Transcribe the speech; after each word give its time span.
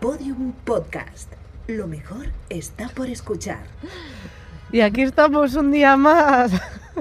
Podium 0.00 0.52
Podcast. 0.64 1.32
Lo 1.66 1.86
mejor 1.86 2.26
está 2.48 2.88
por 2.88 3.08
escuchar. 3.08 3.64
Y 4.70 4.80
aquí 4.80 5.02
estamos 5.02 5.54
un 5.54 5.70
día 5.72 5.96
más. 5.96 6.52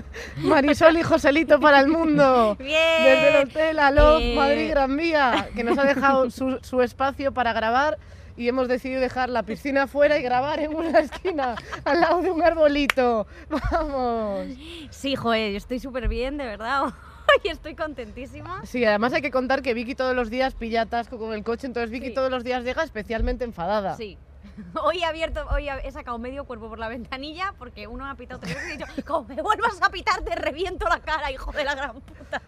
Marisol 0.38 0.98
y 0.98 1.04
Joselito 1.04 1.60
para 1.60 1.80
el 1.82 1.88
mundo. 1.90 2.56
Bien. 2.60 3.04
Desde 3.04 3.30
el 3.30 3.48
Hotel 3.48 3.80
Alof 3.80 4.22
Eh. 4.22 4.36
Madrid 4.36 4.70
Gran 4.70 4.98
Vía, 4.98 5.50
que 5.56 5.64
nos 5.64 5.78
ha 5.78 5.84
dejado 5.84 6.30
su, 6.32 6.60
su 6.62 6.82
espacio 6.82 7.32
para 7.34 7.54
grabar 7.54 7.98
y 8.36 8.48
hemos 8.48 8.68
decidido 8.68 9.02
dejar 9.02 9.30
la 9.30 9.44
piscina 9.44 9.84
afuera 9.84 10.18
y 10.18 10.22
grabar 10.22 10.60
en 10.60 10.76
una 10.76 11.00
esquina 11.00 11.56
al 11.86 12.02
lado 12.02 12.22
de 12.22 12.32
un 12.32 12.44
arbolito. 12.44 13.28
Vamos. 13.72 14.48
Sí, 14.92 15.16
joder, 15.16 15.52
yo 15.52 15.58
estoy 15.58 15.80
súper 15.80 16.08
bien, 16.08 16.38
de 16.38 16.46
verdad. 16.46 16.94
Hoy 17.44 17.52
estoy 17.52 17.76
contentísima. 17.76 18.66
Sí, 18.66 18.84
además 18.86 19.14
hay 19.14 19.22
que 19.22 19.32
contar 19.32 19.62
que 19.62 19.74
Vicky 19.74 19.96
todos 19.96 20.16
los 20.16 20.30
días 20.30 20.56
pilla 20.56 20.84
atasco 20.84 21.18
con 21.18 21.34
el 21.34 21.44
coche, 21.44 21.68
entonces 21.68 21.90
Vicky 21.90 22.08
Sí. 22.08 22.14
todos 22.14 22.32
los 22.32 22.44
días 22.44 22.64
llega 22.64 22.84
especialmente 22.84 23.44
enfadada. 23.46 23.96
Sí. 23.96 24.18
Hoy 24.82 25.00
he 25.00 25.06
abierto, 25.06 25.46
hoy 25.52 25.70
he 25.70 25.92
sacado 25.92 26.18
medio 26.18 26.46
cuerpo 26.46 26.68
por 26.68 26.80
la 26.80 26.88
ventanilla 26.88 27.54
porque 27.60 27.86
uno 27.86 28.06
me 28.06 28.12
ha 28.12 28.16
pitado 28.16 28.40
tres 28.40 28.56
veces 28.56 28.70
y 28.70 28.74
he 28.74 28.78
dicho, 28.78 29.06
como 29.06 29.28
me 29.28 29.42
vuelvas 29.42 29.80
a 29.82 29.90
pitar, 29.90 30.22
te 30.22 30.36
reviento 30.36 30.88
la 30.90 31.00
cara, 31.00 31.32
hijo 31.32 31.52
de 31.52 31.64
la 31.64 31.76
gran 31.76 32.02
puta. 32.02 32.42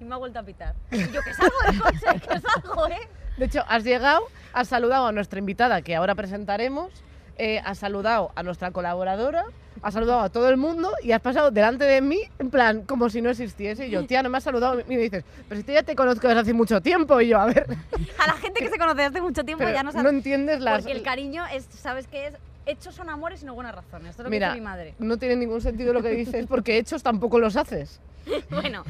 Y 0.00 0.04
me 0.04 0.14
ha 0.14 0.18
vuelto 0.18 0.38
a 0.38 0.42
pitar. 0.42 0.74
Y 0.90 0.98
yo 1.10 1.20
que 1.22 1.34
salgo 1.34 1.54
del 1.66 1.80
coche, 1.82 2.20
que 2.26 2.40
salgo, 2.40 2.88
¿eh? 2.88 3.08
De 3.36 3.44
hecho, 3.46 3.62
has 3.68 3.84
llegado, 3.84 4.22
has 4.54 4.68
saludado 4.68 5.06
a 5.08 5.12
nuestra 5.12 5.38
invitada 5.38 5.82
que 5.82 5.94
ahora 5.94 6.14
presentaremos, 6.14 6.90
eh, 7.38 7.60
has 7.64 7.78
saludado 7.78 8.30
a 8.34 8.42
nuestra 8.42 8.70
colaboradora, 8.70 9.44
has 9.82 9.94
saludado 9.94 10.20
a 10.20 10.28
todo 10.28 10.48
el 10.48 10.56
mundo 10.56 10.92
y 11.02 11.12
has 11.12 11.20
pasado 11.20 11.50
delante 11.50 11.84
de 11.84 12.00
mí 12.00 12.20
en 12.38 12.50
plan 12.50 12.82
como 12.82 13.08
si 13.10 13.20
no 13.22 13.30
existiese. 13.30 13.86
Y 13.86 13.90
yo, 13.90 14.06
tía, 14.06 14.22
no 14.22 14.28
me 14.30 14.38
has 14.38 14.44
saludado. 14.44 14.78
Y 14.80 14.84
me 14.84 14.98
dices, 14.98 15.24
pero 15.48 15.60
si 15.60 15.64
tú 15.66 15.72
ya 15.72 15.82
te 15.82 15.96
conozco 15.96 16.28
desde 16.28 16.40
hace 16.42 16.54
mucho 16.54 16.80
tiempo. 16.80 17.20
Y 17.20 17.28
yo, 17.28 17.40
a 17.40 17.46
ver, 17.46 17.66
A 18.18 18.26
la 18.26 18.34
gente 18.34 18.60
que 18.60 18.68
se 18.68 18.78
conoce 18.78 19.02
hace 19.02 19.20
mucho 19.20 19.44
tiempo 19.44 19.64
pero 19.64 19.74
ya 19.74 19.82
no 19.82 19.90
no 19.90 19.92
sabe. 19.92 20.10
entiendes 20.10 20.60
las... 20.60 20.80
Porque 20.82 20.92
el 20.92 21.02
cariño 21.02 21.44
es, 21.52 21.64
¿sabes 21.70 22.06
qué 22.06 22.28
es? 22.28 22.34
Hechos 22.64 22.94
son 22.94 23.10
amores 23.10 23.42
y 23.42 23.46
no 23.46 23.54
buenas 23.54 23.74
razones. 23.74 24.10
Esto 24.10 24.22
es 24.22 24.24
lo 24.26 24.30
que 24.30 24.36
Mira, 24.36 24.48
dice 24.50 24.60
mi 24.60 24.64
madre. 24.64 24.94
no 25.00 25.16
tiene 25.16 25.34
ningún 25.34 25.60
sentido 25.60 25.92
lo 25.92 26.00
que 26.00 26.10
dices 26.10 26.46
porque 26.46 26.78
hechos 26.78 27.02
tampoco 27.02 27.38
los 27.40 27.56
haces. 27.56 28.00
Bueno, 28.50 28.84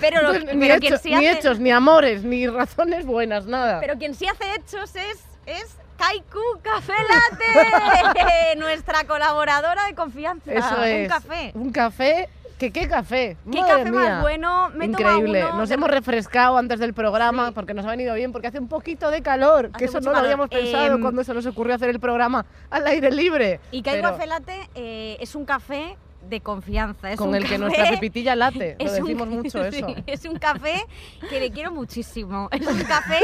pero, 0.00 0.22
lo- 0.22 0.32
Entonces, 0.34 0.56
ni, 0.56 0.60
pero 0.66 0.80
quien 0.80 0.94
hecho- 0.94 1.02
sí 1.02 1.10
ni 1.14 1.26
hace, 1.28 1.38
hechos, 1.38 1.60
ni 1.60 1.70
amores, 1.70 2.24
ni 2.24 2.48
razones 2.48 3.06
buenas, 3.06 3.46
nada. 3.46 3.78
Pero 3.78 3.96
quien 3.96 4.12
sí 4.14 4.26
hace 4.26 4.42
hechos 4.56 4.96
es, 4.96 5.22
es 5.46 5.76
Kaiku 6.02 6.40
Café 6.62 6.94
Latte, 7.08 8.56
nuestra 8.58 9.04
colaboradora 9.04 9.84
de 9.86 9.94
confianza. 9.94 10.52
Eso 10.52 10.76
Un 10.78 10.84
es. 10.84 11.08
café. 11.08 11.52
Un 11.54 11.70
café. 11.72 12.28
¿Qué, 12.58 12.72
qué 12.72 12.88
café? 12.88 13.36
¿Qué 13.50 13.60
Madre 13.60 13.72
café 13.78 13.90
mía. 13.90 14.00
más 14.00 14.22
bueno? 14.22 14.70
Me 14.74 14.86
Increíble. 14.86 15.44
uno 15.46 15.56
Nos 15.58 15.70
hemos 15.70 15.88
refrescado 15.90 16.58
antes 16.58 16.78
del 16.80 16.92
programa 16.94 17.48
Sí. 17.48 17.52
porque 17.54 17.72
nos 17.74 17.84
ha 17.86 17.90
venido 17.90 18.14
bien, 18.14 18.32
porque 18.32 18.48
hace 18.48 18.58
un 18.58 18.68
poquito 18.68 19.10
de 19.10 19.22
calor, 19.22 19.70
que 19.72 19.84
eso 19.84 20.00
no 20.00 20.10
lo 20.12 20.18
habíamos 20.18 20.48
pensado 20.48 20.94
Em, 20.94 21.00
cuando 21.00 21.22
se 21.24 21.34
nos 21.34 21.46
ocurrió 21.46 21.74
hacer 21.74 21.88
el 21.90 22.00
programa 22.00 22.46
al 22.70 22.86
aire 22.88 23.10
libre. 23.12 23.60
Y 23.70 23.82
Kaiku 23.82 24.00
Pero 24.02 24.12
Café 24.12 24.26
Latte 24.26 24.70
eh, 24.74 25.16
es 25.20 25.34
un 25.36 25.44
café 25.44 25.96
de 26.28 26.40
confianza. 26.40 27.10
Es 27.12 27.18
con 27.18 27.28
un 27.30 27.34
el 27.36 27.48
que 27.48 27.58
nuestra 27.58 27.88
pepitilla 27.90 28.34
late, 28.36 28.76
lo 28.80 28.84
es 28.86 28.92
un- 28.98 29.06
decimos 29.06 29.28
mucho 29.28 29.70
sí, 29.70 29.78
eso. 29.78 29.86
es 30.06 30.24
un 30.24 30.38
café 30.38 30.84
que 31.30 31.38
le 31.40 31.50
quiero 31.52 31.70
muchísimo. 31.72 32.48
Es 32.52 32.64
un 32.66 32.78
café 32.84 33.18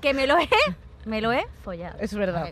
que 0.00 0.14
me 0.14 0.26
lo 0.26 0.38
he, 0.38 0.48
me 1.08 1.20
lo 1.22 1.32
he 1.32 1.46
follado. 1.64 1.96
Es 2.00 2.14
verdad. 2.14 2.48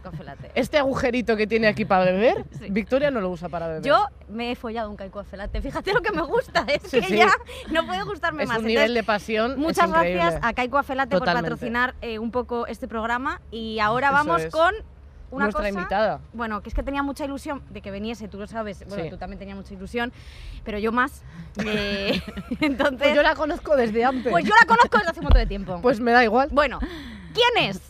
Este 0.55 0.79
agujerito 0.79 1.37
que 1.37 1.47
tiene 1.47 1.67
aquí 1.69 1.85
para 1.85 2.07
beber, 2.07 2.45
Sí. 2.59 2.67
Victoria 2.71 3.11
no 3.11 3.21
lo 3.21 3.31
usa 3.31 3.49
para 3.49 3.69
beber. 3.69 3.83
Yo 3.83 4.07
me 4.29 4.51
he 4.53 4.57
follado 4.57 4.89
un 4.91 4.97
Café 4.97 5.37
Latte. 5.37 5.61
Fíjate 5.61 5.93
lo 5.93 6.01
que 6.01 6.11
me 6.11 6.23
gusta. 6.23 6.65
Es 6.69 6.83
Sí, 6.91 7.01
que 7.01 7.07
sí. 7.07 7.17
ya 7.19 7.31
no 7.71 7.87
puede 7.87 8.03
gustarme 8.03 8.43
es 8.45 8.49
más. 8.49 8.59
un 8.59 8.65
Entonces, 8.65 8.81
nivel 8.89 8.95
de 8.95 9.03
pasión. 9.05 9.51
es 9.53 9.57
Muchas 9.59 9.91
gracias 9.91 10.39
a 10.43 10.53
Kaiku 10.55 10.79
Afelate 10.79 11.17
por 11.19 11.27
patrocinar 11.27 11.95
eh, 12.01 12.19
un 12.19 12.31
poco 12.31 12.67
este 12.67 12.89
programa 12.89 13.41
y 13.51 13.79
ahora 13.79 14.09
Eso 14.09 14.15
vamos 14.17 14.43
es. 14.43 14.53
con 14.53 14.75
una 15.31 15.47
Nuestra 15.47 15.65
cosa, 15.65 15.69
invitada. 15.81 16.21
bueno, 16.33 16.63
que 16.63 16.69
es 16.69 16.75
que 16.75 16.83
tenía 16.85 17.03
mucha 17.03 17.25
ilusión 17.25 17.61
de 17.71 17.83
que 17.83 17.91
viniese, 17.91 18.29
tú 18.29 18.39
lo 18.39 18.47
sabes, 18.47 18.87
bueno, 18.89 19.03
Sí. 19.05 19.11
tú 19.11 19.17
también 19.19 19.39
tenías 19.41 19.57
mucha 19.57 19.75
ilusión, 19.75 20.13
pero 20.65 20.79
yo 20.79 20.93
más. 20.93 21.23
eh, 21.67 22.23
entonces, 22.61 22.99
Pues 22.99 23.15
yo 23.15 23.23
la 23.23 23.35
conozco 23.35 23.77
desde 23.77 24.05
antes. 24.05 24.31
pues 24.33 24.45
yo 24.45 24.55
la 24.59 24.67
conozco 24.67 24.97
desde 24.99 25.11
hace 25.11 25.21
un 25.21 25.25
montón 25.25 25.41
de 25.43 25.47
tiempo. 25.47 25.79
Pues 25.83 26.01
me 26.01 26.13
da 26.13 26.23
igual. 26.25 26.49
bueno, 26.53 26.79
¿quién 27.35 27.69
es? 27.69 27.81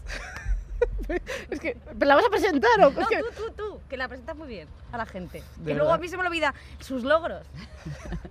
Es 1.51 1.61
que, 1.61 1.77
¿la 2.01 2.17
vas 2.17 2.25
a 2.27 2.31
presentar 2.31 2.81
o 2.81 2.91
No, 2.91 3.07
tú, 3.07 3.07
tú, 3.37 3.53
tú, 3.57 3.81
que 3.89 3.97
la 3.97 4.09
presentas 4.09 4.37
muy 4.37 4.49
bien 4.49 4.69
a 4.93 4.99
la 4.99 5.07
gente. 5.07 5.43
¿De 5.57 5.73
Que 5.73 5.75
luego 5.75 5.93
a 5.93 5.99
mí 5.99 6.09
se 6.09 6.17
me 6.17 6.27
olvida 6.27 6.55
sus 6.81 7.03
logros. 7.03 7.47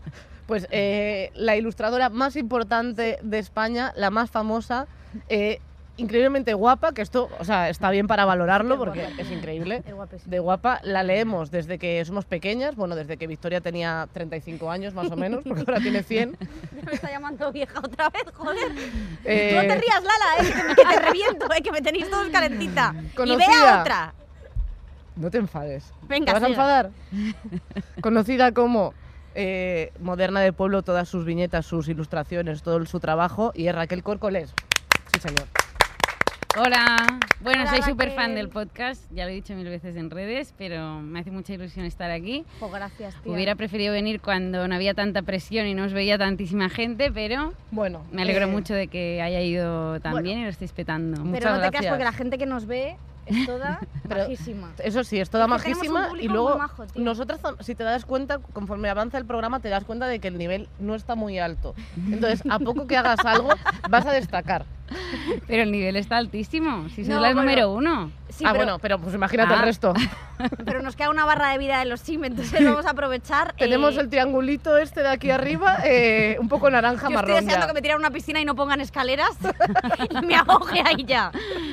Pues 0.45 0.67
eh, 0.69 1.31
la 1.34 1.55
ilustradora 1.55 2.09
más 2.09 2.35
importante 2.35 3.17
de 3.23 3.39
España, 3.39 3.94
la 3.95 4.11
más 4.11 4.29
famosa, 4.29 4.85
eh, 5.28 5.59
increíblemente 5.97 6.53
guapa, 6.53 6.94
que 6.94 7.01
esto, 7.01 7.29
o 7.39 7.45
sea, 7.45 7.69
está 7.69 7.89
bien 7.89 8.07
para 8.07 8.25
valorarlo 8.25 8.78
porque 8.78 9.07
es 9.17 9.31
increíble. 9.31 9.83
De 10.25 10.39
guapa, 10.39 10.79
la 10.83 11.03
leemos 11.03 11.51
desde 11.51 11.79
que 11.79 12.03
somos 12.06 12.25
pequeñas, 12.25 12.75
bueno, 12.75 12.95
desde 12.95 13.17
que 13.17 13.28
Victoria 13.28 13.61
tenía 13.61 14.07
35 14.13 14.69
años 14.69 14.94
más 14.94 15.11
o 15.11 15.16
menos, 15.16 15.44
porque 15.44 15.63
ahora 15.67 15.79
tiene 15.79 16.03
100. 16.03 16.38
Me 16.85 16.94
está 16.94 17.09
llamando 17.09 17.51
vieja 17.51 17.79
otra 17.79 18.09
vez, 18.09 18.25
joder. 18.34 18.72
Eh, 19.23 19.53
No 19.55 19.61
te 19.61 19.81
rías, 19.81 20.03
Lala, 20.03 20.50
eh, 20.50 20.53
que, 20.53 20.63
me, 20.63 20.75
que 20.75 20.95
te 20.95 21.00
reviento, 21.05 21.53
eh, 21.53 21.61
que 21.61 21.72
me 21.72 21.81
tenéis 21.81 22.09
todos 22.09 22.28
calentita. 22.29 22.94
Y 23.25 23.35
vea 23.35 23.81
otra. 23.81 24.13
No 25.16 25.31
te 25.31 25.38
enfades. 25.38 25.94
Venga, 26.03 26.25
¿Te 26.25 26.34
vas 26.34 26.44
a 26.44 26.47
enfadar? 26.47 26.91
Conocida 28.01 28.51
como 28.51 28.94
eh, 29.34 29.91
Moderna 30.01 30.41
de 30.41 30.51
Pueblo, 30.51 30.81
todas 30.84 31.07
sus 31.07 31.25
viñetas, 31.25 31.66
sus 31.66 31.88
ilustraciones, 31.88 32.63
todo 32.63 32.85
su 32.85 33.00
trabajo, 33.00 33.51
y 33.55 33.67
es 33.67 33.75
Raquel 33.75 34.03
Córcoles. 34.03 34.53
Sí, 35.13 35.19
señor. 35.22 35.45
Hola, 36.57 37.19
bueno, 37.41 37.63
Hola, 37.63 37.69
soy 37.71 37.81
súper 37.81 38.11
fan 38.11 38.33
del 38.33 38.47
podcast, 38.47 39.03
ya 39.11 39.25
lo 39.25 39.31
he 39.31 39.33
dicho 39.33 39.53
mil 39.55 39.67
veces 39.67 39.97
en 39.97 40.09
redes, 40.09 40.53
pero 40.57 41.01
me 41.01 41.19
hace 41.19 41.29
mucha 41.29 41.53
ilusión 41.53 41.85
estar 41.85 42.11
aquí. 42.11 42.45
Oh, 42.61 42.69
gracias, 42.69 43.13
tía. 43.21 43.33
Hubiera 43.33 43.55
preferido 43.55 43.91
venir 43.91 44.21
cuando 44.21 44.66
no 44.67 44.73
había 44.75 44.93
tanta 44.93 45.21
presión 45.21 45.67
y 45.67 45.73
no 45.73 45.83
os 45.83 45.91
veía 45.91 46.17
tantísima 46.17 46.69
gente, 46.69 47.11
pero 47.11 47.53
Bueno, 47.71 48.05
me 48.11 48.21
alegro 48.21 48.45
eh, 48.45 48.51
mucho 48.51 48.73
de 48.73 48.88
que 48.88 49.21
haya 49.21 49.41
ido 49.41 49.99
tan 49.99 50.13
bueno. 50.13 50.23
bien 50.23 50.39
y 50.39 50.43
lo 50.43 50.49
estáis 50.49 50.71
petando. 50.71 51.21
Pero 51.29 51.49
no 51.57 51.61
te 51.61 51.69
creas 51.71 51.88
porque 51.88 52.03
la 52.05 52.13
gente 52.13 52.38
que 52.38 52.45
nos 52.45 52.66
ve 52.67 52.95
es 53.25 53.45
toda 53.45 53.79
Pero- 54.07 54.22
bajísima. 54.22 54.72
Eso 54.81 55.03
sí, 55.03 55.19
es 55.19 55.29
toda 55.29 55.43
Es 55.57 55.61
que 55.61 55.69
majísima 55.72 56.09
y 56.22 56.29
luego 56.29 56.51
muy 56.51 56.57
majo, 56.59 56.85
tío. 56.87 57.03
nosotras, 57.03 57.41
si 57.59 57.75
te 57.75 57.83
das 57.83 58.05
cuenta, 58.05 58.37
conforme 58.39 58.87
avanza 58.87 59.17
el 59.17 59.25
programa, 59.25 59.59
te 59.59 59.67
das 59.67 59.83
cuenta 59.83 60.07
de 60.07 60.19
que 60.19 60.29
el 60.29 60.37
nivel 60.37 60.69
no 60.79 60.95
está 60.95 61.16
muy 61.16 61.37
alto. 61.37 61.75
Entonces, 61.97 62.43
a 62.49 62.59
poco 62.59 62.87
que 62.87 62.95
hagas 62.95 63.19
algo, 63.25 63.49
vas 63.89 64.05
a 64.05 64.13
destacar. 64.13 64.66
Pero 65.47 65.63
el 65.63 65.72
nivel 65.72 65.96
está 65.96 66.18
altísimo, 66.18 66.90
si 66.90 66.96
sois 66.97 67.07
No, 67.09 67.16
la 67.16 67.28
bueno. 67.34 67.41
número 67.41 67.72
uno. 67.72 68.12
Sí, 68.38 68.44
ah, 68.46 68.50
pero, 68.51 68.63
bueno, 68.66 68.79
pero 68.79 69.00
pues 69.00 69.16
imagínate 69.16 69.53
Ah. 69.53 69.57
el 69.57 69.62
resto. 69.63 69.94
pero 70.66 70.81
nos 70.81 70.96
queda 70.96 71.09
una 71.09 71.23
barra 71.25 71.50
de 71.51 71.57
vida 71.57 71.79
de 71.79 71.85
los 71.85 72.01
sim, 72.01 72.23
entonces 72.25 72.63
vamos 72.66 72.85
a 72.85 72.90
aprovechar. 72.91 73.53
Tenemos 73.57 73.96
eh, 73.96 74.01
el 74.01 74.09
triangulito 74.09 74.78
este 74.78 75.01
de 75.01 75.07
aquí 75.09 75.29
arriba, 75.31 75.78
eh, 75.85 76.35
un 76.40 76.50
poco 76.50 76.69
naranja 76.69 76.96
Yo 77.03 77.07
estoy 77.07 77.16
marrón. 77.16 77.35
deseando 77.46 77.66
ya. 77.66 77.68
que 77.68 77.73
me 77.73 77.81
tiren 77.81 77.97
una 77.97 78.12
piscina 78.12 78.41
y 78.41 78.46
no 78.46 78.56
pongan 78.56 78.81
escaleras 78.81 79.31
y 80.22 80.25
me 80.25 80.35
ahogue 80.35 80.81
ahí 80.85 81.06
ya. 81.06 81.31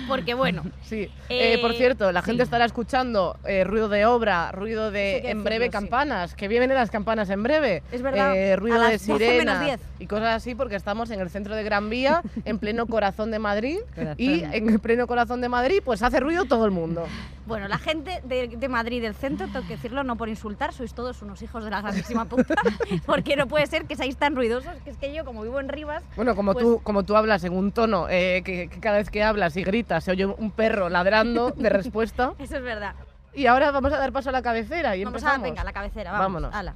Porque 0.08 0.34
bueno, 0.34 0.62
Sí. 0.82 1.10
Eh, 1.28 1.58
por 1.60 1.72
cierto, 1.74 2.12
la 2.12 2.20
sí. 2.20 2.26
gente 2.26 2.42
estará 2.42 2.64
escuchando 2.64 3.36
eh, 3.44 3.64
ruido 3.64 3.88
de 3.88 4.04
obra, 4.06 4.52
ruido 4.52 4.90
de 4.90 5.30
en 5.30 5.42
breve 5.42 5.64
decirlo, 5.64 5.80
sí. 5.80 5.88
campanas, 5.90 6.34
que 6.34 6.48
vienen 6.48 6.72
las 6.74 6.90
campanas 6.90 7.30
en 7.30 7.42
breve. 7.42 7.82
Es 7.90 8.02
verdad, 8.02 8.36
Eh, 8.36 8.56
ruido 8.56 8.76
a 8.80 8.86
de 8.86 8.92
las 8.92 9.06
12 9.06 9.18
menos 9.18 9.32
sirenas 9.58 9.64
10. 9.64 9.80
y 9.98 10.06
cosas 10.06 10.34
así 10.36 10.54
porque 10.54 10.76
estamos 10.76 11.10
en 11.10 11.20
el 11.20 11.30
centro 11.30 11.56
de 11.56 11.62
Gran 11.64 11.90
Vía, 11.90 12.22
en 12.44 12.58
pleno 12.58 12.86
corazón 12.86 13.30
de 13.30 13.38
Madrid 13.38 13.78
Corazón. 13.94 14.14
y 14.18 14.44
en 14.44 14.68
el 14.68 14.78
pleno 14.80 15.06
corazón 15.06 15.40
de 15.40 15.48
Madrid 15.48 15.80
pues 15.84 16.02
hace 16.02 16.20
ruido 16.20 16.44
todo 16.56 16.66
el 16.66 16.70
mundo. 16.70 17.06
bueno, 17.46 17.66
la 17.68 17.78
gente 17.78 18.20
de, 18.24 18.48
de 18.48 18.68
Madrid 18.68 19.00
del 19.02 19.14
centro, 19.14 19.46
tengo 19.48 19.62
que 19.66 19.74
decirlo, 19.76 20.04
no 20.04 20.16
por 20.16 20.28
insultar, 20.28 20.72
sois 20.72 20.92
todos 20.94 21.22
unos 21.22 21.40
hijos 21.42 21.64
de 21.64 21.70
la 21.70 21.80
grandísima 21.80 22.24
puta, 22.26 22.54
porque 23.06 23.36
no 23.36 23.46
puede 23.48 23.66
ser 23.66 23.86
que 23.86 23.96
seáis 23.96 24.16
tan 24.16 24.36
ruidosos, 24.36 24.74
que 24.84 24.90
es 24.90 24.96
que 24.98 25.14
yo, 25.14 25.24
como 25.24 25.42
vivo 25.42 25.58
en 25.60 25.68
Rivas, 25.68 26.02
Bueno, 26.16 26.36
como 26.36 26.52
Pues- 26.52 26.64
tú 26.64 26.80
como 26.82 27.02
tú 27.04 27.16
hablas 27.16 27.42
en 27.44 27.52
un 27.56 27.72
tono 27.72 28.06
eh, 28.10 28.42
que, 28.44 28.68
que 28.68 28.80
cada 28.80 28.98
vez 28.98 29.08
que 29.10 29.22
hablas 29.22 29.56
y 29.56 29.64
gritas 29.64 30.04
se 30.04 30.10
oye 30.10 30.26
un 30.26 30.50
perro 30.50 30.88
ladrando 30.88 31.50
de 31.52 31.68
respuesta. 31.80 32.32
eso 32.38 32.56
es 32.56 32.62
verdad. 32.62 32.94
Y 33.34 33.46
ahora 33.46 33.70
vamos 33.70 33.92
a 33.94 33.98
dar 33.98 34.12
paso 34.12 34.28
a 34.28 34.32
la 34.32 34.42
cabecera 34.42 34.94
y 34.94 35.04
Vamos 35.04 35.22
a, 35.22 35.26
empezamos. 35.36 35.42
venga, 35.48 35.64
la 35.64 35.72
cabecera, 35.72 36.12
vamos. 36.12 36.42
Vámonos. 36.42 36.54
ala. 36.54 36.74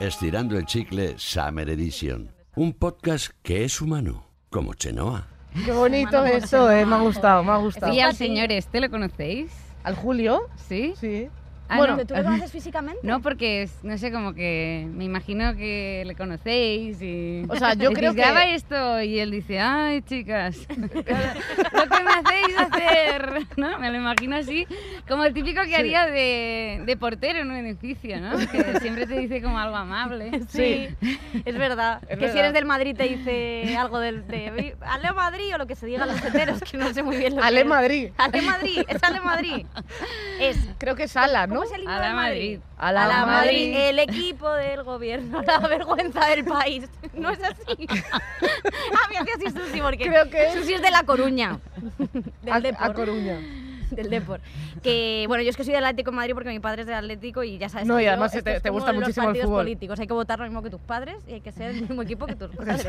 Estirando 0.00 0.56
el 0.56 0.64
chicle 0.64 1.14
Summer 1.18 1.68
Edition. 1.68 2.32
Un 2.56 2.72
podcast 2.72 3.32
que 3.42 3.64
es 3.64 3.82
humano, 3.82 4.24
como 4.48 4.72
Chenoa. 4.72 5.26
Qué 5.62 5.72
bonito 5.72 6.24
eso, 6.24 6.70
eh, 6.70 6.86
me 6.86 6.94
ha 6.94 7.00
gustado, 7.00 7.44
me 7.44 7.52
ha 7.52 7.58
gustado. 7.58 7.92
Sí, 7.92 8.00
al 8.00 8.16
señor 8.16 8.50
este, 8.50 8.80
¿lo 8.80 8.88
conocéis? 8.88 9.52
¿Al 9.84 9.96
Julio? 9.96 10.48
¿Sí? 10.56 10.94
Sí. 10.98 11.28
Ah, 11.70 11.76
Bueno, 11.76 11.96
no. 11.96 12.04
¿Tú 12.06 12.14
lo 12.14 12.24
conoces 12.24 12.50
físicamente? 12.50 13.00
No, 13.04 13.20
porque 13.22 13.62
es- 13.62 13.84
no 13.84 13.96
sé, 13.96 14.10
como 14.10 14.34
que 14.34 14.86
me 14.92 15.04
imagino 15.04 15.54
que 15.56 16.02
le 16.04 16.14
conocéis 16.16 17.00
y. 17.00 17.44
O 17.48 17.54
sea, 17.56 17.74
yo 17.74 17.90
creo 17.92 18.12
que- 18.12 18.20
"Graba 18.20 18.44
esto 18.46 19.00
y 19.02 19.18
él 19.20 19.30
dice, 19.30 19.60
ay, 19.60 20.02
chicas, 20.02 20.56
lo 20.76 20.88
que 20.88 21.04
me 22.02 22.10
hacéis 22.10 22.58
hacer, 22.58 23.46
¿no? 23.56 23.78
Me 23.78 23.90
lo 23.90 23.96
imagino 23.98 24.36
así, 24.36 24.66
como 25.08 25.24
el 25.24 25.32
típico 25.32 25.62
que 25.62 25.76
haría 25.76 26.06
de, 26.06 26.82
de 26.84 26.96
portero 26.96 27.38
en 27.40 27.50
un 27.50 27.56
edificio, 27.56 28.20
¿no? 28.20 28.36
Que 28.48 28.80
siempre 28.80 29.06
te 29.06 29.18
dice 29.18 29.40
como 29.42 29.58
algo 29.58 29.76
amable. 29.76 30.30
Sí, 30.50 30.88
es 31.44 31.56
verdad. 31.56 32.02
Es 32.08 32.18
que 32.18 32.32
si 32.32 32.38
eres 32.38 32.52
del 32.52 32.64
Madrid 32.64 32.96
te 32.96 33.04
dice 33.04 33.76
algo 33.76 34.00
del, 34.00 34.26
de 34.26 34.50
"Vi- 34.50 34.74
Ale 34.80 35.12
Madrid 35.12 35.54
o 35.54 35.58
lo 35.58 35.66
que 35.66 35.76
se 35.76 35.86
diga 35.86 36.02
a 36.02 36.06
los 36.06 36.22
heteros, 36.24 36.60
que 36.62 36.76
no 36.76 36.92
sé 36.92 37.02
muy 37.02 37.16
bien 37.16 37.36
lo 37.36 37.42
Ale 37.42 37.56
que 37.58 37.60
es. 37.62 37.66
Madrid. 37.68 38.08
Ale 38.18 38.42
Madrid, 38.42 38.82
es 38.88 39.02
Ale 39.04 39.20
Madrid. 39.20 39.66
Es, 40.40 40.56
Creo 40.78 40.96
que 40.96 41.04
es 41.04 41.16
Ala, 41.16 41.46
¿no? 41.46 41.59
¿Cómo 41.60 41.70
es 41.70 41.76
el 41.76 41.82
himno 41.82 41.92
A 41.92 41.98
la 41.98 42.06
del 42.06 42.16
Madrid? 42.16 42.58
Madrid. 42.58 42.60
A 42.78 42.92
la 42.92 43.26
Madrid. 43.26 43.26
Madrid. 43.26 43.76
el 43.76 43.98
equipo 43.98 44.50
del 44.50 44.82
gobierno, 44.82 45.42
la 45.42 45.58
vergüenza 45.58 46.26
del 46.26 46.44
país. 46.44 46.88
No 47.12 47.28
es 47.28 47.40
así. 47.42 47.86
ah, 48.12 49.08
me 49.10 49.18
hacía 49.18 49.34
así 49.36 49.50
Susi, 49.50 49.80
porque 49.82 50.04
Creo 50.06 50.30
que 50.30 50.46
es- 50.48 50.54
Susi 50.54 50.72
es 50.74 50.80
de 50.82 50.90
La 50.90 51.02
Coruña. 51.02 51.58
Del 52.42 52.74
A, 52.78 52.86
a. 52.86 52.92
Coruña. 52.94 53.38
del 53.96 54.10
Depor. 54.10 54.40
Que 54.82 55.24
bueno, 55.28 55.42
yo 55.42 55.50
es 55.50 55.56
que 55.56 55.64
soy 55.64 55.74
del 55.74 55.84
Atlético 55.84 56.10
de 56.10 56.16
Madrid 56.16 56.34
porque 56.34 56.50
mi 56.50 56.60
padre 56.60 56.82
es 56.82 56.86
del 56.86 56.96
Atlético 56.96 57.42
y 57.42 57.58
ya 57.58 57.68
sabes 57.68 57.86
No, 57.86 57.96
que 57.96 58.02
y 58.02 58.04
yo- 58.06 58.10
además 58.12 58.32
te- 58.32 58.60
te 58.60 58.70
gusta 58.70 58.92
los 58.92 59.00
muchísimo 59.02 59.24
el 59.24 59.28
partidos 59.28 59.46
fútbol. 59.46 59.60
políticos, 59.64 60.00
hay 60.00 60.06
que 60.06 60.12
votar 60.14 60.38
lo 60.38 60.44
mismo 60.46 60.62
que 60.62 60.70
tus 60.70 60.80
padres 60.80 61.16
y 61.28 61.34
hay 61.34 61.40
que 61.40 61.52
ser 61.52 61.72
del 61.72 61.82
mismo 61.82 62.02
equipo 62.02 62.26
que 62.26 62.36
tus 62.36 62.48
padres. 62.56 62.86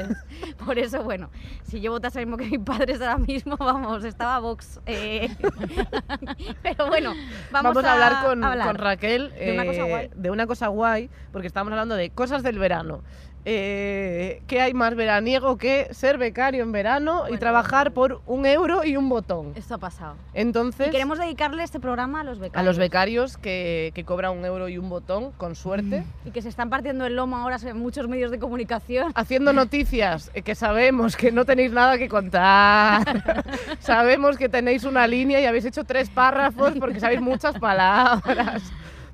Por 0.66 0.78
eso, 0.80 1.04
bueno, 1.04 1.30
si 1.64 1.82
yo 1.82 1.92
votase 1.92 2.20
lo 2.22 2.26
mismo 2.28 2.38
que 2.38 2.46
mis 2.58 2.60
padres 2.66 3.02
ahora 3.02 3.18
mismo, 3.18 3.58
vamos, 3.58 4.04
estaba 4.04 4.40
Vox. 4.40 4.80
eh. 4.86 5.30
Pero 6.64 6.88
bueno, 6.88 7.14
vamos, 7.52 7.74
Vamos, 7.76 7.84
a 7.86 7.94
hablar 7.94 8.26
con, 8.26 8.44
hablar. 8.44 8.68
con 8.68 8.76
Raquel 8.78 9.32
De 9.34 9.54
una 9.54 9.66
cosa 9.66 9.82
eh, 9.86 9.90
guay. 9.90 10.10
de 10.16 10.30
una 10.32 10.48
cosa 10.48 10.68
guay, 10.68 11.10
porque 11.32 11.48
estamos 11.48 11.72
hablando 11.72 11.96
de 11.96 12.10
cosas 12.10 12.44
del 12.44 12.60
verano. 12.60 13.02
Eh, 13.46 14.42
¿Qué 14.48 14.62
hay 14.62 14.74
más 14.74 14.96
veraniego 14.96 15.58
que 15.58 15.88
ser 15.92 16.18
becario 16.18 16.62
en 16.64 16.72
verano 16.72 17.24
y 17.30 17.38
trabajar 17.38 17.92
por 17.92 18.22
un 18.28 18.46
euro 18.46 18.84
y 18.84 18.98
un 18.98 19.10
botón? 19.10 19.54
Esto 19.56 19.76
ha 19.76 19.78
pasado. 19.78 20.16
Entonces, 20.34 20.88
Y 20.88 20.92
queremos 20.92 21.18
dedicarle 21.18 21.64
este 21.64 21.80
programa 21.80 22.22
a 22.22 22.24
los 22.24 22.38
becarios. 22.40 22.60
a 22.60 22.64
los 22.64 22.78
becarios 22.78 23.38
que, 23.38 23.92
que 23.96 24.04
cobran 24.04 24.38
un 24.38 24.46
euro 24.46 24.70
y 24.70 24.78
un 24.78 24.90
botón, 24.90 25.32
con 25.38 25.56
suerte, 25.56 26.04
Y 26.26 26.32
que 26.32 26.42
se 26.42 26.50
están 26.50 26.70
partiendo 26.70 27.06
el 27.06 27.16
lomo 27.16 27.38
ahora 27.38 27.58
en 27.64 27.78
muchos 27.80 28.08
medios 28.08 28.30
de 28.32 28.40
comunicación. 28.40 29.12
haciendo 29.16 29.54
noticias 29.54 30.30
eh, 30.34 30.42
que 30.44 30.54
sabemos 30.56 31.16
que 31.16 31.32
no 31.32 31.46
tenéis 31.46 31.72
nada 31.72 31.98
que 31.98 32.08
contar. 32.10 33.44
sabemos 33.80 34.38
que 34.38 34.50
tenéis 34.50 34.84
una 34.84 35.08
línea 35.08 35.40
y 35.42 35.46
habéis 35.46 35.66
hecho 35.66 35.84
tres 35.84 36.10
párrafos 36.10 36.74
porque 36.80 37.00
sabéis 37.00 37.22
muchas 37.22 37.58
palabras. 37.60 38.62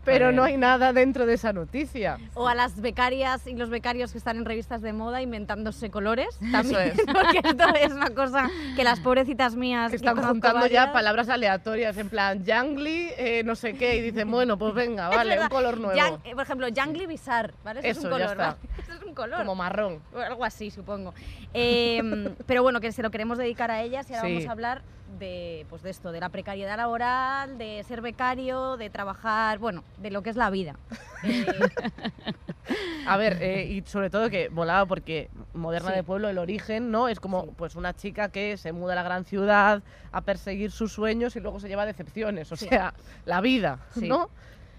Pero 0.07 0.31
no 0.31 0.43
hay 0.43 0.57
nada 0.57 0.93
dentro 0.93 1.25
de 1.25 1.33
esa 1.33 1.53
noticia. 1.53 2.17
O 2.33 2.47
a 2.47 2.55
las 2.55 2.79
becarias 2.81 3.45
y 3.45 3.55
los 3.55 3.69
becarios 3.69 4.11
que 4.11 4.17
están 4.17 4.37
en 4.37 4.45
revistas 4.45 4.81
de 4.81 4.93
moda 4.93 5.21
inventándose 5.21 5.89
colores. 5.91 6.39
También, 6.51 6.79
es. 6.81 6.93
porque 7.05 7.41
esto 7.43 7.65
es 7.79 7.91
una 7.91 8.09
cosa 8.11 8.49
que 8.75 8.83
las 8.83 8.99
pobrecitas 8.99 9.55
mías. 9.55 9.89
que 9.89 9.97
están 9.97 10.15
juntando 10.23 10.65
ya 10.67 10.91
palabras 10.93 11.29
aleatorias, 11.29 11.97
en 11.97 12.09
plan, 12.09 12.43
Jangly, 12.45 13.09
eh, 13.17 13.43
no 13.45 13.55
sé 13.55 13.73
qué, 13.73 13.97
y 13.97 14.01
dicen, 14.01 14.31
bueno, 14.31 14.57
pues 14.57 14.73
venga, 14.73 15.09
vale, 15.09 15.39
un 15.39 15.49
color 15.49 15.79
nuevo, 15.79 15.99
Yang- 15.99 16.19
eh, 16.23 16.33
por 16.33 16.43
ejemplo, 16.43 16.67
Jangly 16.73 17.05
Bizarre, 17.05 17.53
¿vale? 17.63 17.81
Eso, 17.81 17.89
es 17.89 17.97
Eso, 17.97 18.07
un 18.07 18.13
ya 18.13 18.27
color, 18.27 18.31
está. 18.31 18.45
¿vale? 18.45 18.57
Eso 18.83 18.93
es 18.93 19.03
un 19.03 19.13
color. 19.13 19.37
como 19.39 19.55
marrón. 19.55 20.01
O 20.15 20.19
algo 20.19 20.45
así, 20.45 20.71
supongo. 20.71 21.13
Eh, 21.53 22.01
pero 22.47 22.63
bueno, 22.63 22.79
que 22.79 22.91
se 22.91 23.03
lo 23.03 23.11
queremos 23.11 23.37
dedicar 23.37 23.71
a 23.71 23.81
ellas 23.81 24.09
y 24.09 24.13
ahora 24.13 24.27
Sí. 24.27 24.33
vamos 24.35 24.47
a 24.47 24.51
hablar 24.51 24.81
de, 25.19 25.65
pues 25.69 25.81
de 25.81 25.89
esto, 25.89 26.11
de 26.11 26.19
la 26.19 26.29
precariedad 26.29 26.77
laboral, 26.77 27.57
de 27.57 27.83
ser 27.87 28.01
becario, 28.01 28.77
de 28.77 28.89
trabajar, 28.89 29.59
bueno, 29.59 29.83
de 29.97 30.11
lo 30.11 30.21
que 30.21 30.29
es 30.29 30.35
la 30.35 30.49
vida. 30.49 30.75
Eh, 31.23 31.69
A 33.07 33.15
ver, 33.15 33.37
eh, 33.41 33.65
y 33.65 33.81
sobre 33.87 34.09
todo 34.09 34.29
que 34.29 34.49
volaba 34.49 34.85
porque 34.85 35.29
Moderna 35.53 35.91
Sí. 35.91 35.95
de 35.95 36.03
Pueblo, 36.03 36.27
el 36.27 36.37
origen, 36.37 36.91
¿no? 36.91 37.07
Es 37.07 37.19
como 37.21 37.43
Sí. 37.43 37.49
pues 37.55 37.75
una 37.75 37.93
chica 37.93 38.27
que 38.29 38.57
se 38.57 38.73
muda 38.73 38.93
a 38.93 38.95
la 38.97 39.03
gran 39.03 39.23
ciudad 39.23 39.81
a 40.11 40.21
perseguir 40.21 40.71
sus 40.71 40.91
sueños 40.91 41.35
y 41.37 41.39
luego 41.39 41.59
se 41.61 41.69
lleva 41.69 41.85
decepciones, 41.85 42.51
o 42.51 42.57
Sí. 42.57 42.67
sea, 42.67 42.93
la 43.25 43.39
vida. 43.39 43.79
¿no? 43.95 44.29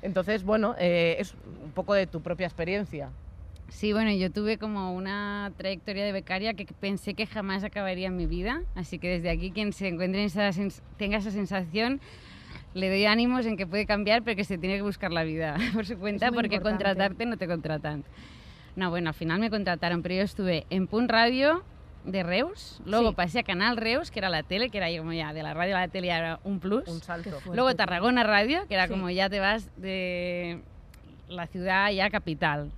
Entonces, 0.03 0.45
bueno, 0.45 0.75
eh, 0.79 1.17
es 1.19 1.35
un 1.35 1.73
poco 1.73 1.95
de 1.95 2.07
tu 2.07 2.21
propia 2.21 2.47
experiencia. 2.47 3.11
Sí, 3.69 3.93
bueno, 3.93 4.11
yo 4.13 4.31
tuve 4.33 4.57
como 4.59 4.95
una 4.95 5.53
trayectoria 5.57 6.05
de 6.05 6.13
becaria 6.13 6.55
que 6.55 6.65
pensé 6.67 7.15
que 7.15 7.27
jamás 7.27 7.65
acabaría 7.65 8.09
en 8.09 8.17
mi 8.17 8.27
vida, 8.27 8.63
así 8.75 8.99
que 8.99 9.09
desde 9.09 9.31
aquí 9.31 9.51
quien 9.51 9.73
se 9.73 9.89
encuentre 9.89 10.21
en 10.23 10.27
esa 10.27 10.51
tenga 10.97 11.19
esa 11.19 11.31
sensación, 11.31 12.01
le 12.75 12.89
doy 12.89 13.05
ánimos 13.05 13.45
en 13.47 13.57
que 13.57 13.67
puede 13.67 13.85
cambiar, 13.87 14.23
pero 14.23 14.37
que 14.37 14.45
se 14.45 14.57
tiene 14.57 14.77
que 14.77 14.83
buscar 14.83 15.13
la 15.13 15.23
vida 15.23 15.57
por 15.75 15.85
su 15.85 15.99
cuenta, 15.99 16.33
porque 16.33 16.57
importante. 16.57 16.85
contratarte 16.85 17.27
no 17.27 17.37
te 17.37 17.47
contratan. 17.47 18.05
No, 18.75 18.91
bueno, 18.91 19.11
al 19.11 19.15
final 19.15 19.39
me 19.39 19.51
contrataron, 19.51 20.03
pero 20.03 20.15
yo 20.15 20.23
estuve 20.23 20.67
en 20.71 20.87
Pun 20.87 21.09
Radio 21.09 21.63
de 22.05 22.23
Reus, 22.23 22.81
luego 22.87 23.11
Sí. 23.11 23.15
pasé 23.17 23.39
a 23.41 23.43
Canal 23.43 23.77
Reus, 23.77 24.11
que 24.11 24.21
era 24.21 24.31
la 24.31 24.45
tele, 24.45 24.71
que 24.71 24.79
era 24.79 24.89
como 24.99 25.13
ya 25.13 25.35
de 25.35 25.43
la 25.43 25.53
radio 25.53 25.77
a 25.77 25.81
la 25.81 25.89
tele 25.89 26.09
era 26.09 26.41
un 26.43 26.59
plus. 26.59 26.89
Un 26.89 27.03
salto. 27.03 27.31
Luego 27.53 27.75
Tarragona 27.75 28.23
Radio, 28.23 28.61
que 28.67 28.75
era 28.75 28.87
Sí. 28.87 28.93
como 28.93 29.11
ya 29.11 29.29
te 29.29 29.41
vas 29.41 29.71
de 29.77 30.61
la 31.29 31.47
ciudad 31.49 31.91
ya 31.91 32.09
capital. 32.09 32.71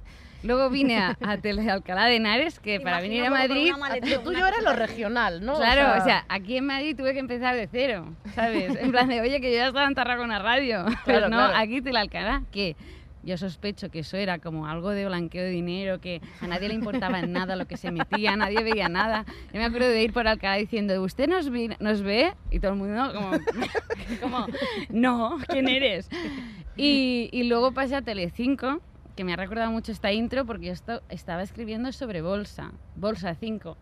Luego 0.43 0.71
vine 0.71 0.97
a, 0.99 1.17
a 1.21 1.37
Tele 1.39 1.63
de 1.63 1.71
Alcalá 1.71 2.07
de 2.07 2.17
Henares, 2.17 2.61
que 2.61 2.79
Te 2.79 2.85
para 2.85 3.01
venir 3.01 3.25
a 3.27 3.31
Madrid... 3.31 3.73
Lo 4.03 4.21
tuyo 4.21 4.39
una 4.39 4.49
era 4.49 4.61
lo 4.63 4.73
regional, 4.73 5.45
¿no? 5.45 5.57
Claro, 5.57 6.01
o 6.01 6.05
sea, 6.05 6.25
aquí 6.29 6.57
en 6.57 6.67
Madrid 6.67 6.97
tuve 6.97 7.13
que 7.13 7.19
empezar 7.19 7.55
de 7.57 7.69
cero, 7.71 8.07
¿sabes? 8.35 8.75
En 8.77 8.91
plan 8.91 9.09
de, 9.09 9.21
oye, 9.21 9.41
que 9.41 9.51
yo 9.51 9.59
ya 9.59 9.67
estaba 9.69 9.87
en 9.87 9.95
Tarragona 9.95 10.39
Radio. 10.39 10.85
Pero 11.05 11.29
no, 11.29 11.37
claro. 11.37 11.55
aquí 11.57 11.83
Tele 11.83 11.99
de 11.99 12.03
Alcalá, 12.03 12.43
que 12.53 12.75
yo 13.23 13.37
sospecho 13.37 13.91
que 13.91 13.99
eso 13.99 14.17
era 14.17 14.39
como 14.39 14.67
algo 14.67 14.89
de 14.91 15.05
blanqueo 15.05 15.43
de 15.45 15.51
dinero, 15.51 16.01
que 16.01 16.23
a 16.41 16.47
nadie 16.47 16.69
le 16.69 16.75
importaba 16.75 17.21
en 17.21 17.33
nada 17.33 17.55
lo 17.55 17.67
que 17.67 17.77
se 17.77 17.91
metía, 17.91 18.35
nadie 18.35 18.63
veía 18.63 18.89
nada. 18.89 19.27
Yo 19.53 19.61
me 19.61 19.67
acuerdo 19.67 19.89
de 19.89 20.03
ir 20.03 20.15
por 20.15 20.27
Alcalá 20.27 20.55
diciendo, 20.57 21.03
¿usted 21.03 21.29
nos, 21.29 21.51
vi- 21.51 21.77
nos 21.81 22.01
ve? 22.01 22.33
Y 22.51 22.61
todo 22.61 22.73
el 22.73 22.79
mundo 22.79 23.13
como, 23.13 23.31
como 24.23 24.47
no, 24.89 25.37
¿quién 25.49 25.69
eres? 25.69 26.09
Y, 26.79 27.29
y 27.31 27.43
luego 27.43 27.73
pasé 27.73 27.97
a 27.97 28.01
Telecinco, 28.01 28.81
que 29.21 29.25
me 29.25 29.35
ha 29.35 29.37
recordado 29.37 29.71
mucho 29.71 29.93
esta 29.93 30.11
intro 30.13 30.47
porque 30.47 30.69
yo 30.69 30.73
esto, 30.73 31.03
estaba 31.11 31.43
escribiendo 31.43 31.93
sobre 31.93 32.23
Bolsa, 32.23 32.73
Bolsa 32.97 33.35
5. 33.35 33.77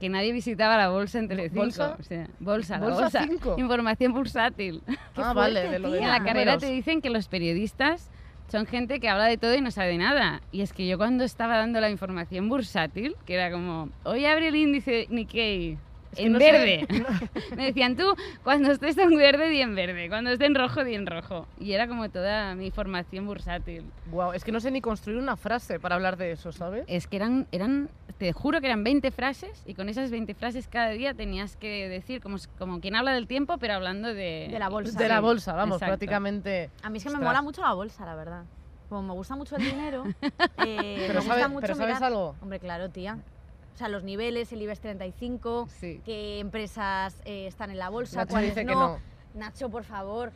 Que 0.00 0.08
nadie 0.08 0.32
visitaba 0.32 0.76
la 0.76 0.88
bolsa 0.88 1.20
en 1.20 1.28
Telecinco. 1.28 1.62
¿Bolsa? 1.62 1.96
O 2.00 2.02
sea, 2.02 2.28
bolsa, 2.40 2.78
la 2.78 2.86
¿Bolsa 2.86 3.02
bolsa. 3.02 3.26
5? 3.28 3.54
Información 3.58 4.12
bursátil. 4.12 4.82
ah, 5.14 5.32
vale, 5.34 5.70
de 5.70 5.78
lo 5.78 5.88
de 5.92 6.00
Y 6.00 6.02
en 6.02 6.08
la 6.08 6.24
carrera 6.24 6.58
te 6.58 6.66
dicen 6.66 7.00
que 7.00 7.10
los 7.10 7.28
periodistas 7.28 8.10
son 8.48 8.66
gente 8.66 8.98
que 8.98 9.08
habla 9.08 9.26
de 9.26 9.38
todo 9.38 9.54
y 9.54 9.60
no 9.60 9.70
sabe 9.70 9.96
nada. 9.98 10.42
Y 10.50 10.62
es 10.62 10.72
que 10.72 10.84
yo 10.88 10.98
cuando 10.98 11.22
estaba 11.22 11.58
dando 11.58 11.80
la 11.80 11.88
información 11.88 12.48
bursátil, 12.48 13.14
que 13.24 13.34
era 13.34 13.52
como, 13.52 13.88
hoy 14.02 14.26
abre 14.26 14.48
el 14.48 14.56
índice 14.56 15.06
Nikkei 15.10 15.78
en 16.16 16.32
no 16.32 16.38
sé- 16.38 16.52
verde. 16.52 16.86
Me 17.56 17.64
decían, 17.66 17.96
tú, 17.96 18.04
cuando 18.44 18.70
estés 18.72 18.96
en 18.98 19.16
verde, 19.16 19.48
di 19.48 19.60
en 19.60 19.74
verde. 19.74 20.08
Cuando 20.08 20.30
esté 20.30 20.46
en 20.46 20.54
rojo, 20.54 20.84
di 20.84 20.94
en 20.94 21.06
rojo. 21.06 21.46
Y 21.58 21.72
era 21.72 21.86
como 21.88 22.08
toda 22.10 22.54
mi 22.54 22.70
formación 22.70 23.26
bursátil. 23.26 23.84
Guau, 24.10 24.32
es 24.32 24.44
que 24.44 24.52
no 24.52 24.60
sé 24.60 24.70
ni 24.70 24.80
construir 24.80 25.18
una 25.18 25.36
frase 25.36 25.78
para 25.80 25.94
hablar 25.94 26.16
de 26.16 26.32
eso, 26.32 26.52
¿sabes? 26.52 26.84
Es 26.88 27.06
que 27.06 27.16
eran, 27.16 27.46
eran, 27.52 27.88
te 28.18 28.32
juro 28.32 28.60
que 28.60 28.66
eran 28.66 28.84
20 28.84 29.10
frases 29.10 29.62
y 29.66 29.74
con 29.74 29.88
esas 29.88 30.10
20 30.10 30.34
frases 30.34 30.68
cada 30.68 30.90
día 30.90 31.14
tenías 31.14 31.56
que 31.56 31.88
decir 31.88 32.20
como, 32.20 32.36
como 32.58 32.80
quien 32.80 32.94
habla 32.96 33.12
del 33.14 33.26
tiempo, 33.26 33.58
pero 33.58 33.74
hablando 33.74 34.08
de... 34.08 34.48
De 34.50 34.58
la 34.58 34.68
bolsa. 34.68 34.98
De 34.98 35.08
la 35.08 35.20
bolsa, 35.20 35.52
vamos, 35.54 35.76
exacto. 35.76 35.90
prácticamente. 35.92 36.70
A 36.82 36.90
mí 36.90 36.98
es 36.98 37.04
que 37.04 37.10
me 37.10 37.14
Ostras. 37.16 37.28
mola 37.30 37.42
mucho 37.42 37.62
la 37.62 37.72
bolsa, 37.72 38.04
la 38.04 38.14
verdad. 38.14 38.44
Como 38.88 39.02
me 39.02 39.12
gusta 39.14 39.36
mucho 39.36 39.56
el 39.56 39.64
dinero, 39.64 40.04
eh, 40.66 41.04
Pero 41.06 41.20
me 41.20 41.26
sabe- 41.26 41.40
gusta 41.40 41.48
mucho 41.48 41.60
pero 41.62 41.74
¿sabes 41.76 41.94
mirar- 41.96 42.04
algo? 42.04 42.36
Hombre, 42.42 42.58
claro, 42.60 42.90
tía. 42.90 43.18
O 43.74 43.78
sea, 43.78 43.88
los 43.88 44.02
niveles, 44.04 44.52
el 44.52 44.62
IBEX 44.62 44.80
35, 44.80 45.68
Sí. 45.80 46.00
qué 46.04 46.40
empresas 46.40 47.16
eh, 47.24 47.46
están 47.46 47.70
en 47.70 47.78
la 47.78 47.88
bolsa, 47.88 48.18
Nacho 48.18 48.30
cuáles 48.30 48.50
dice 48.50 48.64
no. 48.64 48.68
que 48.70 48.74
no. 48.74 48.98
Nacho, 49.34 49.70
por 49.70 49.84
favor. 49.84 50.30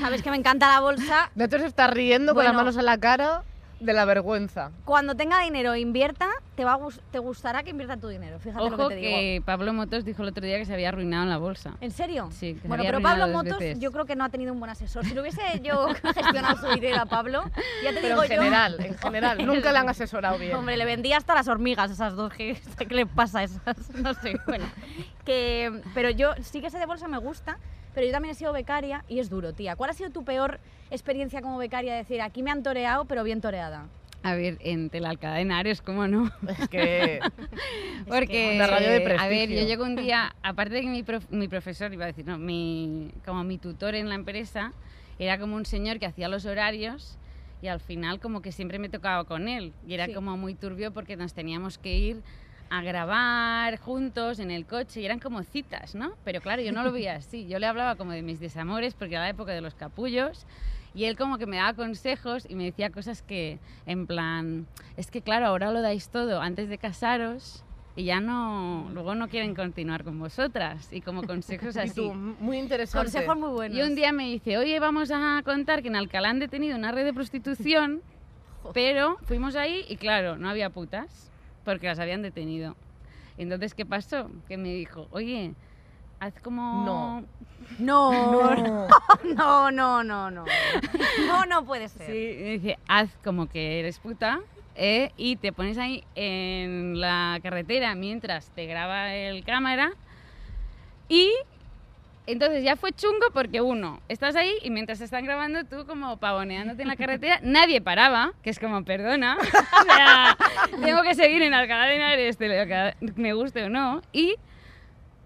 Sabes 0.00 0.22
que 0.22 0.30
me 0.30 0.36
encanta 0.38 0.68
la 0.68 0.80
bolsa. 0.80 1.30
Nacho 1.34 1.58
se 1.58 1.66
está 1.66 1.86
riendo 1.88 2.34
con 2.34 2.44
las 2.44 2.54
manos 2.54 2.76
en 2.78 2.86
la 2.86 2.96
cara 2.98 3.42
de 3.80 3.92
la 3.92 4.04
vergüenza. 4.04 4.70
Cuando 4.84 5.14
tenga 5.14 5.40
dinero 5.40 5.72
e 5.72 5.80
invierta, 5.80 6.26
te, 6.56 6.64
va 6.64 6.74
a 6.74 6.78
te 7.12 7.18
gustará 7.20 7.62
que 7.62 7.70
invierta 7.70 7.96
tu 7.96 8.08
dinero. 8.08 8.38
Fíjate 8.40 8.64
Ojo 8.64 8.76
lo 8.76 8.88
que 8.88 8.94
te 8.96 9.00
digo. 9.00 9.16
que 9.16 9.42
Pablo 9.44 9.72
Motos 9.72 10.04
dijo 10.04 10.22
el 10.22 10.28
otro 10.30 10.44
día 10.44 10.58
que 10.58 10.64
se 10.64 10.74
había 10.74 10.88
arruinado 10.88 11.22
en 11.22 11.30
la 11.30 11.38
bolsa. 11.38 11.74
¿En 11.80 11.90
serio? 11.92 12.28
Sí, 12.32 12.54
que 12.54 12.60
se 12.62 12.68
Bueno, 12.68 12.82
había 12.82 12.90
pero 12.92 13.02
Pablo 13.02 13.28
Motos, 13.28 13.58
veces. 13.58 13.78
yo 13.78 13.92
creo 13.92 14.04
que 14.04 14.16
no 14.16 14.24
ha 14.24 14.28
tenido 14.30 14.52
un 14.52 14.58
buen 14.58 14.70
asesor. 14.70 15.04
Si 15.06 15.14
lo 15.14 15.20
hubiese 15.22 15.40
yo 15.62 15.86
gestionado 16.14 16.56
su 16.56 16.74
dinero 16.74 17.00
a 17.02 17.06
Pablo, 17.06 17.44
ya 17.84 17.90
te 17.90 18.00
Pero 18.00 18.08
digo 18.08 18.22
en 18.24 18.30
yo. 18.30 18.34
general, 18.36 18.76
en 18.80 18.98
general, 18.98 19.46
nunca 19.46 19.70
le 19.72 19.78
han 19.78 19.88
asesorado 19.88 20.38
bien. 20.38 20.56
Hombre, 20.56 20.76
le 20.76 20.84
vendía 20.84 21.16
hasta 21.16 21.34
las 21.34 21.46
hormigas 21.48 21.90
esas 21.90 22.14
dos. 22.14 22.32
¿Qué, 22.32 22.56
qué 22.78 22.94
le 22.94 23.06
pasa 23.06 23.40
a 23.40 23.42
esas? 23.44 23.94
No 23.94 24.12
sé. 24.14 24.34
Bueno, 24.46 24.64
que, 25.24 25.82
pero 25.94 26.10
yo 26.10 26.32
sí 26.42 26.60
que 26.60 26.70
sé 26.70 26.78
de 26.78 26.86
bolsa, 26.86 27.06
me 27.08 27.18
gusta, 27.18 27.58
pero 27.94 28.06
yo 28.06 28.12
también 28.12 28.32
he 28.32 28.34
sido 28.34 28.52
becaria 28.52 29.04
y 29.08 29.18
es 29.20 29.28
duro, 29.30 29.52
tía. 29.52 29.76
¿Cuál 29.76 29.90
ha 29.90 29.92
sido 29.92 30.10
tu 30.10 30.24
peor 30.24 30.58
experiencia 30.90 31.42
como 31.42 31.58
becaria? 31.58 31.94
Decir, 31.94 32.20
aquí 32.22 32.42
me 32.42 32.50
han 32.50 32.62
toreado, 32.62 33.04
pero 33.06 33.24
bien 33.24 33.40
toreada. 33.68 33.88
A 34.24 34.34
ver, 34.34 34.58
en 34.60 34.90
Telalcalá 34.90 35.36
de 35.36 35.42
Henares, 35.42 35.80
¿cómo 35.80 36.06
no? 36.08 36.30
Es 36.48 36.68
que 36.68 37.20
Porque, 38.08 38.52
Una 38.56 38.66
radio 38.66 38.88
de 38.90 39.16
a 39.18 39.28
ver, 39.28 39.48
yo 39.48 39.64
llego 39.64 39.84
un 39.84 39.94
día, 39.96 40.34
aparte 40.42 40.74
de 40.74 40.80
que 40.82 40.88
mi, 40.88 41.02
prof- 41.04 41.30
mi 41.30 41.46
profesor, 41.48 41.92
iba 41.92 42.04
a 42.04 42.08
decir, 42.08 42.26
no, 42.26 42.36
mi, 42.36 43.12
como 43.24 43.44
mi 43.44 43.58
tutor 43.58 43.94
en 43.94 44.08
la 44.08 44.16
empresa, 44.16 44.72
era 45.18 45.38
como 45.38 45.54
un 45.56 45.64
señor 45.64 45.98
que 46.00 46.06
hacía 46.06 46.28
los 46.28 46.46
horarios 46.46 47.16
y 47.62 47.68
al 47.68 47.80
final 47.80 48.18
como 48.20 48.42
que 48.42 48.50
siempre 48.52 48.78
me 48.78 48.88
tocaba 48.88 49.24
con 49.24 49.46
él. 49.48 49.72
Y 49.86 49.94
era 49.94 50.06
Sí. 50.06 50.14
como 50.14 50.36
muy 50.36 50.54
turbio 50.54 50.92
porque 50.92 51.16
nos 51.16 51.32
teníamos 51.32 51.78
que 51.78 51.96
ir 51.96 52.22
a 52.70 52.82
grabar 52.82 53.78
juntos 53.78 54.40
en 54.40 54.50
el 54.50 54.66
coche 54.66 55.00
y 55.00 55.04
eran 55.06 55.20
como 55.20 55.42
citas, 55.44 55.94
¿no? 55.94 56.12
Pero 56.24 56.40
claro, 56.40 56.60
yo 56.60 56.72
no 56.72 56.82
lo 56.82 56.92
veía 56.92 57.14
así. 57.14 57.46
Yo 57.48 57.58
le 57.58 57.66
hablaba 57.66 57.94
como 57.96 58.12
de 58.12 58.22
mis 58.22 58.40
desamores 58.40 58.94
porque 58.94 59.14
era 59.14 59.22
la 59.24 59.30
época 59.30 59.52
de 59.52 59.60
los 59.60 59.74
capullos 59.74 60.44
y 60.94 61.04
él 61.04 61.16
como 61.16 61.38
que 61.38 61.46
me 61.46 61.56
daba 61.56 61.74
consejos 61.74 62.46
y 62.48 62.54
me 62.54 62.64
decía 62.64 62.90
cosas 62.90 63.22
que, 63.22 63.58
en 63.86 64.06
plan, 64.06 64.66
es 64.96 65.10
que 65.10 65.22
claro, 65.22 65.46
ahora 65.46 65.70
lo 65.70 65.82
dais 65.82 66.08
todo 66.08 66.40
antes 66.40 66.68
de 66.68 66.78
casaros 66.78 67.64
y 67.96 68.04
ya 68.04 68.20
no, 68.20 68.88
luego 68.92 69.14
no 69.14 69.28
quieren 69.28 69.54
continuar 69.54 70.04
con 70.04 70.18
vosotras 70.18 70.92
y 70.92 71.00
como 71.00 71.24
consejos 71.24 71.76
así. 71.76 71.94
tú, 71.94 72.14
muy 72.14 72.58
interesante. 72.58 73.06
Consejos 73.06 73.36
muy 73.36 73.50
buenos. 73.50 73.76
Y 73.76 73.82
un 73.82 73.94
día 73.94 74.12
me 74.12 74.24
dice, 74.24 74.56
oye, 74.56 74.78
vamos 74.78 75.10
a 75.12 75.42
contar 75.44 75.82
que 75.82 75.88
en 75.88 75.96
Alcalá 75.96 76.30
han 76.30 76.38
detenido 76.38 76.76
una 76.76 76.92
red 76.92 77.04
de 77.04 77.12
prostitución, 77.12 78.02
pero 78.72 79.16
fuimos 79.24 79.56
ahí 79.56 79.84
y 79.88 79.96
claro, 79.96 80.36
no 80.38 80.48
había 80.48 80.70
putas, 80.70 81.30
porque 81.64 81.88
las 81.88 81.98
habían 81.98 82.22
detenido. 82.22 82.76
Entonces, 83.36 83.74
¿qué 83.74 83.84
pasó? 83.86 84.30
Que 84.46 84.56
me 84.56 84.74
dijo, 84.74 85.08
oye, 85.10 85.54
haz 86.20 86.34
como... 86.40 86.84
No. 86.84 87.24
No, 87.78 88.56
No. 88.56 88.88
no, 89.24 89.70
no, 89.70 90.02
no, 90.02 90.30
no. 90.30 90.44
No, 91.26 91.46
no 91.46 91.64
puede 91.64 91.88
ser. 91.88 92.06
Sí, 92.06 92.12
y 92.12 92.58
dice, 92.58 92.78
haz 92.88 93.10
como 93.22 93.48
que 93.48 93.78
eres 93.78 93.98
puta 93.98 94.40
¿eh? 94.74 95.12
y 95.16 95.36
te 95.36 95.52
pones 95.52 95.76
ahí 95.76 96.04
en 96.14 97.00
la 97.00 97.38
carretera 97.42 97.94
mientras 97.94 98.50
te 98.50 98.66
graba 98.66 99.14
el 99.14 99.44
cámara 99.44 99.92
y 101.08 101.32
entonces 102.26 102.62
ya 102.62 102.76
fue 102.76 102.92
chungo 102.92 103.26
porque 103.32 103.60
uno, 103.60 104.00
estás 104.08 104.36
ahí 104.36 104.52
y 104.62 104.70
mientras 104.70 104.98
te 104.98 105.06
están 105.06 105.24
grabando 105.24 105.64
tú 105.64 105.86
como 105.86 106.18
pavoneándote 106.18 106.82
en 106.82 106.88
la 106.88 106.96
carretera, 106.96 107.40
nadie 107.42 107.80
paraba, 107.80 108.32
que 108.42 108.50
es 108.50 108.58
como, 108.58 108.84
perdona, 108.84 109.38
o 109.38 109.84
sea, 109.84 110.36
tengo 110.84 111.02
que 111.02 111.14
seguir 111.14 111.40
en 111.40 111.54
Alcalá 111.54 111.86
de 111.86 111.96
Henares, 111.96 112.38
me 113.16 113.32
guste 113.32 113.64
o 113.64 113.70
no, 113.70 114.02
y 114.12 114.36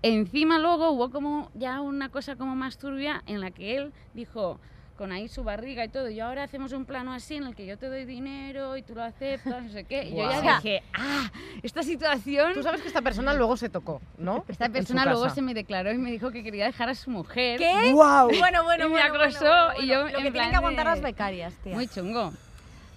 encima 0.03 0.59
luego 0.59 0.91
hubo 0.91 1.11
como 1.11 1.51
ya 1.55 1.81
una 1.81 2.09
cosa 2.09 2.37
como 2.37 2.55
más 2.57 2.79
turbia 2.79 3.23
en 3.27 3.41
la 3.41 3.51
que 3.51 3.77
él 3.77 3.93
dijo 4.15 4.59
con 4.97 5.11
ahí 5.11 5.27
su 5.27 5.43
barriga 5.43 5.85
y 5.85 5.89
todo, 5.89 6.11
y 6.11 6.21
ahora 6.21 6.45
hacemos 6.45 6.73
un 6.73 6.85
plano 6.85 7.13
así 7.13 7.35
en 7.35 7.45
el 7.45 7.57
que 7.57 7.67
yo 7.67 7.77
te 7.79 7.89
doy 7.89 8.05
dinero 8.05 8.77
y 8.77 8.83
tú 8.83 8.95
lo 8.95 9.03
aceptas, 9.03 9.65
no 9.65 9.69
sé 9.71 9.83
qué, 9.85 10.05
y 10.05 10.11
yo 10.15 10.31
ya 10.31 10.57
dije, 10.57 10.83
ah, 10.95 11.31
esta 11.63 11.83
situación... 11.83 12.53
Tú 12.53 12.63
sabes 12.63 12.83
que 12.83 12.89
esta 12.89 13.01
persona 13.03 13.33
luego 13.35 13.57
se 13.57 13.69
tocó, 13.69 14.01
¿no? 14.19 14.45
Esta 14.47 14.69
persona 14.69 15.05
luego 15.07 15.23
casa. 15.25 15.35
se 15.37 15.43
me 15.43 15.55
declaró 15.55 15.91
y 15.93 15.99
me 15.99 16.11
dijo 16.13 16.31
que 16.31 16.45
quería 16.45 16.67
dejar 16.67 16.89
a 16.91 16.95
su 16.95 17.11
mujer. 17.11 17.59
¿Qué? 17.59 17.91
¡Guau! 17.93 18.29
Bueno, 18.39 18.63
bueno, 18.65 18.85
Y 18.85 18.89
me 18.89 18.93
bueno, 18.93 19.09
bueno, 19.09 19.25
acosó 19.25 19.41
bueno, 19.75 19.83
y 19.83 19.87
yo. 19.89 20.03
Lo 20.03 20.07
en 20.09 20.13
que 20.13 20.21
plan 20.21 20.33
tienen 20.33 20.51
que 20.51 20.57
aguantar 20.57 20.85
de- 20.85 20.91
las 20.93 21.01
becarias, 21.01 21.55
tía. 21.65 21.75
Muy 21.75 21.89
chungo. 21.89 22.33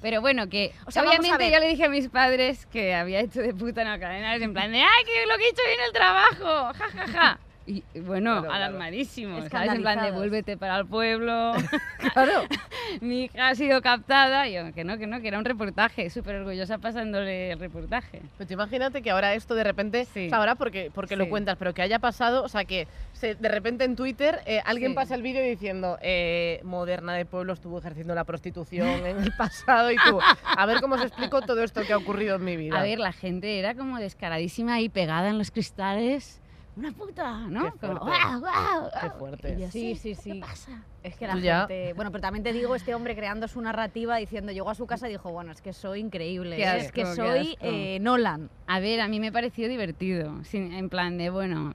Pero 0.05 0.21
bueno, 0.21 0.47
que 0.49 0.71
O 0.85 0.91
sea, 0.91 1.01
obviamente 1.01 1.49
yo 1.49 1.59
le 1.59 1.67
dije 1.67 1.85
a 1.85 1.89
mis 1.89 2.09
padres 2.09 2.67
que 2.67 2.93
había 2.93 3.21
hecho 3.21 3.41
de 3.41 3.55
puta 3.55 3.81
en 3.81 3.87
la 3.89 3.99
cadena, 3.99 4.35
en 4.35 4.53
plan 4.53 4.71
de, 4.71 4.77
¡ay, 4.77 5.03
que 5.03 5.25
lo 5.25 5.35
que 5.35 5.45
he 5.45 5.49
hecho 5.49 5.63
bien 5.65 5.79
el 5.83 5.93
trabajo! 5.93 6.73
¡Ja, 6.77 6.89
ja, 6.91 7.07
ja! 7.07 7.39
Y 7.67 7.83
bueno, 7.99 8.31
Claro, 8.33 8.41
claro. 8.47 8.53
alarmadísimo, 8.53 9.37
¿sabes? 9.37 9.45
En 9.45 9.51
plan 9.51 9.65
de, 9.69 9.77
Escandalizados. 9.79 10.15
vuélvete 10.17 10.55
para 10.57 10.77
el 10.77 10.85
pueblo. 10.85 11.53
Claro. 12.13 12.43
Mi 13.01 13.23
hija 13.23 13.47
ha 13.49 13.55
sido 13.55 13.81
captada. 13.81 14.47
Y 14.47 14.53
yo, 14.53 14.71
que 14.73 14.83
no, 14.83 14.97
que 14.99 15.07
no, 15.07 15.19
que 15.19 15.27
era 15.29 15.39
un 15.39 15.45
reportaje. 15.45 16.09
Súper 16.11 16.35
orgullosa 16.35 16.77
pasándole 16.77 17.51
el 17.51 17.59
reportaje. 17.59 18.21
Pero 18.37 18.47
tú 18.47 18.53
imagínate 18.53 19.01
que 19.01 19.09
ahora 19.09 19.33
esto 19.33 19.55
de 19.55 19.63
repente, 19.63 20.05
Sí. 20.05 20.29
ahora 20.31 20.53
porque, 20.55 20.91
porque 20.93 21.15
lo 21.15 21.23
Sí. 21.25 21.29
cuentas, 21.31 21.57
pero 21.57 21.73
que 21.73 21.81
haya 21.81 21.97
pasado, 21.99 22.43
o 22.43 22.47
sea, 22.49 22.63
que 22.65 22.87
se- 23.13 23.33
de 23.35 23.49
repente 23.49 23.83
en 23.83 23.95
Twitter 23.95 24.39
eh, 24.45 24.61
alguien 24.63 24.91
Sí. 24.91 24.95
pasa 24.95 25.15
el 25.15 25.23
vídeo 25.23 25.43
diciendo 25.43 25.97
eh, 26.01 26.59
Moderna 26.63 27.13
de 27.15 27.25
Pueblo 27.25 27.53
estuvo 27.53 27.79
ejerciendo 27.79 28.13
la 28.13 28.23
prostitución 28.25 28.87
en 28.87 29.23
el 29.23 29.31
pasado 29.37 29.91
y 29.91 29.95
tú, 30.07 30.19
a 30.21 30.65
ver 30.67 30.79
cómo 30.81 30.97
se 30.99 31.05
explicó 31.07 31.41
todo 31.41 31.63
esto 31.63 31.81
que 31.81 31.93
ha 31.93 31.97
ocurrido 31.97 32.35
en 32.35 32.43
mi 32.45 32.55
vida. 32.55 32.79
A 32.79 32.83
ver, 32.83 32.99
la 32.99 33.11
gente 33.11 33.57
era 33.59 33.73
como 33.73 33.97
descaradísima 33.97 34.79
y 34.81 34.89
pegada 34.89 35.29
en 35.29 35.39
los 35.39 35.49
cristales. 35.49 36.39
Una 36.77 36.91
puta, 36.91 37.47
¿no? 37.47 37.71
Qué 37.71 37.79
Como, 37.79 37.99
fuerte. 37.99 38.19
¡guau, 38.27 38.39
guau! 38.41 38.89
Qué 39.01 39.09
fuerte. 39.11 39.53
Y 39.57 39.61
yo, 39.61 39.71
Sí, 39.71 39.95
sí, 39.95 40.13
sí. 40.15 40.33
¿Qué 40.33 40.39
pasa? 40.41 40.83
Es 41.03 41.15
que 41.15 41.25
la 41.27 41.37
ya- 41.39 41.59
gente... 41.67 41.93
Bueno, 41.93 42.11
pero 42.11 42.21
también 42.21 42.43
te 42.43 42.51
digo, 42.51 42.75
este 42.75 42.93
hombre 42.93 43.15
creando 43.15 43.47
su 43.47 43.61
narrativa 43.61 44.17
diciendo, 44.17 44.51
llegó 44.51 44.69
a 44.69 44.75
su 44.75 44.85
casa 44.85 45.07
y 45.07 45.11
dijo, 45.11 45.31
bueno, 45.31 45.51
es 45.53 45.61
que 45.61 45.71
soy 45.71 46.01
increíble, 46.01 46.59
¿eh? 46.59 46.65
asco, 46.67 46.81
es 46.85 46.91
que 46.91 47.05
soy 47.05 47.57
eh, 47.61 47.99
Nolan. 48.01 48.49
A 48.67 48.79
ver, 48.81 48.99
a 48.99 49.07
mí 49.07 49.19
me 49.21 49.31
pareció 49.31 49.69
divertido. 49.69 50.43
sin- 50.43 50.73
en 50.73 50.89
plan 50.89 51.17
de, 51.17 51.29
bueno, 51.29 51.73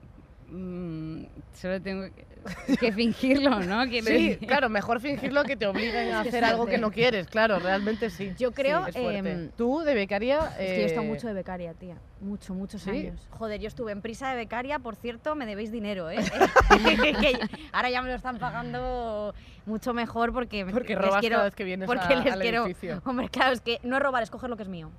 mm, 0.51 1.23
solo 1.53 1.81
tengo 1.81 2.03
que, 2.13 2.77
que 2.77 2.91
fingirlo, 2.91 3.59
¿no? 3.61 3.83
Quiero 3.89 4.07
Sí, 4.07 4.29
decir. 4.29 4.47
claro, 4.47 4.69
mejor 4.69 4.99
fingirlo 4.99 5.43
que 5.43 5.55
te 5.55 5.65
obliguen 5.67 6.11
a 6.11 6.19
hacer 6.21 6.43
algo 6.43 6.65
que 6.65 6.77
no 6.77 6.91
quieres, 6.91 7.27
claro, 7.27 7.59
realmente 7.59 8.09
sí. 8.09 8.33
Yo 8.37 8.51
creo, 8.51 8.85
Sí, 8.91 8.99
em, 8.99 9.49
Tú, 9.55 9.79
de 9.79 9.93
becaria... 9.93 10.47
Es 10.59 10.71
que 10.73 10.77
yo 10.77 10.81
he 10.83 10.85
estado 10.85 11.05
eh, 11.05 11.09
mucho 11.09 11.27
de 11.27 11.33
becaria, 11.33 11.73
tía. 11.73 11.97
Mucho, 12.19 12.53
muchos 12.53 12.81
¿sí? 12.83 12.89
años. 12.91 13.27
Joder, 13.31 13.59
yo 13.59 13.67
estuve 13.67 13.91
en 13.91 14.01
prisa 14.01 14.29
de 14.29 14.35
becaria, 14.35 14.77
por 14.79 14.95
cierto, 14.95 15.35
me 15.35 15.45
debéis 15.45 15.71
dinero, 15.71 16.09
¿eh? 16.11 16.17
Que 17.21 17.39
ahora 17.71 17.89
ya 17.89 18.01
me 18.01 18.09
lo 18.09 18.15
están 18.15 18.37
pagando 18.37 19.33
mucho 19.65 19.93
mejor 19.93 20.31
porque, 20.33 20.65
Porque 20.65 20.93
les 20.95 21.03
robas 21.03 21.19
quiero, 21.21 21.35
cada 21.35 21.45
vez 21.45 21.55
que 21.55 21.63
vienes 21.63 21.87
porque 21.87 22.13
a- 22.13 22.23
les 22.23 22.33
al 22.33 22.41
quiero. 22.41 22.65
edificio. 22.65 23.01
Hombre, 23.05 23.29
claro, 23.29 23.53
es 23.53 23.61
que 23.61 23.79
no 23.83 23.97
es 23.97 24.03
robar, 24.03 24.21
es 24.23 24.29
coger 24.29 24.49
lo 24.49 24.57
que 24.57 24.63
es 24.63 24.69
mío. 24.69 24.91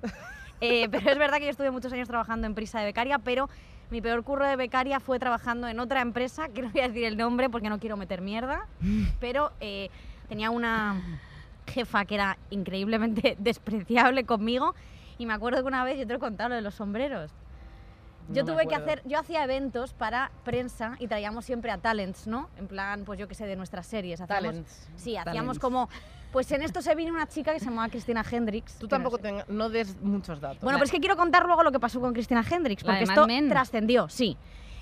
Eh, 0.61 0.87
pero 0.89 1.09
es 1.11 1.17
verdad 1.17 1.37
que 1.39 1.45
yo 1.45 1.49
estuve 1.51 1.71
muchos 1.71 1.91
años 1.91 2.07
trabajando 2.07 2.47
en 2.47 2.55
prisa 2.55 2.79
de 2.79 2.85
becaria, 2.85 3.19
pero 3.19 3.49
mi 3.93 4.01
peor 4.01 4.23
curro 4.23 4.47
de 4.47 4.55
becaria 4.55 4.99
fue 4.99 5.19
trabajando 5.19 5.67
en 5.67 5.79
otra 5.79 6.01
empresa, 6.01 6.49
que 6.53 6.63
no 6.63 6.71
voy 6.71 6.81
a 6.81 6.87
decir 6.87 7.03
el 7.03 7.15
nombre 7.15 7.47
porque 7.51 7.69
no 7.69 7.79
quiero 7.79 7.95
meter 7.95 8.21
mierda, 8.21 8.65
pero 9.19 9.51
eh, 9.61 9.89
tenía 10.27 10.49
una 10.49 10.99
jefa 11.67 12.03
que 12.05 12.15
era 12.15 12.39
increíblemente 12.49 13.35
despreciable 13.39 14.23
conmigo 14.25 14.73
y 15.19 15.27
me 15.27 15.33
acuerdo 15.33 15.61
que 15.61 15.67
una 15.67 15.83
vez, 15.83 15.99
yo 15.99 16.07
te 16.07 16.13
lo 16.13 16.17
he 16.17 16.19
contado, 16.19 16.49
lo 16.49 16.55
de 16.55 16.61
los 16.63 16.73
sombreros. 16.73 17.31
Yo 18.29 18.43
No 18.43 18.53
tuve 18.53 18.67
que 18.67 18.75
hacer, 18.75 19.01
yo 19.05 19.19
hacía 19.19 19.43
eventos 19.43 19.93
para 19.93 20.31
prensa 20.43 20.95
y 20.99 21.07
traíamos 21.07 21.45
siempre 21.45 21.71
a 21.71 21.77
talents, 21.77 22.27
¿no? 22.27 22.49
En 22.57 22.67
plan, 22.67 23.03
pues 23.05 23.19
yo 23.19 23.27
qué 23.27 23.35
sé, 23.35 23.45
de 23.45 23.55
nuestras 23.55 23.85
series. 23.85 24.21
Hacíamos, 24.21 24.43
Talents. 24.43 24.89
Sí, 24.95 25.17
hacíamos 25.17 25.57
Talents. 25.57 25.59
como, 25.59 25.89
pues 26.31 26.51
en 26.51 26.61
esto 26.61 26.81
se 26.81 26.95
vino 26.95 27.13
una 27.13 27.27
chica 27.27 27.53
que 27.53 27.59
se 27.59 27.65
llamaba 27.65 27.89
Cristina 27.89 28.23
Hendricks. 28.29 28.75
Tú 28.75 28.87
que 28.87 28.97
no 28.97 29.03
tampoco 29.03 29.17
sé. 29.21 29.45
no 29.47 29.69
des 29.69 29.99
muchos 30.01 30.39
datos. 30.39 30.61
Bueno, 30.61 30.77
pero 30.77 30.85
es 30.85 30.91
que 30.91 30.99
quiero 30.99 31.17
contar 31.17 31.45
luego 31.45 31.63
lo 31.63 31.71
que 31.71 31.79
pasó 31.79 31.99
con 31.99 32.13
Cristina 32.13 32.43
Hendricks, 32.49 32.83
La 32.83 32.93
porque 32.93 33.03
esto 33.03 33.27
trascendió, 33.49 34.09
sí. 34.09 34.37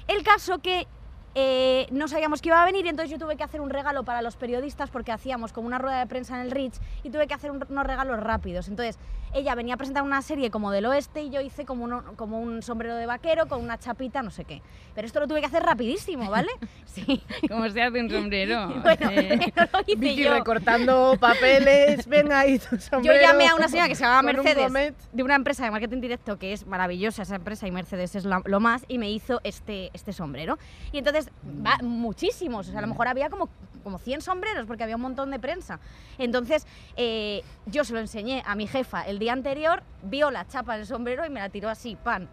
El 0.07 0.23
caso 0.23 0.59
que 0.59 0.87
eh, 1.35 1.87
no 1.91 2.07
sabíamos 2.07 2.41
que 2.41 2.49
iba 2.49 2.61
a 2.61 2.65
venir, 2.65 2.85
entonces 2.87 3.09
yo 3.11 3.17
tuve 3.17 3.37
que 3.37 3.43
hacer 3.43 3.61
un 3.61 3.69
regalo 3.69 4.03
para 4.03 4.21
los 4.21 4.35
periodistas 4.35 4.89
porque 4.89 5.11
hacíamos 5.11 5.53
como 5.53 5.67
una 5.67 5.77
rueda 5.79 5.99
de 5.99 6.07
prensa 6.07 6.35
en 6.35 6.41
el 6.41 6.51
Rich 6.51 6.75
y 7.03 7.09
tuve 7.09 7.27
que 7.27 7.33
hacer 7.33 7.51
un- 7.51 7.65
unos 7.69 7.85
regalos 7.87 8.19
rápidos. 8.19 8.67
Entonces 8.67 8.97
ella 9.33 9.55
venía 9.55 9.75
a 9.75 9.77
presentar 9.77 10.03
una 10.03 10.21
serie 10.21 10.51
como 10.51 10.71
del 10.71 10.85
oeste 10.87 11.21
y 11.21 11.29
yo 11.29 11.39
hice 11.39 11.63
como, 11.65 11.85
uno- 11.85 12.03
como 12.17 12.41
un 12.41 12.61
sombrero 12.61 12.95
de 12.97 13.05
vaquero 13.05 13.47
con 13.47 13.61
una 13.61 13.79
chapita, 13.79 14.21
no 14.21 14.29
sé 14.29 14.43
qué. 14.43 14.61
Pero 14.93 15.07
esto 15.07 15.21
lo 15.21 15.27
tuve 15.27 15.39
que 15.39 15.45
hacer 15.45 15.63
rapidísimo, 15.63 16.29
¿vale? 16.29 16.49
Sí. 16.85 17.23
¿Cómo 17.47 17.69
se 17.69 17.81
hace 17.81 18.01
un 18.01 18.09
sombrero? 18.09 18.67
Bueno, 18.83 19.09
Eh, 19.11 19.39
no 19.55 19.63
lo 19.71 19.79
hice 19.87 19.95
Vicky 19.95 20.23
yo. 20.23 20.33
recortando 20.33 21.15
papeles, 21.17 22.05
venga 22.07 22.39
ahí 22.39 22.59
tu 22.59 22.75
Yo 22.75 22.81
sombrero. 22.81 23.21
llamé 23.21 23.47
a 23.47 23.55
una 23.55 23.69
señora 23.69 23.87
que 23.87 23.95
se 23.95 24.03
llama 24.03 24.19
un 24.19 24.25
Mercedes, 24.37 24.63
gomet. 24.67 24.95
de 25.13 25.23
una 25.23 25.35
empresa 25.35 25.63
de 25.63 25.71
marketing 25.71 26.01
directo 26.01 26.37
que 26.37 26.51
es 26.51 26.65
maravillosa 26.67 27.21
esa 27.21 27.35
empresa 27.35 27.65
y 27.67 27.71
Mercedes 27.71 28.15
es 28.15 28.25
la- 28.25 28.41
lo 28.43 28.59
más, 28.59 28.83
y 28.89 28.97
me 28.97 29.09
hizo 29.09 29.39
este, 29.45 29.89
este 29.93 30.11
sombrero. 30.11 30.57
Y 30.91 30.97
entonces, 30.97 31.20
va, 31.65 31.77
muchísimos, 31.83 32.67
o 32.67 32.71
sea, 32.71 32.79
a 32.79 32.81
lo 32.81 32.87
mejor 32.87 33.07
había 33.07 33.29
como, 33.29 33.49
como 33.83 33.97
100 33.97 34.21
sombreros 34.21 34.65
porque 34.65 34.83
había 34.83 34.95
un 34.95 35.01
montón 35.01 35.31
de 35.31 35.39
prensa. 35.39 35.79
Entonces, 36.17 36.65
eh, 36.95 37.43
yo 37.65 37.83
se 37.83 37.93
lo 37.93 37.99
enseñé 37.99 38.43
a 38.45 38.55
mi 38.55 38.67
jefa 38.67 39.01
el 39.03 39.19
día 39.19 39.33
anterior, 39.33 39.83
vio 40.03 40.31
la 40.31 40.47
chapa 40.47 40.77
del 40.77 40.85
sombrero 40.85 41.25
y 41.25 41.29
me 41.29 41.39
la 41.39 41.49
tiró 41.49 41.69
así, 41.69 41.95
pan. 41.95 42.29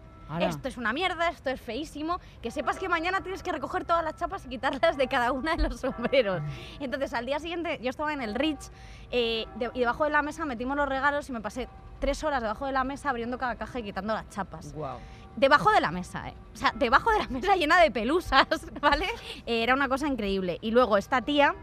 Esto 0.47 0.67
es 0.67 0.77
una 0.77 0.93
mierda, 0.93 1.29
esto 1.29 1.49
es 1.49 1.59
feísimo. 1.59 2.19
Que 2.43 2.51
sepas 2.51 2.77
que 2.77 2.87
mañana 2.87 3.21
tienes 3.21 3.41
que 3.41 3.51
recoger 3.51 3.83
todas 3.83 4.03
las 4.03 4.15
chapas 4.15 4.45
y 4.45 4.49
quitarlas 4.49 4.95
de 4.95 5.07
cada 5.07 5.31
una 5.31 5.55
de 5.55 5.63
los 5.63 5.79
sombreros. 5.79 6.43
Entonces, 6.79 7.15
al 7.15 7.25
día 7.25 7.39
siguiente, 7.39 7.79
yo 7.81 7.89
estaba 7.89 8.13
en 8.13 8.21
el 8.21 8.35
Rich 8.35 8.69
eh, 9.09 9.47
de- 9.55 9.71
y 9.73 9.79
debajo 9.79 10.03
de 10.03 10.11
la 10.11 10.21
mesa 10.21 10.45
metimos 10.45 10.77
los 10.77 10.87
regalos 10.87 11.27
y 11.29 11.31
me 11.31 11.41
pasé 11.41 11.67
tres 11.99 12.23
horas 12.23 12.43
debajo 12.43 12.67
de 12.67 12.71
la 12.73 12.83
mesa 12.83 13.09
abriendo 13.09 13.39
cada 13.39 13.55
caja 13.55 13.79
y 13.79 13.83
quitando 13.83 14.13
las 14.13 14.29
chapas. 14.29 14.71
Guau. 14.71 14.99
Debajo 15.35 15.71
de 15.71 15.79
la 15.81 15.91
mesa, 15.91 16.27
¿eh? 16.29 16.33
O 16.53 16.57
sea, 16.57 16.73
debajo 16.75 17.11
de 17.11 17.19
la 17.19 17.27
mesa 17.27 17.55
llena 17.55 17.79
de 17.79 17.91
pelusas, 17.91 18.47
¿vale? 18.81 19.07
Eh, 19.45 19.63
era 19.63 19.73
una 19.73 19.87
cosa 19.87 20.07
increíble. 20.07 20.57
Y 20.61 20.71
luego 20.71 20.97
esta 20.97 21.21
tía 21.21 21.55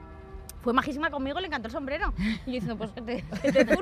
fue 0.63 0.73
majísima 0.73 1.11
conmigo, 1.11 1.39
le 1.41 1.47
encantó 1.47 1.69
el 1.69 1.73
sombrero. 1.73 2.13
Y 2.19 2.47
yo 2.47 2.53
diciendo, 2.53 2.77
pues 2.77 2.91
que 2.93 3.03
te, 3.03 3.25
que 3.43 3.53
te. 3.53 3.79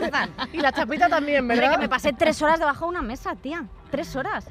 Y 0.52 0.58
la 0.58 0.72
chapita 0.72 1.08
también, 1.08 1.40
Hombre, 1.40 1.56
¿verdad? 1.56 1.76
que 1.76 1.78
me 1.82 1.88
pasé 1.88 2.12
tres 2.12 2.42
horas 2.42 2.58
debajo 2.58 2.86
de 2.86 2.90
una 2.90 3.02
mesa, 3.02 3.34
tía. 3.36 3.66
Tres 3.90 4.14
horas. 4.16 4.46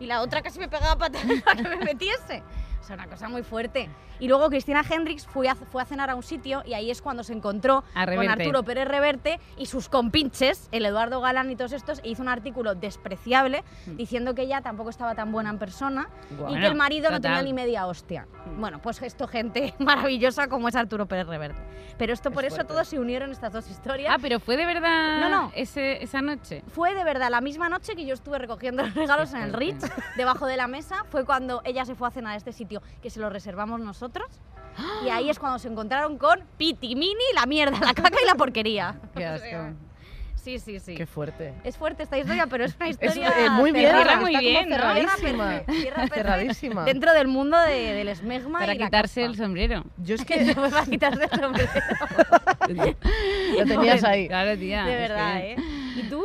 Y 0.00 0.06
la 0.06 0.20
otra 0.20 0.42
casi 0.42 0.58
me 0.58 0.68
pegaba 0.68 0.96
para 0.96 1.18
que 1.18 1.62
me 1.62 1.76
metiese. 1.76 2.42
O 2.80 2.84
sea, 2.84 2.96
una 2.96 3.06
cosa 3.06 3.28
muy 3.28 3.42
fuerte. 3.42 3.88
Y 4.22 4.28
luego 4.28 4.48
Cristina 4.50 4.84
Hendricks 4.88 5.26
fue 5.26 5.48
a, 5.48 5.56
fue 5.56 5.82
a 5.82 5.84
cenar 5.84 6.08
a 6.08 6.14
un 6.14 6.22
sitio 6.22 6.62
y 6.64 6.74
ahí 6.74 6.92
es 6.92 7.02
cuando 7.02 7.24
se 7.24 7.32
encontró 7.32 7.82
con. 7.92 8.28
Arturo 8.28 8.62
Pérez 8.62 8.86
Reverte 8.86 9.40
y 9.58 9.66
sus 9.66 9.88
compinches, 9.88 10.68
el 10.70 10.86
Eduardo 10.86 11.20
Galán 11.20 11.50
y 11.50 11.56
todos 11.56 11.72
estos, 11.72 11.98
e 12.04 12.10
hizo 12.10 12.22
un 12.22 12.28
artículo 12.28 12.76
despreciable 12.76 13.64
diciendo 13.84 14.36
que 14.36 14.42
ella 14.42 14.60
tampoco 14.60 14.90
estaba 14.90 15.16
tan 15.16 15.32
buena 15.32 15.50
en 15.50 15.58
persona 15.58 16.08
y 16.48 16.54
que 16.54 16.66
el 16.66 16.76
marido 16.76 17.10
no 17.10 17.20
tenía 17.20 17.42
ni 17.42 17.52
media 17.52 17.88
hostia. 17.88 18.28
Bueno, 18.60 18.80
pues 18.80 19.02
esto 19.02 19.26
gente 19.26 19.74
maravillosa 19.80 20.46
como 20.46 20.68
es 20.68 20.76
Arturo 20.76 21.06
Pérez 21.06 21.26
Reverte. 21.26 21.60
Pero 21.98 22.12
esto 22.12 22.30
por 22.30 22.44
eso 22.44 22.64
todos 22.64 22.86
se 22.86 23.00
unieron 23.00 23.32
estas 23.32 23.52
dos 23.52 23.68
historias. 23.68 24.14
Ah, 24.14 24.18
pero 24.22 24.38
fue 24.38 24.56
de 24.56 24.66
verdad 24.66 25.18
No, 25.18 25.28
no. 25.30 25.52
Ese, 25.56 26.00
esa 26.00 26.22
noche. 26.22 26.62
Fue 26.68 26.94
de 26.94 27.02
verdad 27.02 27.28
la 27.28 27.40
misma 27.40 27.68
noche 27.68 27.96
que 27.96 28.06
yo 28.06 28.14
estuve 28.14 28.38
recogiendo 28.38 28.82
los 28.86 28.94
regalos 28.94 29.34
en 29.34 29.42
el 29.42 29.52
Ritz, 29.52 29.84
debajo 30.16 30.46
de 30.46 30.56
la 30.56 30.68
mesa, 30.68 31.04
fue 31.10 31.24
cuando 31.24 31.60
ella 31.64 31.84
se 31.84 31.96
fue 31.96 32.06
a 32.06 32.12
cenar 32.12 32.34
a 32.34 32.36
este 32.36 32.52
sitio 32.52 32.82
que 33.02 33.10
se 33.10 33.18
lo 33.18 33.28
reservamos 33.28 33.80
nosotros. 33.80 34.11
Y 35.04 35.10
ahí 35.10 35.28
es 35.28 35.38
cuando 35.38 35.58
se 35.58 35.68
encontraron 35.68 36.16
con 36.16 36.40
Piti 36.56 36.94
Mini, 36.96 37.14
la 37.34 37.44
mierda, 37.46 37.78
la 37.78 37.92
caca 37.94 38.16
y 38.22 38.26
la 38.26 38.34
porquería. 38.34 38.96
Qué 39.14 39.26
O 39.28 39.30
asco. 39.34 39.46
sea, 39.48 39.72
Sí, 40.34 40.58
sí, 40.58 40.80
sí. 40.80 40.96
Qué 40.96 41.06
fuerte. 41.06 41.54
Es 41.62 41.76
fuerte 41.76 42.02
esta 42.02 42.18
historia, 42.18 42.48
pero 42.48 42.64
es 42.64 42.74
una 42.74 42.88
Es, 42.88 42.92
historia. 43.00 43.32
eh, 43.38 43.50
muy 43.50 43.70
bien, 43.70 43.92
cerrada. 43.92 44.16
Muy 44.20 44.34
está 44.34 44.40
como 44.40 44.40
bien, 44.40 44.70
¿no? 44.70 46.08
cerradísima. 46.12 46.84
Dentro 46.84 47.12
del 47.12 47.28
mundo 47.28 47.56
de- 47.60 47.92
del 47.92 48.08
esmegma 48.08 48.58
Para 48.58 48.74
y 48.74 48.78
la 48.78 48.86
quitarse 48.86 49.22
el 49.24 49.36
sombrero. 49.36 49.84
Yo 49.98 50.16
es 50.16 50.24
que 50.24 50.52
Para 50.52 50.84
quitarse 50.84 51.28
el 51.30 51.40
sombrero. 51.40 51.70
lo 53.58 53.64
tenías 53.66 54.02
ahí. 54.02 54.26
Claro, 54.26 54.58
tía. 54.58 54.84
De 54.84 54.92
es 54.92 54.98
verdad, 55.10 55.34
que- 55.40 55.52
¿eh? 55.52 55.56
¿Y 55.96 56.02
tú? 56.08 56.24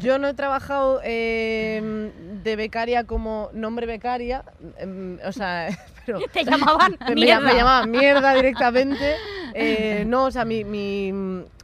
Yo 0.00 0.18
no 0.18 0.26
he 0.26 0.34
trabajado 0.34 1.00
eh, 1.04 2.10
de 2.46 2.56
becaria 2.56 3.04
como 3.04 3.50
nombre 3.52 3.86
becaria, 3.86 4.44
em, 4.78 5.18
o 5.24 5.32
sea, 5.32 5.68
pero 6.06 6.20
Te 6.32 6.44
llamaban 6.44 6.96
me, 7.08 7.14
mierda. 7.16 7.40
me 7.40 7.54
llamaban 7.54 7.90
mierda 7.90 8.34
directamente. 8.34 9.16
Eh, 9.52 10.04
no, 10.06 10.26
o 10.26 10.30
sea, 10.30 10.44
mi, 10.44 10.62
mi, 10.64 11.12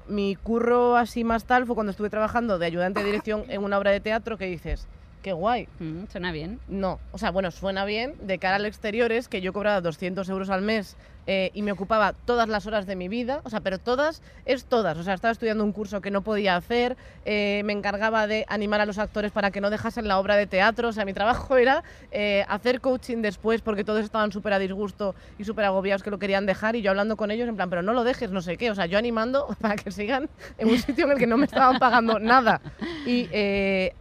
mi 0.09 0.35
curro 0.37 0.97
así 0.97 1.23
más 1.25 1.45
tal 1.45 1.65
fue 1.67 1.75
cuando 1.77 1.93
estuve 1.93 2.11
trabajando 2.11 2.59
de 2.59 2.67
ayudante 2.67 3.01
de 3.01 3.07
dirección 3.07 3.45
en 3.49 3.63
una 3.63 3.79
obra 3.79 3.93
de 3.93 4.01
teatro 4.01 4.37
que 4.37 4.47
dices, 4.47 4.89
qué 5.23 5.33
guay. 5.33 5.69
Mm, 5.79 6.07
suena 6.11 6.33
bien. 6.33 6.59
No, 6.67 6.99
o 7.13 7.19
sea, 7.19 7.31
bueno, 7.31 7.53
suena 7.53 7.85
bien. 7.85 8.15
De 8.21 8.39
cara 8.39 8.57
al 8.57 8.67
exterior 8.67 9.13
es 9.13 9.29
que 9.29 9.41
yo 9.41 9.53
cobraba 9.53 9.81
200 9.81 10.29
euros 10.29 10.51
al 10.51 10.63
mes 10.63 10.97
eh, 11.27 11.51
y 11.55 11.63
me 11.63 11.73
ocupaba 11.73 12.15
todas 12.25 12.49
las 12.49 12.67
horas 12.67 12.87
de 12.87 12.97
mi 12.97 13.09
vida, 13.09 13.41
o 13.45 13.51
sea, 13.51 13.61
pero 13.61 13.79
todas 13.79 14.23
es 14.45 14.65
todas. 14.65 14.99
O 14.99 15.03
sea, 15.03 15.15
estaba 15.15 15.33
estudiando 15.33 15.63
un 15.65 15.73
curso 15.73 16.01
que 16.01 16.11
no 16.11 16.23
podía 16.23 16.57
hacer, 16.57 16.97
eh, 17.25 17.63
me 17.65 17.73
encargaba 17.73 18.27
de 18.27 18.45
animar 18.49 18.81
a 18.81 18.87
los 18.87 18.99
actores 18.99 19.31
para 19.31 19.51
que 19.51 19.61
no 19.61 19.71
dejasen 19.71 20.09
la 20.09 20.19
obra 20.19 20.37
de 20.37 20.47
teatro. 20.47 20.89
O 20.89 20.93
sea, 20.93 21.05
mi 21.05 21.13
trabajo 21.13 21.57
era 21.57 21.85
eh, 22.11 22.45
hacer 22.49 22.81
coaching 22.81 23.19
después 23.23 23.61
porque 23.63 23.85
todos 23.85 24.05
estaban 24.05 24.33
súper 24.33 24.53
a 24.55 24.59
disgusto 24.59 25.15
y 25.39 25.45
súper 25.45 25.65
agobiados 25.65 26.03
que 26.03 26.11
lo 26.11 26.19
querían 26.19 26.47
dejar 26.47 26.77
y 26.77 26.83
yo 26.83 26.91
hablando 26.91 27.17
con 27.17 27.31
ellos 27.31 27.49
en 27.49 27.57
plan, 27.57 27.71
pero 27.71 27.83
no 27.83 27.93
lo 27.93 28.05
dejes, 28.05 28.31
no 28.31 28.43
sé 28.43 28.57
qué. 28.57 28.71
O 28.71 28.75
sea, 28.75 28.87
yo 28.87 28.99
animando 28.99 29.47
para 29.61 29.77
que 29.77 29.91
sigan 29.91 30.29
en 30.59 30.69
un 30.69 30.79
sitio 30.79 31.05
en 31.05 31.13
el 31.13 31.19
que 31.19 31.27
no 31.27 31.37
me 31.37 31.47
estaban 31.47 31.79
pagando 31.79 32.19
nada. 32.19 32.61
Y 33.07 33.29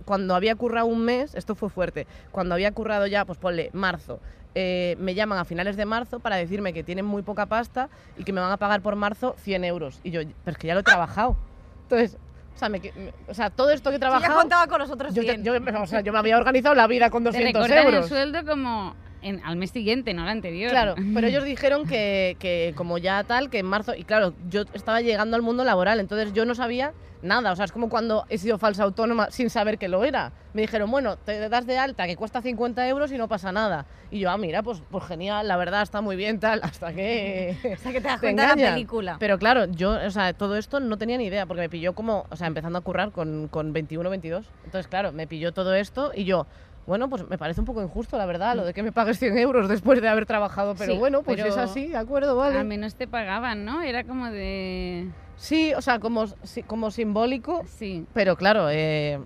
cuando 0.06 0.36
había 0.36 0.56
currado 0.56 0.88
un 0.88 1.04
mes, 1.04 1.36
esto 1.36 1.56
fue 1.56 1.70
fuerte, 1.70 2.08
cuando 2.32 2.56
había 2.56 2.72
currado 2.72 3.08
ya, 3.08 3.26
pues 3.26 3.38
ponle 3.38 3.70
marzo, 3.74 4.20
eh, 4.56 4.96
me 5.00 5.14
llaman 5.16 5.38
a 5.40 5.46
finales 5.46 5.78
de 5.78 5.86
marzo 5.86 6.20
para 6.20 6.36
decirme 6.36 6.74
que 6.74 6.84
tienen 6.84 7.06
muy 7.06 7.22
poca 7.22 7.46
pasta 7.46 7.90
y 8.18 8.24
que 8.24 8.34
me 8.34 8.42
van 8.42 8.52
a 8.52 8.58
pagar 8.58 8.82
por 8.82 8.96
marzo 8.96 9.36
100 9.40 9.64
euros. 9.66 10.00
Y 10.04 10.12
yo, 10.12 10.22
pero 10.44 10.54
es 10.54 10.58
que 10.58 10.68
ya 10.68 10.74
lo 10.74 10.82
he 10.82 10.84
trabajado. 10.84 11.38
Entonces, 11.84 12.18
o 12.56 12.58
sea, 12.58 12.70
me 12.70 12.80
me- 12.80 13.14
o 13.28 13.34
sea 13.34 13.50
todo 13.50 13.70
esto 13.72 13.90
que 13.90 13.96
he 13.96 14.00
Yo 14.00 14.06
ya 14.06 14.10
trabajado... 14.10 14.40
contaba 14.40 14.68
con 14.68 14.80
los 14.80 14.90
otros 14.92 15.14
yo, 15.14 15.22
100. 15.24 15.44
yo- 15.44 15.54
o 15.82 15.88
sea, 15.88 16.02
yo 16.02 16.12
me 16.14 16.20
había 16.20 16.38
organizado 16.38 16.76
la 16.76 16.88
vida 16.88 17.10
con 17.10 17.24
Te 17.24 17.30
200 17.30 17.54
recortan 17.64 17.88
el 17.88 17.94
euros. 17.94 18.10
sueldo 18.10 18.46
como 18.46 18.94
en- 19.22 19.42
al 19.44 19.56
mes 19.56 19.72
siguiente, 19.72 20.14
no 20.14 20.24
al 20.24 20.30
anterior. 20.30 20.72
Claro, 20.72 20.96
pero 21.14 21.28
ellos 21.28 21.44
dijeron 21.44 21.86
que, 21.86 22.36
que 22.40 22.74
como 22.76 22.98
ya 22.98 23.24
tal, 23.24 23.50
que 23.50 23.60
en 23.60 23.66
marzo, 23.66 23.94
y 23.96 24.04
claro, 24.04 24.34
yo 24.50 24.64
estaba 24.74 25.02
llegando 25.02 25.36
al 25.36 25.42
mundo 25.42 25.64
laboral, 25.64 26.00
entonces 26.00 26.34
yo 26.34 26.46
no 26.46 26.56
sabía 26.56 26.94
nada, 27.22 27.52
o 27.52 27.56
sea, 27.56 27.66
es 27.66 27.72
como 27.72 27.88
cuando 27.88 28.26
he 28.30 28.40
sido 28.40 28.58
falsa 28.58 28.82
autónoma 28.82 29.30
sin 29.30 29.52
saber 29.52 29.78
que 29.78 29.88
lo 29.88 30.04
era. 30.04 30.32
Me 30.54 30.64
dijeron, 30.64 30.90
bueno, 30.90 31.18
te 31.18 31.50
das 31.50 31.68
de 31.68 31.78
alta, 31.78 32.08
que 32.08 32.16
cuesta 32.16 32.42
50 32.42 32.88
euros 32.88 33.12
y 33.12 33.18
no 33.20 33.28
pasa 33.28 33.52
nada. 33.52 33.86
Y 34.10 34.18
yo, 34.20 34.32
ah, 34.32 34.38
mira, 34.38 34.64
pues, 34.64 34.82
pues 34.90 35.04
genial, 35.06 35.48
la 35.48 35.56
verdad 35.56 35.84
está 35.84 36.02
muy 36.02 36.16
bien, 36.16 36.40
tal, 36.40 36.62
hasta 36.64 36.92
que... 36.94 37.56
Hasta 37.76 37.92
que 37.92 38.02
te 38.02 38.08
das 38.08 38.20
te 38.20 38.26
cuenta 38.28 38.56
de 38.56 38.64
la 38.64 38.72
película. 38.74 39.18
Pero 39.20 39.38
claro, 39.38 39.66
yo, 39.66 40.00
o 40.04 40.10
sea, 40.10 40.34
todo 40.34 40.58
esto 40.58 40.80
no 40.80 40.98
tenía 40.98 41.18
ni 41.20 41.26
idea, 41.26 41.46
porque 41.46 41.62
me 41.62 41.70
pilló 41.70 41.94
como, 41.94 42.26
o 42.30 42.36
sea, 42.36 42.48
empezando 42.48 42.80
a 42.80 42.82
currar 42.82 43.12
con, 43.12 43.48
con 43.50 43.72
21, 43.72 44.10
22. 44.10 44.50
Entonces, 44.66 44.88
claro, 44.88 45.12
me 45.12 45.28
pilló 45.28 45.54
todo 45.54 45.76
esto 45.76 46.12
y 46.16 46.26
yo, 46.26 46.48
bueno, 46.88 47.10
pues 47.10 47.28
me 47.30 47.38
parece 47.38 47.60
un 47.60 47.66
poco 47.66 47.82
injusto, 47.82 48.18
la 48.18 48.26
verdad, 48.26 48.56
lo 48.56 48.66
de 48.66 48.74
que 48.74 48.84
me 48.84 48.92
pagues 48.92 49.20
100 49.20 49.38
euros 49.38 49.70
después 49.70 50.02
de 50.02 50.08
haber 50.10 50.26
trabajado, 50.26 50.76
pero 50.76 50.94
Sí, 50.94 51.00
bueno, 51.00 51.22
pues 51.24 51.40
es 51.40 51.58
así, 51.58 51.88
de 51.88 51.98
acuerdo, 51.98 52.36
vale. 52.36 52.58
Al 52.58 52.66
menos 52.66 52.96
te 52.96 53.08
pagaban, 53.08 53.66
¿no? 53.66 53.82
Era 53.82 54.04
como 54.04 54.30
de... 54.30 55.10
Sí, 55.36 55.74
o 55.76 55.82
sea, 55.82 56.00
como, 56.00 56.26
como 56.68 56.92
simbólico, 56.92 57.64
Sí. 57.68 58.06
pero 58.14 58.36
claro, 58.36 58.70
eh, 58.70 59.20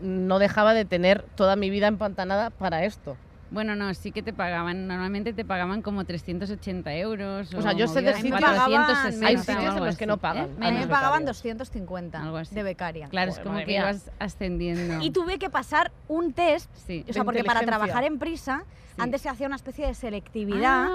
no 0.00 0.38
dejaba 0.38 0.74
de 0.74 0.84
tener 0.84 1.22
toda 1.36 1.56
mi 1.56 1.70
vida 1.70 1.86
empantanada 1.86 2.50
para 2.50 2.84
esto. 2.84 3.16
Bueno, 3.52 3.76
no, 3.76 3.92
sí 3.94 4.12
que 4.12 4.22
te 4.22 4.32
pagaban. 4.32 4.86
Normalmente 4.86 5.32
te 5.32 5.44
pagaban 5.44 5.82
como 5.82 6.04
380 6.04 6.94
euros. 6.94 7.52
O 7.54 7.60
sea, 7.62 7.72
yo 7.72 7.86
sé 7.86 8.00
de 8.00 8.14
sitios- 8.14 8.40
460 8.40 9.26
hay 9.26 9.36
o 9.36 9.38
sitios 9.40 9.58
en 9.58 9.66
algo 9.72 9.86
los 9.86 9.96
que 9.96 10.06
no 10.06 10.14
así, 10.14 10.20
pagan. 10.22 10.46
¿eh? 10.46 10.66
A 10.66 10.70
mí 10.70 10.78
me 10.78 10.86
pagaban 10.86 11.20
becarios. 11.20 11.36
250 11.38 12.22
Algo 12.22 12.36
así. 12.38 12.54
de 12.54 12.62
becaria. 12.62 13.08
Claro, 13.08 13.28
es 13.30 13.34
Joder, 13.36 13.42
como 13.44 13.52
madre 13.54 13.66
que 13.66 13.72
mía. 13.72 13.80
ibas 13.82 14.10
ascendiendo. 14.18 15.04
Y 15.04 15.10
tuve 15.10 15.38
que 15.38 15.50
pasar 15.50 15.92
un 16.08 16.32
test, 16.32 16.70
De 16.86 17.04
o 17.08 17.12
sea, 17.12 17.24
porque 17.24 17.44
para 17.44 17.60
trabajar 17.60 18.04
en 18.04 18.18
prisa, 18.18 18.64
Sí. 18.94 19.00
antes 19.00 19.22
se 19.22 19.28
hacía 19.28 19.46
una 19.46 19.56
especie 19.56 19.86
de 19.86 19.94
selectividad, 19.94 20.86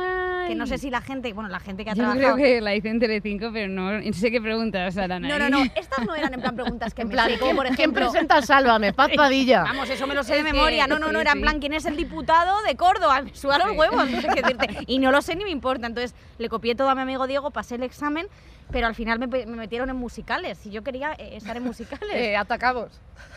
que 0.48 0.56
no 0.56 0.66
sé 0.68 0.78
si 0.78 0.90
la 0.90 1.02
gente, 1.02 1.34
bueno, 1.34 1.50
la 1.50 1.60
gente 1.60 1.84
que 1.84 1.92
ha 1.92 1.94
Yo 1.94 2.04
trabajado... 2.04 2.36
creo 2.36 2.36
que 2.38 2.62
la 2.62 2.76
hice 2.76 2.90
en 2.90 3.00
Telecinco, 3.00 3.50
pero 3.54 3.68
no, 3.68 4.00
no 4.00 4.14
sé 4.14 4.32
qué 4.32 4.42
preguntas 4.42 4.98
harán 4.98 5.22
No, 5.24 5.34
ahí. 5.34 5.40
no, 5.40 5.50
no, 5.50 5.64
estas 5.76 6.06
no 6.06 6.16
eran 6.16 6.34
en 6.34 6.42
plan 6.42 6.56
preguntas 6.56 6.94
que 6.94 7.02
En 7.04 7.08
me 7.10 7.14
plan, 7.14 7.30
sé, 7.30 7.40
como 7.40 7.46
¿quién, 7.46 7.56
por 7.58 7.66
quién 7.66 7.74
ejemplo... 7.76 8.10
presenta 8.12 8.42
Sálvame? 8.42 8.94
Paz 8.94 9.12
Padilla. 9.16 9.64
Vamos, 9.64 9.90
eso 9.90 10.08
me 10.08 10.16
lo 10.16 10.24
sé 10.24 10.36
de 10.36 10.44
memoria. 10.44 10.88
No, 10.88 11.00
no, 11.00 11.08
no, 11.12 11.20
sí, 11.20 11.22
era 11.22 11.32
en 11.34 11.42
plan, 11.42 11.60
¿quién 11.60 11.74
es 11.74 11.86
el 11.86 11.96
diputado 11.98 12.62
de 12.64 12.76
Córdoba? 12.76 13.22
Me 13.22 13.34
suda 13.36 13.58
los 13.58 13.72
Sí. 13.72 13.78
huevos, 13.78 14.10
no 14.10 14.22
sé 14.22 14.28
qué 14.34 14.42
decirte. 14.42 14.68
Y 14.88 15.00
no 15.00 15.12
lo 15.12 15.22
sé 15.22 15.36
ni 15.36 15.44
me 15.44 15.50
importa. 15.52 15.88
Entonces 15.88 16.16
le 16.38 16.50
copié 16.50 16.76
todo 16.76 16.90
a 16.90 16.96
mi 16.96 17.02
amigo 17.02 17.28
Diego, 17.28 17.52
pasé 17.52 17.76
el 17.76 17.84
examen, 17.84 18.28
pero 18.72 18.88
al 18.88 18.96
final 18.96 19.20
me 19.20 19.28
metieron 19.46 19.90
en 19.90 19.96
musicales. 19.96 20.66
Y 20.66 20.70
yo 20.72 20.84
quería 20.84 21.14
eh, 21.14 21.36
estar 21.38 21.58
en 21.58 21.64
musicales. 21.64 22.14
Eh, 22.16 22.36
atacamos. 22.38 22.90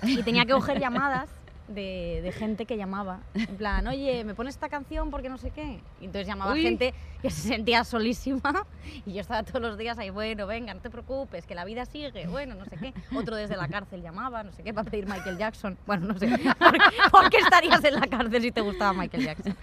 Y 0.02 0.22
tenía 0.22 0.44
que 0.44 0.52
coger 0.52 0.78
llamadas 0.80 1.28
de, 1.70 2.20
de 2.22 2.32
gente 2.32 2.66
que 2.66 2.76
llamaba. 2.76 3.20
En 3.34 3.56
plan, 3.56 3.86
oye, 3.86 4.24
¿me 4.24 4.34
pones 4.34 4.54
esta 4.54 4.68
canción 4.68 5.10
porque 5.10 5.28
no 5.28 5.38
sé 5.38 5.50
qué? 5.50 5.80
Y 6.00 6.06
entonces 6.06 6.26
llamaba 6.26 6.52
Uy. 6.52 6.62
gente 6.62 6.92
que 7.22 7.30
se 7.30 7.48
sentía 7.48 7.84
solísima. 7.84 8.66
Y 9.06 9.12
yo 9.14 9.20
estaba 9.20 9.42
todos 9.44 9.62
los 9.62 9.78
días 9.78 9.98
ahí, 9.98 10.10
bueno, 10.10 10.46
venga, 10.46 10.74
no 10.74 10.80
te 10.80 10.90
preocupes, 10.90 11.46
que 11.46 11.54
la 11.54 11.64
vida 11.64 11.86
sigue. 11.86 12.26
Bueno, 12.26 12.54
no 12.56 12.64
sé 12.64 12.76
qué. 12.76 12.92
Otro 13.14 13.36
desde 13.36 13.56
la 13.56 13.68
cárcel 13.68 14.02
llamaba, 14.02 14.42
no 14.42 14.52
sé 14.52 14.62
qué, 14.64 14.74
para 14.74 14.90
pedir 14.90 15.06
Michael 15.06 15.38
Jackson. 15.38 15.78
Bueno, 15.86 16.08
no 16.08 16.18
sé. 16.18 16.28
¿Por, 16.58 17.10
por 17.10 17.30
qué 17.30 17.36
estarías 17.38 17.82
en 17.84 17.94
la 17.94 18.06
cárcel 18.06 18.42
si 18.42 18.50
te 18.50 18.60
gustaba 18.60 18.92
Michael 18.92 19.24
Jackson? 19.24 19.56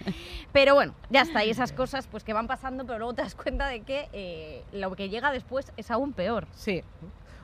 Pero 0.52 0.74
bueno, 0.74 0.94
ya 1.10 1.22
está. 1.22 1.44
Y 1.44 1.50
esas 1.50 1.72
cosas 1.72 2.06
pues 2.06 2.24
que 2.24 2.32
van 2.32 2.46
pasando, 2.46 2.84
pero 2.86 2.98
luego 2.98 3.14
te 3.14 3.22
das 3.22 3.34
cuenta 3.34 3.66
de 3.68 3.82
que 3.82 4.08
eh, 4.12 4.64
lo 4.72 4.94
que 4.96 5.08
llega 5.08 5.30
después 5.30 5.72
es 5.76 5.90
aún 5.90 6.12
peor. 6.12 6.46
Sí. 6.54 6.82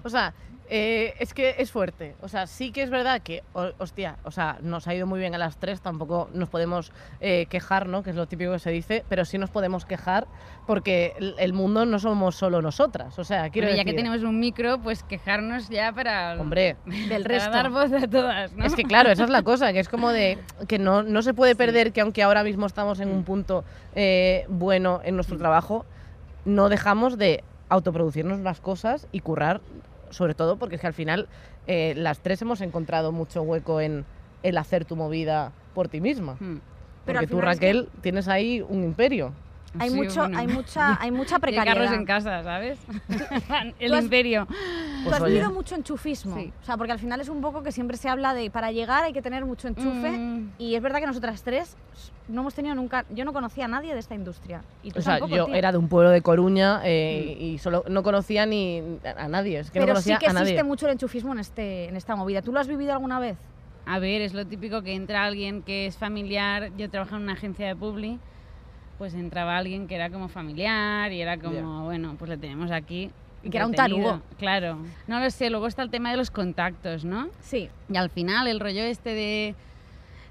O 0.05 0.09
sea, 0.11 0.35
eh, 0.71 1.14
es 1.19 1.35
que 1.35 1.57
es 1.59 1.71
fuerte. 1.71 2.14
O 2.23 2.29
sea, 2.29 2.47
sí 2.47 2.73
que 2.73 2.83
es 2.83 2.88
verdad 2.90 3.21
que, 3.21 3.43
hostia, 3.79 4.17
o 4.25 4.31
sea, 4.31 4.59
nos 4.62 4.88
ha 4.88 4.95
ido 4.95 5.07
muy 5.07 5.19
bien 5.21 5.35
a 5.35 5.38
las 5.38 5.59
tres, 5.59 5.83
tampoco 5.83 6.31
nos 6.33 6.49
podemos 6.49 6.90
eh, 7.21 7.47
quejar, 7.51 7.87
¿no? 7.87 8.03
Que 8.03 8.11
es 8.11 8.17
lo 8.17 8.27
típico 8.27 8.53
que 8.53 8.59
se 8.59 8.71
dice, 8.71 9.05
pero 9.09 9.27
sí 9.27 9.37
nos 9.37 9.51
podemos 9.51 9.85
quejar 9.85 10.27
porque 10.67 11.12
el, 11.19 11.35
el 11.38 11.53
mundo 11.53 11.85
no 11.85 11.99
somos 11.99 12.37
solo 12.37 12.62
nosotras. 12.62 13.19
O 13.19 13.25
sea, 13.25 13.51
quiero 13.51 13.67
Pero 13.67 13.77
ya 13.77 13.85
decir, 13.85 13.93
que 13.93 13.97
tenemos 13.97 14.23
un 14.23 14.40
micro, 14.40 14.79
pues 14.79 15.03
quejarnos 15.05 15.69
ya 15.69 15.93
para, 15.93 16.40
Hombre, 16.40 16.77
Del 16.87 17.23
para 17.23 17.35
resto. 17.35 17.51
dar 17.51 17.71
voz 17.71 17.93
a 17.93 18.09
todas, 18.09 18.53
¿no? 18.55 18.64
Es 18.64 18.75
que 18.75 18.85
claro, 18.85 19.11
esa 19.11 19.25
es 19.25 19.31
la 19.31 19.43
cosa, 19.43 19.73
que 19.75 19.81
es 19.81 19.88
como 19.90 20.11
de 20.11 20.38
que 20.67 20.79
no, 20.79 21.03
no 21.03 21.21
se 21.21 21.35
puede 21.35 21.55
perder 21.55 21.93
que 21.93 22.01
aunque 22.01 22.23
ahora 22.23 22.43
mismo 22.43 22.64
estamos 22.64 23.01
en 23.01 23.11
un 23.11 23.25
punto 23.25 23.64
eh, 23.95 24.47
bueno 24.49 25.01
en 25.05 25.14
nuestro 25.17 25.37
trabajo, 25.37 25.85
no 26.47 26.71
dejamos 26.71 27.19
de 27.19 27.45
autoproducirnos 27.69 28.40
las 28.40 28.61
cosas 28.61 29.09
y 29.12 29.21
currar, 29.21 29.61
sobre 30.14 30.35
todo 30.35 30.57
porque 30.57 30.77
es 30.77 30.81
que 30.81 30.87
al 30.87 30.94
final 30.94 31.29
eh, 31.66 31.94
las 31.96 32.20
tres 32.20 32.40
hemos 32.42 32.61
encontrado 32.61 33.11
mucho 33.12 33.42
hueco 33.42 33.81
en 33.81 34.05
el 34.42 34.57
hacer 34.59 34.85
tu 34.85 34.96
movida 34.96 35.53
por 35.74 35.88
ti 35.88 36.00
misma. 36.00 36.37
Hmm. 36.38 36.59
Pero 37.05 37.18
Porque 37.20 37.27
tú, 37.27 37.37
final 37.37 37.53
es 37.53 37.59
que- 37.61 37.66
Raquel, 37.66 37.88
tienes 38.00 38.29
ahí 38.29 38.62
un 38.66 38.85
imperio. 38.85 39.33
Hay, 39.79 39.91
Sí, 39.91 39.97
mucho, 39.97 40.21
bueno. 40.21 40.39
hay, 40.39 40.47
mucha, 40.47 40.99
hay 41.03 41.11
mucha 41.11 41.39
precariedad. 41.39 41.77
carros 41.77 41.99
en 41.99 42.05
casa, 42.07 42.43
¿sabes? 42.43 42.79
El 43.79 43.91
Tú 43.91 43.97
has- 43.97 44.05
imperio. 44.05 44.47
Tú 44.47 44.55
Pues 45.05 45.17
has 45.17 45.25
vivido 45.25 45.51
mucho 45.51 45.75
enchufismo. 45.75 46.37
Sí. 46.37 46.53
O 46.63 46.65
sea, 46.65 46.77
porque 46.77 46.93
al 46.93 46.99
final 46.99 47.21
es 47.21 47.29
un 47.29 47.41
poco 47.41 47.63
que 47.63 47.73
siempre 47.73 47.97
se 47.97 48.09
habla 48.09 48.35
de 48.35 48.51
para 48.51 48.73
llegar 48.73 49.05
hay 49.05 49.13
que 49.13 49.23
tener 49.23 49.45
mucho 49.45 49.69
enchufe. 49.69 50.11
Mm. 50.11 50.53
Y 50.59 50.75
es 50.77 50.83
verdad 50.83 51.01
que 51.01 51.07
nosotras 51.07 51.43
tres 51.43 51.77
no 52.29 52.41
hemos 52.43 52.55
tenido 52.55 52.75
nunca. 52.75 53.05
Yo 53.11 53.25
no 53.25 53.33
conocía 53.33 53.67
a 53.67 53.69
nadie 53.69 53.93
de 53.95 54.01
esta 54.01 54.15
industria. 54.15 54.63
Y 54.83 54.91
tú 54.93 55.01
O 55.01 55.03
sea, 55.03 55.15
tampoco, 55.19 55.37
yo 55.37 55.47
tía. 55.47 55.57
era 55.59 55.73
de 55.73 55.79
un 55.79 55.89
pueblo 55.89 56.11
de 56.11 56.23
Coruña 56.23 56.81
eh, 56.85 57.37
y 57.39 57.59
solo 57.59 57.85
no 57.89 58.03
conocía 58.03 58.47
ni 58.47 58.83
a 59.17 59.29
nadie. 59.29 59.59
Es 59.59 59.71
que 59.71 59.79
no 59.81 59.85
Pero 59.87 59.95
conocía 59.95 60.17
sí 60.17 60.21
que 60.25 60.31
a 60.31 60.33
nadie. 60.33 60.45
existe 60.53 60.65
mucho 60.65 60.87
el 60.87 60.93
enchufismo 60.93 61.33
en, 61.33 61.41
este, 61.41 61.89
en 61.89 61.97
esta 61.97 62.17
movida. 62.17 62.41
¿Tú 62.43 62.53
lo 62.53 62.61
has 62.61 62.69
vivido 62.69 62.93
alguna 62.93 63.19
vez? 63.19 63.37
A 63.87 63.99
ver, 63.99 64.23
es 64.23 64.33
lo 64.33 64.47
típico 64.47 64.81
que 64.83 64.95
entra 64.95 65.25
alguien 65.25 65.63
que 65.63 65.87
es 65.87 65.99
familiar. 65.99 66.71
Yo 66.79 66.89
trabajo 66.89 67.17
en 67.17 67.23
una 67.23 67.35
agencia 67.35 67.67
de 67.67 67.77
publi 67.77 68.19
pues 68.98 69.14
entraba 69.14 69.57
alguien 69.57 69.87
que 69.87 69.94
era 69.94 70.11
como 70.11 70.28
familiar 70.28 71.12
y 71.12 71.20
era 71.20 71.38
como, 71.38 71.85
bueno, 71.85 72.14
pues 72.18 72.28
le 72.28 72.37
tenemos 72.37 72.70
aquí. 72.70 73.11
Y 73.42 73.50
que 73.50 73.59
era 73.59 73.66
un 73.66 73.74
tarugo. 73.74 74.22
Claro. 74.38 74.78
No 75.07 75.20
lo 75.20 75.30
sé, 75.30 75.50
luego 75.50 75.66
está 75.66 75.83
el 75.83 75.90
tema 75.90 76.11
de 76.11 76.16
los 76.16 76.30
contactos, 76.30 77.04
¿no? 77.04 77.28
Sí. 77.40 77.68
Y 77.92 77.96
al 77.96 78.09
final 78.09 78.46
el 78.48 78.59
rollo 78.59 78.83
este 78.83 79.11
de, 79.11 79.54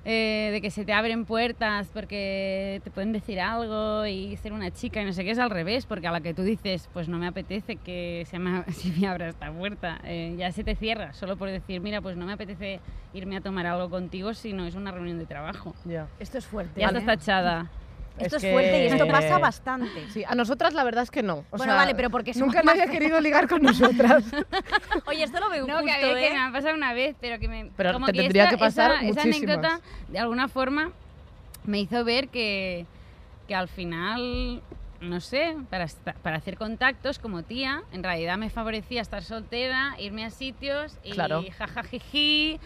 eh, 0.05 0.49
de 0.51 0.61
que 0.61 0.71
se 0.71 0.83
te 0.83 0.91
abren 0.91 1.23
puertas 1.23 1.87
porque 1.93 2.81
te 2.83 2.91
pueden 2.91 3.13
decir 3.13 3.39
algo 3.39 4.05
y 4.05 4.35
ser 4.37 4.51
una 4.51 4.71
chica 4.71 5.01
y 5.01 5.05
no 5.05 5.13
sé 5.13 5.23
qué 5.23 5.31
es 5.31 5.39
al 5.39 5.49
revés, 5.49 5.85
porque 5.85 6.07
a 6.07 6.11
la 6.11 6.21
que 6.21 6.33
tú 6.33 6.41
dices, 6.41 6.89
pues 6.91 7.07
no 7.07 7.19
me 7.19 7.27
apetece 7.27 7.75
que 7.75 8.25
se 8.29 8.39
me, 8.39 8.63
se 8.73 8.91
me 8.99 9.07
abra 9.07 9.29
esta 9.29 9.51
puerta, 9.51 10.01
eh, 10.03 10.35
ya 10.37 10.51
se 10.51 10.63
te 10.63 10.75
cierra, 10.75 11.13
solo 11.13 11.37
por 11.37 11.49
decir, 11.49 11.79
mira, 11.81 12.01
pues 12.01 12.17
no 12.17 12.25
me 12.25 12.33
apetece 12.33 12.79
irme 13.13 13.37
a 13.37 13.41
tomar 13.41 13.65
algo 13.65 13.89
contigo 13.89 14.33
si 14.33 14.51
no 14.51 14.65
es 14.65 14.75
una 14.75 14.91
reunión 14.91 15.19
de 15.19 15.25
trabajo. 15.25 15.75
Ya. 15.85 16.07
Esto 16.19 16.37
es 16.39 16.47
fuerte. 16.47 16.81
Ya 16.81 16.87
¿eh? 16.87 16.89
estás 16.89 17.05
tachada. 17.05 17.69
Esto 18.19 18.37
Es 18.37 18.43
es, 18.43 18.51
fuerte 18.51 18.83
y 18.83 18.87
esto 18.87 19.05
que- 19.05 19.11
pasa 19.11 19.39
bastante. 19.39 20.09
Sí, 20.11 20.23
a 20.27 20.35
nosotras 20.35 20.73
la 20.73 20.83
verdad 20.83 21.03
es 21.03 21.09
que 21.11 21.23
no. 21.23 21.37
O 21.49 21.57
Bueno, 21.57 21.73
sea, 21.73 21.75
vale, 21.75 21.95
pero 21.95 22.09
porque 22.11 22.31
nunca 22.35 22.61
nadie 22.61 22.83
ha 22.83 22.87
querido 22.87 23.19
ligar 23.19 23.47
con 23.47 23.61
nosotras. 23.63 24.23
Oye, 25.07 25.23
esto 25.23 25.39
lo 25.39 25.49
veo 25.49 25.65
No, 25.65 25.73
justo, 25.79 25.85
que, 25.87 25.91
a 25.93 26.11
¿eh? 26.11 26.27
que 26.29 26.33
me 26.33 26.39
ha 26.39 26.51
pasado 26.51 26.75
una 26.75 26.93
vez, 26.93 27.15
pero 27.19 27.39
que 27.39 27.47
me. 27.47 27.71
Pero 27.75 27.93
como 27.93 28.05
te 28.05 28.13
que 28.13 28.19
tendría 28.21 28.43
esta- 28.43 28.55
que 28.55 28.59
pasar 28.59 28.91
esa, 29.03 29.07
esa 29.07 29.21
anécdota, 29.23 29.81
de 30.09 30.19
alguna 30.19 30.47
forma, 30.47 30.91
me 31.63 31.79
hizo 31.79 32.03
ver 32.05 32.27
que, 32.29 32.85
que 33.47 33.55
al 33.55 33.67
final, 33.67 34.61
no 35.01 35.19
sé, 35.19 35.55
para, 35.71 35.87
para 36.21 36.37
hacer 36.37 36.55
contactos 36.57 37.17
como 37.17 37.41
tía, 37.43 37.81
en 37.93 38.03
realidad 38.03 38.37
me 38.37 38.49
favorecía 38.51 39.01
estar 39.01 39.23
soltera, 39.23 39.95
irme 39.97 40.23
a 40.23 40.29
sitios 40.29 40.97
y 41.03 41.11
Claro. 41.13 41.43
jajajiji. 41.57 42.59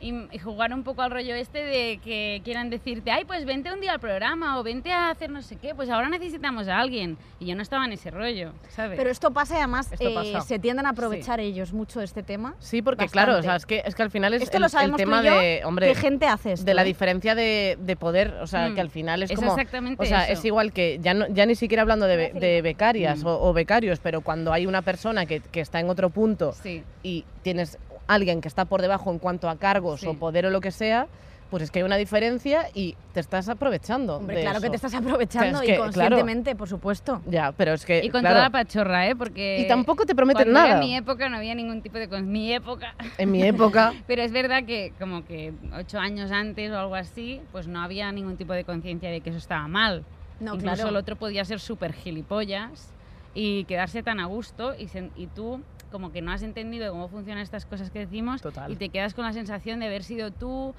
Y, 0.00 0.14
y 0.32 0.38
jugar 0.38 0.72
un 0.72 0.84
poco 0.84 1.02
al 1.02 1.10
rollo 1.10 1.34
este 1.34 1.58
de 1.64 1.98
que 2.04 2.40
quieran 2.44 2.70
decirte, 2.70 3.10
ay, 3.10 3.24
pues 3.24 3.44
vente 3.44 3.72
un 3.72 3.80
día 3.80 3.92
al 3.92 4.00
programa 4.00 4.58
o 4.58 4.62
vente 4.62 4.92
a 4.92 5.10
hacer 5.10 5.28
no 5.30 5.42
sé 5.42 5.56
qué, 5.56 5.74
pues 5.74 5.90
ahora 5.90 6.08
necesitamos 6.08 6.68
a 6.68 6.78
alguien. 6.78 7.16
Y 7.40 7.46
yo 7.46 7.56
no 7.56 7.62
estaba 7.62 7.84
en 7.84 7.92
ese 7.92 8.10
rollo, 8.10 8.52
¿sabes? 8.68 8.96
Pero 8.96 9.10
esto 9.10 9.32
pasa 9.32 9.54
y 9.54 9.58
además 9.58 9.90
eh, 9.98 10.38
se 10.46 10.58
tienden 10.58 10.86
a 10.86 10.90
aprovechar 10.90 11.40
ellos 11.40 11.72
mucho 11.72 12.00
este 12.00 12.22
tema. 12.22 12.54
Sí, 12.60 12.80
porque 12.82 13.04
Bastante. 13.04 13.24
claro, 13.26 13.38
o 13.40 13.42
sea, 13.42 13.56
es 13.56 13.66
que, 13.66 13.82
es 13.84 13.94
que 13.94 14.02
al 14.02 14.10
final 14.10 14.34
es 14.34 14.42
Esto 14.42 14.56
el, 14.58 14.62
lo 14.90 14.96
tema 14.96 15.20
de, 15.22 15.62
hombre, 15.64 15.88
¿Qué 15.88 15.94
gente 15.94 16.26
hace 16.26 16.52
esto? 16.52 16.64
de 16.64 16.74
la 16.74 16.82
eh? 16.82 16.84
diferencia 16.84 17.34
de, 17.34 17.76
de 17.80 17.96
poder, 17.96 18.34
o 18.40 18.46
sea, 18.46 18.68
Mm. 18.68 18.74
que 18.74 18.80
al 18.80 18.90
final 18.90 19.22
es 19.22 19.30
Es 19.30 19.36
como... 19.38 19.50
exactamente 19.52 20.02
O 20.02 20.06
sea, 20.06 20.24
eso. 20.24 20.32
es 20.34 20.44
igual 20.44 20.72
que 20.72 20.98
ya, 21.00 21.14
no, 21.14 21.26
ya 21.28 21.44
ni 21.46 21.54
siquiera 21.54 21.82
hablando 21.82 22.06
de, 22.06 22.32
de 22.32 22.62
becarias 22.62 23.22
Mm. 23.24 23.26
o, 23.26 23.48
o 23.48 23.52
becarios, 23.52 23.98
pero 24.00 24.20
cuando 24.20 24.52
hay 24.52 24.66
una 24.66 24.82
persona 24.82 25.26
que, 25.26 25.40
que 25.40 25.60
está 25.60 25.80
en 25.80 25.90
otro 25.90 26.10
punto 26.10 26.52
Sí. 26.52 26.82
y 27.02 27.24
tienes 27.42 27.78
alguien 28.08 28.40
que 28.40 28.48
está 28.48 28.64
por 28.64 28.82
debajo 28.82 29.10
en 29.12 29.18
cuanto 29.20 29.48
a 29.48 29.56
cargos 29.56 30.00
Sí. 30.00 30.06
o 30.08 30.14
poder 30.14 30.46
o 30.46 30.50
lo 30.50 30.60
que 30.60 30.72
sea, 30.72 31.06
pues 31.50 31.62
es 31.62 31.70
que 31.70 31.78
hay 31.78 31.82
una 31.84 31.96
diferencia 31.96 32.68
y 32.74 32.94
te 33.14 33.20
estás 33.20 33.48
aprovechando. 33.48 34.16
Hombre, 34.18 34.36
de 34.36 34.42
claro 34.42 34.60
que 34.60 34.66
eso. 34.66 34.70
te 34.72 34.76
estás 34.76 34.94
aprovechando 34.94 35.60
es 35.60 35.64
que, 35.66 35.72
y 35.72 35.76
claro. 35.76 35.84
conscientemente, 35.84 36.54
por 36.54 36.68
supuesto. 36.68 37.22
Ya, 37.26 37.52
pero 37.52 37.72
es 37.72 37.86
que. 37.86 38.04
Y 38.04 38.10
con 38.10 38.20
claro, 38.20 38.34
toda 38.34 38.44
la 38.44 38.50
pachorra, 38.50 39.06
¿eh? 39.08 39.16
Porque... 39.16 39.60
y 39.60 39.66
tampoco 39.66 40.04
te 40.04 40.14
prometen 40.14 40.52
nada. 40.52 40.68
Era 40.72 40.78
mi 40.80 40.94
época 40.94 41.28
no 41.30 41.38
había 41.38 41.54
ningún 41.54 41.80
tipo 41.80 41.96
de... 41.96 42.06
Con 42.08 42.30
mi 42.30 42.52
época. 42.52 42.94
En 43.16 43.30
mi 43.30 43.42
época. 43.42 43.94
Pero 44.06 44.20
es 44.22 44.30
verdad 44.32 44.64
que 44.64 44.92
como 44.98 45.24
que 45.24 45.54
ocho 45.74 45.98
años 45.98 46.30
antes 46.32 46.70
o 46.70 46.78
algo 46.78 46.94
así, 46.96 47.40
pues 47.50 47.66
no 47.66 47.80
había 47.80 48.12
ningún 48.12 48.36
tipo 48.36 48.52
de 48.52 48.64
conciencia 48.64 49.10
de 49.10 49.22
que 49.22 49.30
eso 49.30 49.38
estaba 49.38 49.66
mal. 49.68 50.04
No, 50.40 50.54
Incluso 50.54 50.74
claro. 50.74 50.90
el 50.90 50.96
otro 50.96 51.16
podía 51.16 51.46
ser 51.46 51.60
súper 51.60 51.94
gilipollas 51.94 52.92
y 53.34 53.64
quedarse 53.64 54.02
tan 54.02 54.20
a 54.20 54.26
gusto 54.26 54.74
y, 54.78 54.84
sen- 54.86 55.10
y 55.16 55.26
tú 55.28 55.62
como 55.90 56.12
que 56.12 56.20
no 56.22 56.32
has 56.32 56.42
entendido 56.42 56.90
cómo 56.92 57.08
funcionan 57.08 57.42
estas 57.42 57.64
cosas 57.66 57.90
que 57.90 58.00
decimos 58.00 58.42
Total. 58.42 58.70
y 58.70 58.76
te 58.76 58.88
quedas 58.90 59.14
con 59.14 59.24
la 59.24 59.32
sensación 59.32 59.80
de 59.80 59.86
haber 59.86 60.04
sido 60.04 60.30
tú 60.30 60.74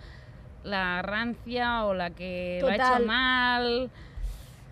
la 0.64 1.02
rancia 1.02 1.86
o 1.86 1.94
la 1.94 2.10
que 2.12 2.60
lo 2.62 2.68
ha 2.68 2.72
Total. 2.74 2.98
hecho 3.02 3.08
mal. 3.08 3.90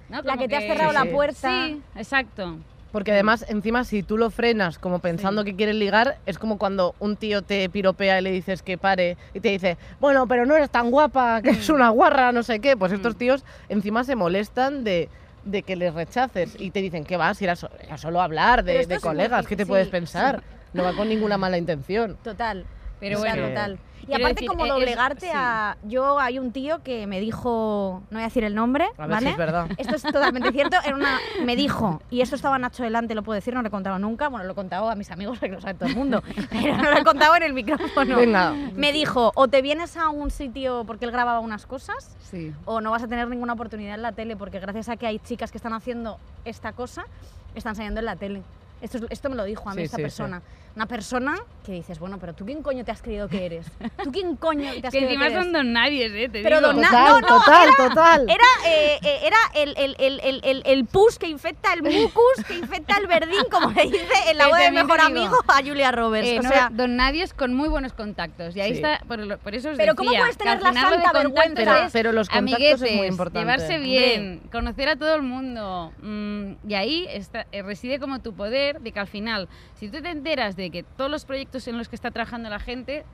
¿no? 0.09 0.21
La 0.21 0.37
que 0.37 0.47
te 0.47 0.55
has 0.55 0.63
cerrado 0.63 0.91
Sí, 0.91 0.95
la 0.97 1.05
puerta. 1.11 1.65
Sí, 1.67 1.81
exacto. 1.95 2.57
Porque 2.91 3.11
además, 3.11 3.45
encima, 3.49 3.83
si 3.83 4.01
tú 4.01 4.17
lo 4.17 4.29
frenas 4.29 4.79
como 4.79 4.99
pensando 4.99 5.43
que 5.43 5.55
quieres 5.55 5.75
ligar, 5.75 6.17
es 6.25 6.39
como 6.39 6.57
cuando 6.57 6.95
un 6.99 7.17
tío 7.17 7.41
te 7.41 7.69
piropea 7.69 8.19
y 8.19 8.23
le 8.23 8.31
dices 8.31 8.63
que 8.63 8.77
pare 8.77 9.17
y 9.33 9.41
te 9.41 9.49
dice, 9.49 9.77
bueno, 9.99 10.25
pero 10.27 10.45
no 10.45 10.55
eres 10.55 10.69
tan 10.69 10.89
guapa, 10.89 11.41
que 11.41 11.49
es 11.49 11.69
una 11.69 11.89
guarra, 11.89 12.31
no 12.31 12.43
sé 12.43 12.59
qué. 12.61 12.77
Pues 12.77 12.93
estos 12.93 13.15
Mm. 13.15 13.17
tíos 13.17 13.45
encima 13.67 14.03
se 14.05 14.15
molestan 14.15 14.85
de, 14.85 15.09
de 15.47 15.63
que 15.63 15.75
les 15.75 15.93
rechaces 15.93 16.55
y 16.59 16.71
te 16.71 16.81
dicen 16.81 17.03
que 17.03 17.17
vas, 17.17 17.41
era, 17.41 17.55
so- 17.55 17.69
era 17.79 17.97
solo 17.97 18.21
hablar 18.21 18.63
de, 18.63 18.85
colegas, 18.99 19.47
¿qué 19.47 19.55
te 19.55 19.63
sí, 19.63 19.69
puedes 19.69 19.87
sí. 19.87 19.91
pensar? 19.91 20.43
No 20.73 20.83
va 20.83 20.93
con 20.93 21.07
ninguna 21.09 21.37
mala 21.37 21.57
intención. 21.57 22.17
Total. 22.23 22.65
Pero 22.99 23.19
bueno, 23.19 23.47
total. 23.49 23.79
Y 24.01 24.05
quiero 24.11 24.23
aparte 24.23 24.35
decir, 24.35 24.47
como 24.49 24.63
e- 24.63 24.67
es- 24.67 24.73
doblegarte 24.73 25.25
sí. 25.27 25.31
a... 25.35 25.75
Yo 25.83 26.17
hay 26.19 26.39
un 26.39 26.51
tío 26.53 26.81
que 26.81 27.07
me 27.07 27.19
dijo, 27.19 28.01
no 28.09 28.15
voy 28.17 28.21
a 28.21 28.25
decir 28.27 28.43
el 28.45 28.55
nombre, 28.55 28.85
A 28.97 29.01
ver 29.01 29.09
¿vale? 29.09 29.25
si 29.27 29.31
es 29.33 29.37
verdad. 29.37 29.67
Esto 29.77 29.95
es 29.95 30.01
totalmente 30.03 30.51
cierto. 30.53 30.77
Era 30.85 30.95
una, 30.95 31.19
me 31.43 31.55
dijo, 31.57 32.01
y 32.09 32.21
esto 32.21 32.35
estaba 32.35 32.57
Nacho 32.57 32.83
delante, 32.83 33.15
lo 33.15 33.23
puedo 33.23 33.35
decir, 33.35 33.53
no 33.53 33.61
lo 33.61 33.67
he 33.67 33.71
contado 33.71 33.99
nunca. 33.99 34.29
Bueno, 34.29 34.45
lo 34.45 34.53
he 34.53 34.55
contado 34.55 34.89
a 34.89 34.95
mis 34.95 35.11
amigos, 35.11 35.39
que 35.41 35.49
lo 35.49 35.59
sabe 35.59 35.73
todo 35.73 35.89
el 35.89 35.95
mundo. 35.95 36.23
Pero 36.49 36.77
no 36.77 36.89
lo 36.91 36.97
he 36.97 37.03
contado 37.03 37.35
en 37.35 37.43
el 37.43 37.53
micrófono. 37.53 38.15
Venga. 38.15 38.53
Me 38.75 38.93
dijo, 38.93 39.31
o 39.35 39.47
te 39.49 39.61
vienes 39.61 39.97
a 39.97 40.09
un 40.09 40.31
sitio 40.31 40.83
porque 40.85 41.03
él 41.05 41.11
grababa 41.11 41.39
unas 41.39 41.65
cosas, 41.65 42.15
Sí. 42.31 42.53
o 42.65 42.79
no 42.81 42.91
vas 42.91 43.03
a 43.03 43.07
tener 43.07 43.27
ninguna 43.27 43.53
oportunidad 43.53 43.95
en 43.95 44.01
la 44.03 44.11
tele, 44.13 44.35
porque 44.37 44.59
gracias 44.59 44.89
a 44.89 44.95
que 44.97 45.07
hay 45.07 45.19
chicas 45.19 45.51
que 45.51 45.57
están 45.57 45.73
haciendo 45.73 46.17
esta 46.45 46.71
cosa, 46.71 47.05
están 47.55 47.75
saliendo 47.75 47.99
en 47.99 48.05
la 48.05 48.15
tele. 48.15 48.41
Esto, 48.81 48.99
es- 48.99 49.05
esto 49.09 49.29
me 49.29 49.35
lo 49.35 49.43
dijo 49.43 49.69
a 49.69 49.73
mí 49.73 49.79
Sí, 49.81 49.85
esta 49.85 49.97
sí, 49.97 50.01
sí. 50.01 50.03
persona. 50.03 50.41
Una 50.77 50.85
persona 50.85 51.33
que 51.65 51.71
dices, 51.71 51.97
bueno, 51.97 52.19
pero 52.19 52.33
tú 52.35 52.45
quién 52.45 52.61
coño 52.61 52.85
te 52.85 52.91
has 52.91 53.01
creído 53.01 53.27
que 53.27 53.47
eres? 53.47 53.65
¿Tú 54.03 54.11
quién 54.11 54.35
coño 54.35 54.71
te 54.79 54.87
has 54.87 54.93
Que 54.93 54.99
creído 54.99 55.07
encima 55.07 55.25
que 55.25 55.31
eres? 55.33 55.43
son 55.43 55.51
don 55.51 55.73
nadies, 55.73 56.11
¿eh? 56.13 56.29
Te 56.29 56.43
Pero 56.43 56.57
digo. 56.59 56.71
don 56.71 56.75
Total, 56.83 56.93
no, 56.93 57.19
no, 57.19 57.27
total, 57.27 57.69
total. 57.75 58.29
Era, 58.29 58.69
eh, 58.69 58.99
eh, 59.01 59.19
era 59.23 59.37
el, 59.55 59.73
el, 59.75 59.95
el, 59.97 60.19
el, 60.23 60.41
el, 60.43 60.61
el 60.67 60.85
pus 60.85 61.17
que 61.17 61.27
infecta 61.27 61.73
el 61.73 61.81
mucus, 61.81 62.45
que 62.47 62.53
infecta 62.59 62.95
el 62.99 63.07
verdín, 63.07 63.41
como 63.51 63.71
le 63.71 63.83
dice 63.85 64.05
en 64.29 64.37
la 64.37 64.43
Que 64.45 64.49
voz 64.51 64.57
de 64.59 64.65
también 64.65 64.85
mejor 64.85 65.01
amigo 65.01 65.35
a 65.47 65.55
Julia 65.63 65.91
Roberts. 65.91 66.29
Eh, 66.29 66.39
o 66.39 66.43
no, 66.43 66.49
sea, 66.49 66.69
don 66.71 66.95
Nadies 66.95 67.33
con 67.33 67.55
muy 67.55 67.69
buenos 67.69 67.93
contactos. 67.93 68.55
Y 68.55 68.61
ahí 68.61 68.75
Sí. 68.75 68.75
está, 68.83 68.99
por, 69.07 69.19
eso 69.55 69.71
os 69.71 69.77
Pero 69.77 69.95
¿cómo 69.95 70.11
decía, 70.11 70.21
puedes 70.25 70.37
que 70.37 70.43
tener 70.43 70.61
la 70.61 70.73
santa 70.73 71.11
vergüenza? 71.11 71.85
es 71.87 71.91
Pero 71.91 72.11
los 72.11 72.29
contactos 72.29 72.53
amiguetes, 72.53 72.81
es 72.83 72.95
muy 72.97 73.07
importante. 73.07 73.39
llevarse 73.39 73.79
bien, 73.79 74.41
conocer 74.51 74.89
a 74.89 74.95
todo 74.95 75.15
el 75.15 75.23
mundo. 75.23 75.91
mm, 76.03 76.51
y 76.69 76.75
ahí 76.75 77.07
está, 77.09 77.47
eh, 77.51 77.63
reside 77.63 77.99
como 77.99 78.19
tu 78.19 78.35
poder 78.35 78.79
de 78.79 78.91
que 78.91 78.99
al 78.99 79.07
final, 79.07 79.49
si 79.73 79.89
tú 79.89 80.03
te 80.03 80.11
enteras 80.11 80.55
de 80.55 80.66
que 80.71 80.83
todos 80.83 81.09
los 81.11 81.25
proyectos 81.25 81.67
en 81.67 81.77
los 81.77 81.89
que 81.89 81.95
está 81.95 82.11
trabajando 82.11 82.49
la 82.49 82.59
gente, 82.59 83.05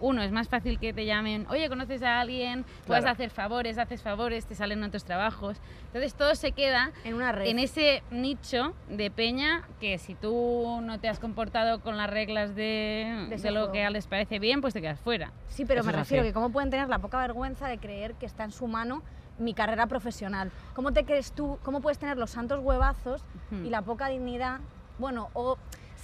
uno, 0.00 0.22
es 0.22 0.32
más 0.32 0.48
fácil 0.48 0.78
que 0.80 0.92
te 0.92 1.06
llamen, 1.06 1.46
oye, 1.48 1.68
conoces 1.68 2.02
a 2.02 2.20
alguien, 2.20 2.64
puedes 2.86 3.04
Claro. 3.04 3.12
hacer 3.14 3.30
favores, 3.30 3.78
haces 3.78 4.02
favores, 4.02 4.44
te 4.44 4.54
salen 4.54 4.82
otros 4.82 5.04
trabajos. 5.04 5.58
Entonces 5.86 6.14
todo 6.14 6.34
se 6.34 6.50
queda 6.52 6.90
en 7.04 7.14
una 7.14 7.30
red. 7.32 7.46
en 7.46 7.58
ese 7.60 8.02
nicho 8.10 8.74
de 8.88 9.10
peña 9.10 9.62
que 9.80 9.96
si 9.98 10.14
tú 10.14 10.80
no 10.82 10.98
te 10.98 11.08
has 11.08 11.20
comportado 11.20 11.80
con 11.80 11.96
las 11.96 12.10
reglas 12.10 12.54
de, 12.56 13.26
De 13.30 13.36
de 13.36 13.50
lo 13.52 13.70
que 13.72 13.88
les 13.88 14.06
parece 14.08 14.38
bien, 14.40 14.60
pues 14.60 14.74
te 14.74 14.82
quedas 14.82 15.00
fuera. 15.00 15.32
Sí, 15.48 15.64
pero 15.64 15.80
Eso 15.80 15.86
me 15.86 15.92
refiero 15.96 16.22
así. 16.22 16.30
que 16.30 16.34
cómo 16.34 16.50
pueden 16.50 16.70
tener 16.70 16.88
la 16.88 16.98
poca 16.98 17.18
vergüenza 17.18 17.68
de 17.68 17.78
creer 17.78 18.14
que 18.14 18.26
está 18.26 18.44
en 18.44 18.50
su 18.50 18.66
mano 18.66 19.02
mi 19.38 19.54
carrera 19.54 19.86
profesional. 19.86 20.50
¿Cómo 20.74 20.92
te 20.92 21.04
crees 21.04 21.32
tú, 21.32 21.58
cómo 21.62 21.80
puedes 21.80 21.98
tener 21.98 22.18
los 22.18 22.30
santos 22.30 22.60
huevazos 22.62 23.22
Ujú. 23.52 23.64
y 23.64 23.70
la 23.70 23.80
poca 23.82 24.08
dignidad? 24.08 24.58
Bueno, 24.98 25.28
o 25.34 25.56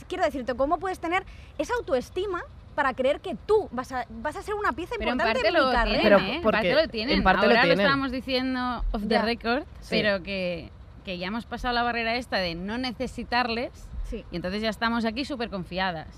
quiero 0.09 0.25
decirte, 0.25 0.55
¿cómo 0.55 0.79
puedes 0.79 0.99
tener 1.01 1.25
esa 1.59 1.75
autoestima 1.75 2.43
para 2.75 2.95
creer 2.95 3.21
que 3.21 3.35
tú 3.47 3.69
vas 3.73 3.93
a, 3.93 4.07
vas 4.09 4.37
a 4.37 4.43
ser 4.43 4.55
una 4.55 4.73
pieza 4.73 4.95
Pero 4.99 5.11
en 5.11 5.15
importante 5.17 5.41
parte 5.43 5.49
en 5.49 5.55
mi 5.55 5.61
lo 5.61 5.73
carrera? 5.73 5.85
tienen, 6.01 6.03
Pero 6.03 6.19
¿eh? 6.19 6.37
En 6.37 6.43
porque 6.43 6.57
parte 6.57 6.75
lo 6.75 6.89
tienen. 6.89 7.17
en 7.19 7.23
parte 7.25 7.47
lo 7.47 7.51
Ahora 7.51 7.63
lo, 7.63 7.67
tienen. 7.69 7.81
estábamos 7.87 8.13
diciendo 8.13 8.85
off 8.93 9.03
the 9.03 9.09
Ya. 9.09 9.23
record, 9.23 9.65
Sí. 9.81 9.89
pero 9.91 10.23
que, 10.23 10.71
que 11.05 11.19
ya 11.19 11.27
hemos 11.27 11.47
pasado 11.47 11.75
la 11.75 11.83
barrera 11.83 12.15
esta 12.17 12.37
de 12.39 12.55
no 12.55 12.79
necesitarles 12.79 13.71
Sí. 14.05 14.25
y 14.31 14.37
entonces 14.37 14.63
ya 14.63 14.71
estamos 14.71 15.05
aquí 15.05 15.25
súper 15.25 15.51
confiadas. 15.51 16.09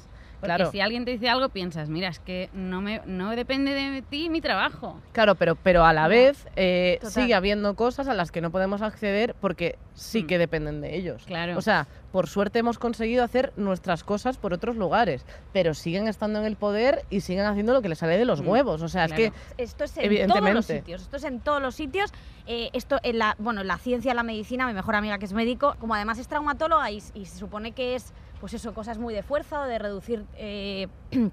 Porque 0.43 0.57
Claro. 0.57 0.71
si 0.73 0.81
alguien 0.81 1.05
te 1.05 1.13
dice 1.13 1.29
algo, 1.29 1.51
piensas, 1.51 1.89
mira, 1.89 2.09
es 2.09 2.19
que 2.19 2.51
no, 2.53 2.81
me, 2.81 3.01
no 3.07 3.31
depende 3.31 3.71
de 3.75 4.03
ti 4.03 4.29
mi 4.29 4.41
trabajo. 4.41 5.01
Claro, 5.13 5.37
pero, 5.37 5.55
pero 5.55 5.85
a 5.85 5.93
la 5.93 6.09
vez 6.09 6.49
eh, 6.57 6.99
sigue 7.05 7.33
habiendo 7.35 7.77
cosas 7.77 8.09
a 8.09 8.15
las 8.15 8.33
que 8.33 8.41
no 8.41 8.51
podemos 8.51 8.83
acceder 8.83 9.37
porque 9.41 9.79
sí 9.95 10.25
Mm. 10.25 10.27
que 10.27 10.39
dependen 10.39 10.81
de 10.81 10.97
ellos. 10.97 11.23
Claro. 11.27 11.57
O 11.57 11.63
sea, 11.63 11.87
por 12.11 12.27
suerte 12.27 12.59
hemos 12.59 12.81
conseguido 12.81 13.23
hacer 13.23 13.53
nuestras 13.57 14.03
cosas 14.03 14.37
por 14.37 14.53
otros 14.53 14.75
lugares, 14.75 15.25
pero 15.53 15.75
siguen 15.75 16.09
estando 16.09 16.41
en 16.41 16.45
el 16.45 16.57
poder 16.57 17.05
y 17.09 17.21
siguen 17.21 17.45
haciendo 17.47 17.73
lo 17.73 17.81
que 17.81 17.89
les 17.89 17.99
sale 17.99 18.19
de 18.19 18.25
los 18.25 18.43
Mm, 18.43 18.49
huevos. 18.49 18.83
O 18.83 18.89
sea, 18.89 19.05
es 19.05 19.13
que 19.13 19.33
Esto 19.59 19.85
es 19.85 19.97
en 19.97 20.27
todos 20.29 20.53
los 20.55 20.67
sitios. 20.67 21.03
Esto 21.03 21.17
es 21.19 21.25
en 21.25 21.39
todos 21.39 21.63
los 21.63 21.77
sitios. 21.77 22.13
Eh, 22.49 22.71
esto 22.73 22.99
en 23.05 23.19
la, 23.19 23.37
bueno, 23.39 23.61
en 23.61 23.69
la 23.69 23.79
ciencia, 23.79 24.11
en 24.11 24.17
la 24.17 24.25
medicina, 24.25 24.67
mi 24.67 24.73
mejor 24.75 24.97
amiga 24.97 25.19
que 25.19 25.25
es 25.27 25.33
médico, 25.33 25.77
como 25.79 25.95
además 25.95 26.19
es 26.19 26.27
traumatóloga 26.27 26.91
y, 26.91 27.01
y 27.15 27.27
se 27.27 27.39
supone 27.39 27.71
que 27.71 27.95
es, 27.95 28.13
pues 28.43 28.55
eso, 28.55 28.75
cosas 28.75 28.99
muy 28.99 29.15
de 29.15 29.23
fuerza 29.23 29.61
o 29.61 29.65
de 29.67 29.79
reducir. 29.79 30.27
eh, 30.37 30.89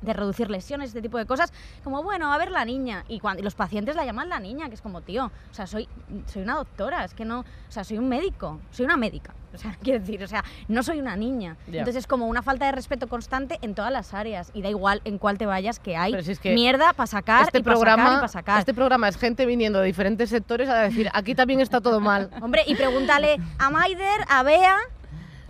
de 0.00 0.12
reducir 0.12 0.50
lesiones, 0.50 0.88
este 0.88 1.00
tipo 1.00 1.16
de 1.16 1.26
cosas, 1.26 1.52
como 1.84 2.02
bueno, 2.02 2.32
a 2.32 2.38
ver 2.38 2.50
la 2.50 2.64
niña, 2.64 3.04
y, 3.06 3.20
cuando, 3.20 3.40
y 3.40 3.44
los 3.44 3.54
pacientes 3.54 3.94
la 3.94 4.04
llaman 4.04 4.28
la 4.28 4.40
niña, 4.40 4.68
que 4.68 4.74
es 4.74 4.82
como, 4.82 5.00
tío, 5.00 5.26
o 5.26 5.54
sea, 5.54 5.68
soy, 5.68 5.88
soy 6.26 6.42
una 6.42 6.56
doctora, 6.56 7.04
es 7.04 7.14
que 7.14 7.24
no, 7.24 7.40
o 7.40 7.44
sea, 7.68 7.84
soy 7.84 7.98
un 7.98 8.08
médico, 8.08 8.58
soy 8.72 8.84
una 8.84 8.96
médica, 8.96 9.32
O 9.54 9.58
sea, 9.58 9.76
quiero 9.82 10.00
decir, 10.00 10.22
o 10.22 10.26
sea, 10.26 10.42
no 10.68 10.82
soy 10.82 10.98
una 10.98 11.14
niña. 11.16 11.56
Entonces 11.66 11.96
es 11.96 12.06
como 12.06 12.26
una 12.26 12.42
falta 12.42 12.66
de 12.66 12.72
respeto 12.72 13.06
constante 13.06 13.58
en 13.60 13.74
todas 13.74 13.92
las 13.92 14.14
áreas. 14.14 14.50
Y 14.54 14.62
da 14.62 14.70
igual 14.70 15.02
en 15.04 15.18
cuál 15.18 15.38
te 15.38 15.46
vayas, 15.46 15.78
que 15.78 15.96
hay 15.96 16.22
si 16.22 16.32
es 16.32 16.38
que 16.38 16.54
mierda 16.54 16.92
para 16.94 17.06
sacar 17.06 17.42
este 17.42 17.58
y 17.58 17.62
programa, 17.62 18.02
sacar 18.02 18.12
y 18.12 18.16
para 18.16 18.28
sacar. 18.28 18.58
este 18.60 18.74
programa 18.74 19.08
es 19.08 19.16
gente 19.16 19.46
viniendo 19.46 19.80
de 19.80 19.86
diferentes 19.86 20.30
sectores 20.30 20.68
a 20.68 20.76
decir, 20.76 21.10
aquí 21.12 21.34
también 21.34 21.60
está 21.60 21.80
todo 21.80 22.00
mal, 22.00 22.30
Hombre, 22.42 22.62
y 22.66 22.74
pregúntale 22.74 23.38
a 23.58 23.70
Maider, 23.70 24.24
a 24.28 24.42
Bea, 24.42 24.76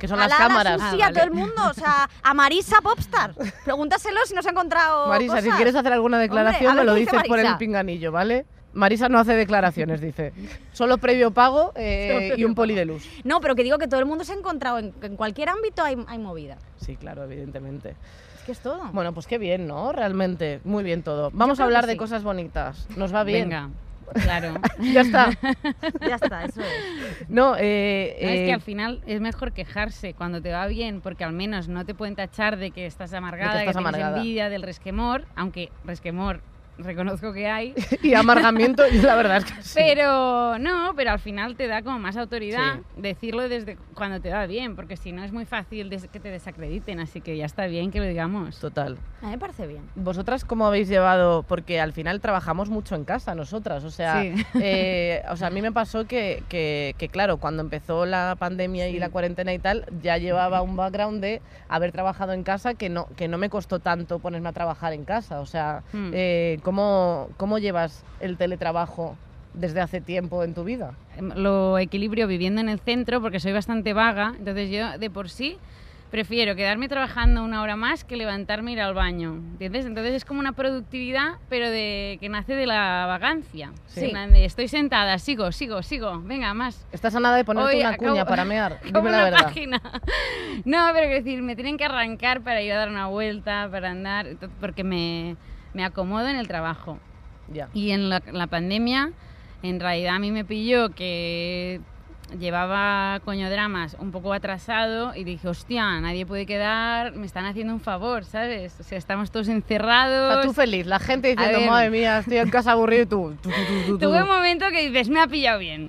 que 0.02 0.08
son 0.08 0.18
a 0.18 0.22
las 0.26 0.30
Lara, 0.30 0.48
cámaras. 0.48 0.80
Susi, 0.82 1.00
Ah, 1.00 1.06
a 1.06 1.12
todo 1.12 1.22
el 1.22 1.30
vale. 1.30 1.40
mundo. 1.42 1.62
O 1.70 1.74
sea, 1.74 2.10
a 2.24 2.34
Marisa 2.34 2.80
Popstar. 2.82 3.34
Pregúntaselo 3.64 4.18
si 4.26 4.34
nos 4.34 4.44
ha 4.44 4.50
encontrado 4.50 5.06
Marisa, 5.06 5.40
si 5.40 5.48
quieres 5.50 5.76
hacer 5.76 5.92
alguna 5.92 6.18
declaración, 6.18 6.70
Hombre, 6.70 6.84
me 6.84 6.90
lo 6.90 6.94
dices 6.96 7.22
por 7.28 7.38
el 7.38 7.56
pinganillo, 7.56 8.10
¿vale? 8.10 8.44
Marisa 8.72 9.08
no 9.08 9.20
hace 9.20 9.34
declaraciones, 9.34 10.00
dice. 10.00 10.32
Solo 10.72 10.98
previo 10.98 11.30
pago 11.30 11.72
eh, 11.76 12.34
y 12.36 12.42
un 12.44 12.56
poli 12.56 12.74
de 12.74 12.84
luz. 12.84 13.06
No, 13.22 13.40
pero 13.40 13.54
que 13.54 13.62
digo 13.62 13.78
que 13.78 13.86
todo 13.86 14.00
el 14.00 14.06
mundo 14.06 14.24
se 14.24 14.32
ha 14.32 14.36
encontrado. 14.36 14.78
En, 14.80 14.92
en 15.02 15.14
cualquier 15.16 15.50
ámbito 15.50 15.84
hay, 15.84 15.96
hay 16.08 16.18
movida. 16.18 16.56
Sí, 16.78 16.96
claro, 16.96 17.22
evidentemente. 17.22 17.90
Es 18.38 18.42
que 18.44 18.52
es 18.52 18.58
todo. 18.58 18.80
Bueno, 18.92 19.12
pues 19.12 19.28
qué 19.28 19.38
bien, 19.38 19.68
¿no? 19.68 19.92
Realmente, 19.92 20.60
muy 20.64 20.82
bien 20.82 21.04
todo. 21.04 21.30
Vamos 21.32 21.60
a 21.60 21.64
hablar 21.64 21.86
de 21.86 21.92
sí. 21.92 21.98
cosas 21.98 22.24
bonitas. 22.24 22.88
Nos 22.96 23.14
va 23.14 23.22
bien. 23.22 23.50
Venga, 23.50 23.68
claro. 24.22 24.54
Ya 24.92 25.00
está. 25.02 25.30
Ya 26.00 26.16
está, 26.16 26.44
eso 26.44 26.60
es. 26.60 27.28
No, 27.28 27.56
eh, 27.58 28.16
No, 28.20 28.28
es 28.28 28.40
eh, 28.40 28.44
que 28.46 28.52
al 28.52 28.60
final 28.60 29.00
es 29.06 29.20
mejor 29.20 29.52
quejarse 29.52 30.14
cuando 30.14 30.40
te 30.40 30.52
va 30.52 30.66
bien, 30.66 31.00
porque 31.00 31.24
al 31.24 31.32
menos 31.32 31.68
no 31.68 31.84
te 31.84 31.94
pueden 31.94 32.16
tachar 32.16 32.56
de 32.56 32.70
que 32.70 32.86
estás 32.86 33.12
amargada, 33.12 33.60
estás 33.60 33.76
que 33.76 33.78
tienes 33.78 33.94
amargada. 33.94 34.18
envidia, 34.18 34.48
del 34.48 34.62
resquemor, 34.62 35.26
aunque 35.34 35.70
resquemor 35.84 36.42
reconozco 36.78 37.32
que 37.32 37.46
hay, 37.48 37.74
y 38.02 38.14
amargamiento, 38.14 38.82
y 38.88 38.98
la 38.98 39.14
verdad 39.14 39.38
es 39.38 39.44
que 39.44 39.62
sí. 39.62 39.74
pero 39.76 40.58
no, 40.58 40.92
pero 40.96 41.10
al 41.12 41.18
final 41.18 41.56
te 41.56 41.66
da 41.68 41.82
como 41.82 41.98
más 41.98 42.16
autoridad 42.16 42.76
Sí. 42.94 43.00
decirlo 43.02 43.48
desde 43.48 43.76
cuando 43.94 44.20
te 44.20 44.30
va 44.30 44.46
bien, 44.46 44.74
porque 44.76 44.96
si 44.96 45.12
no 45.12 45.22
es 45.24 45.32
muy 45.32 45.44
fácil 45.44 45.90
que 46.12 46.20
te 46.20 46.30
desacrediten, 46.30 47.00
así 47.00 47.20
que 47.20 47.36
ya 47.36 47.44
está 47.46 47.66
bien 47.66 47.90
que 47.90 48.00
lo 48.00 48.06
digamos. 48.06 48.58
Total. 48.58 48.96
A 49.20 49.26
mí 49.26 49.32
me 49.32 49.38
parece 49.38 49.66
bien. 49.66 49.82
¿Vosotras 49.94 50.44
cómo 50.44 50.66
habéis 50.66 50.88
llevado? 50.88 51.42
Porque 51.44 51.80
al 51.80 51.92
final 51.92 52.20
trabajamos 52.20 52.68
mucho 52.70 52.94
en 52.94 53.04
casa 53.04 53.34
nosotras, 53.34 53.84
o 53.84 53.90
sea, 53.90 54.22
Sí. 54.22 54.32
eh, 54.62 55.22
o 55.30 55.36
sea 55.36 55.48
a 55.48 55.50
mí 55.50 55.60
me 55.62 55.72
pasó 55.72 56.06
que, 56.06 56.42
que- 56.48 56.94
que, 56.98 57.08
claro, 57.08 57.36
cuando 57.38 57.62
empezó 57.62 58.06
la 58.06 58.36
pandemia 58.38 58.88
y 58.88 58.98
la 58.98 59.10
cuarentena 59.10 59.52
y 59.52 59.58
tal, 59.58 59.84
ya 60.02 60.18
llevaba 60.18 60.62
un 60.62 60.76
background 60.76 61.20
de 61.22 61.40
haber 61.68 61.92
trabajado 61.92 62.32
en 62.32 62.42
casa 62.42 62.74
que 62.74 62.88
no, 62.88 63.06
que 63.16 63.28
no 63.28 63.38
me 63.38 63.48
costó 63.50 63.78
tanto 63.80 64.18
ponerme 64.18 64.48
a 64.48 64.52
trabajar 64.52 64.92
en 64.92 65.04
casa, 65.04 65.40
o 65.40 65.46
sea, 65.46 65.82
Hmm. 65.92 66.10
eh, 66.14 66.58
¿cómo, 66.62 67.28
¿cómo 67.36 67.58
llevas 67.58 68.04
el 68.20 68.36
teletrabajo 68.36 69.16
desde 69.54 69.80
hace 69.80 70.00
tiempo 70.00 70.44
en 70.44 70.54
tu 70.54 70.64
vida? 70.64 70.94
Em, 71.16 71.30
lo 71.36 71.78
equilibrio 71.78 72.26
viviendo 72.26 72.60
en 72.60 72.68
el 72.68 72.80
centro 72.80 73.20
porque 73.20 73.40
soy 73.40 73.52
bastante 73.52 73.92
vaga, 73.92 74.34
entonces 74.38 74.70
yo 74.70 74.98
de 74.98 75.10
por 75.10 75.28
sí 75.28 75.58
prefiero 76.10 76.54
quedarme 76.54 76.88
trabajando 76.90 77.42
una 77.42 77.62
hora 77.62 77.74
más 77.74 78.04
que 78.04 78.16
levantarme 78.16 78.72
e 78.72 78.74
ir 78.74 78.80
al 78.82 78.92
baño, 78.92 79.32
¿entiendes? 79.32 79.86
Entonces 79.86 80.12
es 80.12 80.26
como 80.26 80.40
una 80.40 80.52
productividad, 80.52 81.36
pero 81.48 81.70
de 81.70 82.18
que 82.20 82.28
nace 82.28 82.54
de 82.54 82.66
la 82.66 83.06
vagancia. 83.06 83.72
Sí. 83.86 84.12
Estoy 84.34 84.68
sentada, 84.68 85.18
sigo, 85.18 85.50
sigo, 85.52 85.82
sigo, 85.82 86.20
venga, 86.20 86.52
más. 86.52 86.86
Estás 86.92 87.14
a 87.16 87.20
nada 87.20 87.34
de 87.38 87.46
ponerte 87.46 87.70
Hoy 87.76 87.80
una 87.80 87.94
acabo- 87.94 88.10
cuña 88.10 88.24
para 88.26 88.44
mear, 88.44 88.78
Como 88.92 88.98
dime 88.98 89.10
la 89.10 89.16
una 89.16 89.24
verdad. 89.24 89.44
página. 89.44 89.80
No, 90.66 90.88
pero 90.92 91.06
quiero 91.06 91.24
decir, 91.24 91.42
me 91.42 91.56
tienen 91.56 91.78
que 91.78 91.84
arrancar 91.86 92.42
para 92.42 92.60
ir 92.60 92.72
a 92.72 92.76
dar 92.76 92.90
una 92.90 93.06
vuelta, 93.06 93.68
para 93.70 93.90
andar, 93.90 94.26
porque 94.60 94.84
me, 94.84 95.36
me 95.74 95.84
acomodo 95.84 96.28
en 96.28 96.36
el 96.36 96.48
trabajo. 96.48 96.98
Ya. 97.52 97.68
Y 97.74 97.90
en 97.90 98.08
la, 98.08 98.22
la 98.32 98.46
pandemia, 98.46 99.10
en 99.62 99.80
realidad 99.80 100.16
a 100.16 100.18
mí 100.18 100.30
me 100.30 100.44
pilló 100.44 100.90
que 100.90 101.80
llevaba 102.38 103.20
coñodramas 103.24 103.96
un 103.98 104.10
poco 104.10 104.32
atrasado 104.32 105.14
y 105.14 105.24
dije, 105.24 105.48
hostia, 105.48 106.00
nadie 106.00 106.24
puede 106.24 106.46
quedar, 106.46 107.12
me 107.14 107.26
están 107.26 107.44
haciendo 107.44 107.74
un 107.74 107.80
favor, 107.80 108.24
¿sabes? 108.24 108.74
O 108.80 108.82
sea, 108.82 108.96
estamos 108.96 109.30
todos 109.30 109.48
O 109.48 109.52
encerrados. 109.52 110.32
sea, 110.34 110.42
tú 110.42 110.54
feliz, 110.54 110.86
la 110.86 110.98
gente 110.98 111.28
diciendo, 111.28 111.58
ver. 111.58 111.68
madre 111.70 111.90
mía, 111.90 112.18
estoy 112.18 112.38
en 112.38 112.48
casa 112.50 112.72
aburrido 112.72 113.02
y 113.02 113.06
tú, 113.06 113.36
tú, 113.42 113.50
tú, 113.50 113.86
tú. 113.86 113.98
Tuve 113.98 114.22
un 114.22 114.28
momento 114.28 114.66
que 114.70 114.88
dices, 114.88 115.08
me 115.10 115.20
ha 115.20 115.26
pillado 115.26 115.58
bien, 115.58 115.88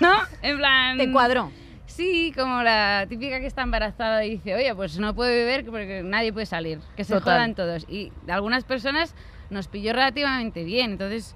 ¿no? 0.00 0.12
En 0.42 0.56
plan... 0.58 0.98
Te 0.98 1.12
cuadró. 1.12 1.52
Sí, 1.96 2.30
como 2.36 2.62
la 2.62 3.06
típica 3.08 3.40
que 3.40 3.46
está 3.46 3.62
embarazada 3.62 4.22
y 4.22 4.32
dice, 4.32 4.54
oye, 4.54 4.74
pues 4.74 4.98
no 4.98 5.14
puedo 5.14 5.30
beber 5.30 5.64
porque 5.64 6.02
nadie 6.04 6.30
puede 6.30 6.44
salir, 6.44 6.78
que 6.94 7.04
se 7.04 7.14
Total. 7.14 7.36
jodan 7.36 7.54
todos. 7.54 7.86
Y 7.88 8.12
algunas 8.28 8.64
personas 8.64 9.14
nos 9.48 9.66
pilló 9.68 9.94
relativamente 9.94 10.62
bien, 10.62 10.92
entonces 10.92 11.34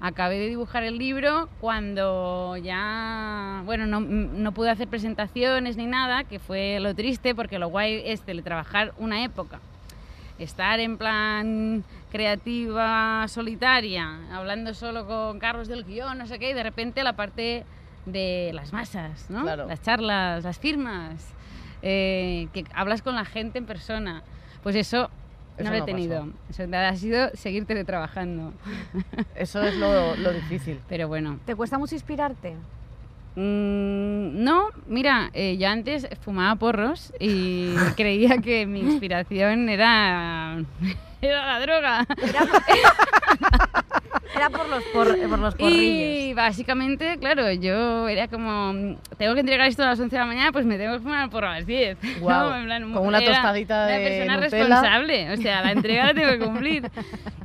acabé 0.00 0.38
de 0.38 0.48
dibujar 0.50 0.82
el 0.82 0.98
libro 0.98 1.48
cuando 1.58 2.58
ya, 2.58 3.62
bueno, 3.64 3.86
no, 3.86 4.00
no 4.00 4.52
pude 4.52 4.68
hacer 4.68 4.88
presentaciones 4.88 5.78
ni 5.78 5.86
nada, 5.86 6.24
que 6.24 6.38
fue 6.38 6.80
lo 6.80 6.94
triste 6.94 7.34
porque 7.34 7.58
lo 7.58 7.68
guay 7.68 8.02
es 8.04 8.20
teletrabajar 8.20 8.92
una 8.98 9.24
época. 9.24 9.60
Estar 10.38 10.80
en 10.80 10.98
plan 10.98 11.82
creativa, 12.12 13.26
solitaria, 13.28 14.18
hablando 14.30 14.74
solo 14.74 15.06
con 15.06 15.38
Carlos 15.38 15.66
del 15.66 15.84
guion, 15.84 16.18
no 16.18 16.26
sé 16.26 16.38
qué, 16.38 16.50
y 16.50 16.52
de 16.52 16.62
repente 16.62 17.02
la 17.02 17.14
parte 17.14 17.64
de 18.06 18.50
las 18.54 18.72
masas, 18.72 19.30
¿no? 19.30 19.42
Claro. 19.42 19.66
Las 19.66 19.82
charlas, 19.82 20.44
las 20.44 20.58
firmas, 20.58 21.34
eh, 21.82 22.48
que 22.52 22.64
hablas 22.74 23.02
con 23.02 23.14
la 23.14 23.24
gente 23.24 23.58
en 23.58 23.66
persona. 23.66 24.22
Pues 24.62 24.76
eso, 24.76 25.10
Eso 25.56 25.64
no 25.64 25.70
lo 25.70 25.76
he 25.76 25.80
no 25.80 25.84
tenido. 25.84 26.28
Eso 26.48 26.64
ha 26.72 26.96
sido 26.96 27.30
seguir 27.34 27.66
teletrabajando. 27.66 28.52
Eso 29.34 29.62
es 29.62 29.76
lo, 29.76 30.16
lo 30.16 30.32
difícil. 30.32 30.80
Pero 30.88 31.08
bueno. 31.08 31.38
¿Te 31.44 31.54
cuesta 31.54 31.78
mucho 31.78 31.94
inspirarte? 31.94 32.54
Mm, 33.36 34.44
no, 34.44 34.68
mira, 34.86 35.30
eh, 35.32 35.56
yo 35.58 35.68
antes 35.68 36.06
fumaba 36.20 36.54
porros 36.54 37.12
y 37.18 37.74
creía 37.96 38.38
que 38.38 38.64
mi 38.64 38.80
inspiración 38.80 39.68
era, 39.68 40.62
era 41.20 41.46
la 41.46 41.60
droga. 41.60 42.06
Era 42.22 42.40
por 44.50 44.68
los, 44.68 44.84
por, 44.84 45.28
por 45.28 45.38
los 45.38 45.54
porrillos. 45.54 45.80
Y 45.80 46.34
básicamente, 46.34 47.16
claro, 47.18 47.50
yo 47.52 48.08
era 48.08 48.28
como, 48.28 48.96
tengo 49.16 49.34
que 49.34 49.40
entregar 49.40 49.66
esto 49.66 49.82
a 49.82 49.86
las 49.86 50.00
11 50.00 50.14
de 50.14 50.20
la 50.20 50.26
mañana, 50.26 50.52
pues 50.52 50.66
me 50.66 50.76
tengo 50.76 50.94
que 50.94 51.00
fumar 51.00 51.30
a 51.32 51.54
las 51.54 51.66
10. 51.66 51.98
Guau, 52.20 52.50
¿no? 52.50 52.56
En 52.56 52.64
plan, 52.64 52.92
con 52.92 53.06
una 53.06 53.18
era 53.18 53.34
tostadita 53.34 53.84
una 53.84 53.86
de 53.86 54.04
persona 54.04 54.36
Nutella. 54.36 54.64
responsable, 54.64 55.32
o 55.32 55.36
sea, 55.36 55.62
la 55.62 55.72
entrega 55.72 56.04
la 56.06 56.14
tengo 56.14 56.30
que 56.30 56.38
cumplir. 56.38 56.90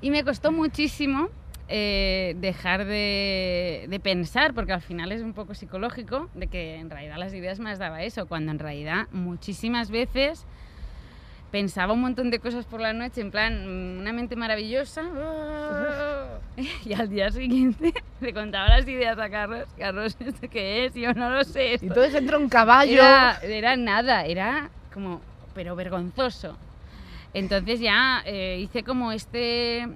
Y 0.01 0.11
me 0.11 0.23
costó 0.23 0.51
muchísimo 0.51 1.29
eh, 1.67 2.35
dejar 2.37 2.85
de, 2.85 3.85
de 3.89 3.99
pensar, 3.99 4.53
porque 4.53 4.73
al 4.73 4.81
final 4.81 5.11
es 5.11 5.21
un 5.21 5.33
poco 5.33 5.53
psicológico, 5.53 6.29
de 6.33 6.47
que 6.47 6.75
en 6.77 6.89
realidad 6.89 7.17
las 7.17 7.33
ideas 7.33 7.59
me 7.59 7.69
las 7.69 7.79
daba 7.79 8.01
eso, 8.03 8.27
cuando 8.27 8.51
en 8.51 8.59
realidad 8.59 9.07
muchísimas 9.11 9.91
veces 9.91 10.45
pensaba 11.51 11.93
un 11.93 12.01
montón 12.01 12.29
de 12.29 12.39
cosas 12.39 12.65
por 12.65 12.79
la 12.79 12.93
noche, 12.93 13.21
en 13.21 13.31
plan, 13.31 13.65
mm, 13.65 13.99
una 14.01 14.13
mente 14.13 14.35
maravillosa, 14.35 15.03
y 16.85 16.93
al 16.93 17.09
día 17.09 17.31
siguiente 17.31 17.93
le 18.21 18.33
contaba 18.33 18.69
las 18.69 18.87
ideas 18.87 19.17
a 19.17 19.29
Carlos, 19.29 19.67
Carlos, 19.77 20.17
¿esto 20.25 20.49
qué 20.49 20.85
es? 20.85 20.93
Yo 20.93 21.13
no 21.13 21.29
lo 21.29 21.43
sé. 21.43 21.67
Y 21.67 21.73
esto". 21.73 21.87
entonces 21.87 22.15
entra 22.15 22.37
un 22.37 22.49
caballo. 22.49 22.93
Era, 22.93 23.39
era 23.43 23.75
nada, 23.75 24.25
era 24.25 24.69
como, 24.93 25.21
pero 25.53 25.75
vergonzoso. 25.75 26.57
Entonces 27.33 27.79
ya 27.79 28.21
eh, 28.25 28.59
hice 28.59 28.83
como 28.83 29.11
este, 29.11 29.87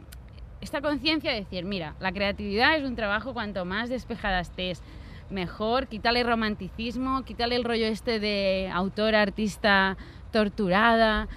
esta 0.61 0.81
conciencia 0.81 1.31
de 1.31 1.41
decir, 1.41 1.65
mira, 1.65 1.95
la 1.99 2.11
creatividad 2.11 2.77
es 2.77 2.83
un 2.83 2.95
trabajo 2.95 3.33
cuanto 3.33 3.65
más 3.65 3.89
despejada 3.89 4.39
estés, 4.39 4.83
mejor, 5.29 5.87
quítale 5.87 6.23
romanticismo, 6.23 7.23
quítale 7.23 7.55
el 7.55 7.63
rollo 7.63 7.87
este 7.87 8.19
de 8.19 8.69
autor, 8.71 9.15
artista 9.15 9.97
torturada. 10.33 11.29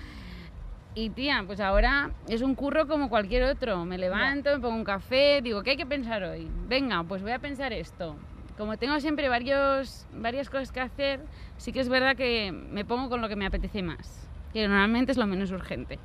Y 0.97 1.11
tía, 1.11 1.45
pues 1.47 1.61
ahora 1.61 2.11
es 2.27 2.41
un 2.41 2.55
curro 2.55 2.89
como 2.89 3.11
cualquier 3.11 3.45
otro. 3.45 3.85
Me 3.85 3.99
levanto, 3.99 4.51
me 4.51 4.61
pongo 4.61 4.75
un 4.75 4.85
café, 4.85 5.43
digo, 5.43 5.63
¿qué 5.63 5.73
hay 5.73 5.77
que 5.77 5.87
pensar 5.87 6.25
hoy? 6.25 6.49
Venga, 6.67 7.05
pues 7.05 7.23
voy 7.23 7.33
a 7.33 7.39
pensar 7.39 7.73
esto. 7.73 8.17
Como 8.57 8.79
tengo 8.79 8.99
siempre 8.99 9.29
varios, 9.29 10.07
varias 10.15 10.49
cosas 10.49 10.73
que 10.73 10.81
hacer, 10.81 11.21
sí 11.59 11.73
que 11.73 11.81
es 11.81 11.91
verdad 11.91 12.17
que 12.17 12.51
me 12.51 12.87
pongo 12.87 13.11
con 13.11 13.21
lo 13.21 13.29
que 13.29 13.37
me 13.37 13.45
apetece 13.45 13.83
más. 13.83 14.27
Que 14.55 14.67
normalmente 14.67 15.13
es 15.13 15.19
lo 15.19 15.27
menos 15.27 15.51
urgente. 15.51 15.99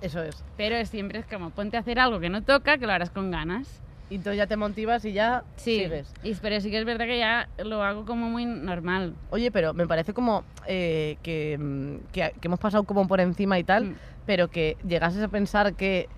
Eso 0.00 0.20
es. 0.20 0.44
Pero 0.56 0.74
es 0.74 0.90
siempre 0.90 1.20
es 1.20 1.26
como 1.26 1.50
ponte 1.50 1.76
a 1.76 1.80
hacer 1.80 2.00
algo 2.00 2.18
que 2.18 2.28
no 2.28 2.42
toca, 2.42 2.78
que 2.78 2.86
lo 2.88 2.92
harás 2.92 3.10
con 3.10 3.30
ganas. 3.30 3.80
Y 4.12 4.16
entonces 4.16 4.36
ya 4.36 4.46
te 4.46 4.58
motivas 4.58 5.02
y 5.06 5.14
ya 5.14 5.42
Sí, 5.56 5.76
sigues. 5.80 6.12
y, 6.22 6.34
pero 6.34 6.60
sí 6.60 6.70
que 6.70 6.78
es 6.78 6.84
verdad 6.84 7.06
que 7.06 7.18
ya 7.18 7.48
lo 7.64 7.82
hago 7.82 8.04
como 8.04 8.28
muy 8.28 8.44
normal. 8.44 9.14
Oye, 9.30 9.50
pero 9.50 9.72
me 9.72 9.86
parece 9.86 10.12
como 10.12 10.44
eh, 10.68 11.16
que, 11.22 11.56
mm, 11.58 12.12
que, 12.12 12.30
que 12.38 12.46
hemos 12.48 12.58
pasado 12.60 12.84
como 12.84 13.08
por 13.08 13.20
encima 13.22 13.58
y 13.58 13.64
tal, 13.64 13.84
Mm. 13.86 13.94
pero 14.26 14.48
que 14.48 14.76
llegases 14.86 15.22
a 15.22 15.28
pensar 15.28 15.72
que 15.74 16.10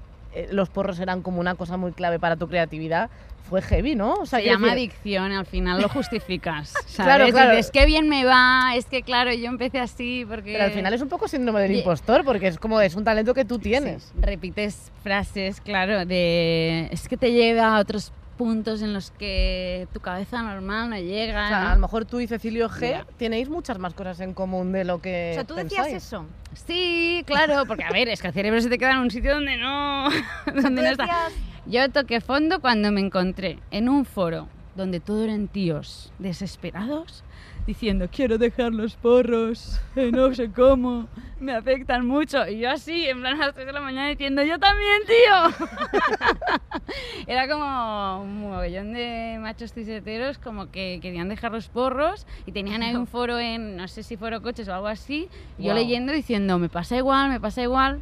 los 0.50 0.68
porros 0.70 0.98
eran 1.00 1.22
como 1.22 1.40
una 1.40 1.54
cosa 1.54 1.76
muy 1.76 1.92
clave 1.92 2.18
para 2.18 2.36
tu 2.36 2.48
creatividad, 2.48 3.10
fue 3.48 3.60
heavy, 3.60 3.94
¿no? 3.94 4.14
O 4.14 4.26
sea, 4.26 4.38
Se 4.38 4.46
llama 4.46 4.68
decir, 4.68 4.90
adicción, 4.90 5.32
al 5.32 5.46
final 5.46 5.80
lo 5.80 5.88
justificas. 5.88 6.72
¿sabes? 6.86 7.14
Claro, 7.16 7.28
claro. 7.30 7.50
Dices, 7.50 7.70
qué 7.70 7.84
bien 7.84 8.08
me 8.08 8.24
va, 8.24 8.72
es 8.74 8.86
que 8.86 9.02
claro, 9.02 9.32
yo 9.32 9.46
empecé 9.46 9.78
así 9.80 10.24
porque... 10.28 10.52
Pero 10.52 10.64
al 10.64 10.70
final 10.70 10.94
es 10.94 11.02
un 11.02 11.08
poco 11.08 11.28
síndrome 11.28 11.60
del 11.60 11.76
impostor, 11.76 12.24
porque 12.24 12.48
es 12.48 12.58
como 12.58 12.80
es 12.80 12.94
un 12.94 13.04
talento 13.04 13.34
que 13.34 13.44
tú 13.44 13.58
tienes. 13.58 14.04
Sí, 14.04 14.20
repites 14.20 14.90
frases, 15.02 15.60
claro, 15.60 16.06
de 16.06 16.88
es 16.90 17.06
que 17.06 17.16
te 17.16 17.32
lleva 17.32 17.76
a 17.76 17.80
otros 17.80 18.12
puntos 18.34 18.82
en 18.82 18.92
los 18.92 19.10
que 19.10 19.88
tu 19.92 20.00
cabeza 20.00 20.42
normal 20.42 20.90
no 20.90 20.96
llega. 20.96 21.46
O 21.46 21.48
sea, 21.48 21.60
¿no? 21.64 21.68
a 21.70 21.74
lo 21.74 21.80
mejor 21.80 22.04
tú 22.04 22.20
y 22.20 22.26
Cecilio 22.26 22.68
G 22.68 23.04
tenéis 23.16 23.48
muchas 23.48 23.78
más 23.78 23.94
cosas 23.94 24.20
en 24.20 24.34
común 24.34 24.72
de 24.72 24.84
lo 24.84 25.00
que 25.00 25.30
O 25.32 25.34
sea, 25.34 25.44
tú 25.44 25.54
decías 25.54 25.88
eso. 25.88 26.26
Sí, 26.52 27.22
claro, 27.26 27.64
porque 27.66 27.84
a 27.84 27.90
ver, 27.90 28.08
es 28.08 28.20
que 28.20 28.28
el 28.28 28.34
cerebro 28.34 28.60
se 28.60 28.68
te 28.68 28.78
queda 28.78 28.92
en 28.92 28.98
un 28.98 29.10
sitio 29.10 29.34
donde 29.34 29.56
no, 29.56 30.08
donde 30.46 30.82
no 30.82 30.88
está. 30.88 31.04
decías, 31.04 31.32
Yo 31.66 31.90
toqué 31.90 32.20
fondo 32.20 32.60
cuando 32.60 32.92
me 32.92 33.00
encontré 33.00 33.58
en 33.70 33.88
un 33.88 34.04
foro 34.04 34.48
donde 34.76 35.00
todo 35.00 35.24
eran 35.24 35.48
tíos 35.48 36.12
desesperados 36.18 37.24
diciendo 37.66 38.08
quiero 38.10 38.36
dejar 38.38 38.72
los 38.72 38.94
porros, 38.96 39.80
no 40.12 40.34
sé 40.34 40.50
cómo, 40.50 41.08
me 41.40 41.52
afectan 41.54 42.06
mucho. 42.06 42.46
Y 42.46 42.58
yo 42.58 42.70
así, 42.70 43.06
en 43.08 43.20
plan 43.20 43.40
a 43.40 43.46
las 43.46 43.54
3 43.54 43.66
de 43.66 43.72
la 43.72 43.80
mañana 43.80 44.08
diciendo 44.08 44.42
yo 44.42 44.58
también, 44.58 45.00
tío. 45.06 45.66
Era 47.26 47.48
como 47.48 48.22
un 48.22 48.40
mogollón 48.40 48.92
de 48.92 49.38
machos 49.40 49.72
ciseteros 49.72 50.38
como 50.38 50.70
que 50.70 50.98
querían 51.00 51.28
dejar 51.28 51.52
los 51.52 51.68
porros 51.68 52.26
y 52.46 52.52
tenían 52.52 52.82
ahí 52.82 52.94
un 52.94 53.06
foro 53.06 53.38
en, 53.38 53.76
no 53.76 53.88
sé 53.88 54.02
si 54.02 54.16
foro 54.16 54.42
coches 54.42 54.68
o 54.68 54.74
algo 54.74 54.86
así, 54.88 55.28
y 55.58 55.64
yo 55.64 55.74
leyendo 55.74 56.12
diciendo 56.12 56.58
me 56.58 56.68
pasa 56.68 56.96
igual, 56.96 57.30
me 57.30 57.40
pasa 57.40 57.62
igual. 57.62 58.00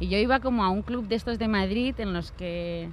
Y 0.00 0.08
yo 0.08 0.18
iba 0.18 0.40
como 0.40 0.64
a 0.64 0.70
un 0.70 0.82
club 0.82 1.06
de 1.06 1.14
estos 1.14 1.38
de 1.38 1.46
Madrid 1.46 1.94
en 1.98 2.12
los 2.12 2.32
que 2.32 2.88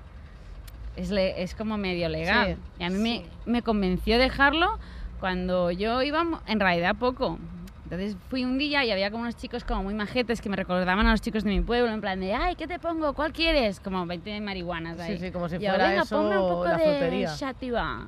es, 0.95 1.09
le- 1.09 1.41
es 1.41 1.55
como 1.55 1.77
medio 1.77 2.07
legal. 2.09 2.57
Sí, 2.57 2.61
y 2.79 2.83
a 2.83 2.89
mí 2.91 2.99
me, 2.99 3.23
me 3.51 3.63
convenció 3.63 4.19
dejarlo 4.19 4.77
cuando 5.21 5.71
yo 5.71 6.01
iba 6.01 6.23
en 6.47 6.59
realidad 6.59 6.95
poco. 6.97 7.37
Entonces 7.83 8.17
fui 8.29 8.43
un 8.43 8.57
día 8.57 8.83
y 8.85 8.91
había 8.91 9.11
como 9.11 9.23
unos 9.23 9.35
chicos 9.35 9.63
como 9.63 9.83
muy 9.83 9.93
majetes 9.93 10.41
que 10.41 10.49
me 10.49 10.55
recordaban 10.55 11.05
a 11.07 11.11
los 11.11 11.21
chicos 11.21 11.43
de 11.43 11.51
mi 11.51 11.61
pueblo, 11.61 11.91
en 11.91 12.01
plan 12.01 12.19
de, 12.19 12.33
ay, 12.33 12.55
¿qué 12.55 12.65
te 12.67 12.79
pongo? 12.79 13.13
¿Cuál 13.13 13.31
quieres? 13.31 13.79
Como 13.79 14.05
20 14.05 14.41
marihuanas 14.41 14.99
ahí. 14.99 15.17
Sí, 15.17 15.25
sí, 15.27 15.31
como 15.31 15.47
si 15.47 15.59
yo, 15.59 15.69
fuera 15.69 15.89
"Venga, 15.89 16.01
eso 16.03 16.17
ponme 16.17 16.37
un 16.39 16.47
poco 16.47 16.65
la 16.65 16.77
de 16.77 16.83
frutería. 16.83 17.27
sativa". 17.29 18.07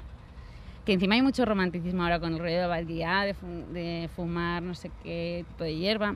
Que 0.85 0.93
encima 0.93 1.15
hay 1.15 1.21
mucho 1.21 1.45
romanticismo 1.45 2.03
ahora 2.03 2.19
con 2.19 2.33
el 2.33 2.39
rollo 2.39 2.61
de 2.61 2.67
Valguía, 2.67 3.21
de, 3.21 3.35
de 3.71 4.09
fumar 4.15 4.63
no 4.63 4.73
sé 4.73 4.89
qué 5.03 5.45
tipo 5.49 5.63
de 5.65 5.75
hierba. 5.75 6.15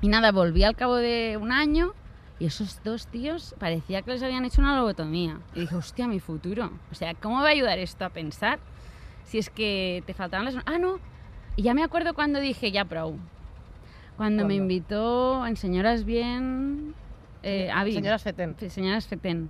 Y 0.00 0.08
nada, 0.08 0.32
volví 0.32 0.64
al 0.64 0.74
cabo 0.74 0.96
de 0.96 1.36
un 1.40 1.52
año 1.52 1.92
y 2.38 2.46
esos 2.46 2.82
dos 2.82 3.06
tíos 3.08 3.54
parecía 3.58 4.02
que 4.02 4.12
les 4.12 4.22
habían 4.22 4.44
hecho 4.44 4.62
una 4.62 4.74
lobotomía. 4.76 5.38
Y 5.54 5.60
dije, 5.60 5.76
hostia, 5.76 6.08
mi 6.08 6.18
futuro. 6.20 6.70
O 6.90 6.94
sea, 6.94 7.14
¿cómo 7.14 7.40
va 7.42 7.48
a 7.48 7.52
ayudar 7.52 7.78
esto 7.78 8.04
a 8.04 8.08
pensar 8.08 8.58
si 9.30 9.38
es 9.38 9.48
que 9.48 10.02
te 10.06 10.12
faltaban 10.14 10.44
las... 10.44 10.56
Ah, 10.66 10.78
no. 10.78 10.98
Y 11.54 11.62
ya 11.62 11.72
me 11.72 11.84
acuerdo 11.84 12.14
cuando 12.14 12.40
dije, 12.40 12.72
ya, 12.72 12.84
pro. 12.84 13.14
Cuando 14.16 14.42
me 14.44 14.48
¿Cuándo? 14.48 14.54
invitó 14.54 15.46
en 15.46 15.56
Señoras 15.56 16.04
Bien... 16.04 16.94
Eh, 17.44 17.70
Avi. 17.72 17.92
Señoras 17.94 18.22
Feten. 18.24 18.56
Fe- 18.56 18.70
Señoras 18.70 19.06
Feten. 19.06 19.48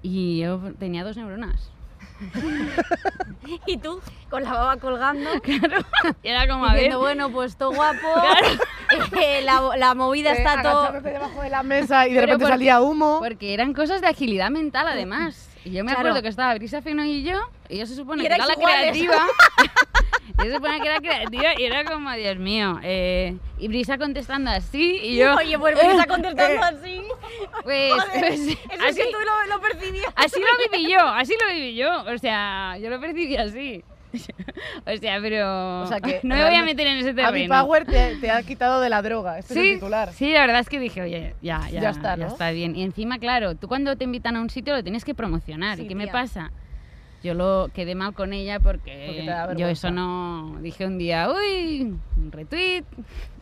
Y 0.00 0.38
yo 0.38 0.60
tenía 0.78 1.02
dos 1.02 1.16
neuronas. 1.16 1.70
y 3.66 3.76
tú, 3.78 4.00
con 4.30 4.42
la 4.44 4.52
baba 4.52 4.76
colgando, 4.76 5.28
Claro. 5.42 5.78
Y 6.22 6.28
era 6.28 6.46
como, 6.48 6.66
a 6.66 6.74
ver... 6.74 6.96
bueno, 6.96 7.30
pues 7.30 7.56
todo 7.56 7.72
guapo, 7.72 7.98
eh, 9.20 9.42
la, 9.42 9.76
la 9.76 9.94
movida 9.94 10.32
Eh, 10.32 10.38
está 10.38 10.62
todo... 10.62 11.00
debajo 11.00 11.42
de 11.42 11.50
la 11.50 11.62
mesa 11.62 12.06
y 12.06 12.10
de 12.12 12.20
Pero 12.20 12.26
repente 12.26 12.44
por- 12.44 12.52
salía 12.52 12.80
humo. 12.80 13.18
Porque 13.20 13.52
eran 13.54 13.74
cosas 13.74 14.00
de 14.00 14.06
agilidad 14.06 14.50
mental, 14.50 14.86
además. 14.88 15.50
Y 15.64 15.72
yo 15.72 15.84
me 15.84 15.90
Claro. 15.92 16.00
acuerdo 16.08 16.22
que 16.22 16.28
estaba 16.28 16.54
Brisa 16.54 16.80
Feno 16.80 17.04
y 17.04 17.22
yo, 17.22 17.38
y 17.70 17.78
yo 17.78 17.86
se 17.86 17.94
supone 17.94 18.22
Y 18.24 18.26
que 18.28 18.34
era 18.34 18.46
la 18.46 18.54
creativa. 18.56 19.26
yo 20.38 20.44
se 20.44 20.54
supone 20.54 20.80
que 20.80 20.86
era 20.88 20.98
creativa 21.00 21.50
y 21.58 21.64
era 21.64 21.84
como, 21.84 22.10
Dios 22.12 22.36
mío. 22.36 22.78
eh, 22.82 23.36
y 23.58 23.68
Brisa 23.68 23.98
contestando 23.98 24.50
así, 24.50 24.98
y 25.02 25.16
yo. 25.16 25.34
Oye, 25.38 25.58
pues 25.58 25.76
me 25.76 25.90
está 25.92 26.06
contestando 26.06 26.62
así. 26.64 27.02
Pues, 27.62 27.92
Joder, 27.92 28.20
pues, 28.20 28.40
eso 28.40 28.50
es 28.70 28.80
así, 28.88 28.96
que 28.96 29.04
tú 29.06 29.18
lo, 29.18 29.54
lo 29.56 29.60
percibías. 29.60 30.12
así 30.16 30.40
lo 30.40 30.70
viví 30.78 30.90
yo, 30.90 31.00
así 31.00 31.34
lo 31.40 31.54
viví 31.54 31.74
yo. 31.74 32.02
O 32.12 32.18
sea, 32.18 32.76
yo 32.78 32.90
lo 32.90 33.00
percibí 33.00 33.36
así. 33.36 33.84
O 34.86 34.96
sea, 34.96 35.20
pero. 35.20 35.82
O 35.82 35.86
sea 35.86 36.00
que 36.00 36.18
no 36.24 36.34
me 36.34 36.44
voy 36.44 36.54
a 36.56 36.64
meter 36.64 36.84
en 36.86 36.96
ese 36.96 37.14
terreno. 37.14 37.54
Power 37.62 37.84
te, 37.84 38.16
te 38.16 38.28
ha 38.30 38.42
quitado 38.42 38.80
de 38.80 38.88
la 38.88 39.02
droga. 39.02 39.38
Este 39.38 39.52
es 39.54 39.56
el 39.60 39.64
Sí, 39.66 39.74
titular. 39.74 40.12
sí, 40.12 40.32
la 40.32 40.40
verdad 40.40 40.60
es 40.60 40.68
que 40.68 40.80
dije, 40.80 41.00
oye, 41.02 41.34
ya, 41.42 41.60
ya, 41.70 41.80
Ya 41.80 41.90
está, 41.90 42.16
¿no? 42.16 42.26
está 42.26 42.50
bien. 42.50 42.74
Y 42.74 42.82
encima, 42.82 43.18
claro, 43.20 43.54
tú 43.54 43.68
cuando 43.68 43.94
te 43.96 44.02
invitan 44.02 44.34
a 44.36 44.40
un 44.40 44.50
sitio 44.50 44.74
lo 44.74 44.82
tienes 44.82 45.04
que 45.04 45.14
promocionar. 45.14 45.76
Sí, 45.76 45.84
¿Y 45.84 45.86
qué 45.88 45.94
me 45.94 46.04
tía. 46.04 46.12
pasa? 46.12 46.50
Yo 47.22 47.34
lo 47.34 47.68
quedé 47.74 47.94
mal 47.94 48.14
con 48.14 48.32
ella 48.32 48.60
porque, 48.60 49.44
Porque 49.46 49.60
yo 49.60 49.68
eso 49.68 49.90
no... 49.90 50.56
Dije 50.60 50.86
un 50.86 50.96
día, 50.98 51.30
uy, 51.30 51.94
un 52.16 52.32
retweet. 52.32 52.84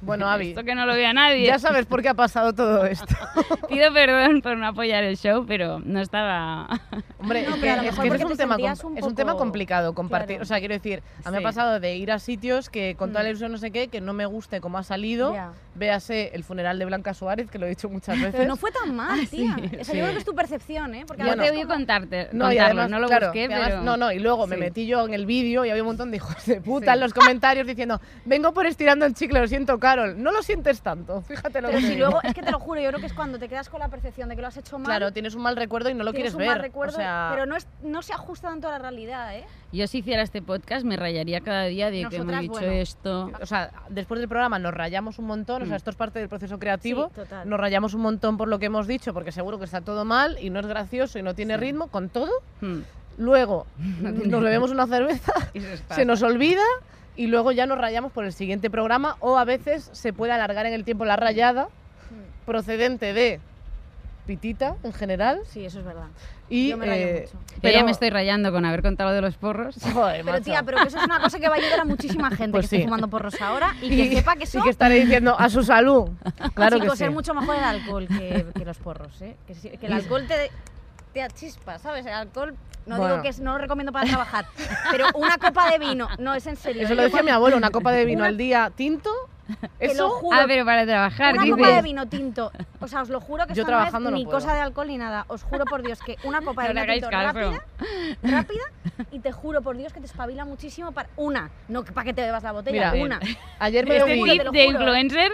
Bueno, 0.01 0.27
Abby, 0.31 0.51
Esto 0.51 0.65
que 0.65 0.75
no 0.75 0.87
lo 0.87 0.95
vea 0.95 1.13
nadie. 1.13 1.47
ya 1.47 1.59
sabes 1.59 1.87
por 1.87 2.03
qué 2.03 2.09
ha 2.11 2.15
pasado 2.15 2.53
todo 2.53 2.85
esto. 2.87 3.15
Pido 3.69 3.93
perdón 3.93 4.41
por 4.43 4.57
no 4.57 4.67
apoyar 4.69 5.05
el 5.05 5.17
show, 5.17 5.45
pero 5.47 5.81
no 5.85 6.01
estaba... 6.01 6.69
Hombre, 7.19 7.43
No, 7.49 7.57
es 7.57 7.61
pero 7.61 7.73
es 7.75 7.81
que 7.81 7.89
es 7.89 8.23
un, 8.25 8.31
te 8.31 8.37
tema, 8.37 8.57
un 8.57 8.97
es 8.99 9.05
un 9.05 9.15
tema 9.15 9.33
poco- 9.33 9.45
complicado 9.45 9.95
compartir. 9.95 10.37
Claro. 10.37 10.43
O 10.43 10.47
sea, 10.47 10.59
quiero 10.61 10.75
decir, 10.75 11.03
a 11.25 11.31
mí 11.31 11.33
me 11.33 11.37
ha 11.37 11.41
Sí. 11.41 11.45
pasado 11.45 11.81
de 11.81 11.97
ir 11.97 12.13
a 12.13 12.19
sitios 12.21 12.71
que 12.71 12.95
con 12.97 13.11
toda 13.11 13.23
la 13.25 13.31
ilusión 13.31 13.51
no 13.53 13.59
sé 13.59 13.71
qué, 13.73 13.89
que 13.89 14.01
no 14.01 14.13
me 14.13 14.25
guste 14.27 14.61
cómo 14.61 14.79
ha 14.79 14.83
salido. 14.83 15.33
Ya. 15.35 15.53
Véase 15.75 16.31
el 16.35 16.43
funeral 16.45 16.79
de 16.79 16.85
Blanca 16.85 17.15
Suárez, 17.15 17.51
que 17.51 17.59
lo 17.59 17.67
he 17.67 17.69
dicho 17.71 17.89
muchas 17.89 18.17
veces. 18.17 18.33
Pero 18.37 18.49
no 18.49 18.57
fue 18.57 18.71
tan 18.73 18.95
mal, 18.95 19.29
tía. 19.29 19.55
sí, 19.57 19.71
Esa 19.79 19.93
sí. 19.93 19.99
yo 19.99 20.05
creo 20.05 20.13
que 20.13 20.19
es 20.19 20.25
tu 20.25 20.35
percepción, 20.35 20.95
¿eh? 20.95 21.05
Porque 21.07 21.25
Yo 21.25 21.37
te 21.37 21.51
voy 21.51 21.61
a 21.61 21.67
contarte, 21.67 22.29
No, 22.33 22.53
y 22.53 22.59
además, 22.59 22.91
no 22.91 22.99
lo 23.01 23.09
claro, 23.09 23.27
busqué, 23.29 23.43
y 23.43 23.45
además- 23.45 23.69
pero... 23.69 23.83
No, 23.83 23.97
no, 23.97 24.11
y 24.13 24.19
luego 24.19 24.47
me 24.47 24.57
Sí. 24.57 24.61
metí 24.61 24.87
yo 24.87 25.07
en 25.07 25.15
el 25.15 25.27
vídeo 25.27 25.65
y 25.65 25.71
había 25.71 25.83
un 25.83 25.89
montón 25.89 26.11
de 26.11 26.17
hijos 26.17 26.45
de 26.47 26.61
puta 26.61 26.87
Sí. 26.87 26.95
en 26.95 27.01
los 27.01 27.15
comentarios 27.15 27.67
diciendo, 27.67 28.01
vengo 28.25 28.53
por 28.53 28.67
estirando 28.67 29.07
el 29.07 29.15
chicle, 29.15 29.41
lo 29.41 29.47
siento, 29.49 29.79
Carol. 29.89 30.23
No 30.23 30.33
lo 30.33 30.43
sientes 30.43 30.81
tanto, 30.81 31.23
fíjate 31.23 31.61
lo 31.63 31.69
Pero 31.69 31.79
que 31.79 31.85
te 31.85 31.89
si 31.89 31.95
digo. 31.97 32.07
luego, 32.11 32.21
es 32.23 32.35
que 32.35 32.43
te 32.43 32.51
lo 32.51 32.59
juro, 32.61 32.81
yo 32.81 32.89
creo 32.89 33.01
que 33.01 33.07
es 33.07 33.13
cuando 33.15 33.39
te 33.39 33.49
quedas 33.49 33.69
con 33.69 33.81
la 33.81 33.89
percepción 33.89 34.29
de 34.29 34.37
que 34.37 34.43
lo 34.43 34.49
has 34.49 34.57
hecho 34.57 34.79
mal. 34.79 34.87
Claro, 34.87 35.13
tienes 35.13 35.35
un 35.35 35.43
mal 35.43 35.57
recuerdo 35.57 35.89
y 35.91 35.95
no 35.95 36.05
lo 36.05 36.13
tienes 36.13 36.33
quieres 36.33 36.35
un 36.35 36.39
ver. 36.41 36.49
mal 36.49 36.59
recuerdo, 36.61 36.95
o 36.95 37.01
sea, 37.01 37.29
pero 37.33 37.47
no, 37.47 37.57
es, 37.57 37.67
no 37.83 38.03
se 38.03 38.13
ajusta 38.13 38.49
tanto 38.49 38.69
a 38.69 38.73
la 38.73 38.79
realidad, 38.79 39.35
¿eh? 39.37 39.45
Yo 39.73 39.87
si 39.87 39.99
hiciera 39.99 40.23
este 40.23 40.41
podcast 40.43 40.85
me 40.85 40.97
rayaría 40.97 41.41
cada 41.41 41.65
día 41.65 41.91
de 41.91 41.99
que 42.09 42.17
hemos 42.17 42.27
Nosotras, 42.27 42.41
dicho 42.41 42.53
bueno. 42.55 42.73
esto. 42.73 43.33
o 43.41 43.47
sea, 43.47 43.71
después 43.89 44.19
del 44.21 44.29
programa 44.29 44.59
nos 44.59 44.73
rayamos 44.75 45.19
un 45.19 45.27
montón, 45.27 45.63
o 45.63 45.65
sea, 45.67 45.75
Mm. 45.75 45.77
esto 45.77 45.91
es 45.91 45.97
parte 45.97 46.19
del 46.19 46.29
proceso 46.29 46.59
creativo. 46.59 47.09
Sí, 47.09 47.15
total. 47.17 47.49
Nos 47.49 47.61
rayamos 47.61 47.95
un 47.95 48.01
montón 48.03 48.37
por 48.37 48.49
lo 48.49 48.59
que 48.59 48.67
hemos 48.67 48.87
dicho, 48.87 49.13
porque 49.15 49.33
seguro 49.33 49.59
que 49.59 49.65
está 49.67 49.81
todo 49.81 50.05
mal 50.05 50.39
y 50.41 50.51
no 50.51 50.61
es 50.61 50.67
gracioso 50.67 51.19
y 51.19 51.23
no 51.23 51.35
tiene 51.35 51.55
Sí. 51.55 51.61
ritmo, 51.61 51.89
con 51.89 52.09
todo. 52.09 52.31
Hmm. 52.61 52.81
Luego 53.19 53.67
nos 54.01 54.43
bebemos 54.43 54.71
una 54.71 54.87
cerveza, 54.87 55.33
Y 55.53 55.61
se 55.61 55.77
se 55.91 56.05
nos 56.05 56.23
olvida 56.23 56.63
y 57.19 57.27
luego 57.27 57.53
ya 57.53 57.67
nos 57.67 57.77
rayamos 57.79 58.13
por 58.13 58.25
el 58.25 58.33
siguiente 58.33 58.71
programa 58.71 59.17
o 59.21 59.37
a 59.37 59.45
veces 59.45 59.91
se 59.93 60.13
puede 60.15 60.33
alargar 60.33 60.65
en 60.67 60.73
el 60.73 60.85
tiempo 60.85 61.05
la 61.05 61.17
rayada 61.17 61.69
Mm. 62.11 62.47
procedente 62.47 63.13
de 63.13 63.39
pitita 64.27 64.77
en 64.83 64.93
general 64.95 65.41
Sí, 65.51 65.65
eso 65.65 65.81
es 65.81 65.85
verdad. 65.85 66.07
y 66.51 66.69
Yo 66.69 66.77
me 66.79 66.87
rayo 66.87 67.07
eh, 67.07 67.29
mucho. 67.33 67.45
Yo 67.63 67.71
ya 67.71 67.85
me 67.85 67.91
estoy 67.91 68.11
rayando 68.11 68.53
con 68.53 68.65
haber 68.65 68.83
contado 68.83 69.13
de 69.13 69.21
los 69.21 69.37
porros. 69.37 69.77
joder, 69.93 70.21
Pero 70.23 70.33
macho. 70.33 70.45
tía, 70.45 70.63
pero 70.63 70.79
que 70.79 70.89
eso 70.89 70.99
es 70.99 71.05
una 71.05 71.21
cosa 71.21 71.39
que 71.39 71.49
va 71.49 71.57
a 71.57 71.59
ayudar 71.59 71.81
a 71.81 71.85
muchísima 71.85 72.31
gente 72.31 72.53
Pues 72.53 72.63
que 72.63 72.77
esté 72.77 72.77
sí. 72.79 72.83
fumando 72.85 73.09
porros 73.09 73.39
ahora 73.43 73.75
y 73.83 73.89
que 73.97 74.17
sepa 74.17 74.37
que 74.37 74.45
eso 74.45 74.59
y 74.59 74.63
que 74.63 74.71
estaré 74.71 74.95
diciendo 75.01 75.35
a 75.39 75.49
su 75.51 75.63
salud 75.63 76.09
claro 76.55 76.77
chicos, 76.79 76.93
que 76.93 76.99
sí 76.99 77.05
es 77.05 77.13
mucho 77.13 77.35
mejor 77.35 77.57
el 77.57 77.65
alcohol 77.65 78.07
que, 78.09 78.47
que 78.55 78.65
los 78.65 78.79
porros, 78.79 79.21
¿eh? 79.23 79.37
Que, 79.47 79.55
que 79.77 79.87
el 79.87 79.93
alcohol 79.93 80.25
te, 80.29 80.51
te 81.19 81.23
achispa, 81.25 81.79
¿sabes? 81.81 82.07
El 82.07 82.13
alcohol, 82.13 82.55
no 82.87 82.97
Bueno. 82.97 83.15
digo 83.15 83.23
que 83.25 83.29
es- 83.31 83.41
no 83.41 83.53
lo 83.53 83.59
recomiendo 83.59 83.91
para 83.93 84.07
trabajar, 84.07 84.47
pero 84.93 85.07
una 85.15 85.37
copa 85.37 85.69
de 85.71 85.79
vino, 85.81 86.07
no, 86.19 86.33
es 86.35 86.47
en 86.47 86.55
serio. 86.57 86.85
eso 86.85 86.93
¿eh? 86.93 86.97
lo 86.97 87.03
decía 87.03 87.25
mi 87.25 87.31
abuelo 87.33 87.57
una 87.57 87.71
copa 87.71 87.91
de 87.91 88.05
vino 88.05 88.21
Una- 88.21 88.29
al 88.29 88.37
día 88.37 88.71
tinto 88.77 89.11
Te 89.79 89.87
lo 89.87 89.93
eso 89.93 90.11
juro, 90.11 90.39
Ah, 90.39 90.45
pero 90.47 90.65
para 90.67 90.85
trabajar, 90.85 91.33
una 91.35 91.43
dices. 91.45 91.57
copa 91.59 91.71
de 91.77 91.81
vino 91.83 92.07
tinto. 92.07 92.53
O 92.81 92.87
sea, 92.87 93.01
os 93.01 93.09
lo 93.09 93.19
juro 93.19 93.47
que 93.47 93.55
Yo 93.55 93.63
esto 93.63 93.73
no 93.73 93.79
es 93.79 93.85
trabajando 93.85 94.11
no 94.11 94.17
ni 94.19 94.25
puedo. 94.27 94.39
cosa 94.39 94.53
de 94.53 94.61
alcohol 94.61 94.87
ni 94.89 94.99
nada. 94.99 95.25
Os 95.29 95.43
juro 95.43 95.65
por 95.65 95.81
Dios 95.83 96.01
que 96.03 96.19
una 96.23 96.43
copa 96.43 96.65
de 96.69 96.75
No 96.75 96.83
vino 96.83 96.93
tinto 96.93 97.11
rápida, 97.11 97.65
rápida, 98.23 98.63
y 99.11 99.21
te 99.21 99.33
juro 99.33 99.63
por 99.63 99.79
Dios 99.79 99.91
que 99.95 100.01
te 100.01 100.07
espabila 100.07 100.45
muchísimo 100.45 100.93
para 100.93 101.09
una, 101.17 101.51
no 101.69 101.83
para 101.83 102.05
que 102.05 102.13
te 102.13 102.21
bebas 102.23 102.43
la 102.43 102.53
botella, 102.53 102.93
Mira, 102.93 103.05
una. 103.05 103.21
ayer 103.59 103.87
me 103.87 103.97
Este 103.97 104.45
lo 104.45 104.53
de 104.53 104.65
influencer. 104.67 105.33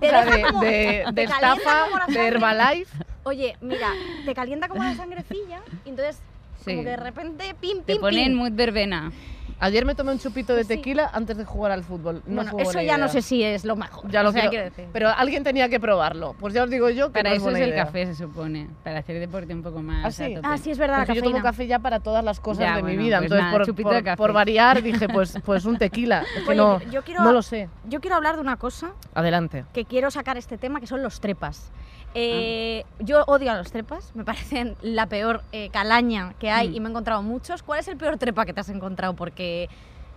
Te 0.00 0.06
o 0.06 0.10
sea, 0.10 0.24
deja 0.24 0.36
de, 0.36 0.42
como- 0.44 0.60
de, 0.62 1.04
te 1.08 1.12
de 1.12 1.22
estafa 1.24 1.86
de. 2.08 2.26
Herbalife 2.28 3.04
Oye, 3.24 3.56
mira, 3.60 3.88
te 4.24 4.34
calienta 4.34 4.68
como 4.68 4.82
la 4.82 4.94
sangrecilla 4.94 5.60
y 5.84 5.90
entonces 5.90 6.20
como 6.64 6.78
Sí. 6.78 6.84
que 6.84 6.90
de 6.90 6.96
repente 6.96 7.54
pim 7.60 7.78
Te 7.82 7.94
pim 7.94 8.00
pone 8.00 8.20
en 8.22 8.28
pim. 8.32 8.36
mood 8.38 8.52
verbena. 8.52 9.10
ayer 9.58 9.84
me 9.84 9.94
tomé 9.94 10.10
un 10.12 10.18
chupito 10.18 10.54
de 10.56 10.62
Sí. 10.64 10.68
tequila 10.76 11.08
antes 11.12 11.36
de 11.36 11.44
jugar 11.44 11.70
al 11.72 11.84
fútbol 11.84 12.20
no 12.26 12.42
bueno, 12.42 12.58
eso 12.58 12.80
ya 12.80 12.96
no 12.98 13.04
idea. 13.04 13.08
sé 13.08 13.22
si 13.22 13.42
es 13.44 13.64
lo 13.64 13.76
mejor. 13.76 14.10
ya 14.10 14.22
lo 14.24 14.30
o 14.30 14.32
sea, 14.32 14.42
quiero- 14.42 14.50
quiero 14.50 14.64
decir. 14.70 14.84
pero 14.92 15.08
alguien 15.08 15.44
tenía 15.44 15.68
que 15.68 15.78
probarlo 15.78 16.34
pues 16.40 16.52
ya 16.54 16.64
os 16.64 16.70
digo 16.70 16.90
yo 16.90 17.08
que 17.08 17.12
Para 17.14 17.30
no 17.30 17.36
eso 17.36 17.44
buena 17.44 17.58
es 17.60 17.64
el 17.64 17.70
idea. 17.70 17.84
café, 17.84 18.06
se 18.06 18.14
supone. 18.16 18.68
Para 18.82 18.98
hacer 19.00 19.18
deporte 19.20 19.54
un 19.54 19.62
poco 19.62 19.80
más. 19.82 20.04
¿Ah, 20.04 20.10
sí? 20.10 20.34
Ah, 20.42 20.58
sí, 20.58 20.70
es 20.72 20.78
verdad, 20.78 20.98
la 21.06 21.12
es 21.14 21.14
yo 21.20 21.22
tomo 21.22 21.40
café 21.42 21.66
ya 21.68 21.78
para 21.78 22.00
todas 22.00 22.24
las 22.24 22.40
cosas 22.40 22.60
Ya, 22.64 22.70
de 22.76 22.82
mi 22.82 22.88
bueno, 22.96 23.02
vida 23.02 23.16
pues 23.18 23.24
entonces 23.26 23.44
nada, 23.44 23.56
por, 23.56 23.66
chupito 23.66 23.88
por- 23.88 23.96
de 23.96 24.02
café. 24.04 24.16
por 24.16 24.32
variar 24.32 24.82
dije 24.82 25.08
pues 25.08 25.38
pues 25.44 25.64
un 25.64 25.78
tequila 25.78 26.24
es 26.36 26.42
que 26.42 26.48
Oye, 26.50 26.56
no 26.56 26.80
yo 26.90 27.02
quiero- 27.02 27.22
no 27.24 27.32
lo 27.32 27.42
sé 27.42 27.68
Yo 27.88 28.00
quiero 28.00 28.16
hablar 28.16 28.34
de 28.36 28.40
una 28.40 28.56
cosa 28.56 28.92
adelante 29.14 29.64
que 29.72 29.84
quiero 29.84 30.10
sacar 30.10 30.36
este 30.38 30.58
tema, 30.58 30.80
que 30.80 30.86
son 30.88 31.02
los 31.04 31.20
trepas. 31.20 31.70
Eh, 32.14 32.84
Yo 33.00 33.24
odio 33.26 33.50
a 33.50 33.56
los 33.56 33.70
trepas, 33.72 34.14
me 34.14 34.24
parecen 34.24 34.76
la 34.82 35.06
peor 35.06 35.42
eh, 35.52 35.70
calaña 35.70 36.34
que 36.38 36.50
hay 36.50 36.68
Mm. 36.68 36.74
y 36.74 36.80
me 36.80 36.88
he 36.88 36.90
encontrado 36.90 37.22
muchos. 37.22 37.62
¿Cuál 37.62 37.80
es 37.80 37.88
el 37.88 37.96
peor 37.96 38.18
trepa 38.18 38.44
que 38.46 38.52
te 38.52 38.60
has 38.60 38.68
encontrado? 38.68 39.14
Porque 39.14 39.68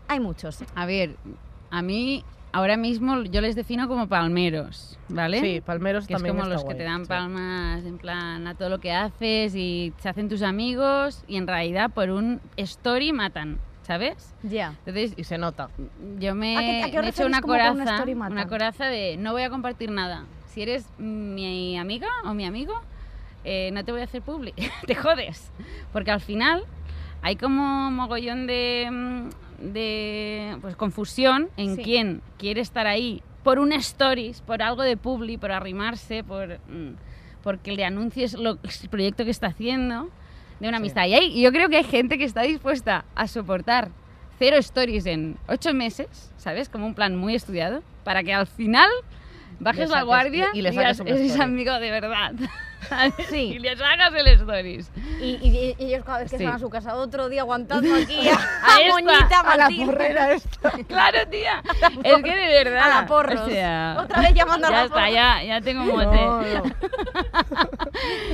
hay 0.08 0.20
muchos. 0.20 0.62
¿eh? 0.62 0.66
A 0.76 0.86
ver, 0.86 1.16
a 1.72 1.82
mí 1.82 2.24
ahora 2.52 2.78
mismo 2.78 3.22
yo 3.24 3.42
les 3.42 3.56
defino 3.56 3.88
como 3.88 4.08
palmeros, 4.08 4.98
¿vale? 5.10 5.42
Sí, 5.42 5.62
palmeros 5.62 6.08
que 6.08 6.14
es 6.14 6.18
también 6.18 6.36
como 6.36 6.44
está 6.44 6.54
los 6.54 6.62
que 6.64 6.66
guay, 6.74 6.78
te 6.78 6.84
dan 6.84 7.02
sí. 7.04 7.10
palmas 7.10 7.84
en 7.84 7.98
plan 7.98 8.48
a 8.48 8.56
todo 8.56 8.70
lo 8.70 8.80
que 8.80 8.94
haces 8.94 9.56
y 9.56 9.92
se 9.98 10.08
hacen 10.10 10.30
tus 10.30 10.42
amigos 10.42 11.24
y 11.28 11.36
en 11.38 11.48
realidad 11.48 11.90
por 11.92 12.12
un 12.12 12.40
story 12.56 13.12
matan, 13.12 13.58
¿sabes? 13.84 14.34
Ya. 14.44 14.74
Entonces 14.86 15.14
Y 15.18 15.26
se 15.26 15.38
nota. 15.38 15.70
yo 16.20 16.34
me, 16.34 16.56
¿A 16.58 16.60
qué- 16.62 16.84
a 16.84 16.92
qué 16.92 17.00
me 17.02 17.08
he 17.08 17.10
hecho 17.10 17.26
una 17.26 17.42
como 17.42 17.54
coraza, 17.56 17.74
matan? 17.76 18.32
una 18.32 18.48
coraza 18.48 18.86
de 18.86 19.18
no 19.18 19.34
voy 19.34 19.42
a 19.44 19.50
compartir 19.50 19.92
nada. 19.92 20.24
Si 20.56 20.62
eres 20.62 20.86
mi 20.98 21.78
amiga 21.78 22.08
o 22.24 22.34
mi 22.34 22.46
amigo, 22.46 22.74
eh, 23.44 23.72
no 23.74 23.84
te 23.84 23.92
voy 23.92 24.00
a 24.00 24.06
hacer 24.06 24.22
publi, 24.22 24.54
te 24.88 24.96
jodes. 24.96 25.52
Porque 25.92 26.12
al 26.12 26.22
final 26.22 26.64
hay 27.22 27.36
como 27.36 27.92
mogollón 27.92 28.48
de, 28.48 28.88
mm, 28.90 29.30
de 29.74 30.58
pues, 30.62 30.78
confusión 30.78 31.50
en 31.58 31.76
Sí. 31.76 31.84
quién 31.84 32.22
quiere 32.38 32.62
estar 32.62 32.88
ahí 32.88 33.22
por 33.44 33.60
un 33.60 33.74
stories, 33.74 34.40
por 34.42 34.64
algo 34.64 34.82
de 34.82 34.96
publi, 34.96 35.38
por 35.38 35.52
arrimarse, 35.52 36.24
por 36.24 36.58
mm, 36.70 36.94
porque 37.44 37.74
le 37.74 37.84
anuncies 37.84 38.34
lo, 38.34 38.52
el 38.64 38.90
proyecto 38.90 39.26
que 39.26 39.32
está 39.32 39.48
haciendo 39.48 40.10
de 40.62 40.70
una 40.70 40.78
Sí. 40.78 40.84
amistad. 40.84 41.06
Y 41.06 41.16
hay- 41.16 41.38
y 41.38 41.42
yo 41.42 41.52
creo 41.52 41.68
que 41.68 41.76
hay 41.78 41.84
gente 41.84 42.18
que 42.18 42.24
está 42.24 42.44
dispuesta 42.44 43.04
a 43.14 43.28
soportar 43.28 43.90
cero 44.40 44.56
stories 44.58 45.06
en 45.06 45.36
ocho 45.50 45.74
meses, 45.74 46.32
¿sabes? 46.38 46.70
Como 46.70 46.86
un 46.88 46.94
plan 46.96 47.18
muy 47.18 47.36
estudiado, 47.36 47.84
para 48.06 48.24
que 48.24 48.34
al 48.34 48.48
final 48.48 48.90
bajes 49.60 49.90
la 49.90 50.04
guardia 50.04 50.48
y 50.54 50.62
le 50.62 50.72
digas, 50.72 50.98
saques 50.98 51.12
una 51.14 51.20
eres 51.22 51.32
story". 51.32 51.44
amigo 51.44 51.74
de 51.80 51.92
verdad. 51.92 52.32
Sí. 53.32 53.38
y 53.56 53.60
les 53.60 53.82
hagas 53.82 54.14
el 54.14 54.28
stories. 54.28 54.92
Y, 55.20 55.40
y- 55.42 55.76
y 55.80 55.86
ellos 55.86 56.06
cada 56.06 56.20
vez 56.20 56.30
que 56.30 56.38
Sí. 56.38 56.46
van 56.46 56.54
a 56.54 56.60
su 56.60 56.70
casa 56.70 56.94
otro 56.94 57.30
día 57.30 57.42
aguantando 57.42 57.90
aquí 57.96 58.28
a, 58.30 58.34
A 58.36 58.78
Moñita 58.92 59.40
A 59.40 59.58
la 59.58 59.70
porrera 59.70 60.34
esta. 60.34 60.70
Claro, 60.88 61.18
tía. 61.32 61.64
Es 62.04 62.22
que 62.22 62.36
de 62.36 62.64
verdad. 62.64 62.84
A 62.84 63.02
la 63.02 63.08
porros. 63.08 63.42
O 63.42 63.50
sea, 63.50 63.98
Otra 64.04 64.22
vez 64.22 64.36
llamando 64.36 64.68
a 64.68 64.70
ya 64.70 64.76
la 64.78 64.84
está, 64.84 64.96
porros. 65.00 65.14
ya, 65.16 65.44
ya 65.44 65.62
tengo 65.62 65.84
mote. 65.84 66.16
No, 66.16 66.42
no. 66.42 66.64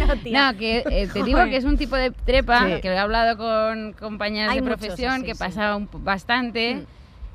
No, 0.08 0.16
tía. 0.18 0.52
No, 0.52 0.58
que 0.58 0.84
eh, 0.90 1.08
te 1.14 1.24
digo 1.24 1.44
que 1.46 1.56
es 1.58 1.64
un 1.64 1.78
tipo 1.78 1.96
de 1.96 2.12
trepa 2.12 2.66
Sí. 2.68 2.82
que 2.82 2.90
he 2.90 2.98
hablado 2.98 3.38
con 3.38 3.94
compañeras 3.94 4.52
Hay 4.52 4.58
de 4.58 4.62
muchos 4.64 4.80
profesión 4.80 5.24
que 5.24 5.34
sí. 5.34 5.40
pasa 5.40 5.76
un, 5.78 5.88
bastante 5.94 6.76
Mm. 6.76 6.86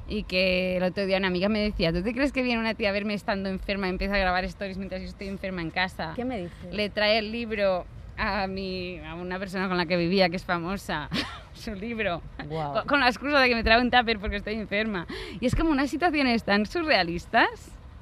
Y 0.09 0.23
que 0.25 0.77
el 0.77 0.83
otro 0.85 1.05
día 1.07 1.19
una 1.19 1.29
amiga 1.29 1.49
me 1.49 1.59
decía, 1.61 1.93
¿tú 1.93 2.03
te 2.03 2.13
crees 2.15 2.33
que 2.33 2.43
viene 2.43 2.61
una 2.61 2.75
tía 2.75 2.91
a 2.91 2.93
verme 2.93 3.15
estando 3.15 3.49
enferma 3.49 3.87
y 3.87 3.91
empieza 3.91 4.15
a 4.15 4.19
grabar 4.19 4.45
stories 4.45 4.79
mientras 4.79 5.03
yo 5.03 5.09
estoy 5.09 5.29
enferma 5.29 5.63
en 5.63 5.71
casa? 5.71 6.13
¿Qué 6.17 6.25
me 6.25 6.39
dices? 6.39 6.73
Le 6.73 6.89
trae 6.91 7.19
el 7.19 7.33
libro 7.33 7.85
a, 8.17 8.47
mi, 8.47 8.99
a 9.01 9.15
una 9.15 9.39
persona 9.39 9.69
con 9.69 9.77
la 9.77 9.87
que 9.87 9.97
vivía, 9.97 10.29
que 10.29 10.37
es 10.37 10.45
famosa, 10.45 11.09
su 11.55 11.75
libro, 11.75 12.23
Guau. 12.47 12.73
con, 12.73 12.87
con 12.87 13.01
la 13.01 13.09
excusa 13.09 13.41
de 13.41 13.49
que 13.49 13.55
me 13.57 13.65
trae 13.65 13.81
un 13.81 13.91
tupper 13.91 14.19
porque 14.19 14.37
estoy 14.37 14.55
enferma. 14.55 15.07
Y 15.41 15.47
es 15.47 15.55
como 15.55 15.71
unas 15.71 15.91
situaciones 15.91 16.45
tan 16.45 16.67
surrealistas, 16.67 17.49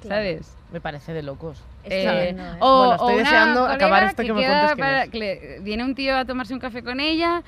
Claro. 0.01 0.21
¿sabes? 0.21 0.55
Me 0.71 0.79
parece 0.81 1.13
de 1.13 1.23
locos. 1.23 1.63
Eh, 1.85 2.29
¿eh? 2.29 2.35
o, 2.59 2.77
Bueno, 2.77 2.93
estoy 2.93 3.07
o 3.07 3.13
una 3.15 3.23
deseando 3.23 3.65
acabar 3.65 4.03
esto 4.03 4.23
que 4.23 4.33
me 4.33 4.41
queda 4.41 4.75
cuentes 4.75 4.75
quién 4.75 4.77
para- 4.87 5.07
que 5.07 5.17
le- 5.17 5.59
viene 5.61 5.83
un 5.83 5.95
tío 5.95 6.15
a 6.17 6.25
tomarse 6.25 6.53
un 6.53 6.59
café 6.59 6.83
con 6.83 6.99
ella 6.99 7.41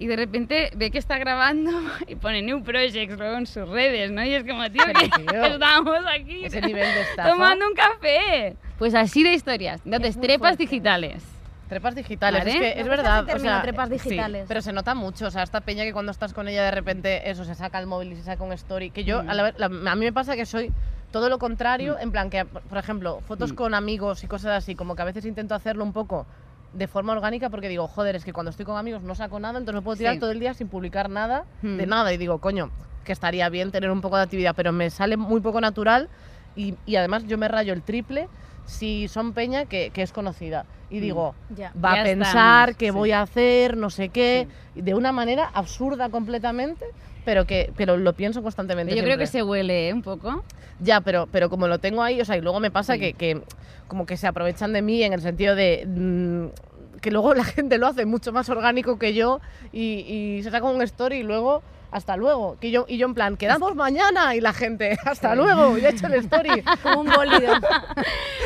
y 0.00 0.06
de 0.06 0.16
repente 0.16 0.70
ve 0.74 0.90
que 0.90 0.98
está 0.98 1.18
grabando 1.18 1.70
y 2.08 2.16
pone 2.16 2.42
New 2.42 2.64
Projects 2.64 3.16
luego 3.16 3.36
en 3.36 3.46
sus 3.46 3.68
redes, 3.68 4.10
¿no? 4.10 4.24
Y 4.24 4.32
es 4.34 4.42
como, 4.44 4.68
tío, 4.70 4.82
que 4.86 5.08
tío, 5.08 5.44
estamos 5.44 5.98
aquí 6.12 6.46
Ese 6.46 6.60
nivel 6.62 6.92
de 6.94 7.00
estafa. 7.02 7.28
tomando 7.30 7.68
un 7.68 7.74
café. 7.74 8.56
Pues 8.78 8.94
así 8.94 9.22
de 9.22 9.34
historias. 9.34 9.80
Entonces, 9.84 10.18
trepas 10.20 10.56
fuerte. 10.56 10.62
digitales. 10.64 11.22
Trepas 11.68 11.94
digitales, 11.94 12.40
Vale. 12.44 12.50
es 12.50 12.74
que 12.74 12.80
es 12.80 12.88
verdad. 12.88 13.24
término, 13.26 13.62
trepas 13.62 13.88
sí, 13.90 13.94
digitales. 13.94 14.44
pero 14.48 14.60
se 14.60 14.72
nota 14.72 14.94
mucho, 14.96 15.26
o 15.28 15.30
sea, 15.30 15.44
esta 15.44 15.60
peña 15.60 15.84
que 15.84 15.92
cuando 15.92 16.10
estás 16.10 16.32
con 16.34 16.48
ella 16.48 16.64
de 16.64 16.72
repente 16.72 17.30
eso 17.30 17.44
se 17.44 17.54
saca 17.54 17.78
el 17.78 17.86
móvil 17.86 18.10
y 18.12 18.16
se 18.16 18.22
saca 18.24 18.42
un 18.42 18.52
story. 18.54 18.90
Que 18.90 19.04
yo, 19.04 19.22
Mm. 19.22 19.28
a, 19.30 19.34
la 19.34 19.42
vez- 19.44 19.54
la- 19.58 19.66
a 19.66 19.94
mí 19.94 20.04
me 20.04 20.12
pasa 20.12 20.34
que 20.34 20.46
soy 20.46 20.72
todo 21.12 21.28
lo 21.28 21.38
contrario, 21.38 21.96
en 22.00 22.10
plan 22.10 22.28
que, 22.30 22.44
por 22.44 22.78
ejemplo, 22.78 23.20
fotos 23.28 23.52
Mm. 23.52 23.54
con 23.54 23.74
amigos 23.74 24.24
y 24.24 24.26
cosas 24.26 24.52
así, 24.64 24.74
como 24.74 24.96
que 24.96 25.02
a 25.02 25.04
veces 25.04 25.24
intento 25.26 25.54
hacerlo 25.54 25.84
un 25.84 25.92
poco 25.92 26.26
de 26.72 26.86
forma 26.86 27.12
orgánica 27.12 27.50
porque 27.50 27.68
digo, 27.68 27.88
joder, 27.88 28.16
es 28.16 28.24
que 28.24 28.32
cuando 28.32 28.50
estoy 28.50 28.64
con 28.64 28.76
amigos 28.76 29.02
no 29.02 29.14
saco 29.14 29.40
nada, 29.40 29.58
entonces 29.58 29.80
me 29.80 29.82
puedo 29.84 29.96
tirar 29.96 30.14
Sí. 30.14 30.20
todo 30.20 30.30
el 30.30 30.40
día 30.40 30.54
sin 30.54 30.68
publicar 30.68 31.10
nada 31.10 31.44
de 31.62 31.86
Mm. 31.86 31.88
nada. 31.88 32.12
Y 32.12 32.16
digo, 32.16 32.38
coño, 32.38 32.70
que 33.04 33.12
estaría 33.12 33.48
bien 33.48 33.70
tener 33.70 33.90
un 33.90 34.00
poco 34.00 34.16
de 34.16 34.22
actividad, 34.22 34.54
pero 34.54 34.72
me 34.72 34.90
sale 34.90 35.16
muy 35.16 35.40
poco 35.40 35.60
natural 35.60 36.08
y, 36.54 36.74
y 36.86 36.96
además 36.96 37.24
yo 37.24 37.38
me 37.38 37.48
rayo 37.48 37.72
el 37.72 37.82
triple 37.82 38.28
si 38.66 39.08
son 39.08 39.32
peña 39.32 39.64
que, 39.64 39.90
que 39.90 40.02
es 40.02 40.12
conocida. 40.12 40.64
Y 40.90 40.98
Mm. 40.98 41.00
digo, 41.00 41.34
va 41.50 41.94
Ya 41.94 42.00
a 42.00 42.04
pensar 42.04 42.68
estamos, 42.70 42.76
que 42.76 42.86
sí. 42.86 42.90
voy 42.92 43.12
a 43.12 43.22
hacer, 43.22 43.76
no 43.76 43.90
sé 43.90 44.10
qué, 44.10 44.48
de 44.74 44.94
una 44.94 45.12
manera 45.12 45.50
absurda 45.52 46.08
completamente, 46.08 46.84
pero 47.30 47.44
que 47.46 47.72
pero 47.76 47.96
lo 47.96 48.12
pienso 48.14 48.42
constantemente. 48.42 48.96
Yo 48.96 49.04
creo 49.04 49.16
que 49.16 49.28
se 49.28 49.40
huele 49.44 49.88
¿eh? 49.88 49.92
un 49.92 50.02
poco. 50.02 50.42
Ya, 50.80 51.00
pero, 51.00 51.28
pero 51.30 51.48
como 51.48 51.68
lo 51.68 51.78
tengo 51.78 52.02
ahí, 52.02 52.20
o 52.20 52.24
sea, 52.24 52.36
y 52.36 52.40
luego 52.40 52.58
me 52.58 52.72
pasa 52.72 52.94
Sí. 52.94 52.98
que, 52.98 53.12
que 53.12 53.40
como 53.86 54.04
que 54.04 54.16
se 54.16 54.26
aprovechan 54.26 54.72
de 54.72 54.82
mí 54.82 55.04
en 55.04 55.12
el 55.12 55.20
sentido 55.20 55.54
de 55.54 55.84
mm, 55.86 56.98
que 57.00 57.12
luego 57.12 57.32
la 57.34 57.44
gente 57.56 57.78
lo 57.78 57.86
hace 57.86 58.04
mucho 58.04 58.32
más 58.32 58.48
orgánico 58.48 58.98
que 58.98 59.14
yo 59.14 59.40
y, 59.72 60.00
y 60.38 60.42
se 60.42 60.50
saca 60.50 60.66
un 60.66 60.82
story 60.82 61.18
y 61.18 61.22
luego 61.22 61.62
hasta 61.90 62.16
luego. 62.16 62.56
Que 62.60 62.70
yo, 62.70 62.84
y 62.88 62.96
yo 62.98 63.06
en 63.06 63.14
plan, 63.14 63.36
quedamos 63.36 63.74
mañana 63.74 64.34
y 64.34 64.40
la 64.40 64.52
gente, 64.52 64.96
hasta 65.04 65.34
luego, 65.34 65.76
y 65.78 65.84
he 65.84 65.88
hecho 65.90 66.06
el 66.06 66.14
story. 66.14 66.62
Como 66.82 67.00
un 67.00 67.10
bólido. 67.10 67.54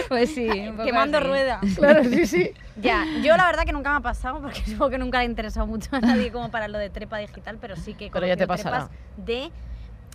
Pues 0.09 0.35
sí, 0.35 0.47
Quemando 0.85 1.17
así. 1.19 1.27
rueda. 1.27 1.61
claro, 1.77 2.05
sí, 2.05 2.27
sí. 2.27 2.51
Ya, 2.77 3.05
yo 3.23 3.37
la 3.39 3.47
verdad 3.47 3.65
que 3.65 3.73
nunca 3.73 3.91
me 3.91 3.97
ha 3.97 4.01
pasado, 4.01 4.41
porque 4.43 4.61
supongo 4.65 4.91
que 4.91 4.99
nunca 4.99 5.19
le 5.19 5.23
ha 5.25 5.29
interesado 5.29 5.67
mucho 5.67 5.89
a 5.97 6.01
nadie 6.01 6.31
como 6.31 6.51
para 6.51 6.69
lo 6.69 6.77
de 6.79 6.91
trepa 6.91 7.17
digital, 7.19 7.57
pero 7.61 7.75
sí 7.77 7.95
que 7.95 8.11
Pero 8.13 8.27
ya 8.27 8.37
te 8.37 8.47
pasará. 8.47 8.89
trepas 8.89 8.97
de 9.17 9.51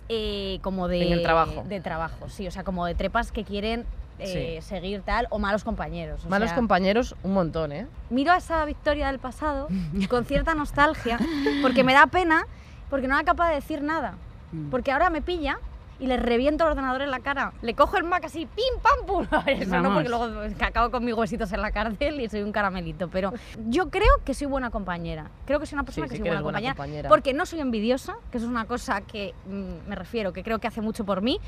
eh, 0.08 0.58
como 0.62 0.86
de 0.88 1.06
En 1.06 1.12
el 1.12 1.22
trabajo. 1.22 1.64
de 1.68 1.80
trabajo, 1.80 2.28
sí, 2.28 2.46
o 2.46 2.50
sea, 2.50 2.62
como 2.64 2.86
de 2.86 2.94
trepas 2.94 3.32
que 3.32 3.44
quieren 3.44 3.84
eh, 4.18 4.60
seguir 4.62 5.02
tal 5.02 5.26
o 5.30 5.38
malos 5.38 5.64
compañeros. 5.64 6.24
o 6.24 6.28
Malos 6.28 6.50
sea, 6.50 6.56
compañeros, 6.56 7.14
un 7.22 7.32
montón, 7.32 7.72
¿eh? 7.72 7.86
miro 8.10 8.32
a 8.32 8.36
esa 8.36 8.64
victoria 8.64 9.06
del 9.08 9.18
pasado 9.18 9.68
con 10.08 10.24
cierta 10.24 10.54
nostalgia, 10.54 11.18
porque 11.62 11.84
me 11.84 11.94
da 11.94 12.06
pena, 12.06 12.44
porque 12.90 13.08
no 13.08 13.14
era 13.14 13.24
capaz 13.24 13.48
de 13.48 13.54
decir 13.54 13.82
nada. 13.82 14.14
Mm. 14.52 14.68
Porque 14.70 14.92
ahora 14.92 15.08
me 15.10 15.22
pilla 15.22 15.58
y 16.00 16.06
le 16.06 16.16
reviento 16.16 16.64
el 16.64 16.70
ordenador 16.70 17.02
en 17.02 17.10
la 17.10 17.20
cara. 17.20 17.52
Le 17.60 17.74
cojo 17.74 17.98
el 17.98 18.04
Mac 18.04 18.24
así, 18.24 18.46
pim, 18.46 18.80
pam, 18.82 19.06
pum. 19.06 19.26
Eso 19.46 19.80
no, 19.80 19.92
porque 19.92 20.08
luego 20.08 20.42
es 20.42 20.54
que 20.54 20.64
acabo 20.64 20.90
con 20.90 21.04
mis 21.04 21.14
huesitos 21.14 21.52
en 21.52 21.60
la 21.60 21.70
cárcel 21.72 22.20
y 22.20 22.28
soy 22.28 22.42
un 22.42 22.52
caramelito. 22.52 23.08
Pero 23.08 23.32
yo 23.68 23.90
creo 23.90 24.10
que 24.24 24.32
soy 24.32 24.46
buena 24.46 24.70
compañera. 24.70 25.30
Creo 25.44 25.60
que 25.60 25.66
soy 25.66 25.76
una 25.76 25.84
persona 25.84 26.06
Sí, 26.06 26.10
que 26.10 26.16
sí 26.16 26.22
soy 26.22 26.30
que 26.30 26.42
buena, 26.42 26.74
compañera. 26.74 27.08
Porque 27.08 27.34
no 27.34 27.44
soy 27.44 27.60
envidiosa, 27.60 28.16
que 28.30 28.38
eso 28.38 28.46
es 28.46 28.50
una 28.50 28.64
cosa 28.64 29.02
que 29.02 29.34
mm, 29.46 29.88
me 29.88 29.94
refiero, 29.94 30.32
que 30.32 30.42
creo 30.42 30.58
que 30.58 30.66
hace 30.68 30.80
mucho 30.80 31.04
por 31.04 31.20
mí. 31.20 31.38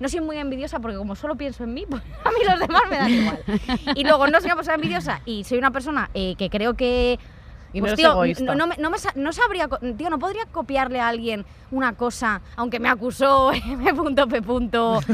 No 0.00 0.08
soy 0.08 0.20
muy 0.20 0.38
envidiosa 0.38 0.80
porque 0.80 0.96
como 0.96 1.14
solo 1.14 1.36
pienso 1.36 1.62
en 1.62 1.74
mí, 1.74 1.86
pues 1.90 2.02
a 2.02 2.30
mí 2.30 2.38
los 2.48 2.58
demás 2.58 2.82
me 2.90 2.96
dan 2.96 3.10
igual. 3.10 3.38
Y 3.94 4.02
luego 4.02 4.26
no 4.26 4.40
soy 4.40 4.46
una 4.46 4.56
persona 4.56 4.74
envidiosa 4.74 5.20
y 5.24 5.44
soy 5.44 5.58
una 5.58 5.70
persona 5.70 6.10
eh, 6.14 6.34
que 6.36 6.50
creo 6.50 6.74
que 6.74 7.18
Y 7.72 7.80
no 7.80 7.86
pues, 7.86 7.98
eres 7.98 8.36
tío. 8.38 8.46
No, 8.46 8.54
no 8.54 8.66
me- 8.66 8.76
no 8.78 8.90
me 8.90 8.98
sa- 8.98 9.12
no 9.14 9.32
sabría, 9.32 9.68
tío, 9.96 10.10
no 10.10 10.18
podría 10.18 10.44
copiarle 10.46 11.00
a 11.00 11.08
alguien 11.08 11.44
una 11.70 11.92
cosa, 11.94 12.40
aunque 12.56 12.80
me 12.80 12.88
acusó 12.88 13.52
M.P. 13.66 14.42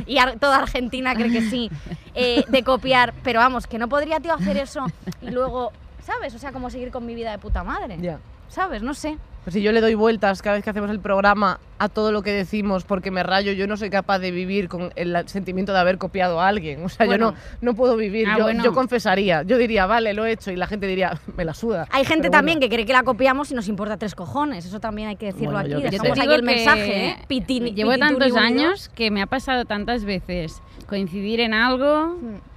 y 0.06 0.18
ar- 0.18 0.38
toda 0.38 0.58
Argentina 0.58 1.14
cree 1.14 1.30
que 1.30 1.42
sí, 1.42 1.70
eh, 2.14 2.44
de 2.48 2.62
copiar, 2.62 3.12
pero 3.22 3.40
vamos, 3.40 3.66
que 3.66 3.78
no 3.78 3.88
podría, 3.88 4.20
tío, 4.20 4.32
hacer 4.34 4.56
eso 4.56 4.86
y 5.20 5.30
luego, 5.30 5.72
¿sabes? 6.02 6.34
O 6.34 6.38
sea, 6.38 6.52
como 6.52 6.70
seguir 6.70 6.90
con 6.90 7.04
mi 7.04 7.14
vida 7.14 7.30
de 7.30 7.38
puta 7.38 7.62
madre, 7.62 7.98
Ya. 8.00 8.18
¿sabes? 8.48 8.82
No 8.82 8.94
sé. 8.94 9.18
Pues 9.46 9.54
si 9.54 9.62
yo 9.62 9.70
le 9.70 9.80
doy 9.80 9.94
vueltas 9.94 10.42
cada 10.42 10.56
vez 10.56 10.64
que 10.64 10.70
hacemos 10.70 10.90
el 10.90 10.98
programa 10.98 11.60
a 11.78 11.88
todo 11.88 12.10
lo 12.10 12.22
que 12.22 12.32
decimos 12.32 12.82
porque 12.82 13.12
me 13.12 13.22
rayo, 13.22 13.52
yo 13.52 13.68
no 13.68 13.76
soy 13.76 13.90
capaz 13.90 14.18
de 14.18 14.32
vivir 14.32 14.68
con 14.68 14.90
el 14.96 15.16
sentimiento 15.28 15.72
de 15.72 15.78
haber 15.78 15.98
copiado 15.98 16.40
a 16.40 16.48
alguien. 16.48 16.84
O 16.84 16.88
sea, 16.88 17.06
Bueno. 17.06 17.30
yo 17.30 17.36
no, 17.36 17.70
no 17.70 17.76
puedo 17.76 17.96
vivir. 17.96 18.26
Ah, 18.28 18.38
yo, 18.38 18.42
bueno. 18.42 18.64
yo 18.64 18.74
confesaría. 18.74 19.44
Yo 19.44 19.56
diría, 19.56 19.86
vale, 19.86 20.14
lo 20.14 20.26
he 20.26 20.32
hecho. 20.32 20.50
Y 20.50 20.56
la 20.56 20.66
gente 20.66 20.88
diría, 20.88 21.20
me 21.36 21.44
la 21.44 21.54
suda. 21.54 21.86
Hay 21.92 22.04
gente 22.04 22.22
Pero 22.22 22.32
también 22.32 22.58
bueno. 22.58 22.68
que 22.70 22.74
cree 22.74 22.86
que 22.86 22.92
la 22.92 23.04
copiamos 23.04 23.52
y 23.52 23.54
nos 23.54 23.68
importa 23.68 23.96
tres 23.96 24.16
cojones, 24.16 24.66
eso 24.66 24.80
también 24.80 25.10
hay 25.10 25.16
que 25.16 25.26
decirlo 25.26 25.56
aquí. 25.58 25.74
Dejamos 25.74 26.16
Yo 26.18 26.24
aquí 26.24 26.34
el 26.34 26.42
mensaje, 26.42 27.06
¿eh? 27.10 27.16
Pitini- 27.28 27.72
Llevo 27.72 27.92
pitituri 27.92 28.00
tantos 28.00 28.36
años 28.36 28.88
que 28.96 29.12
me 29.12 29.22
ha 29.22 29.26
pasado 29.26 29.64
tantas 29.64 30.04
veces 30.04 30.60
coincidir 30.88 31.38
en 31.38 31.54
algo 31.54 32.16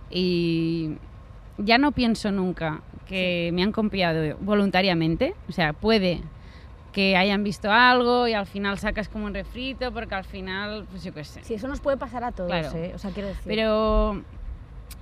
y 0.10 0.96
ya 1.60 1.78
no 1.78 1.92
pienso 1.92 2.32
nunca 2.32 2.82
que 3.08 3.52
me 3.54 3.62
han 3.62 3.72
copiado 3.74 4.36
voluntariamente. 4.42 5.36
O 5.48 5.52
sea, 5.52 5.74
puede 5.74 6.22
que 6.92 7.16
hayan 7.16 7.44
visto 7.44 7.72
algo 7.72 8.28
y 8.28 8.34
al 8.34 8.46
final 8.46 8.78
sacas 8.80 9.10
como 9.10 9.26
un 9.26 9.34
refrito 9.34 9.92
porque 9.92 10.16
al 10.16 10.24
final, 10.24 10.86
pues 10.90 11.04
yo 11.04 11.14
qué 11.14 11.24
sé. 11.24 11.44
Sí, 11.44 11.54
eso 11.54 11.68
nos 11.68 11.80
puede 11.82 11.98
pasar 11.98 12.24
a 12.24 12.32
todos, 12.32 12.50
Claro. 12.50 12.72
¿eh? 12.76 12.92
O 12.96 12.98
sea, 12.98 13.12
quiero 13.12 13.30
decir. 13.30 13.44
Pero 13.46 14.24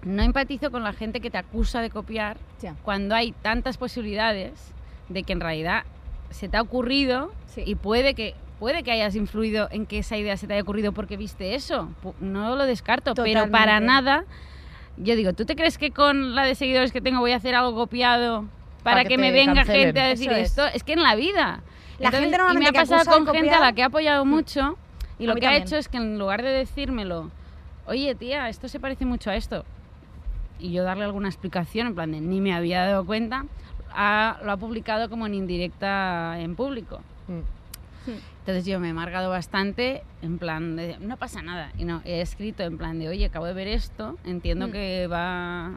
no 0.04 0.22
empatizo 0.24 0.70
con 0.72 0.84
la 0.84 0.94
gente 0.94 1.20
que 1.22 1.30
te 1.30 1.38
acusa 1.38 1.82
de 1.82 1.90
copiar 1.90 2.38
cuando 2.84 3.16
hay 3.16 3.32
tantas 3.32 3.78
posibilidades 3.78 4.74
de 5.10 5.24
que 5.24 5.34
en 5.34 5.40
realidad 5.40 5.84
se 6.30 6.50
te 6.50 6.58
ha 6.58 6.62
ocurrido 6.62 7.32
Sí. 7.48 7.64
y 7.66 7.76
puede 7.76 8.14
que 8.14 8.36
puede 8.60 8.82
que 8.84 8.92
hayas 8.92 9.16
influido 9.16 9.68
en 9.72 9.86
que 9.86 10.00
esa 10.00 10.18
idea 10.18 10.36
se 10.36 10.48
te 10.48 10.54
haya 10.54 10.64
ocurrido 10.64 10.92
porque 10.92 11.16
viste 11.16 11.54
eso. 11.56 11.90
No 12.20 12.56
lo 12.56 12.66
descarto, 12.66 13.14
pero 13.14 13.50
para 13.52 13.80
Totalmente. 13.80 13.86
nada. 13.86 14.26
Yo 14.98 15.16
digo, 15.16 15.34
¿tú 15.34 15.46
te 15.46 15.56
crees 15.56 15.78
que 15.78 15.92
con 15.92 16.34
la 16.34 16.44
de 16.44 16.56
seguidores 16.56 16.92
que 16.92 17.00
tengo 17.00 17.20
voy 17.20 17.34
a 17.34 17.36
hacer 17.36 17.54
algo 17.54 17.76
copiado 17.76 18.46
para 18.84 19.04
que 19.04 19.10
que, 19.10 19.18
me 19.20 19.32
venga 19.32 19.54
cancelen? 19.58 19.84
gente 19.86 20.02
a 20.02 20.08
decir 20.08 20.32
es. 20.32 20.48
esto? 20.50 20.66
Es 20.66 20.84
que 20.84 20.94
en 20.94 21.04
la 21.04 21.14
vida. 21.16 21.62
La 22.00 22.12
gente 22.12 22.28
y 22.28 22.32
me 22.32 22.38
normalmente 22.38 22.70
ha 22.70 22.84
pasado 22.84 23.06
con 23.26 23.26
gente 23.34 23.50
a 23.50 23.54
copiar- 23.56 23.60
la 23.62 23.74
que 23.74 23.84
ha 23.84 23.88
apoyado 23.88 24.26
mucho 24.26 24.78
y 25.20 25.26
A 25.26 25.28
lo 25.30 25.36
que 25.36 25.45
ha 25.48 25.50
también. 25.50 25.64
hecho 25.64 25.78
es 25.78 25.88
que 25.88 25.98
en 25.98 26.20
lugar 26.20 26.43
de 26.43 26.50
decírmelo 26.50 27.32
oye 27.88 28.14
tía, 28.16 28.50
esto 28.50 28.68
se 28.68 28.80
parece 28.80 29.06
mucho 29.06 29.30
a 29.32 29.36
esto. 29.36 29.64
Y 30.60 30.72
yo 30.72 30.84
darle 30.84 31.06
alguna 31.06 31.30
explicación, 31.30 31.88
en 31.88 31.95
plan 31.95 32.12
de 32.12 32.20
ni 32.22 32.41
me 32.41 32.54
había 32.54 32.86
dado 32.86 33.06
cuenta, 33.06 33.45
ha- 33.93 34.38
lo 34.43 34.52
ha 34.52 34.58
publicado 34.58 35.10
como 35.10 35.26
en 35.26 35.34
indirecta 35.36 36.39
en 36.39 36.56
público. 36.56 37.00
Mm. 37.28 38.12
Entonces 38.39 38.66
yo 38.66 38.80
me 38.80 38.88
he 38.88 38.91
amargado 38.91 39.30
bastante, 39.30 40.04
en 40.22 40.38
plan 40.38 40.76
de, 40.78 40.98
no 41.00 41.18
pasa 41.18 41.41
nada. 41.41 41.72
Y 41.78 41.84
no, 41.86 42.02
he 42.06 42.22
escrito 42.22 42.64
en 42.64 42.78
plan 42.78 42.98
de, 43.00 43.10
oye, 43.10 43.26
acabo 43.26 43.45
de 43.45 43.54
ver 43.54 43.68
esto, 43.68 44.18
entiendo 44.26 44.68
Mm. 44.68 44.72
que 44.72 45.08
va 45.08 45.72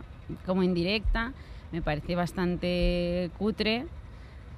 como 0.46 0.62
indirecta, 0.62 1.32
me 1.72 1.82
parece 1.82 2.14
bastante 2.16 3.30
cutre 3.38 3.86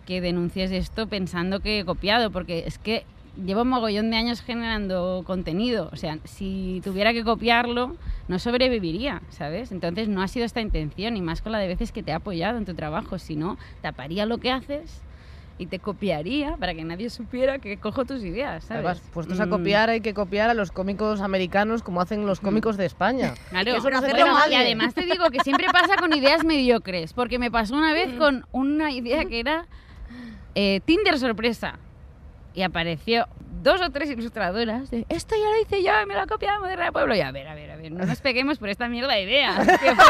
que 0.07 0.21
denuncies 0.21 0.71
esto 0.73 1.07
pensando 1.07 1.61
que 1.61 1.81
he 1.81 1.85
copiado, 1.85 2.31
porque 2.31 2.65
es 2.67 2.79
que 2.79 3.05
llevo 3.37 3.63
un 3.63 3.69
mogollón 3.69 4.11
de 4.11 4.17
años 4.17 4.41
generando 4.43 5.23
contenido. 5.27 5.89
O 5.93 5.97
sea, 5.97 6.19
si 6.25 6.81
tuviera 6.85 7.13
que 7.13 7.25
copiarlo, 7.25 7.97
no 8.29 8.39
sobreviviría, 8.39 9.23
¿sabes? 9.31 9.73
Entonces 9.73 10.09
no 10.09 10.23
ha 10.23 10.29
sido 10.29 10.45
esta 10.45 10.61
intención, 10.61 11.17
y 11.17 11.23
más 11.23 11.41
con 11.41 11.53
la 11.53 11.59
de 11.59 11.69
veces 11.69 11.93
que 11.93 12.03
te 12.03 12.11
he 12.11 12.15
apoyado 12.15 12.59
en 12.59 12.65
tu 12.65 12.75
trabajo. 12.75 13.19
Si 13.19 13.37
no, 13.37 13.59
taparía 13.81 14.27
lo 14.27 14.39
que 14.39 14.51
haces 14.51 15.03
y 15.59 15.67
te 15.67 15.79
copiaría 15.79 16.57
para 16.57 16.75
que 16.75 16.83
nadie 16.83 17.09
supiera 17.11 17.59
que 17.59 17.79
cojo 17.79 18.05
tus 18.05 18.23
ideas, 18.25 18.65
¿sabes? 18.65 18.85
Además, 18.85 19.11
puestos 19.13 19.39
a 19.39 19.47
Mm. 19.47 19.51
copiar, 19.51 19.91
hay 19.91 20.01
que 20.01 20.13
copiar 20.15 20.51
a 20.51 20.55
los 20.55 20.73
cómicos 20.73 21.21
americanos 21.21 21.83
como 21.83 22.01
hacen 22.01 22.27
los 22.27 22.41
cómicos 22.41 22.77
de 22.77 22.87
España. 22.87 23.35
Claro, 23.51 23.77
Eso 23.77 23.91
no 23.91 24.01
se 24.01 24.09
y 24.51 24.55
además 24.55 24.95
te 24.95 25.05
digo 25.05 25.31
que 25.31 25.41
siempre 25.41 25.69
pasa 25.73 25.97
con 25.99 26.13
ideas 26.13 26.45
mediocres, 26.45 27.13
porque 27.13 27.39
me 27.39 27.51
pasó 27.51 27.77
una 27.77 27.93
vez 27.93 28.09
con 28.19 28.45
una 28.51 28.91
idea 28.91 29.25
que 29.27 29.41
era 29.41 29.67
eh, 30.55 30.81
Tinder 30.85 31.19
sorpresa. 31.19 31.79
Y 32.55 32.63
apareció 32.63 33.27
dos 33.63 33.81
o 33.81 33.91
tres 33.91 34.11
ilustradoras 34.11 34.91
de 34.91 35.07
esto 35.09 35.35
ya 35.37 35.49
lo 35.49 35.61
hice 35.63 35.83
yo, 35.83 35.93
me 36.07 36.15
lo 36.15 36.21
ha 36.21 36.27
copiado 36.27 36.61
Moderna 36.61 36.93
Pueblo. 36.93 37.15
Y 37.15 37.21
a 37.21 37.31
ver, 37.31 37.49
a 37.49 37.55
ver, 37.55 37.71
a 37.71 37.77
ver, 37.77 37.93
no 37.93 38.05
nos 38.05 38.21
peguemos 38.21 38.59
por 38.59 38.69
esta 38.69 38.89
mierda 38.89 39.15
de 39.15 39.23
idea. 39.23 39.55
Que 39.83 39.95
fue, 39.95 40.05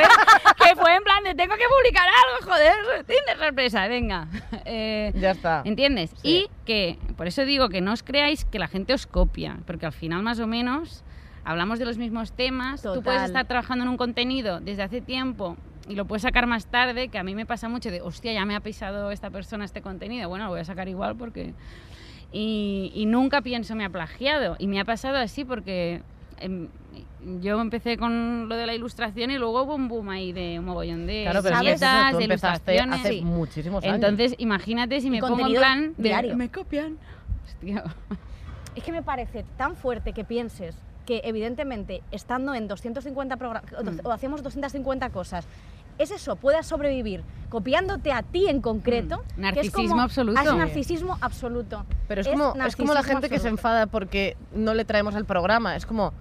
que 0.69 0.77
fue 0.77 0.97
en 0.97 1.03
plan 1.05 1.23
de 1.23 1.35
tengo 1.35 1.55
que 1.55 1.65
publicar 1.69 2.07
algo, 2.09 2.51
joder, 2.53 3.05
Tinder 3.05 3.39
sorpresa, 3.39 3.87
venga. 3.89 4.27
Eh, 4.65 5.13
Ya 5.17 5.33
está. 5.33 5.63
¿Entiendes? 5.65 6.11
Sí. 6.23 6.47
Y 6.47 6.51
que, 6.65 6.99
por 7.17 7.27
eso 7.27 7.45
digo 7.45 7.69
que 7.69 7.81
no 7.81 7.93
os 7.93 8.03
creáis 8.03 8.45
que 8.45 8.59
la 8.59 8.69
gente 8.69 8.93
os 8.95 9.07
copia, 9.07 9.59
porque 9.67 9.87
al 9.87 9.93
final 9.93 10.23
más 10.23 10.41
o 10.41 10.47
menos 10.47 11.05
hablamos 11.45 11.79
de 11.79 11.85
los 11.85 11.99
mismos 11.99 12.33
temas, 12.33 12.83
tú 12.83 13.03
puedes 13.03 13.23
estar 13.23 13.47
trabajando 13.47 13.85
en 13.85 13.91
un 13.91 13.97
contenido 13.97 14.61
desde 14.61 14.83
hace 14.83 15.01
tiempo 15.01 15.57
y 15.89 15.95
lo 15.95 16.05
puedes 16.05 16.23
sacar 16.23 16.47
más 16.47 16.67
tarde, 16.67 17.09
que 17.09 17.19
a 17.19 17.23
mí 17.23 17.35
me 17.35 17.47
pasa 17.47 17.69
mucho 17.69 17.91
de, 17.91 18.01
hostia, 18.01 18.33
ya 18.33 18.45
me 18.45 18.55
ha 18.55 18.61
pisado 18.61 19.11
esta 19.11 19.31
persona 19.31 19.65
este 19.65 19.83
contenido, 19.83 20.29
bueno, 20.29 20.45
lo 20.45 20.51
voy 20.53 20.61
a 20.61 20.65
sacar 20.65 20.89
igual 20.89 21.17
porque... 21.17 21.55
Y, 22.35 22.91
y 22.95 23.05
nunca 23.07 23.43
pienso 23.43 23.75
me 23.75 23.85
ha 23.85 23.91
plagiado, 23.91 24.57
y 24.59 24.67
me 24.67 24.81
ha 24.81 24.85
pasado 24.85 25.17
así 25.19 25.45
porque... 25.45 26.03
em, 26.39 26.69
yo 27.41 27.61
empecé 27.61 27.97
con 27.99 28.49
lo 28.49 28.57
de 28.57 28.67
la 28.67 28.75
ilustración 28.75 29.31
y 29.31 29.39
luego 29.39 29.63
hubo 29.63 29.77
un 29.77 29.87
boom 29.87 30.09
ahí 30.11 30.33
de 30.33 30.59
un 30.59 30.65
mogollón 30.65 31.07
de 31.07 31.23
Claro, 31.23 31.41
pero 31.41 31.55
es 31.55 31.61
que 31.63 31.69
es 31.69 31.75
eso, 31.77 31.85
sabetas, 31.87 32.11
tú 32.11 32.19
de 32.19 32.25
empezaste 32.25 32.75
ilustraciones. 32.75 33.01
hace 33.01 33.19
Sí. 33.19 33.25
muchísimos 33.25 33.85
años. 33.85 33.95
Entonces, 33.95 34.35
imagínate 34.39 35.01
si 35.01 35.09
me 35.09 35.21
pongo 35.21 35.35
en 35.35 35.39
contenido 35.39 35.61
plan 35.61 35.95
de, 35.97 36.03
diario. 36.03 36.37
me 36.37 36.49
copian. 36.51 36.99
Hostia. 37.47 37.85
Es 38.75 38.83
que 38.83 38.91
me 38.91 39.03
parece 39.05 39.45
tan 39.57 39.77
fuerte 39.77 40.13
que 40.13 40.25
pienses 40.25 40.75
que 41.07 41.21
evidentemente 41.25 42.03
estando 42.11 42.55
en 42.55 42.69
250 42.69 43.37
programas 43.37 43.71
Mm. 43.73 44.01
o 44.07 44.13
hacemos 44.13 44.43
250 44.43 45.11
cosas, 45.11 45.47
es 45.99 46.11
eso, 46.11 46.37
puedas 46.37 46.67
sobrevivir 46.67 47.23
copiándote 47.51 48.13
a 48.13 48.23
ti 48.23 48.49
en 48.49 48.61
concreto. 48.63 49.19
que 49.19 49.33
es 49.33 49.37
Mm. 49.37 49.41
Narcisismo 49.43 49.89
como- 49.91 50.03
absoluto. 50.03 50.41
Es 50.41 50.55
narcisismo 50.55 51.19
absoluto. 51.21 51.85
Pero 52.09 52.21
es, 52.23 52.29
como, 52.29 52.55
es 52.67 52.77
como 52.77 52.95
la 52.95 53.03
gente 53.03 53.29
que 53.29 53.39
se 53.39 53.49
enfada 53.49 53.87
porque 53.87 54.37
no 54.55 54.75
le 54.75 54.85
traemos 54.85 55.15
al 55.15 55.25
programa. 55.27 55.77
Es 55.77 55.85
como, 55.87 56.13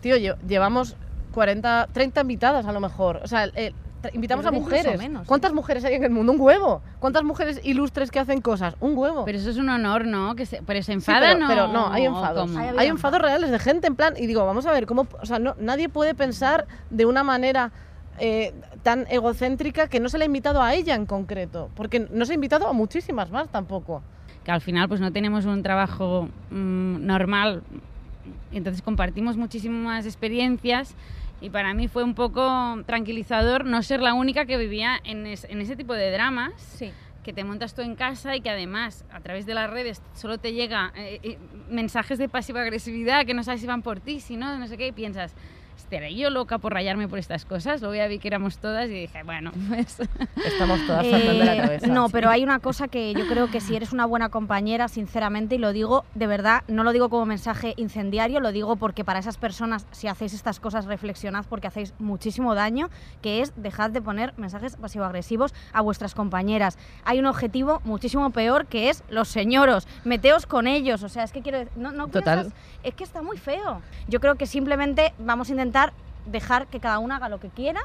tío, 0.00 0.16
lle- 0.16 0.36
llevamos 0.46 0.96
40, 1.32 1.88
30 1.92 2.20
invitadas 2.22 2.66
a 2.66 2.72
lo 2.72 2.80
mejor. 2.80 3.20
O 3.22 3.26
sea, 3.26 3.46
tra- 3.52 3.72
invitamos 4.12 4.46
a 4.46 4.50
mujeres. 4.50 4.98
menos. 4.98 5.26
¿Cuántas 5.26 5.52
mujeres 5.52 5.84
hay 5.84 5.94
en 5.94 6.04
el 6.04 6.10
mundo? 6.10 6.32
Un 6.32 6.40
huevo. 6.40 6.82
¿Cuántas 7.00 7.24
mujeres 7.24 7.60
ilustres 7.64 8.10
que 8.10 8.18
hacen 8.18 8.40
cosas? 8.40 8.74
Un 8.80 8.96
huevo. 8.96 9.24
Pero 9.24 9.38
eso 9.38 9.50
es 9.50 9.56
un 9.56 9.68
honor, 9.68 10.06
¿no? 10.06 10.34
Que 10.36 10.46
se, 10.46 10.62
pero 10.62 10.80
se 10.80 10.86
Sí, 10.86 10.92
enfadan 10.92 11.34
pero, 11.38 11.44
o- 11.44 11.48
pero 11.48 11.68
no, 11.68 11.92
hay 11.92 12.04
enfados. 12.06 12.50
cómo? 12.50 12.58
Hay 12.58 12.68
Hay, 12.78 12.88
enfados 12.88 13.20
reales 13.20 13.50
de 13.50 13.58
gente 13.58 13.86
en 13.86 13.96
plan. 13.96 14.14
Y 14.16 14.26
digo, 14.26 14.44
vamos 14.46 14.66
a 14.66 14.72
ver, 14.72 14.86
¿cómo.? 14.86 15.06
O 15.20 15.26
sea, 15.26 15.38
no, 15.38 15.54
nadie 15.58 15.88
puede 15.88 16.14
pensar 16.14 16.66
de 16.90 17.06
una 17.06 17.22
manera 17.24 17.72
eh, 18.20 18.52
tan 18.82 19.06
egocéntrica 19.10 19.88
que 19.88 20.00
no 20.00 20.08
se 20.08 20.18
le 20.18 20.24
ha 20.24 20.26
invitado 20.26 20.62
a 20.62 20.74
ella 20.74 20.94
en 20.94 21.06
concreto. 21.06 21.70
Porque 21.74 22.00
no 22.10 22.24
se 22.24 22.32
ha 22.32 22.34
invitado 22.34 22.66
a 22.66 22.72
muchísimas 22.72 23.30
más 23.30 23.48
tampoco. 23.48 24.02
que 24.44 24.50
al 24.50 24.60
final 24.60 24.88
pues 24.88 25.00
no 25.00 25.12
tenemos 25.12 25.44
un 25.44 25.62
trabajo 25.62 26.28
mm, 26.50 27.04
normal, 27.06 27.62
entonces 28.52 28.82
compartimos 28.82 29.36
muchísimas 29.36 30.06
experiencias 30.06 30.94
y 31.40 31.50
para 31.50 31.72
mí 31.74 31.88
fue 31.88 32.02
un 32.04 32.14
poco 32.14 32.82
tranquilizador 32.86 33.64
no 33.64 33.82
ser 33.82 34.00
la 34.00 34.14
única 34.14 34.44
que 34.46 34.56
vivía 34.56 34.98
en, 35.04 35.26
es- 35.26 35.44
en 35.44 35.60
ese 35.60 35.76
tipo 35.76 35.94
de 35.94 36.10
dramas. 36.10 36.52
Sí. 36.56 36.92
que 37.24 37.32
te 37.34 37.44
montas 37.44 37.74
tú 37.74 37.82
en 37.82 37.94
casa 37.94 38.34
y 38.36 38.40
que 38.40 38.48
además 38.48 39.04
a 39.12 39.20
través 39.20 39.44
de 39.44 39.52
las 39.52 39.68
redes 39.68 40.00
solo 40.14 40.38
te 40.38 40.54
llega 40.54 40.92
eh, 40.96 41.20
eh, 41.22 41.38
mensajes 41.68 42.16
de 42.18 42.26
pasiva 42.30 42.62
agresividad 42.62 43.26
que 43.26 43.34
no 43.34 43.42
sabes 43.42 43.60
si 43.60 43.66
van 43.66 43.82
por 43.82 44.00
ti, 44.00 44.20
si 44.20 44.38
no, 44.38 44.56
no 44.56 44.66
sé 44.66 44.78
qué, 44.78 44.86
y 44.86 44.92
piensas, 44.92 45.34
estaré 45.78 46.14
yo 46.14 46.28
loca 46.30 46.58
por 46.58 46.72
rayarme 46.74 47.08
por 47.08 47.18
estas 47.18 47.44
cosas. 47.44 47.80
Luego 47.80 47.94
ya 47.94 48.06
vi 48.08 48.18
que 48.18 48.28
éramos 48.28 48.58
todas 48.58 48.86
y 48.88 48.92
dije, 48.92 49.22
bueno, 49.22 49.52
pues 49.68 49.98
Estamos 50.44 50.84
todas 50.86 51.04
de 51.04 51.34
la 51.34 51.54
Eh, 51.54 51.60
cabeza. 51.60 51.86
No, 51.86 52.08
pero 52.08 52.28
hay 52.30 52.42
una 52.42 52.58
cosa 52.58 52.88
que 52.88 53.14
yo 53.14 53.26
creo 53.28 53.50
que 53.50 53.60
si 53.60 53.74
eres 53.76 53.92
una 53.92 54.04
buena 54.06 54.28
compañera, 54.28 54.88
sinceramente, 54.88 55.54
y 55.54 55.58
lo 55.58 55.72
digo 55.72 56.04
de 56.14 56.26
verdad, 56.26 56.62
no 56.68 56.84
lo 56.84 56.92
digo 56.92 57.08
como 57.08 57.24
mensaje 57.26 57.74
incendiario, 57.76 58.40
lo 58.40 58.52
digo 58.52 58.76
porque 58.76 59.04
para 59.04 59.18
esas 59.20 59.38
personas, 59.38 59.86
si 59.92 60.08
hacéis 60.08 60.34
estas 60.34 60.60
cosas, 60.60 60.84
reflexionad 60.86 61.44
porque 61.48 61.68
hacéis 61.68 61.94
muchísimo 61.98 62.54
daño, 62.54 62.90
que 63.22 63.40
es 63.40 63.52
dejad 63.56 63.90
de 63.90 64.02
poner 64.02 64.34
mensajes 64.36 64.76
pasivo-agresivos 64.76 65.54
a 65.72 65.80
vuestras 65.80 66.14
compañeras. 66.14 66.76
Hay 67.04 67.18
un 67.18 67.26
objetivo 67.26 67.80
muchísimo 67.84 68.30
peor 68.30 68.66
que 68.66 68.90
es 68.90 69.04
los 69.08 69.28
señoros, 69.28 69.86
meteos 70.04 70.46
con 70.46 70.66
ellos, 70.66 71.02
o 71.02 71.08
sea, 71.08 71.22
es 71.24 71.32
que 71.32 71.40
quiero 71.42 71.58
decir, 71.58 71.72
no, 71.76 71.92
no 71.92 72.08
Total. 72.08 72.40
esas- 72.40 72.52
es 72.82 72.94
que 72.94 73.04
está 73.04 73.22
muy 73.22 73.38
feo. 73.38 73.80
Yo 74.08 74.20
creo 74.20 74.34
que 74.36 74.46
simplemente 74.46 75.12
vamos 75.18 75.48
a 75.48 75.52
intentar 75.52 75.67
dejar 76.26 76.66
que 76.66 76.80
cada 76.80 76.98
una 76.98 77.16
haga 77.16 77.28
lo 77.28 77.40
que 77.40 77.48
quiera, 77.48 77.80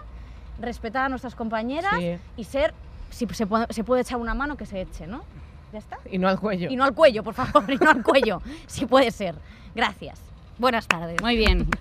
respetar 0.59 1.05
a 1.05 1.09
nuestras 1.09 1.35
compañeras 1.35 1.95
Sí. 1.99 2.17
y 2.37 2.43
ser, 2.43 2.73
si 3.09 3.25
se 3.27 3.47
puede, 3.47 3.67
se 3.69 3.83
puede 3.83 4.01
echar 4.01 4.17
una 4.19 4.33
mano, 4.33 4.55
que 4.57 4.65
se 4.65 4.81
eche, 4.81 5.07
¿no? 5.07 5.23
¿Ya 5.71 5.79
está? 5.79 5.97
Y 6.11 6.17
no 6.19 6.27
al 6.27 6.39
cuello. 6.39 6.69
Y 6.69 6.75
no 6.75 6.83
al 6.83 6.93
cuello, 6.93 7.23
por 7.23 7.33
favor, 7.33 7.69
y 7.71 7.77
no 7.77 7.89
al 7.89 8.03
cuello, 8.03 8.41
si 8.67 8.85
puede 8.85 9.09
ser. 9.11 9.35
Gracias. 9.73 10.21
Buenas 10.59 10.87
tardes. 10.87 11.21
muy 11.21 11.37
bien. 11.37 11.67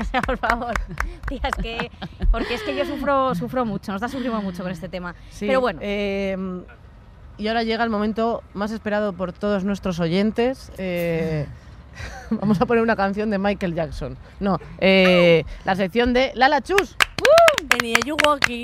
O 0.00 0.04
sea, 0.04 0.22
por 0.22 0.38
favor. 0.38 0.72
Tía, 1.28 1.40
es 1.42 1.54
que, 1.56 1.90
porque 2.30 2.54
es 2.54 2.62
que 2.62 2.76
yo 2.76 2.84
sufro, 2.86 3.34
sufro 3.34 3.64
mucho, 3.64 3.90
nos 3.90 4.00
da 4.00 4.06
sufrimos 4.08 4.44
mucho 4.44 4.62
con 4.62 4.70
este 4.70 4.88
tema. 4.88 5.16
Sí, 5.30 5.44
Pero 5.48 5.60
bueno, 5.60 5.80
eh, 5.82 6.36
y 7.36 7.48
ahora 7.48 7.64
llega 7.64 7.82
el 7.82 7.90
momento 7.90 8.44
más 8.54 8.70
esperado 8.70 9.12
por 9.12 9.32
todos 9.32 9.64
nuestros 9.64 9.98
oyentes. 9.98 10.70
eh, 10.78 11.46
vamos 12.30 12.60
a 12.60 12.66
poner 12.66 12.82
una 12.82 12.96
canción 12.96 13.30
de 13.30 13.38
Michael 13.38 13.74
Jackson. 13.74 14.16
No, 14.40 14.58
eh, 14.78 15.44
la 15.64 15.76
sección 15.76 16.12
de 16.12 16.32
Lala 16.34 16.60
Chus. 16.60 16.96
Eni 17.80 17.94
Ayuwoki. 17.94 18.62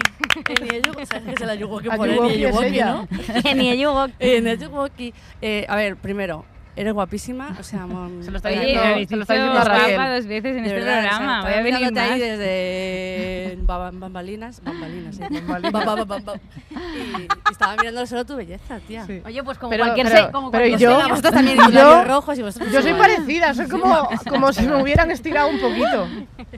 Eni 0.48 0.70
Ayuwoki. 0.70 1.06
¿Sabes 1.06 1.24
qué 1.24 1.32
es 1.32 1.40
el 1.42 1.50
Ayuwoki? 1.50 1.88
Por 1.88 2.08
Ayuwoki 2.08 2.34
Eni 2.34 2.44
es 2.44 2.56
Ayuwoki, 2.56 2.74
ella. 2.74 2.86
¿no? 2.92 3.08
ni 3.54 3.78
yo 3.78 4.06
Eni 4.18 4.50
Ayuwoki. 4.50 5.14
Eh, 5.42 5.66
a 5.68 5.76
ver, 5.76 5.96
primero, 5.96 6.44
eres 6.76 6.92
guapísima. 6.92 7.56
O 7.58 7.62
sea, 7.62 7.86
mon- 7.86 8.22
Se 8.22 8.30
lo 8.30 8.36
está 8.38 8.48
diciendo- 8.48 8.72
Oye, 8.80 8.80
me 8.86 8.92
habéis 8.94 9.08
se 9.08 9.16
lo 9.16 9.22
dicho 9.24 9.32
está 9.32 9.34
diciendo 9.34 9.60
a 9.60 9.64
Raquel. 9.64 9.94
guapa 9.96 10.14
dos 10.14 10.26
veces 10.26 10.56
en 10.56 10.62
de 10.64 10.68
este 10.68 10.74
verdad, 10.80 10.98
o 10.98 11.02
sea, 11.02 11.10
programa. 11.10 11.34
estaba 11.38 11.42
Voy 11.42 11.52
a 11.52 11.56
venir 11.62 11.74
mirándote 11.74 12.00
ahí 12.00 12.10
más. 12.10 12.20
desde 12.20 13.58
bam- 13.66 13.98
bambalinas. 14.00 14.62
Bambalinas, 14.64 15.14
sí. 15.16 15.20
Bambalinas. 15.22 15.72
Bam, 15.72 15.84
bam, 15.86 16.08
bam, 16.08 16.24
bam. 16.24 16.38
Y, 16.70 17.22
y 17.22 17.28
estaba 17.52 17.76
mirando 17.76 18.06
solo 18.06 18.24
tu 18.24 18.36
belleza, 18.36 18.78
tía. 18.80 19.06
Sí. 19.06 19.22
Oye, 19.24 19.42
pues 19.44 19.58
como 19.58 19.70
Pero- 19.70 19.84
cualquier 19.84 20.06
pero- 20.08 20.26
se- 20.26 20.32
como 20.32 20.50
pero 20.50 20.64
cualquier 20.68 20.90
yo- 20.90 21.08
vosotros 21.08 21.34
también 21.34 21.58
yo- 21.72 22.04
rojos 22.04 22.38
y 22.38 22.42
vosotros 22.42 22.72
Yo 22.72 22.82
soy 22.82 22.90
igual. 22.92 23.10
parecida, 23.10 23.54
soy 23.54 23.68
como, 23.68 24.08
como 24.28 24.52
si 24.52 24.66
me 24.66 24.82
hubieran 24.82 25.10
estirado 25.10 25.48
un 25.48 25.60
poquito. 25.60 26.08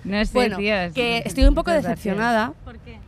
No 0.04 0.24
sé, 0.24 0.30
Bueno, 0.32 0.56
tías. 0.56 0.92
que 0.92 1.22
estoy 1.24 1.44
un 1.44 1.54
poco 1.54 1.70
decepcionada 1.70 2.52
¿Por 2.64 2.78
qué? 2.78 2.98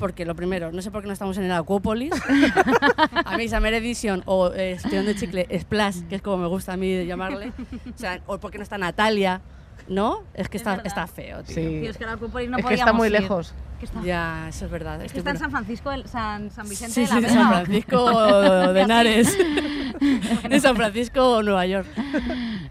Porque 0.00 0.24
lo 0.24 0.34
primero, 0.34 0.72
no 0.72 0.82
sé 0.82 0.90
por 0.90 1.02
qué 1.02 1.06
no 1.06 1.12
estamos 1.12 1.38
en 1.38 1.44
el 1.44 1.52
Acuópolis. 1.52 2.12
a 3.24 3.36
mí 3.36 3.48
Summer 3.48 3.74
Edition 3.74 4.22
o 4.26 4.50
eh, 4.52 4.78
de 4.90 5.14
Chicle 5.14 5.46
Splash, 5.60 6.00
que 6.08 6.16
es 6.16 6.22
como 6.22 6.38
me 6.38 6.48
gusta 6.48 6.72
a 6.72 6.76
mí 6.76 7.06
llamarle. 7.06 7.52
O 7.94 7.98
sea, 7.98 8.20
o 8.26 8.38
por 8.38 8.50
qué 8.50 8.58
no 8.58 8.64
está 8.64 8.78
Natalia, 8.78 9.40
¿no? 9.86 10.24
Es 10.34 10.48
que 10.48 10.56
Es 10.56 10.62
está, 10.62 10.80
está 10.84 11.06
feo, 11.06 11.44
tío. 11.44 11.54
Sí. 11.54 11.60
Tío, 11.82 11.90
es 11.90 11.96
que 11.96 12.06
la 12.06 12.12
Acrópolis 12.12 12.50
no 12.50 12.58
es 12.58 12.64
que 12.64 12.74
está 12.74 12.92
muy 12.92 13.06
ir. 13.06 13.12
lejos. 13.12 13.54
Está, 13.80 14.02
Ya, 14.02 14.46
eso 14.50 14.66
es 14.66 14.70
verdad. 14.70 15.02
es 15.02 15.12
que 15.12 15.18
está 15.18 15.30
en. 15.30 15.38
San 15.38 15.50
Francisco, 15.50 15.90
del- 15.90 16.06
San, 16.06 16.50
San 16.50 16.68
Vicente 16.68 16.92
Sí, 16.94 17.00
de 17.02 17.06
la 17.06 17.14
sí, 17.14 17.20
Vega. 17.22 17.32
San 17.34 17.48
Francisco 17.52 18.72
de 18.72 18.80
Henares. 18.82 19.38
en 20.44 20.60
San 20.60 20.76
Francisco, 20.76 21.36
York. 21.36 21.44
Nueva 21.44 21.66
York. 21.66 21.86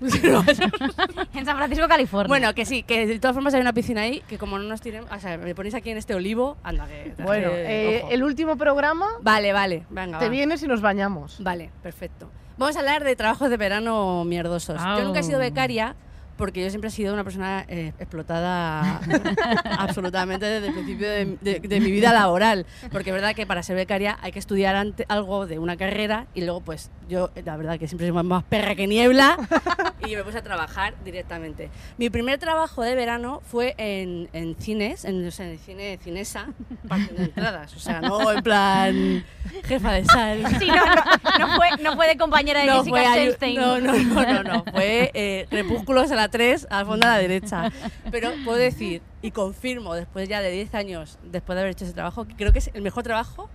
En 1.33 1.45
San 1.45 1.57
Francisco, 1.57 1.87
California. 1.87 2.27
bueno, 2.27 2.53
que 2.53 2.65
sí, 2.65 2.83
que 2.83 3.05
de 3.05 3.19
todas 3.19 3.33
formas 3.35 3.53
hay 3.53 3.61
una 3.61 3.73
piscina 3.73 4.01
ahí 4.01 4.21
que 4.27 4.37
como 4.37 4.57
no 4.57 4.63
nos 4.65 4.81
tiremos, 4.81 5.09
o 5.11 5.19
sea, 5.19 5.37
me 5.37 5.53
ponéis 5.55 5.75
aquí 5.75 5.89
en 5.89 5.97
este 5.97 6.15
olivo, 6.15 6.57
anda 6.63 6.85
que... 6.87 7.13
Bueno, 7.23 7.49
que- 7.51 7.97
eh, 7.97 8.03
el 8.11 8.23
último 8.23 8.55
programa, 8.57 9.07
Vale, 9.21 9.53
vale, 9.53 9.85
venga, 9.89 10.19
te 10.19 10.25
va. 10.25 10.31
vienes 10.31 10.63
y 10.63 10.67
nos 10.67 10.81
bañamos. 10.81 11.37
Vale, 11.43 11.69
perfecto. 11.83 12.29
Vamos 12.57 12.75
a 12.75 12.79
hablar 12.79 13.03
de 13.03 13.15
trabajos 13.15 13.49
de 13.49 13.57
verano 13.57 14.23
mierdosos. 14.25 14.81
Yo 14.97 15.03
nunca 15.05 15.19
he 15.19 15.23
sido 15.23 15.39
becaria 15.39 15.95
porque 16.39 16.63
yo 16.63 16.69
siempre 16.69 16.87
he 16.87 16.91
sido 16.91 17.13
una 17.13 17.23
persona 17.23 17.65
eh, 17.67 17.91
explotada 17.99 19.01
absolutamente 19.77 20.45
desde 20.45 20.67
el 20.67 20.73
principio 20.73 21.07
de, 21.09 21.37
de- 21.41 21.59
de 21.59 21.79
mi 21.79 21.91
vida 21.91 22.13
laboral. 22.13 22.65
Porque 22.91 23.09
es 23.09 23.13
verdad 23.13 23.35
que 23.35 23.45
para 23.45 23.61
ser 23.61 23.75
becaria 23.75 24.17
hay 24.21 24.31
que 24.31 24.39
estudiar 24.39 24.75
ante- 24.75 25.05
algo 25.09 25.45
de 25.47 25.59
una 25.59 25.75
carrera 25.77 26.25
y 26.33 26.41
luego 26.41 26.61
pues 26.61 26.89
yo 27.09 27.29
la 27.43 27.57
verdad 27.57 27.77
que 27.77 27.87
siempre 27.87 28.07
soy 28.09 28.23
más- 28.23 28.43
perra 28.45 28.73
que 28.75 28.87
niebla 28.87 29.37
y 30.07 30.15
me 30.15 30.23
puse 30.23 30.37
a 30.37 30.41
trabajar 30.41 30.93
directamente. 31.03 31.69
Mi 31.97 32.09
primer 32.09 32.39
trabajo 32.39 32.81
de 32.83 32.95
verano 32.95 33.41
fue 33.45 33.75
en, 33.77 34.29
en 34.33 34.55
cines, 34.59 35.03
en, 35.05 35.27
o 35.27 35.31
sea, 35.31 35.45
en 35.45 35.51
el 35.51 35.59
cine 35.59 35.99
Cinesa, 36.01 36.47
partiendo 36.87 37.21
entradas. 37.23 37.75
O 37.75 37.79
sea, 37.79 37.99
no 38.01 38.31
en 38.31 38.41
plan 38.43 39.25
jefa 39.65 39.91
de 39.91 40.05
sal. 40.05 40.43
Sí, 40.57 40.67
no, 40.67 40.75
no, 40.75 41.47
no 41.47 41.55
fue, 41.57 41.67
no 41.83 41.95
fue 41.95 42.07
de 42.07 42.17
compañera 42.17 42.61
de 42.61 42.67
No, 42.67 42.77
Jessica 42.79 42.97
fue 43.11 43.25
Chastain. 43.29 43.55
no, 43.59 43.79
no, 43.81 43.93
no, 43.93 44.33
no, 44.33 44.43
no. 44.43 44.63
Fue 44.71 45.11
eh, 45.13 45.45
Crepúsculos 45.49 46.09
a 46.11 46.15
la 46.15 46.28
3, 46.29 46.67
al 46.69 46.85
fondo 46.85 47.07
a 47.07 47.11
la 47.11 47.17
derecha. 47.17 47.71
Pero 48.11 48.31
puedo 48.45 48.57
decir, 48.57 49.01
y 49.21 49.31
confirmo, 49.31 49.93
después 49.95 50.29
ya 50.29 50.41
de 50.41 50.51
10 50.51 50.75
años, 50.75 51.17
después 51.23 51.55
de 51.55 51.61
haber 51.61 51.71
hecho 51.71 51.85
ese 51.85 51.93
trabajo, 51.93 52.25
que 52.25 52.35
creo 52.35 52.53
que 52.53 52.59
es 52.59 52.71
el 52.73 52.81
mejor 52.81 53.03
trabajo 53.03 53.49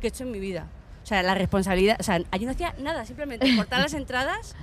que 0.00 0.06
he 0.06 0.10
hecho 0.10 0.24
en 0.24 0.30
mi 0.30 0.40
vida. 0.40 0.66
O 1.02 1.06
sea, 1.06 1.22
la 1.22 1.34
responsabilidad, 1.34 1.96
o 1.98 2.02
sea, 2.02 2.20
allí 2.30 2.44
no 2.44 2.52
hacía 2.52 2.74
nada, 2.78 3.04
simplemente 3.04 3.54
cortar 3.56 3.80
las 3.80 3.94
entradas. 3.94 4.54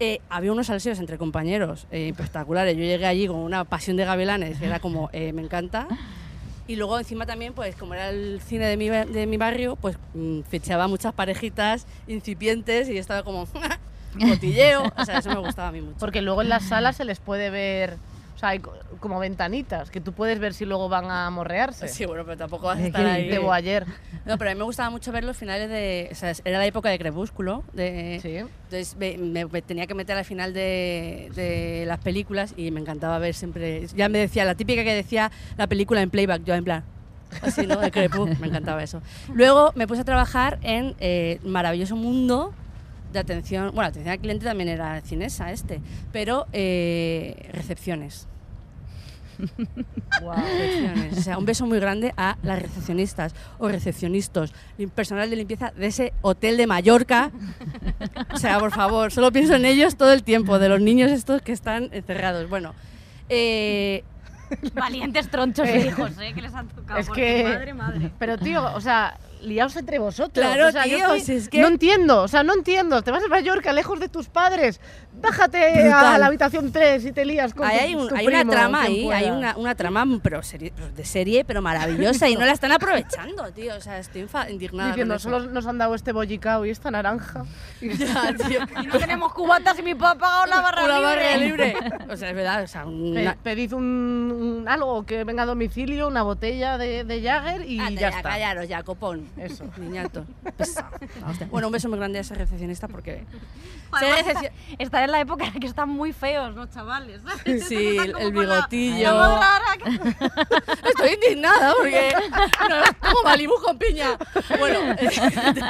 Eh, 0.00 0.20
había 0.28 0.52
unos 0.52 0.66
salseos 0.66 0.98
entre 0.98 1.18
compañeros 1.18 1.86
eh, 1.90 2.08
espectaculares. 2.08 2.76
Yo 2.76 2.82
llegué 2.82 3.06
allí 3.06 3.26
con 3.28 3.36
una 3.36 3.64
pasión 3.64 3.96
de 3.96 4.04
gavilanes, 4.04 4.58
que 4.58 4.66
era 4.66 4.80
como, 4.80 5.08
eh, 5.12 5.32
me 5.32 5.42
encanta. 5.42 5.86
Y 6.66 6.76
luego 6.76 6.98
encima 6.98 7.26
también, 7.26 7.52
pues 7.52 7.76
como 7.76 7.94
era 7.94 8.08
el 8.08 8.40
cine 8.40 8.66
de 8.66 8.76
mi, 8.76 8.88
de 8.88 9.26
mi 9.26 9.36
barrio, 9.36 9.76
pues 9.76 9.98
mm, 10.14 10.40
fichaba 10.48 10.88
muchas 10.88 11.12
parejitas 11.12 11.86
incipientes 12.06 12.88
y 12.88 12.96
estaba 12.96 13.22
como 13.22 13.46
cotilleo. 14.28 14.92
O 14.96 15.04
sea, 15.04 15.18
eso 15.18 15.30
me 15.30 15.38
gustaba 15.38 15.68
a 15.68 15.72
mí 15.72 15.80
mucho. 15.80 15.96
Porque 15.98 16.22
luego 16.22 16.42
en 16.42 16.48
las 16.48 16.64
salas 16.64 16.96
se 16.96 17.04
les 17.04 17.18
puede 17.20 17.50
ver, 17.50 17.96
o 18.34 18.38
sea, 18.38 18.50
hay 18.50 18.58
co- 18.60 18.72
como 19.00 19.18
ventanitas, 19.18 19.90
que 19.90 20.00
tú 20.00 20.12
puedes 20.12 20.38
ver 20.38 20.54
si 20.54 20.64
luego 20.64 20.88
van 20.88 21.10
a 21.10 21.28
morrearse. 21.30 21.88
Sí, 21.88 22.06
bueno, 22.06 22.24
pero 22.24 22.36
tampoco 22.36 22.66
vas 22.66 22.78
a 22.78 22.86
estar 22.86 23.04
ahí. 23.06 23.28
Debo 23.28 23.52
ayer. 23.52 23.86
No, 24.24 24.38
pero 24.38 24.50
a 24.50 24.54
mí 24.54 24.58
me 24.58 24.64
gustaba 24.64 24.88
mucho 24.88 25.12
ver 25.12 25.22
los 25.22 25.36
finales 25.36 25.68
de... 25.68 26.08
O 26.10 26.14
sea, 26.14 26.32
era 26.46 26.56
la 26.56 26.64
época 26.64 26.88
de 26.88 26.98
Crepúsculo. 26.98 27.62
De, 27.74 28.18
Sí. 28.22 28.36
Entonces 28.38 28.96
me, 28.96 29.18
me- 29.18 29.44
me 29.44 29.60
tenía 29.60 29.86
que 29.86 29.92
meter 29.94 30.16
al 30.16 30.24
final 30.24 30.54
de, 30.54 31.30
de 31.34 31.84
las 31.86 31.98
películas 31.98 32.54
y 32.56 32.70
me 32.70 32.80
encantaba 32.80 33.18
ver 33.18 33.34
siempre... 33.34 33.86
Ya 33.88 34.08
me 34.08 34.16
decía, 34.16 34.46
la 34.46 34.54
típica 34.54 34.82
que 34.82 34.94
decía 34.94 35.30
la 35.58 35.66
película 35.66 36.00
en 36.00 36.08
playback, 36.08 36.42
yo 36.44 36.54
en 36.54 36.64
plan... 36.64 36.84
Así, 37.42 37.66
¿no? 37.66 37.78
De 37.80 37.90
Crepú, 37.90 38.26
me 38.40 38.46
encantaba 38.46 38.82
eso. 38.82 39.02
Luego 39.34 39.72
me 39.74 39.86
puse 39.86 40.00
a 40.00 40.04
trabajar 40.04 40.58
en 40.62 40.94
eh, 41.00 41.38
Maravilloso 41.44 41.96
Mundo 41.96 42.54
de 43.14 43.20
atención... 43.20 43.70
Bueno, 43.74 43.88
atención 43.88 44.12
al 44.12 44.18
cliente 44.18 44.44
también 44.44 44.68
era 44.68 45.00
cinesa 45.00 45.50
este, 45.52 45.80
pero 46.12 46.46
eh, 46.52 47.48
recepciones. 47.52 48.28
Recepciones. 50.20 51.18
O 51.18 51.22
sea, 51.22 51.38
un 51.38 51.44
beso 51.44 51.66
muy 51.66 51.80
grande 51.80 52.12
a 52.16 52.36
las 52.42 52.60
recepcionistas 52.60 53.34
o 53.58 53.68
recepcionistas, 53.68 54.52
personal 54.94 55.28
de 55.28 55.36
limpieza 55.36 55.72
de 55.72 55.86
ese 55.86 56.12
hotel 56.22 56.56
de 56.56 56.66
Mallorca. 56.66 57.32
O 58.32 58.36
sea, 58.36 58.58
por 58.60 58.70
favor, 58.70 59.10
solo 59.10 59.32
pienso 59.32 59.54
en 59.54 59.64
ellos 59.64 59.96
todo 59.96 60.12
el 60.12 60.22
tiempo, 60.22 60.58
de 60.58 60.68
los 60.68 60.80
niños 60.80 61.10
estos 61.10 61.42
que 61.42 61.52
están 61.52 61.88
encerrados. 61.92 62.48
Bueno, 62.48 62.74
eh, 63.28 64.04
Valientes 64.74 65.28
tronchos 65.30 65.66
de 65.66 65.78
hijos, 65.86 66.12
¿eh? 66.20 66.32
Que 66.34 66.42
les 66.42 66.54
han 66.54 66.68
tocado. 66.68 67.00
Es 67.00 67.10
que- 67.10 67.44
Madre, 67.44 67.74
madre. 67.74 68.10
Pero 68.18 68.38
tío, 68.38 68.72
o 68.74 68.80
sea, 68.80 69.16
liaos 69.44 69.76
entre 69.76 69.98
vosotros. 69.98 70.44
Claro, 70.44 70.68
o 70.68 70.72
sea, 70.72 70.86
yo 70.86 70.96
tío, 70.96 71.04
estoy- 71.14 71.20
si 71.20 71.32
es 71.34 71.48
que- 71.48 71.60
No 71.60 71.68
entiendo, 71.68 72.22
o 72.22 72.28
sea, 72.28 72.42
no 72.42 72.54
entiendo. 72.54 73.02
Te 73.02 73.10
vas 73.10 73.22
a 73.24 73.28
Mallorca, 73.28 73.72
lejos 73.72 74.00
de 74.00 74.08
tus 74.08 74.28
padres. 74.28 74.80
Bájate 75.20 75.92
a 75.92 76.18
la 76.18 76.26
habitación 76.26 76.72
3 76.72 77.04
y 77.04 77.12
te 77.12 77.24
lías 77.24 77.54
con 77.54 77.66
ahí 77.66 77.76
tu- 77.78 77.84
hay, 77.84 77.94
un- 77.94 78.08
tu 78.08 78.14
hay 78.16 78.26
una 78.26 78.38
primo, 78.38 78.52
trama 78.52 78.86
quien 78.86 79.12
ahí, 79.12 79.24
hay 79.24 79.30
una, 79.30 79.56
una 79.56 79.74
trama 79.74 80.04
pero 80.22 80.42
serie- 80.42 80.72
pues 80.76 80.94
de 80.96 81.04
serie, 81.04 81.44
pero 81.44 81.62
maravillosa 81.62 82.28
y 82.28 82.34
no 82.34 82.44
la 82.44 82.52
están 82.52 82.72
aprovechando, 82.72 83.44
tío. 83.52 83.76
O 83.76 83.80
sea, 83.80 83.98
estoy 83.98 84.26
indignada. 84.50 84.88
Diciendo, 84.90 85.18
solo 85.18 85.40
nos 85.40 85.66
han 85.66 85.78
dado 85.78 85.94
este 85.94 86.12
bollicao 86.12 86.66
y 86.66 86.70
esta 86.70 86.90
naranja. 86.90 87.44
Ya, 87.80 88.34
tío. 88.34 88.60
Y 88.82 88.86
no 88.86 88.98
tenemos 88.98 89.32
cubatas 89.32 89.78
y 89.78 89.82
mi 89.82 89.94
papá 89.94 90.10
ha 90.10 90.18
pagado 90.18 90.46
la 90.46 90.60
barra 90.60 90.84
Una 90.84 90.98
libre. 90.98 91.14
barra 91.14 91.36
libre. 91.36 91.74
O 92.12 92.16
sea, 92.16 92.30
es 92.30 92.36
verdad, 92.36 92.62
o 92.62 92.66
sea, 92.66 92.84
una, 92.86 93.36
pedid 93.42 93.72
un, 93.72 93.82
un- 94.64 94.68
algo 94.68 95.04
que 95.06 95.24
venga 95.24 95.44
a 95.44 95.46
domicilio, 95.46 96.08
una 96.08 96.22
botella 96.22 96.76
de, 96.76 97.04
de 97.04 97.22
Jagger 97.22 97.68
y 97.68 97.78
Anda, 97.78 98.00
ya 98.00 98.10
ya, 98.10 98.16
está. 98.16 98.28
callaros 98.30 98.68
ya, 98.68 98.82
copón. 98.82 99.26
Eso. 99.36 99.64
Niñato. 99.78 100.24
Hostia. 101.26 101.48
Bueno, 101.50 101.68
un 101.68 101.72
beso 101.72 101.88
muy 101.88 101.98
grande 101.98 102.18
a 102.18 102.20
ese 102.22 102.34
recepcionista 102.34 102.88
porque... 102.88 103.24
Además, 103.92 104.24
recepcio- 104.26 104.50
está- 104.78 105.04
en 105.04 105.10
la 105.12 105.20
época 105.20 105.44
en 105.46 105.54
la 105.54 105.60
que 105.60 105.66
están 105.66 105.88
muy 105.88 106.12
feos 106.12 106.54
los 106.54 106.70
chavales. 106.70 107.20
¿sabes? 107.22 107.66
Sí, 107.66 107.96
el- 107.96 108.12
la- 108.12 108.30
bigotillo. 108.30 109.12
la 109.18 109.60
Estoy 110.88 111.10
indignada 111.14 111.74
porque... 111.76 112.12
No, 112.68 112.76
como 113.00 113.22
Malibu 113.24 113.54
con 113.62 113.78
piña. 113.78 114.16
Bueno, 114.58 114.78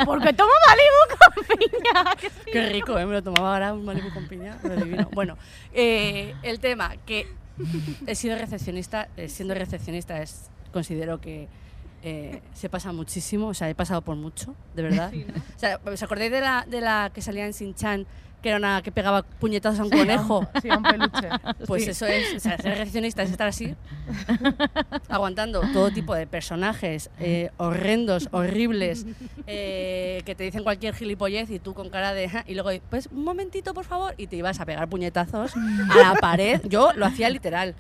Porque 0.06 0.32
tomo 0.32 0.50
Malibu 0.68 1.18
con 1.18 1.58
piña. 1.58 2.16
qué 2.52 2.66
rico, 2.70 2.98
¿eh? 2.98 3.06
Me 3.06 3.12
lo 3.14 3.22
tomaba 3.22 3.52
ahora 3.54 3.72
un 3.74 3.84
Malibu 3.84 4.12
con 4.12 4.26
piña. 4.28 4.56
Pero 4.62 4.76
divino. 4.76 5.08
Bueno, 5.12 5.36
eh, 5.72 6.34
el 6.42 6.60
tema 6.60 6.94
que 7.06 7.26
he 8.06 8.14
sido 8.14 8.36
recepcionista, 8.36 9.08
eh, 9.16 9.28
siendo 9.28 9.54
recepcionista 9.54 10.20
es, 10.22 10.50
considero 10.72 11.20
que 11.20 11.48
eh, 12.04 12.42
se 12.52 12.68
pasa 12.68 12.92
muchísimo, 12.92 13.48
o 13.48 13.54
sea, 13.54 13.68
he 13.70 13.74
pasado 13.74 14.02
por 14.02 14.14
mucho, 14.16 14.54
de 14.74 14.82
verdad. 14.82 15.10
O 15.56 15.58
sea, 15.58 15.80
¿os 15.84 16.02
acordáis 16.02 16.30
de 16.30 16.40
la, 16.42 16.64
de 16.68 16.80
la 16.82 17.10
que 17.12 17.22
salía 17.22 17.46
en 17.46 17.52
Sin-Chan, 17.54 18.06
que 18.42 18.50
era 18.50 18.58
una 18.58 18.82
que 18.82 18.92
pegaba 18.92 19.22
puñetazos 19.22 19.80
a 19.80 19.84
un 19.84 19.90
conejo? 19.90 20.46
Sí, 20.60 20.68
a 20.68 20.76
un 20.76 20.82
peluche. 20.82 21.28
Pues 21.66 21.84
Sí. 21.84 21.90
eso 21.90 22.04
es, 22.06 22.34
o 22.36 22.40
sea, 22.40 22.58
ser 22.58 22.76
recepcionista 22.76 23.22
es 23.22 23.30
estar 23.30 23.48
así, 23.48 23.74
aguantando 25.08 25.62
todo 25.72 25.90
tipo 25.90 26.14
de 26.14 26.26
personajes 26.26 27.08
eh, 27.18 27.50
horrendos, 27.56 28.28
horribles, 28.32 29.06
eh, 29.46 30.20
que 30.26 30.34
te 30.34 30.44
dicen 30.44 30.62
cualquier 30.62 30.94
gilipollez 30.94 31.48
y 31.50 31.58
tú 31.58 31.72
con 31.72 31.88
cara 31.88 32.12
de... 32.12 32.28
"Ja", 32.28 32.44
Y 32.46 32.52
luego, 32.54 32.70
pues 32.90 33.06
un 33.10 33.24
momentito, 33.24 33.72
por 33.72 33.84
favor, 33.86 34.14
y 34.18 34.26
te 34.26 34.36
ibas 34.36 34.60
a 34.60 34.66
pegar 34.66 34.88
puñetazos 34.88 35.52
a 35.56 35.96
la 35.98 36.14
pared. 36.20 36.60
Yo 36.68 36.92
lo 36.92 37.06
hacía 37.06 37.30
literal. 37.30 37.74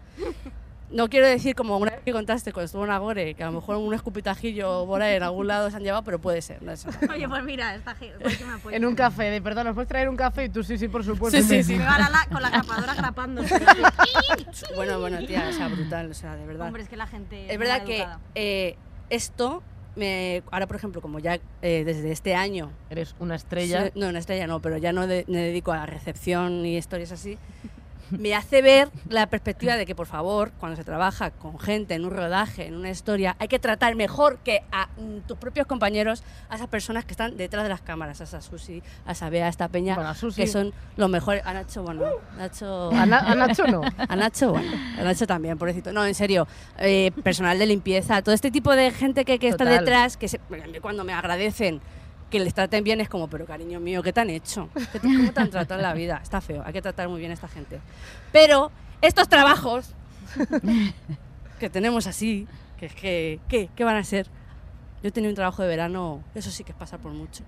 No 0.94 1.08
quiero 1.08 1.26
decir 1.26 1.56
como 1.56 1.76
una 1.76 1.90
vez 1.90 2.00
que 2.04 2.12
contaste 2.12 2.52
cuando 2.52 2.66
estuvo 2.66 2.84
en 2.84 2.90
Agore, 2.92 3.34
que 3.34 3.42
a 3.42 3.46
lo 3.46 3.52
mejor 3.52 3.76
un 3.78 3.92
escupitajillo 3.92 4.86
por 4.86 5.02
ahí 5.02 5.16
en 5.16 5.24
algún 5.24 5.48
lado 5.48 5.68
se 5.68 5.76
han 5.76 5.82
llevado, 5.82 6.04
pero 6.04 6.20
puede 6.20 6.40
ser. 6.40 6.62
No 6.62 6.70
es 6.70 6.86
Oye, 7.10 7.28
pues 7.28 7.42
mira, 7.42 7.74
esta 7.74 7.96
gente. 7.96 8.16
pues 8.20 8.46
me 8.46 8.52
apoya. 8.52 8.76
En 8.76 8.84
un 8.84 8.94
café, 8.94 9.24
de 9.24 9.42
perdón, 9.42 9.66
¿nos 9.66 9.74
puedes 9.74 9.88
traer 9.88 10.08
un 10.08 10.16
café? 10.16 10.44
Y 10.44 10.48
tú 10.50 10.62
sí, 10.62 10.78
sí, 10.78 10.86
por 10.86 11.02
supuesto. 11.04 11.36
Sí, 11.36 11.42
sí, 11.42 11.62
sí. 11.64 11.74
Me 11.76 11.84
va 11.84 11.98
la, 11.98 12.10
la- 12.10 12.26
con 12.30 12.40
la 12.40 12.48
grapadora 12.50 12.94
grapando. 12.94 13.42
Bueno, 14.76 15.00
bueno, 15.00 15.18
tía, 15.26 15.48
o 15.50 15.52
sea, 15.52 15.68
brutal, 15.68 16.10
o 16.10 16.14
sea, 16.14 16.36
de 16.36 16.46
verdad. 16.46 16.66
Hombre, 16.68 16.82
es 16.82 16.88
que 16.88 16.96
la 16.96 17.06
gente. 17.06 17.52
Es 17.52 17.58
verdad 17.58 17.84
que 17.84 18.06
eh, 18.34 18.76
esto, 19.10 19.62
me, 19.96 20.42
ahora 20.50 20.66
por 20.66 20.76
ejemplo, 20.76 21.00
como 21.00 21.18
ya 21.18 21.38
eh, 21.62 21.82
desde 21.84 22.10
este 22.12 22.34
año, 22.34 22.70
Eres 22.90 23.14
una 23.18 23.34
estrella. 23.34 23.82
soy- 23.82 23.92
no, 24.00 24.08
una 24.08 24.18
estrella 24.18 24.46
no, 24.46 24.60
pero 24.60 24.76
ya 24.78 24.92
no 24.92 25.06
de- 25.06 25.24
me 25.28 25.38
dedico 25.38 25.72
a 25.72 25.86
recepción 25.86 26.62
ni 26.62 26.76
historias 26.76 27.12
así, 27.12 27.38
me 28.10 28.34
hace 28.34 28.62
ver 28.62 28.88
la 29.08 29.26
perspectiva 29.28 29.76
de 29.76 29.86
que, 29.86 29.94
por 29.94 30.06
favor, 30.06 30.52
cuando 30.58 30.76
se 30.76 30.84
trabaja 30.84 31.30
con 31.30 31.58
gente 31.58 31.94
en 31.94 32.04
un 32.04 32.10
rodaje, 32.10 32.66
en 32.66 32.74
una 32.74 32.90
historia, 32.90 33.36
hay 33.38 33.48
que 33.48 33.58
tratar 33.58 33.94
mejor 33.96 34.38
que 34.38 34.62
a 34.72 34.88
mm, 34.96 35.20
tus 35.26 35.36
propios 35.38 35.66
compañeros, 35.66 36.22
a 36.48 36.56
esas 36.56 36.68
personas 36.68 37.04
que 37.04 37.12
están 37.12 37.36
detrás 37.36 37.62
de 37.64 37.68
las 37.68 37.80
cámaras, 37.80 38.20
a 38.20 38.24
esa 38.24 38.40
Susi, 38.40 38.82
a 39.06 39.14
Sabea, 39.14 39.46
a 39.46 39.48
esta 39.48 39.68
peña, 39.68 39.94
Bueno, 39.94 40.10
a 40.10 40.14
Susi. 40.14 40.42
que 40.42 40.46
son 40.46 40.72
los 40.96 41.08
mejores. 41.10 41.44
A 41.46 41.52
Nacho, 41.54 41.82
bueno, 41.82 42.04
Nacho... 42.36 42.90
A, 42.94 43.06
Na- 43.06 43.20
a 43.20 43.34
Nacho 43.34 43.66
no. 43.66 43.82
A 44.08 44.16
Nacho, 44.16 44.50
bueno, 44.52 44.70
a 44.98 45.02
Nacho 45.02 45.26
también, 45.26 45.56
pobrecito. 45.58 45.92
No, 45.92 46.04
en 46.06 46.14
serio, 46.14 46.46
eh, 46.78 47.10
personal 47.22 47.58
de 47.58 47.66
limpieza, 47.66 48.22
todo 48.22 48.34
este 48.34 48.50
tipo 48.50 48.74
de 48.74 48.90
gente 48.90 49.24
que, 49.24 49.38
que 49.38 49.48
está 49.48 49.64
detrás, 49.64 50.16
que 50.16 50.28
se- 50.28 50.40
cuando 50.80 51.04
me 51.04 51.12
agradecen 51.12 51.80
que 52.38 52.40
les 52.40 52.52
traten 52.52 52.82
bien 52.82 53.00
es 53.00 53.08
como, 53.08 53.28
pero 53.28 53.46
cariño 53.46 53.78
mío, 53.78 54.02
¿qué 54.02 54.12
te 54.12 54.20
han 54.20 54.28
hecho? 54.30 54.68
¿Qué 54.92 54.98
te- 54.98 55.06
¿Cómo 55.06 55.32
te 55.32 55.40
han 55.40 55.50
tratado 55.50 55.78
en 55.78 55.82
la 55.86 55.94
vida? 55.94 56.18
Está 56.20 56.40
feo, 56.40 56.64
hay 56.66 56.72
que 56.72 56.82
tratar 56.82 57.08
muy 57.08 57.20
bien 57.20 57.30
a 57.30 57.34
esta 57.34 57.46
gente. 57.46 57.78
Pero 58.32 58.72
estos 59.00 59.28
trabajos 59.28 59.94
que 61.60 61.70
tenemos 61.70 62.06
así, 62.08 62.46
que 62.78 62.86
es 62.86 62.94
que, 62.94 63.38
¿qué? 63.48 63.68
¿Qué 63.76 63.84
van 63.84 63.96
a 63.96 64.02
ser? 64.04 64.26
Yo 65.02 65.12
tenía 65.12 65.28
un 65.28 65.36
trabajo 65.36 65.62
de 65.62 65.68
verano, 65.68 66.22
eso 66.34 66.50
sí 66.50 66.64
que 66.64 66.72
es 66.72 66.78
pasar 66.78 66.98
por 66.98 67.12
mucho. 67.12 67.44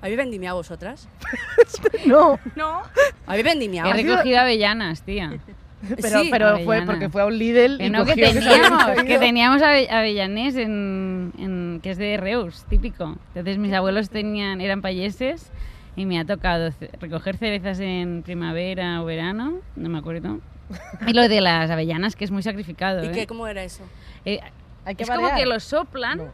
¿Habéis 0.00 0.16
vendimiado 0.16 0.56
vosotras? 0.56 1.08
No, 2.06 2.38
No. 2.56 2.82
¿Habéis 3.26 3.44
vendimiado? 3.44 3.90
He 3.90 4.02
recogido 4.02 4.38
avellanas, 4.40 5.02
tía. 5.02 5.38
pero, 6.00 6.22
Sí, 6.22 6.28
pero 6.30 6.58
fue 6.60 6.82
porque 6.82 7.08
fue 7.08 7.22
a 7.22 7.26
un 7.26 7.36
Lidl 7.38 7.78
Que 7.78 7.86
y 7.86 7.90
no, 7.90 8.04
que 8.04 8.14
teníamos, 8.14 9.02
que 9.06 9.18
teníamos 9.18 9.62
ave- 9.62 9.90
avellanés 9.90 10.54
en, 10.56 11.32
en- 11.38 11.80
que 11.82 11.90
es 11.90 11.98
de 11.98 12.16
Reus, 12.16 12.64
típico. 12.68 13.16
Entonces 13.28 13.58
mis 13.58 13.72
abuelos 13.72 14.08
tenían, 14.10 14.60
eran 14.60 14.80
payeses 14.82 15.50
y 15.96 16.06
me 16.06 16.18
ha 16.18 16.24
tocado 16.24 16.70
recoger 17.00 17.36
cerezas 17.36 17.80
en 17.80 18.22
primavera 18.22 19.02
o 19.02 19.04
verano, 19.04 19.54
no 19.76 19.88
me 19.88 19.98
acuerdo. 19.98 20.38
Y 21.06 21.12
lo 21.12 21.28
de 21.28 21.40
las 21.40 21.70
avellanas, 21.70 22.16
que 22.16 22.24
es 22.24 22.30
muy 22.30 22.42
sacrificado. 22.42 23.04
¿Y 23.04 23.08
¿eh? 23.08 23.12
qué, 23.12 23.26
cómo 23.26 23.46
era 23.46 23.62
eso? 23.62 23.82
Eh, 24.24 24.40
Hay 24.84 24.94
que 24.94 25.02
es 25.02 25.10
como 25.10 25.22
variar. 25.22 25.38
que 25.40 25.46
lo 25.46 25.60
soplan, 25.60 26.18
No. 26.18 26.24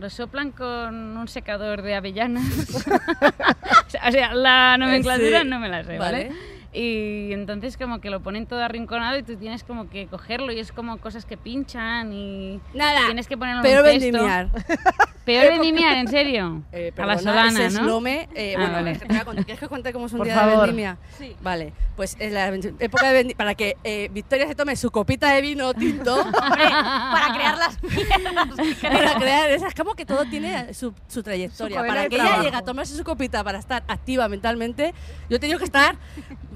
lo 0.00 0.08
soplan 0.10 0.52
con 0.52 1.16
un 1.16 1.26
secador 1.28 1.82
de 1.82 1.94
avellanas. 1.96 2.44
o 2.86 3.90
sea, 3.90 4.02
o 4.08 4.12
sea, 4.12 4.34
la 4.34 4.76
nomenclatura 4.78 5.40
Sí. 5.42 5.48
no 5.48 5.58
me 5.58 5.68
la 5.68 5.82
sé, 5.82 5.98
¿vale? 5.98 6.28
Vale. 6.28 6.51
Y 6.74 7.32
entonces 7.32 7.76
como 7.76 8.00
que 8.00 8.08
lo 8.08 8.20
ponen 8.20 8.46
todo 8.46 8.62
arrinconado 8.64 9.18
y 9.18 9.22
tú 9.22 9.36
tienes 9.36 9.62
como 9.62 9.90
que 9.90 10.06
cogerlo 10.06 10.52
y 10.52 10.58
es 10.58 10.72
como 10.72 10.98
cosas 10.98 11.26
que 11.26 11.36
pinchan 11.36 12.12
y 12.12 12.60
Nada, 12.72 13.06
tienes 13.06 13.28
que 13.28 13.36
ponerlo 13.36 13.62
pero 13.62 13.80
en 13.80 13.94
un 13.94 14.00
vendimiar. 14.00 14.48
Peor 15.24 15.48
vendimiar, 15.52 15.96
en 15.98 16.08
serio. 16.08 16.62
Eh, 16.72 16.92
a 16.96 17.06
la 17.06 17.14
perdona, 17.16 17.50
solana, 17.50 17.68
¿no? 17.70 17.84
slome, 17.84 18.28
eh, 18.34 18.54
Ah, 18.56 18.60
bueno, 18.60 18.72
vale. 18.74 18.90
es 18.92 18.98
que 18.98 19.06
¿quieres 19.44 19.58
que 19.60 19.68
cuente 19.68 19.92
cómo 19.92 20.06
es 20.06 20.12
un 20.12 20.18
Por 20.18 20.26
día 20.26 20.46
de 20.46 20.56
vendimia? 20.56 20.96
Sí. 21.18 21.36
Vale, 21.42 21.72
pues 21.96 22.16
es 22.18 22.32
la 22.32 22.48
época 22.48 23.08
de 23.08 23.12
vendimia, 23.12 23.36
para 23.36 23.54
que 23.54 23.76
eh, 23.84 24.08
Victoria 24.12 24.46
se 24.48 24.54
tome 24.54 24.74
su 24.76 24.90
copita 24.90 25.30
de 25.32 25.40
vino 25.42 25.72
tinto, 25.74 26.14
Hombre, 26.20 26.34
para 26.40 27.34
crear 27.34 27.58
las 27.58 27.82
mierdas. 27.82 28.48
para 28.82 29.14
crear 29.14 29.50
esas, 29.50 29.74
como 29.74 29.94
que 29.94 30.06
todo 30.06 30.24
tiene 30.26 30.72
su, 30.74 30.94
su 31.08 31.22
trayectoria. 31.22 31.80
para 31.86 32.02
de 32.02 32.08
que 32.08 32.14
ella 32.16 32.24
trabajo. 32.24 32.42
llegue 32.44 32.56
a 32.56 32.62
tomarse 32.62 32.96
su 32.96 33.04
copita 33.04 33.44
para 33.44 33.58
estar 33.58 33.82
activa 33.88 34.28
mentalmente, 34.28 34.94
yo 35.28 35.36
he 35.36 35.40
tenido 35.40 35.58
que 35.58 35.64
estar 35.64 35.96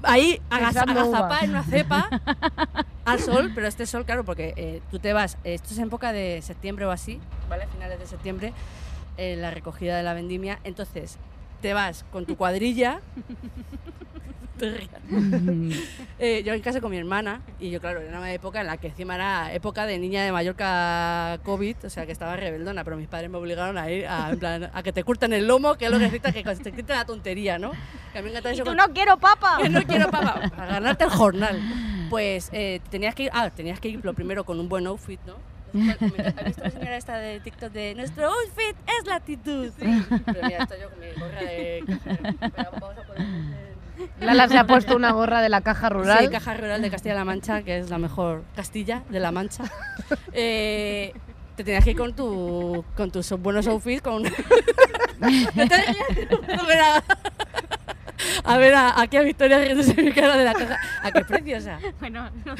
ahí 0.03 0.41
agazapada 0.49 1.39
en 1.41 1.49
una 1.51 1.63
cepa 1.63 2.09
al 3.05 3.19
sol, 3.19 3.51
pero 3.55 3.67
este 3.67 3.85
sol, 3.85 4.05
claro, 4.05 4.25
porque 4.25 4.53
eh, 4.57 4.81
tú 4.91 4.99
te 4.99 5.13
vas, 5.13 5.37
eh, 5.43 5.53
esto 5.53 5.69
es 5.73 5.77
en 5.77 5.85
época 5.85 6.11
de 6.11 6.41
septiembre 6.41 6.85
o 6.85 6.91
así, 6.91 7.19
¿vale? 7.49 7.65
Finales 7.67 7.99
de 7.99 8.05
septiembre, 8.07 8.53
eh, 9.17 9.35
la 9.35 9.51
recogida 9.51 9.97
de 9.97 10.03
la 10.03 10.13
vendimia, 10.13 10.59
entonces 10.63 11.17
te 11.61 11.73
vas 11.73 12.05
con 12.11 12.25
tu 12.25 12.35
cuadrilla. 12.37 12.99
Te 14.57 14.71
rías. 14.71 14.89
Eh, 16.19 16.41
yo 16.43 16.53
en 16.55 16.61
casa 16.61 16.81
con 16.81 16.89
mi 16.89 16.97
hermana 16.97 17.41
y 17.59 17.69
yo 17.69 17.79
claro 17.79 17.99
era 18.01 18.17
una 18.17 18.33
época 18.33 18.59
en 18.59 18.65
la 18.65 18.77
que 18.77 18.87
encima 18.87 19.13
era 19.13 19.53
época 19.53 19.85
de 19.85 19.99
niña 19.99 20.23
de 20.25 20.31
Mallorca 20.31 21.37
COVID 21.43 21.75
o 21.85 21.89
sea 21.91 22.07
que 22.07 22.11
estaba 22.11 22.35
rebeldona 22.35 22.83
pero 22.83 22.97
mis 22.97 23.07
padres 23.07 23.29
me 23.29 23.37
obligaron 23.37 23.77
a 23.77 23.91
ir 23.91 24.07
a, 24.07 24.31
en 24.31 24.39
plan, 24.39 24.71
a 24.73 24.81
que 24.81 24.91
te 24.91 25.03
curten 25.03 25.31
el 25.33 25.45
lomo 25.45 25.75
que 25.75 25.85
es 25.85 25.91
lo 25.91 25.99
que 25.99 26.05
necesitas 26.05 26.33
que 26.33 26.43
te 26.43 26.71
quiten 26.71 26.95
la 26.95 27.05
tontería 27.05 27.59
¿no? 27.59 27.71
que 28.11 28.17
a 28.17 28.21
mí 28.23 28.25
me 28.25 28.31
encanta 28.31 28.49
eso 28.49 28.63
con- 28.63 28.75
no 28.77 28.91
quiero 28.95 29.19
papa. 29.19 29.57
que 29.61 29.69
no 29.69 29.83
quiero 29.83 30.09
papá 30.09 30.41
para 30.55 30.65
ganarte 30.73 31.03
el 31.03 31.11
jornal 31.11 31.61
pues 32.09 32.49
eh, 32.51 32.79
tenías 32.89 33.13
que 33.13 33.23
ir 33.25 33.29
ah 33.33 33.51
tenías 33.51 33.79
que 33.79 33.89
ir 33.89 34.03
lo 34.03 34.15
primero 34.15 34.43
con 34.43 34.59
un 34.59 34.67
buen 34.67 34.87
outfit 34.87 35.19
¿no? 35.27 35.35
¿Has 36.37 36.45
visto 36.45 36.63
la 36.63 36.71
señora 36.71 36.97
esta 36.97 37.17
de 37.17 37.39
TikTok 37.39 37.71
de 37.71 37.95
nuestro 37.95 38.27
outfit 38.27 38.75
es 38.99 39.07
la 39.07 39.15
actitud? 39.15 39.71
Pero 39.77 39.91
mira, 40.47 40.63
estoy 40.63 40.79
yo 40.81 40.89
con 40.89 40.99
mi 40.99 41.07
gorra 41.19 41.41
de... 41.41 41.83
Pero 42.55 42.71
vamos 42.79 42.97
a 42.97 43.01
poner- 43.03 43.77
Lala 44.21 44.47
se 44.47 44.57
ha 44.57 44.67
puesto 44.67 44.95
una 44.95 45.11
gorra 45.11 45.41
de 45.41 45.49
la 45.49 45.61
caja 45.61 45.89
rural. 45.89 46.19
Sí, 46.25 46.29
Caja 46.29 46.53
Rural 46.53 46.81
de 46.83 46.91
Castilla-La 46.91 47.25
Mancha, 47.25 47.63
que 47.63 47.79
es 47.79 47.89
la 47.89 47.97
mejor 47.97 48.43
Castilla 48.55 49.03
de 49.09 49.19
la 49.19 49.31
Mancha. 49.31 49.63
Eh, 50.33 51.13
te 51.55 51.63
tenías 51.63 51.83
que 51.83 51.91
ir 51.91 51.97
con, 51.97 52.13
tu, 52.15 52.85
con 52.95 53.09
tus 53.09 53.31
buenos 53.31 53.65
outfits, 53.67 54.03
con... 54.03 54.23
A 55.21 56.63
ver 56.67 56.79
a, 56.79 57.03
a 58.43 58.57
ver 58.57 58.73
a, 58.75 59.01
aquí 59.01 59.17
a 59.17 59.21
Victoria 59.21 59.57
riéndose 59.59 59.95
mi 60.01 60.11
cara 60.11 60.37
de 60.37 60.43
la 60.45 60.53
caja. 60.53 60.77
¿A 61.01 61.11
qué 61.11 61.25
preciosa? 61.25 61.79
Bueno, 61.99 62.29
no, 62.45 62.53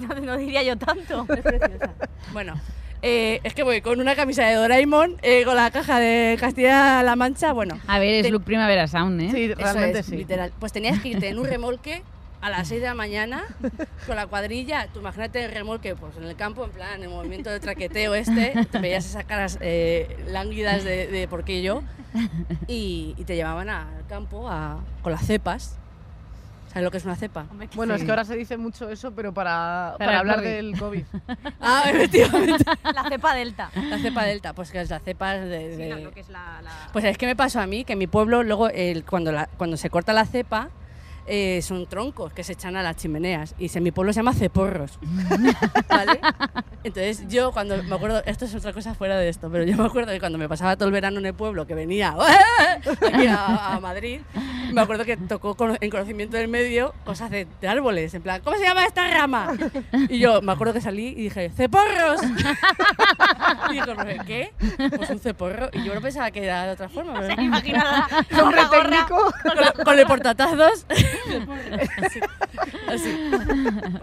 no- 0.00 0.20
no 0.20 0.36
diría 0.36 0.62
yo 0.62 0.76
tanto. 0.76 1.26
Es 1.36 1.42
preciosa. 1.42 1.94
Bueno, 2.32 2.54
eh, 3.02 3.40
es 3.44 3.54
que 3.54 3.62
voy 3.62 3.80
con 3.80 4.00
una 4.00 4.14
camisa 4.16 4.44
de 4.46 4.54
Doraemon, 4.54 5.16
eh, 5.22 5.44
con 5.44 5.56
la 5.56 5.70
caja 5.70 5.98
de 6.00 6.36
Castilla-La 6.40 7.16
Mancha, 7.16 7.52
bueno... 7.52 7.78
A 7.86 7.98
ver, 7.98 8.14
es 8.14 8.22
Te- 8.22 8.30
look 8.30 8.44
primavera 8.44 8.86
sound, 8.88 9.20
¿eh? 9.20 9.30
Sí, 9.32 9.52
realmente 9.54 9.98
es, 10.00 10.06
sí. 10.06 10.16
literal. 10.16 10.52
Pues 10.58 10.72
tenías 10.72 11.00
que 11.00 11.08
irte 11.10 11.28
en 11.28 11.38
un 11.38 11.44
remolque 11.48 12.02
a 12.40 12.50
las 12.50 12.68
6 12.68 12.80
de 12.82 12.86
la 12.88 12.94
mañana 12.94 13.42
con 14.06 14.16
la 14.16 14.26
cuadrilla. 14.26 14.88
Tú 14.92 15.00
imagínate 15.00 15.44
el 15.44 15.50
remolque 15.52 15.94
pues, 15.94 16.16
en 16.16 16.24
el 16.24 16.36
campo, 16.36 16.64
en 16.64 16.70
plan, 16.72 16.94
en 16.96 17.02
el 17.04 17.08
movimiento 17.10 17.50
de 17.50 17.60
traqueteo 17.60 18.14
este. 18.14 18.54
Te 18.70 18.78
veías 18.78 19.04
esas 19.06 19.24
caras 19.24 19.58
eh, 19.62 20.16
lánguidas 20.28 20.84
de, 20.84 21.06
de 21.06 21.26
por 21.28 21.44
qué 21.44 21.62
yo. 21.62 21.82
Y, 22.68 23.14
y 23.18 23.24
te 23.24 23.34
llevaban 23.36 23.68
al 23.70 24.06
campo 24.08 24.48
a- 24.48 24.78
con 25.02 25.12
las 25.12 25.26
cepas. 25.26 25.78
¿Sabes 26.74 26.84
lo 26.84 26.90
que 26.90 26.96
es 26.96 27.04
una 27.04 27.14
cepa? 27.14 27.46
Bueno, 27.76 27.94
sí. 27.94 28.00
es 28.00 28.04
que 28.04 28.10
ahora 28.10 28.24
se 28.24 28.34
dice 28.34 28.56
mucho 28.56 28.90
eso, 28.90 29.12
pero 29.12 29.32
para, 29.32 29.94
Para 29.96 30.18
hablar 30.18 30.38
COVID. 30.38 30.48
del 30.48 30.76
COVID. 30.78 31.04
Ah, 31.60 31.84
efectivamente. 31.86 32.64
La 32.92 33.04
cepa 33.08 33.32
delta. 33.34 33.70
La 33.76 33.98
cepa 34.00 34.24
delta, 34.24 34.52
pues 34.54 34.72
que 34.72 34.80
es 34.80 34.90
la 34.90 34.98
cepa 34.98 35.34
de... 35.34 35.70
Sí, 35.70 35.82
de- 35.82 36.02
no, 36.02 36.10
que 36.10 36.18
es 36.20 36.28
la... 36.30 36.60
la- 36.62 36.88
Pues 36.92 37.04
es 37.04 37.16
que 37.16 37.26
me 37.26 37.36
pasó 37.36 37.60
a 37.60 37.66
mí, 37.68 37.84
que 37.84 37.92
en 37.92 38.00
mi 38.00 38.08
pueblo 38.08 38.42
luego 38.42 38.68
el- 38.70 39.04
cuando, 39.04 39.30
la- 39.30 39.48
cuando 39.56 39.76
se 39.76 39.88
corta 39.88 40.12
la 40.12 40.26
cepa 40.26 40.68
eh, 41.26 41.60
son 41.62 41.86
troncos 41.86 42.32
que 42.32 42.44
se 42.44 42.52
echan 42.52 42.76
a 42.76 42.82
las 42.82 42.96
chimeneas 42.96 43.54
y 43.58 43.70
en 43.76 43.82
mi 43.82 43.90
pueblo 43.92 44.12
se 44.12 44.18
llama 44.20 44.34
ceporros. 44.34 44.98
¿Vale? 45.88 46.20
Entonces 46.84 47.24
yo 47.28 47.52
cuando 47.52 47.82
me 47.82 47.94
acuerdo, 47.94 48.22
esto 48.26 48.44
es 48.44 48.54
otra 48.54 48.72
cosa 48.72 48.94
fuera 48.94 49.16
de 49.18 49.28
esto, 49.28 49.48
pero 49.50 49.64
yo 49.64 49.76
me 49.76 49.86
acuerdo 49.86 50.12
que 50.12 50.20
cuando 50.20 50.38
me 50.38 50.48
pasaba 50.48 50.76
todo 50.76 50.86
el 50.88 50.92
verano 50.92 51.18
en 51.18 51.26
el 51.26 51.34
pueblo 51.34 51.66
que 51.66 51.74
venía 51.74 52.14
aquí 53.12 53.26
a, 53.26 53.74
a 53.74 53.80
Madrid, 53.80 54.20
me 54.72 54.80
acuerdo 54.80 55.04
que 55.04 55.16
tocó 55.16 55.54
con- 55.56 55.78
en 55.80 55.90
conocimiento 55.90 56.36
del 56.36 56.48
medio 56.48 56.94
cosas 57.04 57.30
de, 57.30 57.46
de 57.60 57.68
árboles, 57.68 58.12
en 58.14 58.22
plan, 58.22 58.40
¿cómo 58.44 58.56
se 58.58 58.64
llama 58.64 58.84
esta 58.84 59.06
rama? 59.08 59.52
Y 60.08 60.18
yo 60.18 60.42
me 60.42 60.52
acuerdo 60.52 60.74
que 60.74 60.80
salí 60.80 61.08
y 61.08 61.14
dije, 61.24 61.50
¡ceporros! 61.50 62.20
Y 63.70 63.74
dijo, 63.74 63.86
¿qué? 64.26 64.52
Pues 64.96 65.10
un 65.10 65.18
ceporro. 65.18 65.68
Y 65.72 65.84
yo 65.84 65.94
no 65.94 66.00
pensaba 66.00 66.30
que 66.30 66.44
era 66.44 66.64
de 66.66 66.72
otra 66.72 66.88
forma. 66.88 67.14
pero- 67.20 67.34
Se 67.34 67.42
imagina 67.42 67.84
la, 68.30 68.36
Nombre 68.36 68.60
la 68.62 68.68
gorra. 68.68 68.82
técnico. 68.90 69.32
con, 69.76 69.84
con 69.84 69.98
el 69.98 70.06
portatazos. 70.06 70.86
Así, 72.02 72.20
así. 72.88 73.30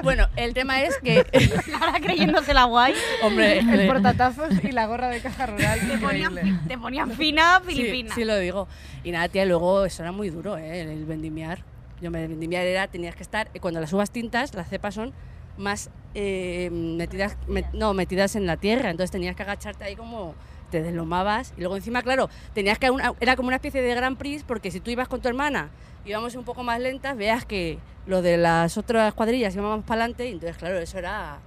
Bueno, 0.04 0.28
el 0.36 0.54
tema 0.54 0.82
es 0.82 0.98
que, 0.98 1.26
Ahora 1.82 2.00
creyéndose 2.00 2.54
la 2.54 2.66
guay. 2.66 2.94
hombre, 3.24 3.60
El 3.60 3.88
portatazos 3.88 4.52
y 4.64 4.72
la 4.72 4.86
gorra 4.88 5.10
de 5.10 5.20
caja 5.22 5.46
rural. 5.46 5.80
Te 5.80 5.98
ponían, 5.98 6.36
te 6.68 7.16
fina 7.16 7.62
sí, 7.68 7.74
filipina. 7.76 8.16
sí 8.16 8.26
lo 8.26 8.38
digo. 8.38 8.68
Y 9.04 9.12
nada, 9.12 9.28
tía, 9.30 9.46
luego 9.46 9.86
eso 9.86 10.04
era 10.04 10.12
muy 10.12 10.30
duro, 10.30 10.58
¿eh? 10.58 10.82
el 10.82 11.06
vendimiar. 11.06 11.64
Yo 12.02 12.10
me 12.10 12.28
vendimiar 12.28 12.66
era, 12.66 12.88
tenías 12.88 13.16
que 13.16 13.24
estar, 13.24 13.50
cuando 13.60 13.80
las 13.80 13.94
uvas 13.94 14.10
tintas, 14.12 14.54
las 14.56 14.68
cepas 14.70 14.96
son 14.96 15.14
más 15.58 15.92
eh, 16.16 16.70
metidas, 16.72 17.38
met- 17.48 17.72
no, 17.74 17.94
metidas 17.94 18.36
en 18.36 18.48
la 18.48 18.58
tierra, 18.58 18.90
entonces 18.90 19.12
tenías 19.12 19.36
que 19.36 19.44
agacharte 19.44 19.84
ahí 19.84 19.96
como 19.96 20.34
te 20.72 20.82
deslomabas 20.82 21.54
y 21.56 21.60
luego 21.60 21.76
encima, 21.76 22.02
claro, 22.02 22.30
tenías 22.56 22.80
que 22.80 22.90
una- 22.90 23.14
era 23.20 23.36
como 23.36 23.48
una 23.50 23.58
especie 23.58 23.82
de 23.84 23.94
Grand 23.94 24.18
Prix 24.18 24.44
porque 24.44 24.72
si 24.72 24.80
tú 24.80 24.90
ibas 24.90 25.08
con 25.08 25.22
tu 25.22 25.28
hermana, 25.28 25.70
íbamos 26.06 26.34
un 26.36 26.44
poco 26.44 26.64
más 26.64 26.80
lentas, 26.80 27.16
veas 27.16 27.46
que 27.46 27.78
lo 28.08 28.24
de 28.24 28.38
las 28.38 28.78
otras 28.78 29.14
cuadrillas 29.14 29.54
íbamos 29.56 29.86
para 29.86 30.02
adelante 30.02 30.28
y 30.28 30.32
entonces, 30.32 30.58
claro, 30.58 30.80
eso 30.80 30.98
era 30.98 31.38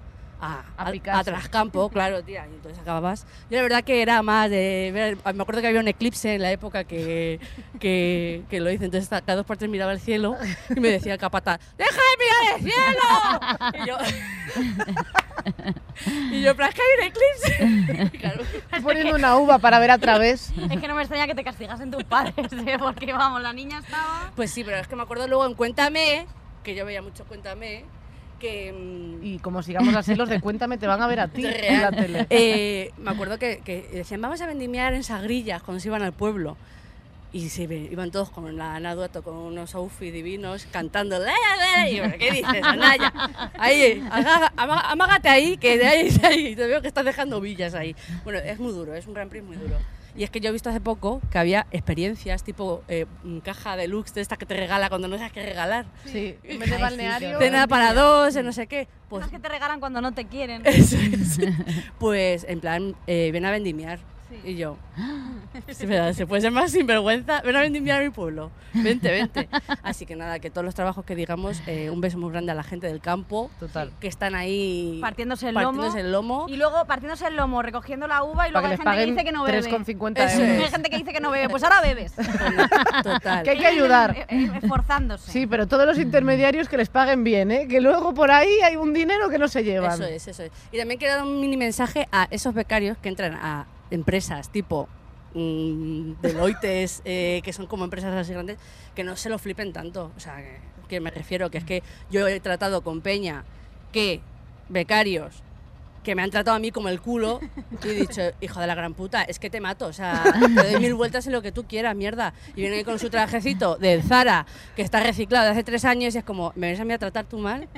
a, 0.45 0.65
A 0.77 0.89
a, 0.89 0.93
picarse. 0.93 1.21
a 1.21 1.25
trascampo, 1.25 1.89
claro, 1.89 2.23
tía, 2.23 2.47
y 2.51 2.55
entonces 2.55 2.81
acababas. 2.81 3.27
Yo 3.51 3.57
la 3.57 3.63
verdad 3.63 3.85
que 3.85 4.03
era 4.03 4.23
más 4.23 4.51
de 4.51 4.91
ver, 4.93 5.17
me 5.35 5.43
acuerdo 5.43 5.61
que 5.61 5.69
había 5.69 5.81
un 5.81 5.89
eclipse 5.89 6.35
en 6.35 6.43
la 6.43 6.53
época 6.53 6.85
que, 6.85 7.41
que, 7.81 8.43
que 8.51 8.61
lo 8.61 8.71
hice, 8.71 8.85
entonces 8.87 9.09
cada 9.09 9.37
dos 9.37 9.47
por 9.47 9.57
tres 9.57 9.71
miraba 9.71 9.93
el 9.93 10.01
cielo 10.01 10.37
y 10.75 10.81
me 10.81 10.89
decía 10.89 11.15
el 11.15 11.19
capataz, 11.19 11.61
¡deja 11.79 11.91
de 11.91 12.17
mirar 12.25 12.43
el 12.57 12.63
cielo! 12.63 13.85
Y 13.85 13.89
yo, 13.89 13.97
y 16.33 16.43
yo, 16.43 16.55
pero 16.57 16.69
es 16.69 16.75
que 16.75 16.83
hay 16.83 16.99
un 16.99 17.05
eclipse. 17.07 18.19
Claro, 18.19 18.43
Poniendo 18.83 19.15
una 19.15 19.37
uva 19.37 19.59
para 19.59 19.79
ver 19.79 19.91
a 19.91 19.99
través. 19.99 20.51
Es 20.71 20.81
que 20.81 20.89
no 20.89 20.95
me 20.95 21.03
extraña 21.03 21.27
que 21.27 21.35
te 21.35 21.45
castigasen 21.45 21.91
tus 21.91 22.05
padres, 22.05 22.35
¿eh? 22.53 22.77
porque 22.79 23.13
vamos, 23.13 23.43
la 23.43 23.53
niña 23.53 23.81
estaba. 23.81 24.33
Pues 24.35 24.51
sí, 24.51 24.65
pero 24.65 24.79
es 24.79 24.89
que 24.89 24.97
me 24.97 25.03
acuerdo 25.03 25.27
luego 25.29 25.45
en 25.47 25.55
Cuéntame, 25.55 26.27
que 26.63 26.75
yo 26.75 26.85
veía 26.85 27.03
mucho 27.03 27.25
Cuéntame, 27.27 27.85
que... 28.45 28.73
mm, 28.73 29.25
Y 29.25 29.39
como 29.39 29.63
sigamos 29.63 29.95
así, 29.95 30.15
los 30.15 30.29
de 30.29 30.41
Cuéntame 30.41 30.77
te 30.79 30.87
van 30.87 31.01
a 31.03 31.07
ver 31.07 31.21
a 31.21 31.29
ti 31.29 31.45
en 31.47 31.81
la 31.83 31.91
tele. 31.93 32.27
Eh, 32.31 32.91
me 32.99 33.11
acuerdo 33.11 33.39
que, 33.39 33.61
que 33.65 33.89
decían, 33.93 34.21
vamos 34.21 34.41
a 34.43 34.47
vendimiar 34.47 34.93
en 34.95 35.03
Sagrillas 35.05 35.63
cuando 35.63 35.81
se 35.81 35.89
iban 35.89 36.03
al 36.03 36.13
pueblo. 36.13 36.57
Y 37.33 37.49
se 37.49 37.65
iban 37.65 38.13
todos 38.13 38.31
con 38.31 38.57
la 38.57 38.77
Ana 38.77 38.95
Duato, 38.95 39.25
con 39.25 39.35
unos 39.35 39.75
outfits 39.75 40.13
divinos, 40.13 40.67
cantando. 40.71 41.19
"Le, 41.19 41.25
le", 41.27 41.91
Y 41.91 41.97
yo, 41.97 42.05
¿qué 42.17 42.31
dices, 42.31 42.63
Anaya? 42.63 43.13
Ahí, 43.59 44.01
aga- 44.09 44.53
ama- 44.57 44.83
amágate 44.89 45.29
ahí, 45.29 45.57
que 45.57 45.77
de 45.77 45.85
ahí, 45.85 46.11
de 46.11 46.27
ahí. 46.29 46.55
Te 46.55 46.67
veo 46.69 46.81
que 46.81 46.87
estás 46.87 47.05
dejando 47.05 47.41
villas 47.41 47.75
ahí. 47.75 47.97
Bueno, 48.23 48.39
es 48.39 48.61
muy 48.61 48.73
duro, 48.73 48.95
es 48.95 49.05
un 49.09 49.15
Grand 49.15 49.31
Prix 49.31 49.45
muy 49.45 49.57
duro. 49.57 49.77
Y 50.17 50.23
es 50.23 50.31
que 50.31 50.41
yo 50.41 50.51
he 50.51 50.53
visto 50.53 50.71
hace 50.71 50.81
poco 50.81 51.21
que 51.31 51.39
había 51.39 51.67
experiencias 51.73 52.45
tipo 52.45 52.83
eh, 52.89 53.07
mm, 53.25 53.39
caja 53.39 53.77
deluxe 53.77 54.15
de 54.15 54.21
esta 54.21 54.37
que 54.37 54.47
te 54.47 54.55
regala 54.55 54.89
cuando 54.89 55.09
no 55.09 55.17
sabes 55.17 55.33
qué 55.33 55.43
regalar. 55.43 55.87
Sí, 56.05 56.37
en 56.45 56.59
vez 56.61 56.71
de 56.71 56.79
balneario. 56.79 57.39
Cena 57.39 57.67
para 57.67 57.95
dos, 57.95 58.35
no 58.37 58.53
sé 58.53 58.67
qué. 58.67 58.89
Pues 59.09 59.27
que 59.27 59.39
te 59.39 59.49
regalan 59.49 59.81
cuando 59.81 60.01
no 60.01 60.13
te 60.13 60.27
quieren. 60.27 60.63
eso 60.65 60.97
es. 60.97 61.39
Pues 61.99 62.45
en 62.49 62.61
plan, 62.61 62.95
eh, 63.07 63.31
ven 63.33 63.45
a 63.45 63.51
vendimiar. 63.51 63.99
Sí. 64.43 64.51
Y 64.51 64.57
yo, 64.57 64.77
"Sí, 65.71 65.87
verdad, 65.87 66.13
¿se 66.13 66.27
puede 66.27 66.43
ser 66.43 66.51
más 66.51 66.71
sinvergüenza? 66.73 67.41
Ven 67.43 67.57
a 67.57 67.61
vendimiar 67.61 68.01
a 68.01 68.05
mi 68.05 68.11
pueblo. 68.11 68.51
Vente, 68.73 69.11
vente. 69.11 69.49
Así 69.83 70.07
que 70.07 70.17
nada, 70.17 70.39
que 70.41 70.51
todos 70.51 70.65
los 70.65 70.75
trabajos 70.75 71.05
que 71.05 71.15
digamos, 71.15 71.63
eh, 71.67 71.91
un 71.91 72.01
beso 72.01 72.19
muy 72.19 72.31
grande 72.33 72.53
a 72.53 72.55
la 72.55 72.63
gente 72.65 72.87
del 72.87 73.01
campo 73.01 73.51
Total. 73.61 73.93
que 74.01 74.09
están 74.09 74.35
ahí 74.35 74.99
Partiéndose 75.01 75.49
el 75.49 75.55
lomo. 75.55 75.65
partiéndose 75.67 76.01
el 76.01 76.13
lomo. 76.13 76.47
Y 76.49 76.57
luego 76.57 76.85
partiéndose 76.87 77.27
el 77.29 77.37
lomo, 77.37 77.63
recogiendo 77.63 78.07
la 78.07 78.23
uva 78.25 78.49
y 78.49 78.53
luego 78.53 78.67
hay 78.67 78.77
gente 78.77 78.91
que 78.97 79.07
dice 79.07 79.25
que 79.25 79.33
no 79.33 79.45
bebe. 79.45 79.59
3,50 79.63 80.25
Eso 80.25 80.43
euros. 80.43 80.65
Hay 80.65 80.71
gente 80.71 80.91
que 80.91 80.97
dice 80.99 81.13
que 81.13 81.21
no 81.21 81.31
bebe, 81.31 81.49
pues 81.49 81.63
ahora 81.63 81.81
bebes. 81.81 82.13
Total. 83.03 83.43
Que 83.45 83.51
hay 83.51 83.59
que 83.59 83.67
ayudar. 83.67 84.27
Esforzándose. 84.29 85.31
Sí, 85.31 85.47
pero 85.47 85.67
todos 85.67 85.87
los 85.87 85.99
intermediarios 85.99 86.69
que 86.69 86.77
les 86.77 86.89
paguen 86.89 87.25
bien, 87.25 87.51
¿eh? 87.51 87.69
Que 87.69 87.81
luego 87.81 88.15
por 88.15 88.31
ahí 88.31 88.61
hay 88.63 88.77
un 88.77 88.93
dinero 88.93 89.29
que 89.29 89.39
no 89.39 89.49
se 89.49 89.63
llevan. 89.65 89.93
Eso 89.93 90.05
es, 90.05 90.29
eso 90.29 90.43
es. 90.43 90.53
Y 90.73 90.79
también 90.79 90.99
quiero 90.99 91.15
dar 91.17 91.25
un 91.25 91.41
mini 91.41 91.57
mensaje 91.57 92.09
a 92.13 92.27
esos 92.31 92.55
becarios 92.55 92.99
que 92.99 93.09
entran 93.09 93.35
a 93.35 93.67
empresas 93.95 94.51
tipo 94.51 94.89
mm, 95.35 96.13
Deloitte, 96.21 96.87
eh, 97.05 97.41
que 97.45 97.53
son 97.53 97.67
como 97.67 97.85
empresas 97.85 98.15
así 98.15 98.33
grandes, 98.33 98.59
que 98.95 99.05
no 99.05 99.17
se 99.17 99.29
lo 99.29 99.39
flipen 99.39 99.73
tanto. 99.73 100.13
O 100.17 100.21
sea, 100.21 100.37
que 100.37 100.75
que 100.85 101.01
me 101.01 101.11
refiero, 101.11 101.51
que 101.51 101.59
es 101.59 101.65
que 101.65 101.83
yo 102.11 102.27
he 102.29 102.41
tratado 102.41 102.83
con 102.83 103.01
Peña 103.01 103.45
que 103.93 104.21
becarios 104.69 105.43
que 106.03 106.15
me 106.15 106.23
han 106.23 106.31
tratado 106.31 106.57
a 106.57 106.61
mí 106.61 106.71
como 106.71 106.91
el 106.91 107.01
culo 107.01 107.41
y 107.83 107.89
he 107.89 107.95
dicho, 107.95 108.21
hijo 108.43 108.61
de 108.61 108.67
la 108.67 108.75
gran 108.75 108.93
puta, 108.93 109.23
es 109.23 109.39
que 109.39 109.49
te 109.49 109.61
mato, 109.61 109.87
o 109.87 109.93
sea, 109.93 110.23
te 110.55 110.73
doy 110.73 110.81
mil 110.81 110.95
vueltas 110.95 111.27
en 111.27 111.33
lo 111.33 111.41
que 111.41 111.51
tú 111.51 111.65
quieras, 111.65 111.97
mierda. 111.97 112.35
Y 112.55 112.61
viene 112.61 112.77
ahí 112.77 112.85
con 112.85 112.99
su 112.99 113.09
trajecito 113.09 113.77
de 113.77 114.03
Zara, 114.03 114.45
que 114.77 114.83
está 114.83 115.01
reciclado 115.01 115.47
de 115.47 115.53
hace 115.53 115.65
tres 115.65 115.87
años 115.87 116.15
y 116.15 116.19
es 116.19 116.25
como, 116.25 116.53
¿me 116.57 116.67
vienes 116.67 116.81
a 116.81 116.85
mí 116.85 116.93
a 116.93 116.99
tratar 116.99 117.25
tú 117.25 117.39
mal? 117.39 117.69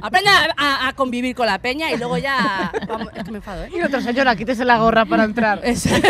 Aprende 0.00 0.30
a, 0.56 0.88
a- 0.88 0.92
convivir 0.94 1.34
con 1.34 1.46
la 1.46 1.58
peña 1.58 1.90
y 1.90 1.96
luego 1.96 2.18
ya... 2.18 2.70
Vamos, 2.88 3.08
es 3.14 3.24
que 3.24 3.30
me 3.30 3.38
enfado, 3.38 3.64
¿eh? 3.64 3.70
Y 3.74 3.80
otra 3.82 4.00
señora, 4.00 4.34
quítese 4.36 4.64
la 4.64 4.78
gorra 4.78 5.04
para 5.04 5.24
entrar. 5.24 5.60
Eso 5.64 5.88
es. 5.94 6.04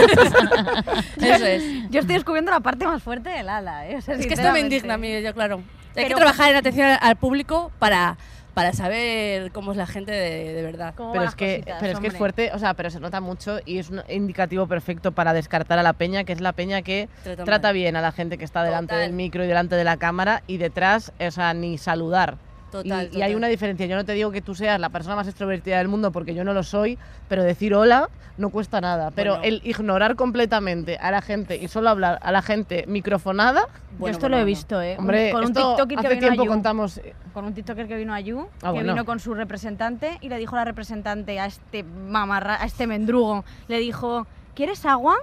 Eso 1.23 1.47
es. 1.47 1.63
Yo 1.91 2.01
estoy 2.01 2.15
descubriendo 2.17 2.51
la 2.51 2.61
parte 2.61 2.87
más 2.87 3.03
fuerte 3.03 3.31
del 3.31 3.49
ala, 3.49 3.87
¿eh? 3.89 3.97
O 3.97 4.01
sea, 4.01 4.15
Es 4.15 4.27
que 4.27 4.35
esto 4.35 4.53
me 4.53 4.61
indigna 4.61 4.95
a 4.95 4.99
mí, 4.99 5.23
yo 5.23 5.33
claro. 5.35 5.57
Hay 5.97 6.05
que 6.05 6.09
Pero- 6.09 6.17
trabajar 6.17 6.51
en 6.51 6.57
atención 6.57 6.87
al- 6.89 6.99
al 7.03 7.17
público 7.17 7.71
para, 7.79 8.17
para 8.55 8.73
saber 8.73 9.53
cómo 9.53 9.73
es 9.73 9.77
la 9.77 9.87
gente 9.87 10.11
de, 10.11 10.55
de 10.55 10.63
verdad. 10.63 10.95
¿Cómo 10.97 11.13
Pero 11.13 11.25
es, 11.25 11.35
que, 11.35 11.57
cositas, 11.59 11.77
pero 11.81 11.93
es 11.93 12.01
que 12.01 12.07
es 12.07 12.17
fuerte, 12.17 12.51
o 12.55 12.59
sea, 12.59 12.75
pero 12.75 12.91
se 12.91 12.99
nota 12.99 13.21
mucho 13.21 13.59
y 13.67 13.79
es 13.79 13.91
un 13.91 14.03
indicativo 14.09 14.67
perfecto 14.67 15.13
para 15.13 15.33
descartar 15.35 15.79
a 15.79 15.83
la 15.83 15.93
peña, 15.93 16.25
que 16.25 16.33
es 16.33 16.41
la 16.41 16.53
peña 16.53 16.81
que 16.83 17.09
Trata 17.25 17.45
trata 17.45 17.73
bien 17.73 17.97
a 17.97 18.01
la 18.01 18.13
gente 18.13 18.39
que 18.39 18.45
está 18.45 18.63
delante 18.65 18.95
Total. 18.95 19.07
del 19.07 19.13
micro 19.13 19.45
y 19.45 19.47
delante 19.47 19.75
de 19.77 19.85
la 19.85 19.99
cámara 19.99 20.43
y 20.47 20.57
detrás, 20.57 21.13
o 21.21 21.31
sea, 21.31 21.53
ni 21.55 21.77
saludar. 21.79 22.37
Total, 22.73 23.11
y, 23.13 23.21
hay 23.23 23.35
una 23.35 23.49
diferencia. 23.49 23.87
Yo 23.87 23.95
no 23.97 24.05
te 24.05 24.13
digo 24.15 24.31
que 24.33 24.41
tú 24.41 24.55
seas 24.55 24.81
la 24.81 24.89
persona 24.89 25.15
más 25.15 25.29
extrovertida 25.29 25.77
del 25.79 25.89
mundo 25.89 26.11
porque 26.11 26.35
yo 26.35 26.43
no 26.43 26.55
lo 26.55 26.63
soy, 26.63 26.99
pero 27.29 27.43
decir 27.45 27.75
hola 27.75 28.09
no 28.39 28.49
cuesta 28.49 28.81
nada. 28.81 29.11
Pero 29.11 29.33
Bueno. 29.37 29.45
el 29.47 29.61
ignorar 29.65 30.17
completamente 30.17 30.97
a 30.97 31.11
la 31.11 31.21
gente 31.21 31.57
y 31.57 31.69
solo 31.69 31.91
hablar 31.91 32.19
a 32.23 32.33
la 32.33 32.41
gente 32.43 32.85
microfonada, 32.89 33.61
Yo 33.61 33.99
Bueno, 33.99 34.13
esto 34.13 34.21
bueno, 34.23 34.29
lo 34.31 34.37
he 34.37 34.41
bueno. 34.41 34.47
visto, 34.47 34.81
¿eh? 34.83 34.97
hombre, 34.99 35.31
con 35.33 35.45
un 35.45 35.53
TikToker 35.53 35.99
que 35.99 36.07
hace 36.07 36.15
vino 36.15 36.27
a 36.27 36.31
tiempo 36.31 36.45
You. 36.45 36.51
contamos. 36.51 37.01
con 37.35 37.45
un 37.45 37.53
TikToker 37.55 37.87
que 37.87 37.97
vino 37.97 38.15
a 38.15 38.21
You, 38.21 38.49
Ah, 38.63 38.69
que 38.69 38.69
bueno. 38.71 38.95
vino 38.95 39.05
con 39.05 39.21
su 39.21 39.35
representante 39.35 40.17
y 40.23 40.31
le 40.31 40.39
dijo 40.39 40.57
a 40.57 40.61
la 40.61 40.65
representante 40.65 41.39
a 41.39 41.45
este 41.47 41.83
mamarra, 41.83 42.61
a 42.63 42.65
este 42.65 42.87
mendrugo, 42.87 43.45
le 43.69 43.79
dijo, 43.81 44.27
¿quieres 44.55 44.87
agua? 44.87 45.17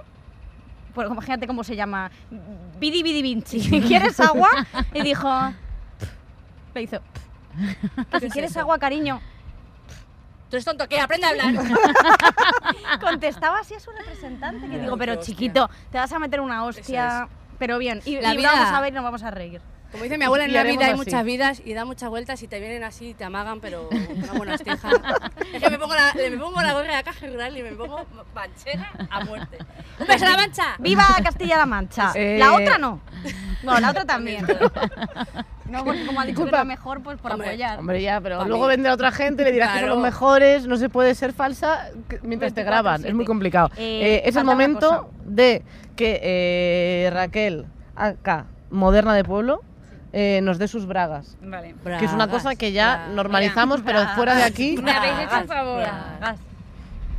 Pues 0.94 1.08
imagínate 1.10 1.46
cómo 1.48 1.64
se 1.64 1.74
llama, 1.76 2.10
Bidi 2.78 3.02
Bidi 3.02 3.22
Vinci, 3.22 3.60
¿quieres 3.88 4.18
agua? 4.20 4.48
Y 4.94 5.02
dijo, 5.02 5.28
le 6.74 6.82
hizo, 6.82 7.00
"Que 8.10 8.20
si 8.20 8.26
es 8.26 8.32
quieres 8.32 8.50
eso? 8.52 8.60
agua, 8.60 8.78
cariño. 8.78 9.20
Tú 10.48 10.56
eres 10.56 10.64
tonto, 10.64 10.88
¿qué? 10.88 11.00
Aprende 11.00 11.26
a 11.26 11.30
hablar. 11.30 11.54
Contestaba 13.00 13.60
así 13.60 13.74
a 13.74 13.80
su 13.80 13.90
representante, 13.92 14.68
que 14.68 14.78
digo, 14.80 14.96
pero 14.96 15.12
hostia. 15.12 15.26
chiquito, 15.26 15.70
te 15.92 15.98
vas 15.98 16.12
a 16.12 16.18
meter 16.18 16.40
una 16.40 16.64
hostia, 16.64 17.28
pero 17.58 17.78
bien, 17.78 18.00
y, 18.04 18.20
La 18.20 18.34
y 18.34 18.36
vida- 18.36 18.50
vamos 18.52 18.68
a 18.72 18.80
ver 18.80 18.92
y 18.92 18.94
nos 18.96 19.04
vamos 19.04 19.22
a 19.22 19.30
reír. 19.30 19.60
Como 19.92 20.04
dice 20.04 20.18
mi 20.18 20.24
abuela, 20.24 20.44
en 20.44 20.52
la 20.52 20.62
vida 20.62 20.84
hay 20.86 20.90
así. 20.92 20.98
muchas 20.98 21.24
vidas 21.24 21.62
y 21.64 21.74
da 21.74 21.84
muchas 21.84 22.08
vueltas 22.10 22.40
y 22.42 22.48
te 22.48 22.60
vienen 22.60 22.84
así 22.84 23.08
y 23.08 23.14
te 23.14 23.24
amagan, 23.24 23.60
pero 23.60 23.88
una 24.22 24.32
buena 24.34 24.54
hostija. 24.54 24.88
es 25.52 25.62
que 25.62 25.70
me 25.70 25.78
pongo, 25.78 25.94
la, 25.94 26.14
me 26.14 26.36
pongo 26.38 26.62
la 26.62 26.72
gorra 26.72 26.86
de 26.86 26.92
la 26.92 27.02
caja 27.02 27.26
rural 27.26 27.56
y 27.56 27.62
me 27.62 27.72
pongo 27.72 28.00
manchera 28.34 28.90
a 29.10 29.24
muerte. 29.24 29.58
¡Un 29.98 30.06
beso 30.06 30.26
a 30.26 30.30
la 30.30 30.36
mancha! 30.36 30.64
¡Viva 30.78 31.04
Castilla-La 31.22 31.66
Mancha! 31.66 32.12
Eh, 32.14 32.36
La 32.38 32.54
otra 32.54 32.78
no. 32.78 33.00
Bueno, 33.64 33.80
la 33.80 33.90
otra 33.90 34.04
también. 34.06 34.46
No, 35.68 35.84
porque 35.84 36.04
como 36.06 36.20
ha 36.20 36.24
dicho 36.24 36.38
que 36.38 36.44
Disculpa. 36.44 36.56
es 36.56 36.60
la 36.60 36.64
mejor, 36.64 37.02
pues 37.02 37.18
por 37.18 37.32
Hombre, 37.32 37.48
apoyar. 37.48 37.78
Hombre, 37.78 38.02
ya, 38.02 38.20
pero 38.20 38.38
Pa' 38.38 38.44
luego 38.46 38.64
mí. 38.64 38.68
vendrá 38.70 38.92
otra 38.94 39.12
gente, 39.12 39.44
le 39.44 39.52
dirás 39.52 39.68
que 39.68 39.74
son 39.74 39.82
Claro. 39.86 39.94
los 39.94 40.02
mejores, 40.02 40.66
no 40.66 40.76
se 40.76 40.88
puede 40.88 41.14
ser 41.14 41.32
falsa 41.32 41.90
que- 42.08 42.18
mientras 42.22 42.52
te 42.54 42.62
24/7. 42.62 42.64
graban, 42.64 43.04
es 43.04 43.14
muy 43.14 43.24
complicado. 43.24 43.70
Eh, 43.76 44.16
Eh, 44.16 44.22
es 44.24 44.34
el 44.36 44.44
momento 44.44 45.10
de 45.24 45.62
que 45.96 46.18
eh, 46.22 47.10
Raquel, 47.12 47.66
acá, 47.94 48.46
moderna 48.70 49.14
de 49.14 49.22
pueblo, 49.22 49.62
eh, 50.12 50.40
nos 50.42 50.58
dé 50.58 50.66
sus 50.68 50.86
bragas. 50.86 51.36
Vale. 51.42 51.74
que 51.98 52.04
es 52.04 52.12
una 52.12 52.26
Bragas, 52.26 52.42
cosa 52.42 52.54
que 52.56 52.72
ya 52.72 52.96
bragas. 52.96 53.14
normalizamos, 53.14 53.80
pero 53.84 54.06
fuera 54.16 54.34
de 54.34 54.42
aquí... 54.44 54.76
Me 54.82 54.90
habéis 54.90 55.12
hecho 55.14 55.22
un 55.22 55.28
Bragas, 55.28 55.46
favor. 55.46 55.80
bragas. 55.80 56.38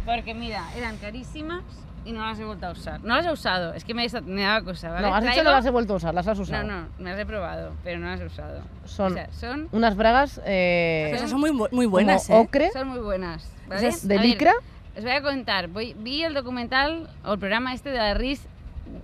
Porque 0.05 0.33
mira, 0.33 0.63
eran 0.75 0.97
carísimas 0.97 1.61
y 2.03 2.11
no 2.11 2.25
las 2.25 2.39
he 2.39 2.43
vuelto 2.43 2.65
a 2.65 2.71
usar. 2.71 2.99
No 3.03 3.15
las 3.15 3.25
he 3.27 3.31
usado, 3.31 3.73
es 3.75 3.85
que 3.85 3.93
me, 3.93 4.07
me 4.25 4.41
daba 4.41 4.63
cosa, 4.63 4.89
¿vale? 4.89 5.07
No, 5.07 5.13
has 5.15 5.23
dicho 5.23 5.43
no 5.43 5.51
las 5.51 5.65
he 5.65 5.69
vuelto 5.69 5.93
a 5.93 5.97
usar, 5.97 6.13
las 6.15 6.27
has 6.27 6.39
usado. 6.39 6.63
No, 6.63 6.81
no, 6.81 6.87
me 6.97 7.11
las 7.11 7.19
he 7.19 7.25
probado, 7.25 7.73
pero 7.83 7.99
no 7.99 8.07
las 8.07 8.19
he 8.19 8.25
usado. 8.25 8.61
Son 8.85 9.11
O 9.13 9.15
sea, 9.15 9.29
son, 9.31 9.69
unas 9.71 9.95
bragas 9.95 10.41
eh, 10.43 11.11
Esas 11.13 11.29
son 11.29 11.39
muy, 11.39 11.51
muy 11.51 11.69
como 11.69 11.89
buenas, 11.89 12.29
¿eh? 12.29 12.33
ocre, 12.35 12.71
son 12.73 12.87
muy 12.87 12.99
buenas. 12.99 13.47
¿vale? 13.67 13.87
Esas 13.87 14.07
de 14.07 14.15
A 14.15 14.17
ver, 14.17 14.25
licra. 14.27 14.53
os 14.97 15.03
voy 15.03 15.11
a 15.13 15.21
contar. 15.21 15.67
Voy, 15.67 15.93
vi 15.99 16.23
el 16.23 16.33
documental 16.33 17.07
o 17.23 17.33
el 17.33 17.39
programa 17.39 17.71
este 17.73 17.91
de 17.91 17.97
la 17.99 18.13
Reese 18.15 18.47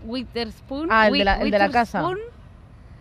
Witherspoon. 0.05 0.89
Ah, 0.91 1.07
el 1.07 1.13
de 1.13 1.23
la- 1.25 1.35
el 1.41 1.51
de 1.51 1.59
la 1.59 1.69
casa. 1.69 2.01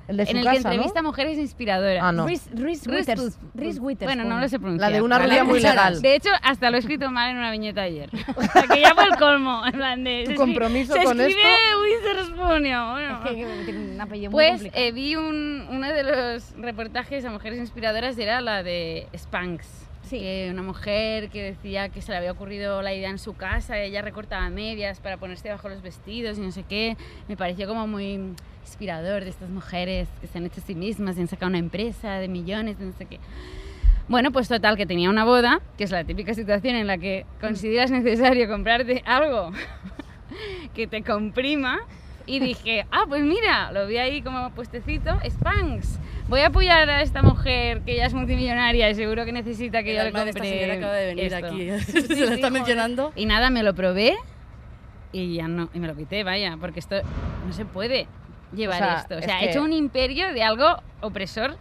El 0.09 0.17
de 0.19 0.25
su 0.27 0.31
en 0.33 0.37
el 0.39 0.45
casa, 0.45 0.55
que 0.55 0.69
entrevista 0.69 1.03
¿no? 1.03 1.09
mujeres 1.09 1.39
inspiradoras. 1.39 2.03
Ah, 2.03 2.13
no. 2.13 2.27
Reese, 2.27 2.51
Reese 2.55 2.89
Witherspoon. 2.91 3.99
Bueno, 4.01 4.25
no 4.25 4.39
lo 4.41 4.49
sé 4.49 4.59
pronunciar. 4.59 4.91
La 4.91 4.97
de 4.97 5.03
una 5.03 5.19
rubia 5.19 5.45
muy 5.45 5.61
legal. 5.61 6.01
De 6.01 6.15
hecho, 6.15 6.31
hasta 6.43 6.71
lo 6.71 6.77
he 6.77 6.81
escrito 6.81 7.11
mal 7.11 7.31
en 7.31 7.39
una 7.39 7.51
viñeta 7.51 7.83
ayer. 7.83 8.11
O 8.37 8.43
sea, 8.43 8.63
que 8.73 8.81
ya 8.81 8.95
fue 8.95 9.05
el 9.05 9.17
colmo. 9.17 9.63
En 9.67 9.73
plan 9.73 10.05
de, 10.05 10.23
Tu 10.27 10.31
se 10.33 10.37
compromiso 10.37 10.93
se 10.95 11.03
con 11.05 11.21
escribe 11.21 11.41
esto. 11.43 11.81
Witherspoon. 11.83 12.65
yo, 12.65 12.91
Bueno. 12.93 13.25
Es 13.25 13.31
que 13.31 13.65
tiene 13.65 13.95
un 13.95 14.01
apellido 14.01 14.31
muy 14.31 14.37
Pues 14.37 14.51
complicado. 14.53 14.85
eh, 14.85 14.93
vi 14.93 15.17
un, 15.17 15.67
uno 15.71 15.89
de 15.93 16.03
los 16.05 16.53
reportajes 16.57 17.25
a 17.25 17.31
mujeres 17.31 17.59
inspiradoras, 17.59 18.17
era 18.19 18.41
la 18.41 18.63
de 18.63 19.09
Spanx. 19.17 19.67
Sí. 20.03 20.21
Que 20.21 20.49
una 20.53 20.63
mujer 20.63 21.31
que 21.31 21.43
decía 21.43 21.89
que 21.89 22.01
se 22.01 22.13
le 22.13 22.19
había 22.19 22.31
ocurrido 22.31 22.81
la 22.81 22.95
idea 22.95 23.11
en 23.11 23.19
su 23.19 23.35
casa, 23.35 23.77
ella 23.81 24.03
recortaba 24.03 24.49
medias 24.51 25.01
para 25.01 25.17
ponerse 25.17 25.49
bajo 25.49 25.69
los 25.69 25.83
vestidos 25.83 26.39
y 26.39 26.43
no 26.43 26.53
sé 26.53 26.63
qué. 26.63 26.97
Me 27.27 27.37
pareció 27.37 27.67
como 27.67 27.89
muy 27.89 28.21
inspirador 28.67 29.25
de 29.25 29.31
estas 29.31 29.49
mujeres 29.49 30.09
que 30.21 30.27
se 30.27 30.39
han 30.39 30.45
hecho 30.47 30.61
a 30.61 30.65
sí 30.65 30.75
mismas 30.75 31.17
y 31.17 31.21
han 31.21 31.29
sacado 31.29 31.49
una 31.49 31.59
empresa 31.59 32.15
de 32.19 32.29
millones, 32.29 32.79
no 32.81 32.93
sé 32.93 33.07
qué. 33.07 33.19
Bueno, 34.09 34.31
pues 34.33 34.49
total, 34.49 34.77
que 34.77 34.87
tenía 34.87 35.11
una 35.11 35.25
boda, 35.25 35.61
que 35.79 35.85
es 35.85 35.91
la 35.91 36.05
típica 36.05 36.35
situación 36.35 36.77
en 36.77 36.87
la 36.87 36.99
que 36.99 37.27
consideras 37.41 37.91
necesario 37.91 38.49
comprarte 38.49 39.03
algo 39.05 39.51
que 40.75 40.87
te 40.87 41.03
comprima. 41.03 41.79
Y 42.29 42.41
dije, 42.41 42.87
ah, 42.91 43.05
pues 43.09 43.23
mira, 43.23 43.71
lo 43.71 43.87
vi 43.87 43.99
ahí 43.99 44.21
como 44.21 44.51
puestecito, 44.51 45.17
Spanx. 45.29 46.01
Voy 46.29 46.41
a 46.41 46.49
apoyar 46.49 46.91
a 46.91 47.03
esta 47.03 47.23
mujer 47.23 47.83
que 47.83 47.95
ya 47.97 48.07
es 48.07 48.15
multimillonaria 48.15 48.91
y 48.91 48.97
seguro 48.97 49.25
que 49.25 49.31
necesita 49.31 49.85
que 49.85 49.91
El 49.93 49.97
yo 49.99 50.03
le 50.03 50.09
alma 50.09 50.25
de 50.25 50.31
esta 50.31 50.41
compre 50.41 50.59
señora 50.59 50.75
acaba 50.75 50.95
de 50.95 51.07
venir 51.07 51.33
esto. 51.33 51.47
aquí. 51.47 51.71
Sí, 51.87 52.01
Se 52.01 52.03
sí, 52.03 52.15
la 52.17 52.25
está 52.35 52.37
joder. 52.49 52.53
mencionando. 52.53 53.13
Y 53.15 53.27
nada, 53.27 53.51
me 53.51 53.63
lo 53.63 53.75
probé 53.77 54.17
y 55.13 55.37
ya 55.37 55.47
no, 55.47 55.69
y 55.73 55.79
me 55.79 55.87
lo 55.87 55.95
quité, 55.97 56.25
vaya, 56.25 56.57
porque 56.61 56.81
esto 56.81 56.97
no 57.47 57.53
se 57.53 57.65
puede 57.65 58.09
llevar 58.55 58.83
O 58.83 58.85
sea, 58.85 58.95
esto. 59.01 59.15
O 59.15 59.19
es 59.19 59.25
sea, 59.25 59.39
que- 59.39 59.47
he 59.47 59.51
hecho 59.51 59.63
un 59.63 59.73
imperio 59.73 60.33
de 60.33 60.43
algo 60.43 60.67
opresor, 61.01 61.57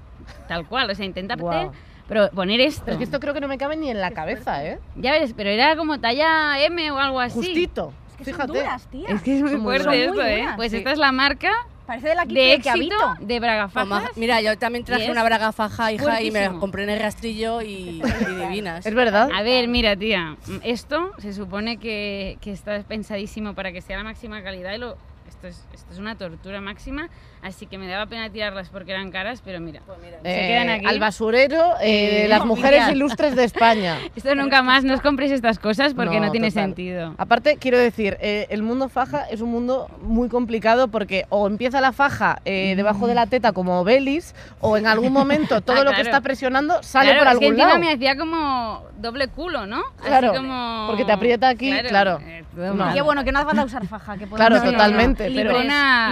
tal 0.48 0.66
cual. 0.68 0.90
O 0.90 0.96
sea, 0.96 1.06
intentarte 1.06 1.44
Guau. 1.44 1.72
pero 2.08 2.30
poner 2.32 2.60
esto. 2.62 2.84
Pero 2.86 2.94
es 2.94 2.98
que 3.00 3.04
esto 3.06 3.20
creo 3.20 3.34
que 3.34 3.42
no 3.42 3.48
me 3.48 3.58
cabe 3.58 3.76
ni 3.78 3.90
en 3.90 4.02
la 4.02 4.12
cabeza, 4.12 4.64
¿eh? 4.66 4.80
Ya 4.96 5.12
ves, 5.12 5.34
pero 5.36 5.50
era 5.50 5.76
como 5.76 6.00
talla 6.00 6.60
M 6.64 6.92
o 6.92 6.98
algo 6.98 7.20
así. 7.20 7.36
Justito. 7.36 7.94
Es 8.12 8.18
que 8.18 8.24
son 8.26 8.34
Fíjate. 8.34 8.60
duras, 8.60 8.88
tía. 8.88 9.10
Es 9.10 9.22
que 9.22 9.36
es 9.36 9.42
muy 9.42 9.52
Son 9.52 9.64
fuerte 9.64 10.04
esto, 10.06 10.16
Son 10.16 10.26
¿eh? 10.26 10.48
Pues 10.56 10.72
sí. 10.72 10.78
esta 10.78 10.92
es 10.94 10.98
la 10.98 11.12
marca 11.12 11.52
Parece 11.86 12.08
de 12.08 12.16
la 12.16 12.26
de 12.26 12.34
que 12.34 12.54
éxito 12.54 12.72
habito. 12.72 12.96
de 13.20 13.40
Braga 13.40 13.70
Mamá, 13.72 14.00
Fajas. 14.02 14.18
mira, 14.18 14.42
yo 14.42 14.58
también 14.58 14.84
traje 14.86 15.04
es 15.04 15.10
una 15.10 15.24
braga 15.24 15.52
faja, 15.52 15.92
hija, 15.92 16.20
y 16.22 16.32
me 16.32 16.50
compré 16.58 16.84
en 16.84 16.90
el 16.90 17.00
rastrillo 17.00 17.62
y, 17.62 18.02
y 18.02 18.02
divinas. 18.40 18.86
Es 18.88 18.96
verdad. 18.96 19.30
A 19.32 19.44
ver, 19.44 19.68
mira, 19.68 19.96
tía, 19.96 20.36
esto 20.64 21.12
se 21.20 21.32
supone 21.34 21.78
que, 21.78 22.40
que 22.42 22.52
está 22.52 22.82
pensadísimo 22.84 23.54
para 23.54 23.72
que 23.72 23.82
sea 23.82 23.98
la 23.98 24.04
máxima 24.04 24.42
calidad 24.42 24.74
y 24.74 24.80
lo, 24.80 24.98
esto, 25.28 25.48
es, 25.48 25.66
esto 25.74 25.94
es 25.94 26.00
una 26.00 26.18
tortura 26.18 26.62
máxima, 26.62 27.10
así 27.46 27.68
que 27.68 27.78
me 27.78 27.88
daba 27.88 28.08
pena 28.08 28.30
tirarlas 28.30 28.70
porque 28.70 28.92
eran 28.92 29.12
caras, 29.12 29.42
pero 29.46 29.60
mira, 29.60 29.82
se 30.24 30.46
Eh, 30.46 30.48
quedan 30.48 30.70
aquí. 30.70 30.86
Al 30.88 31.00
basurero 31.00 31.74
eh, 31.82 32.20
de 32.24 32.28
las 32.28 32.44
mujeres 32.46 32.88
ilustres 32.90 33.36
de 33.36 33.44
España. 33.44 34.00
Esto 34.16 34.34
nunca 34.36 34.64
más, 34.64 34.84
no 34.84 34.94
os 34.96 35.02
compréis 35.02 35.32
estas 35.32 35.60
cosas 35.60 35.94
porque 35.94 36.20
no, 36.20 36.26
No, 36.28 36.32
tiene 36.32 36.50
total. 36.50 36.64
sentido. 36.64 37.14
Aparte, 37.18 37.58
quiero 37.58 37.78
decir, 37.78 38.18
eh, 38.20 38.48
el 38.50 38.64
mundo 38.64 38.90
faja 38.90 39.26
es 39.30 39.42
un 39.42 39.52
mundo 39.52 39.88
muy 40.02 40.28
complicado 40.28 40.88
porque 40.88 41.26
o 41.30 41.46
empieza 41.48 41.82
la 41.82 41.92
faja 41.92 42.40
eh, 42.46 42.74
debajo 42.76 43.06
de 43.08 43.14
la 43.16 43.28
teta 43.28 43.52
como 43.54 43.84
Belis, 43.84 44.34
o 44.60 44.76
en 44.78 44.88
algún 44.88 45.14
momento 45.14 45.62
todo 45.62 45.78
Ah, 45.78 45.84
lo 45.84 45.92
que 45.92 45.96
claro. 45.98 46.10
está 46.10 46.22
presionando 46.22 46.82
sale 46.82 47.12
claro, 47.12 47.20
por 47.26 47.34
es 47.34 47.40
que 47.40 47.46
algún 47.46 47.58
lado. 47.60 47.80
me 47.80 47.92
hacía 47.94 48.18
como 48.18 48.84
doble 48.98 49.28
culo, 49.28 49.68
¿no? 49.68 49.82
Así 50.00 50.08
Claro, 50.08 50.34
como- 50.34 50.86
porque 50.88 51.06
te 51.06 51.12
aprieta 51.12 51.50
aquí, 51.50 51.72
claro. 51.88 52.20
eh, 52.24 52.44
todo 52.56 52.74
No. 52.74 53.04
bueno, 53.06 53.24
que 53.24 53.32
no 53.32 53.40
hace 53.40 53.46
falta 53.48 53.64
usar 53.66 53.86
faja. 53.88 54.18
Que 54.18 54.26
Claro, 54.26 54.62
totalmente, 54.64 55.30
libres 55.30 55.54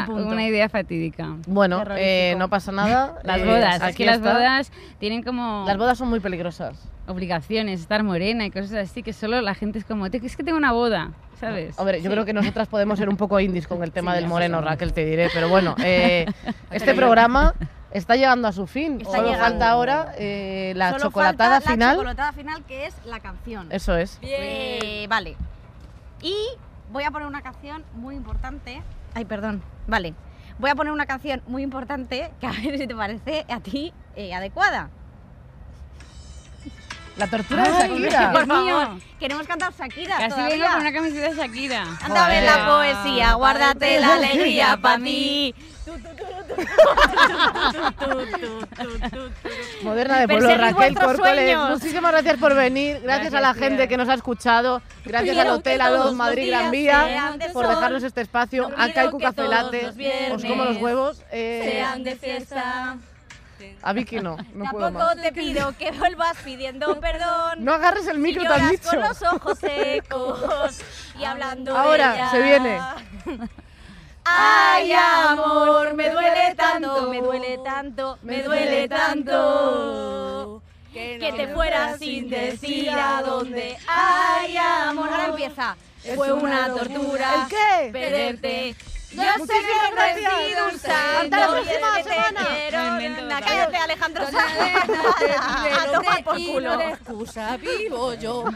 pero- 0.08 0.16
una 0.16 0.46
idea 0.46 0.70
fatídica. 0.70 1.23
Bueno, 1.48 1.80
Terrorífico. 1.80 2.06
eh, 2.08 2.36
no 2.38 2.50
pasa 2.50 2.72
nada. 2.72 3.20
Las 3.24 3.40
eh, 3.40 3.46
bodas, 3.46 3.76
es 3.78 3.82
aquí 3.82 3.96
que 3.98 4.06
las 4.06 4.18
está. 4.18 4.34
bodas 4.34 4.72
tienen 5.00 5.24
como 5.24 5.64
Las 5.68 5.78
bodas 5.78 5.98
son 5.98 6.10
muy 6.10 6.20
peligrosas. 6.20 6.78
obligaciones, 7.08 7.82
estar 7.82 8.02
morena 8.04 8.46
y 8.46 8.52
cosas 8.52 8.74
así, 8.74 9.04
que 9.04 9.12
solo 9.14 9.42
la 9.42 9.54
gente 9.56 9.80
es 9.80 9.86
como, 9.86 10.10
"Te- 10.10 10.26
es 10.26 10.38
que 10.38 10.44
tengo 10.44 10.58
una 10.58 10.72
boda, 10.72 11.12
¿sabes? 11.40 11.78
Hombre, 11.78 12.02
yo 12.02 12.10
creo 12.10 12.24
que 12.26 12.34
nosotras 12.34 12.68
podemos 12.70 12.98
ser 12.98 13.10
un 13.10 13.18
poco 13.18 13.40
indies 13.40 13.68
con 13.68 13.84
el 13.84 13.92
tema 13.94 14.12
Sí, 14.14 14.20
del 14.20 14.28
moreno. 14.28 14.62
Raquel, 14.62 14.94
te 14.94 15.04
diré. 15.06 15.30
Pero 15.34 15.50
bueno, 15.50 15.76
eh, 15.84 16.26
este 16.72 16.94
programa 16.94 17.54
está 17.92 18.16
llegando 18.16 18.48
a 18.48 18.52
su 18.54 18.68
fin. 18.68 19.00
Está 19.02 19.18
Solo 19.18 19.24
llegando. 19.32 19.44
falta 19.46 19.70
ahora 19.70 20.14
eh, 20.18 20.72
la 20.78 20.92
Solo 20.92 21.04
chocolatada 21.04 21.56
falta 21.62 21.72
final. 21.72 21.90
La 21.90 21.94
chocolatada 21.96 22.32
final, 22.34 22.64
que 22.64 22.86
es 22.88 22.96
la 23.06 23.20
canción. 23.20 23.68
Eso 23.72 23.96
es. 23.98 24.18
Eh, 24.22 25.06
vale. 25.10 25.36
Y 26.22 26.34
voy 26.92 27.04
a 27.04 27.12
poner 27.12 27.28
una 27.28 27.42
canción 27.42 27.84
muy 27.96 28.16
importante. 28.16 28.82
Ay, 29.14 29.26
perdón. 29.26 29.62
Vale. 29.88 30.14
Voy 30.60 30.70
a 30.70 30.76
poner 30.76 30.94
una 30.94 31.06
canción 31.06 31.42
muy 31.48 31.64
importante 31.64 32.32
que 32.40 32.48
a 32.48 32.52
ver 32.52 32.78
si 32.78 32.88
te 32.88 32.96
parece 32.96 33.46
a 33.50 33.60
ti 33.60 33.94
eh, 34.16 34.34
adecuada. 34.34 34.90
La 37.18 37.28
tortura 37.28 37.64
de 37.64 37.70
Shakira. 37.72 38.32
Por 38.32 38.48
favor, 38.48 38.88
queremos 39.20 39.46
cantar 39.46 39.72
Shakira 39.72 40.18
Casi 40.18 40.30
todavía. 40.30 40.56
vengo 40.56 40.68
con 40.72 40.82
una 40.82 40.94
camiseta 40.94 41.30
de 41.30 41.36
Shakira. 41.36 41.84
Anda 42.02 42.26
a 42.26 42.30
ver 42.30 42.44
la 42.44 42.66
poesía, 42.66 43.34
guárdate 43.34 44.00
la 44.00 44.16
alegría 44.16 44.78
para 44.82 44.98
mí. 44.98 45.54
Moderna 49.84 50.20
de 50.20 50.28
pueblo, 50.28 50.56
Raquel 50.58 50.98
sueños. 51.16 51.70
Muchísimas 51.72 52.12
gracias 52.12 52.38
por 52.38 52.56
venir. 52.56 53.00
Gracias, 53.04 53.34
a 53.34 53.42
la 53.42 53.54
gente 53.54 53.88
que 53.88 53.98
nos 53.98 54.10
ha 54.10 54.14
escuchado. 54.16 54.82
Gracias 55.06 55.38
al 55.38 55.50
Hotel 55.50 55.78
que 55.80 55.84
A2 55.84 55.88
todos 55.90 56.06
los 56.06 56.16
Madrid 56.16 56.48
Gran 56.50 56.72
Vía 56.72 57.38
por 57.54 57.68
dejarnos 57.68 58.04
este 58.04 58.22
espacio. 58.22 58.70
No 58.70 58.76
A 58.76 58.86
quiero 58.86 58.94
Kaiku 58.94 59.18
que 59.18 59.24
Café 59.26 59.36
todos 59.36 59.50
Latte. 59.50 59.82
los 59.84 59.96
viernes 59.96 60.32
Os 60.34 60.46
como 60.46 60.64
los 60.66 60.78
huevos. 60.78 61.22
Eh, 61.32 61.70
Sean 61.72 62.04
de 62.04 62.16
fiesta. 62.16 62.98
a 63.82 63.94
Vicky 63.94 64.18
no, 64.20 64.38
no 64.54 64.72
puedo 64.72 64.86
Tampoco 64.88 65.06
más. 65.16 65.22
te 65.22 65.32
pido 65.32 65.74
que 65.78 65.92
vuelvas 65.92 66.38
pidiendo 66.44 67.00
perdón. 67.00 67.64
No 67.64 67.74
agarres 67.74 68.08
el 68.08 68.20
micro, 68.20 68.42
Si 68.42 68.48
lloras 68.48 68.72
dicho. 68.72 68.90
con 68.90 69.00
los 69.02 69.22
ojos 69.24 69.60
secos 69.60 70.80
y 71.20 71.24
hablando 71.24 71.74
de 71.74 71.80
Ahora, 71.80 72.14
ella. 72.16 72.32
se 72.32 72.42
viene. 72.42 72.80
Ay, 74.26 74.94
amor, 74.94 75.94
me 75.94 76.10
duele 76.10 76.56
tanto, 76.56 77.10
me 77.10 77.22
duele 77.22 77.58
tanto, 77.64 78.18
me 78.22 78.42
duele 78.44 78.88
tanto. 78.88 80.62
Que 80.94 81.34
te 81.36 81.48
fueras 81.54 82.00
sin 82.00 82.30
decir 82.30 82.90
a 82.92 83.22
dónde. 83.24 83.78
Ay, 83.88 84.56
amor. 84.58 85.10
Ahora 85.10 85.26
empieza. 85.26 85.76
Fue 86.16 86.32
una 86.32 86.68
tortura. 86.68 87.34
¿El 87.44 87.48
qué? 87.50 87.90
Perderte. 87.92 88.76
Yo 89.14 89.22
sé 89.22 89.54
que 89.54 89.96
no 89.96 90.02
he 90.02 90.06
gracias. 90.14 90.34
sido 90.48 90.66
un 90.66 90.72
Hasta 90.76 90.90
santo. 90.90 91.38
la 91.38 91.46
y 91.46 91.50
próxima 91.52 91.88
que 91.98 92.04
te 92.04 92.10
semana. 92.10 92.42
quiero. 92.50 92.80
Me 92.94 93.06
invento 93.06 93.22
Anda, 93.22 93.36
otra. 93.38 93.48
Cállate, 93.48 93.78
Alejandro. 93.78 94.24
A 95.82 95.84
tomar 95.92 96.24
por 96.24 96.36
culo. 96.36 96.78
de 96.78 96.90
excusa 96.90 97.58
vivo 97.58 98.14
yo. 98.16 98.46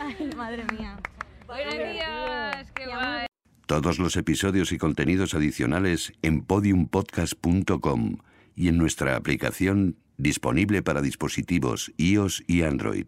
Ay, 0.00 0.30
madre 0.36 0.64
mía. 0.72 0.98
Buenos 1.46 1.74
días, 1.74 2.72
qué 2.74 2.86
guay. 2.86 3.26
Todos 3.66 3.98
los 3.98 4.16
episodios 4.16 4.72
y 4.72 4.78
contenidos 4.78 5.34
adicionales 5.34 6.12
en 6.22 6.42
podiumpodcast.com 6.42 8.16
y 8.56 8.68
en 8.68 8.78
nuestra 8.78 9.14
aplicación 9.14 9.96
disponible 10.16 10.82
para 10.82 11.02
dispositivos 11.02 11.92
iOS 11.98 12.42
y 12.46 12.62
Android. 12.62 13.06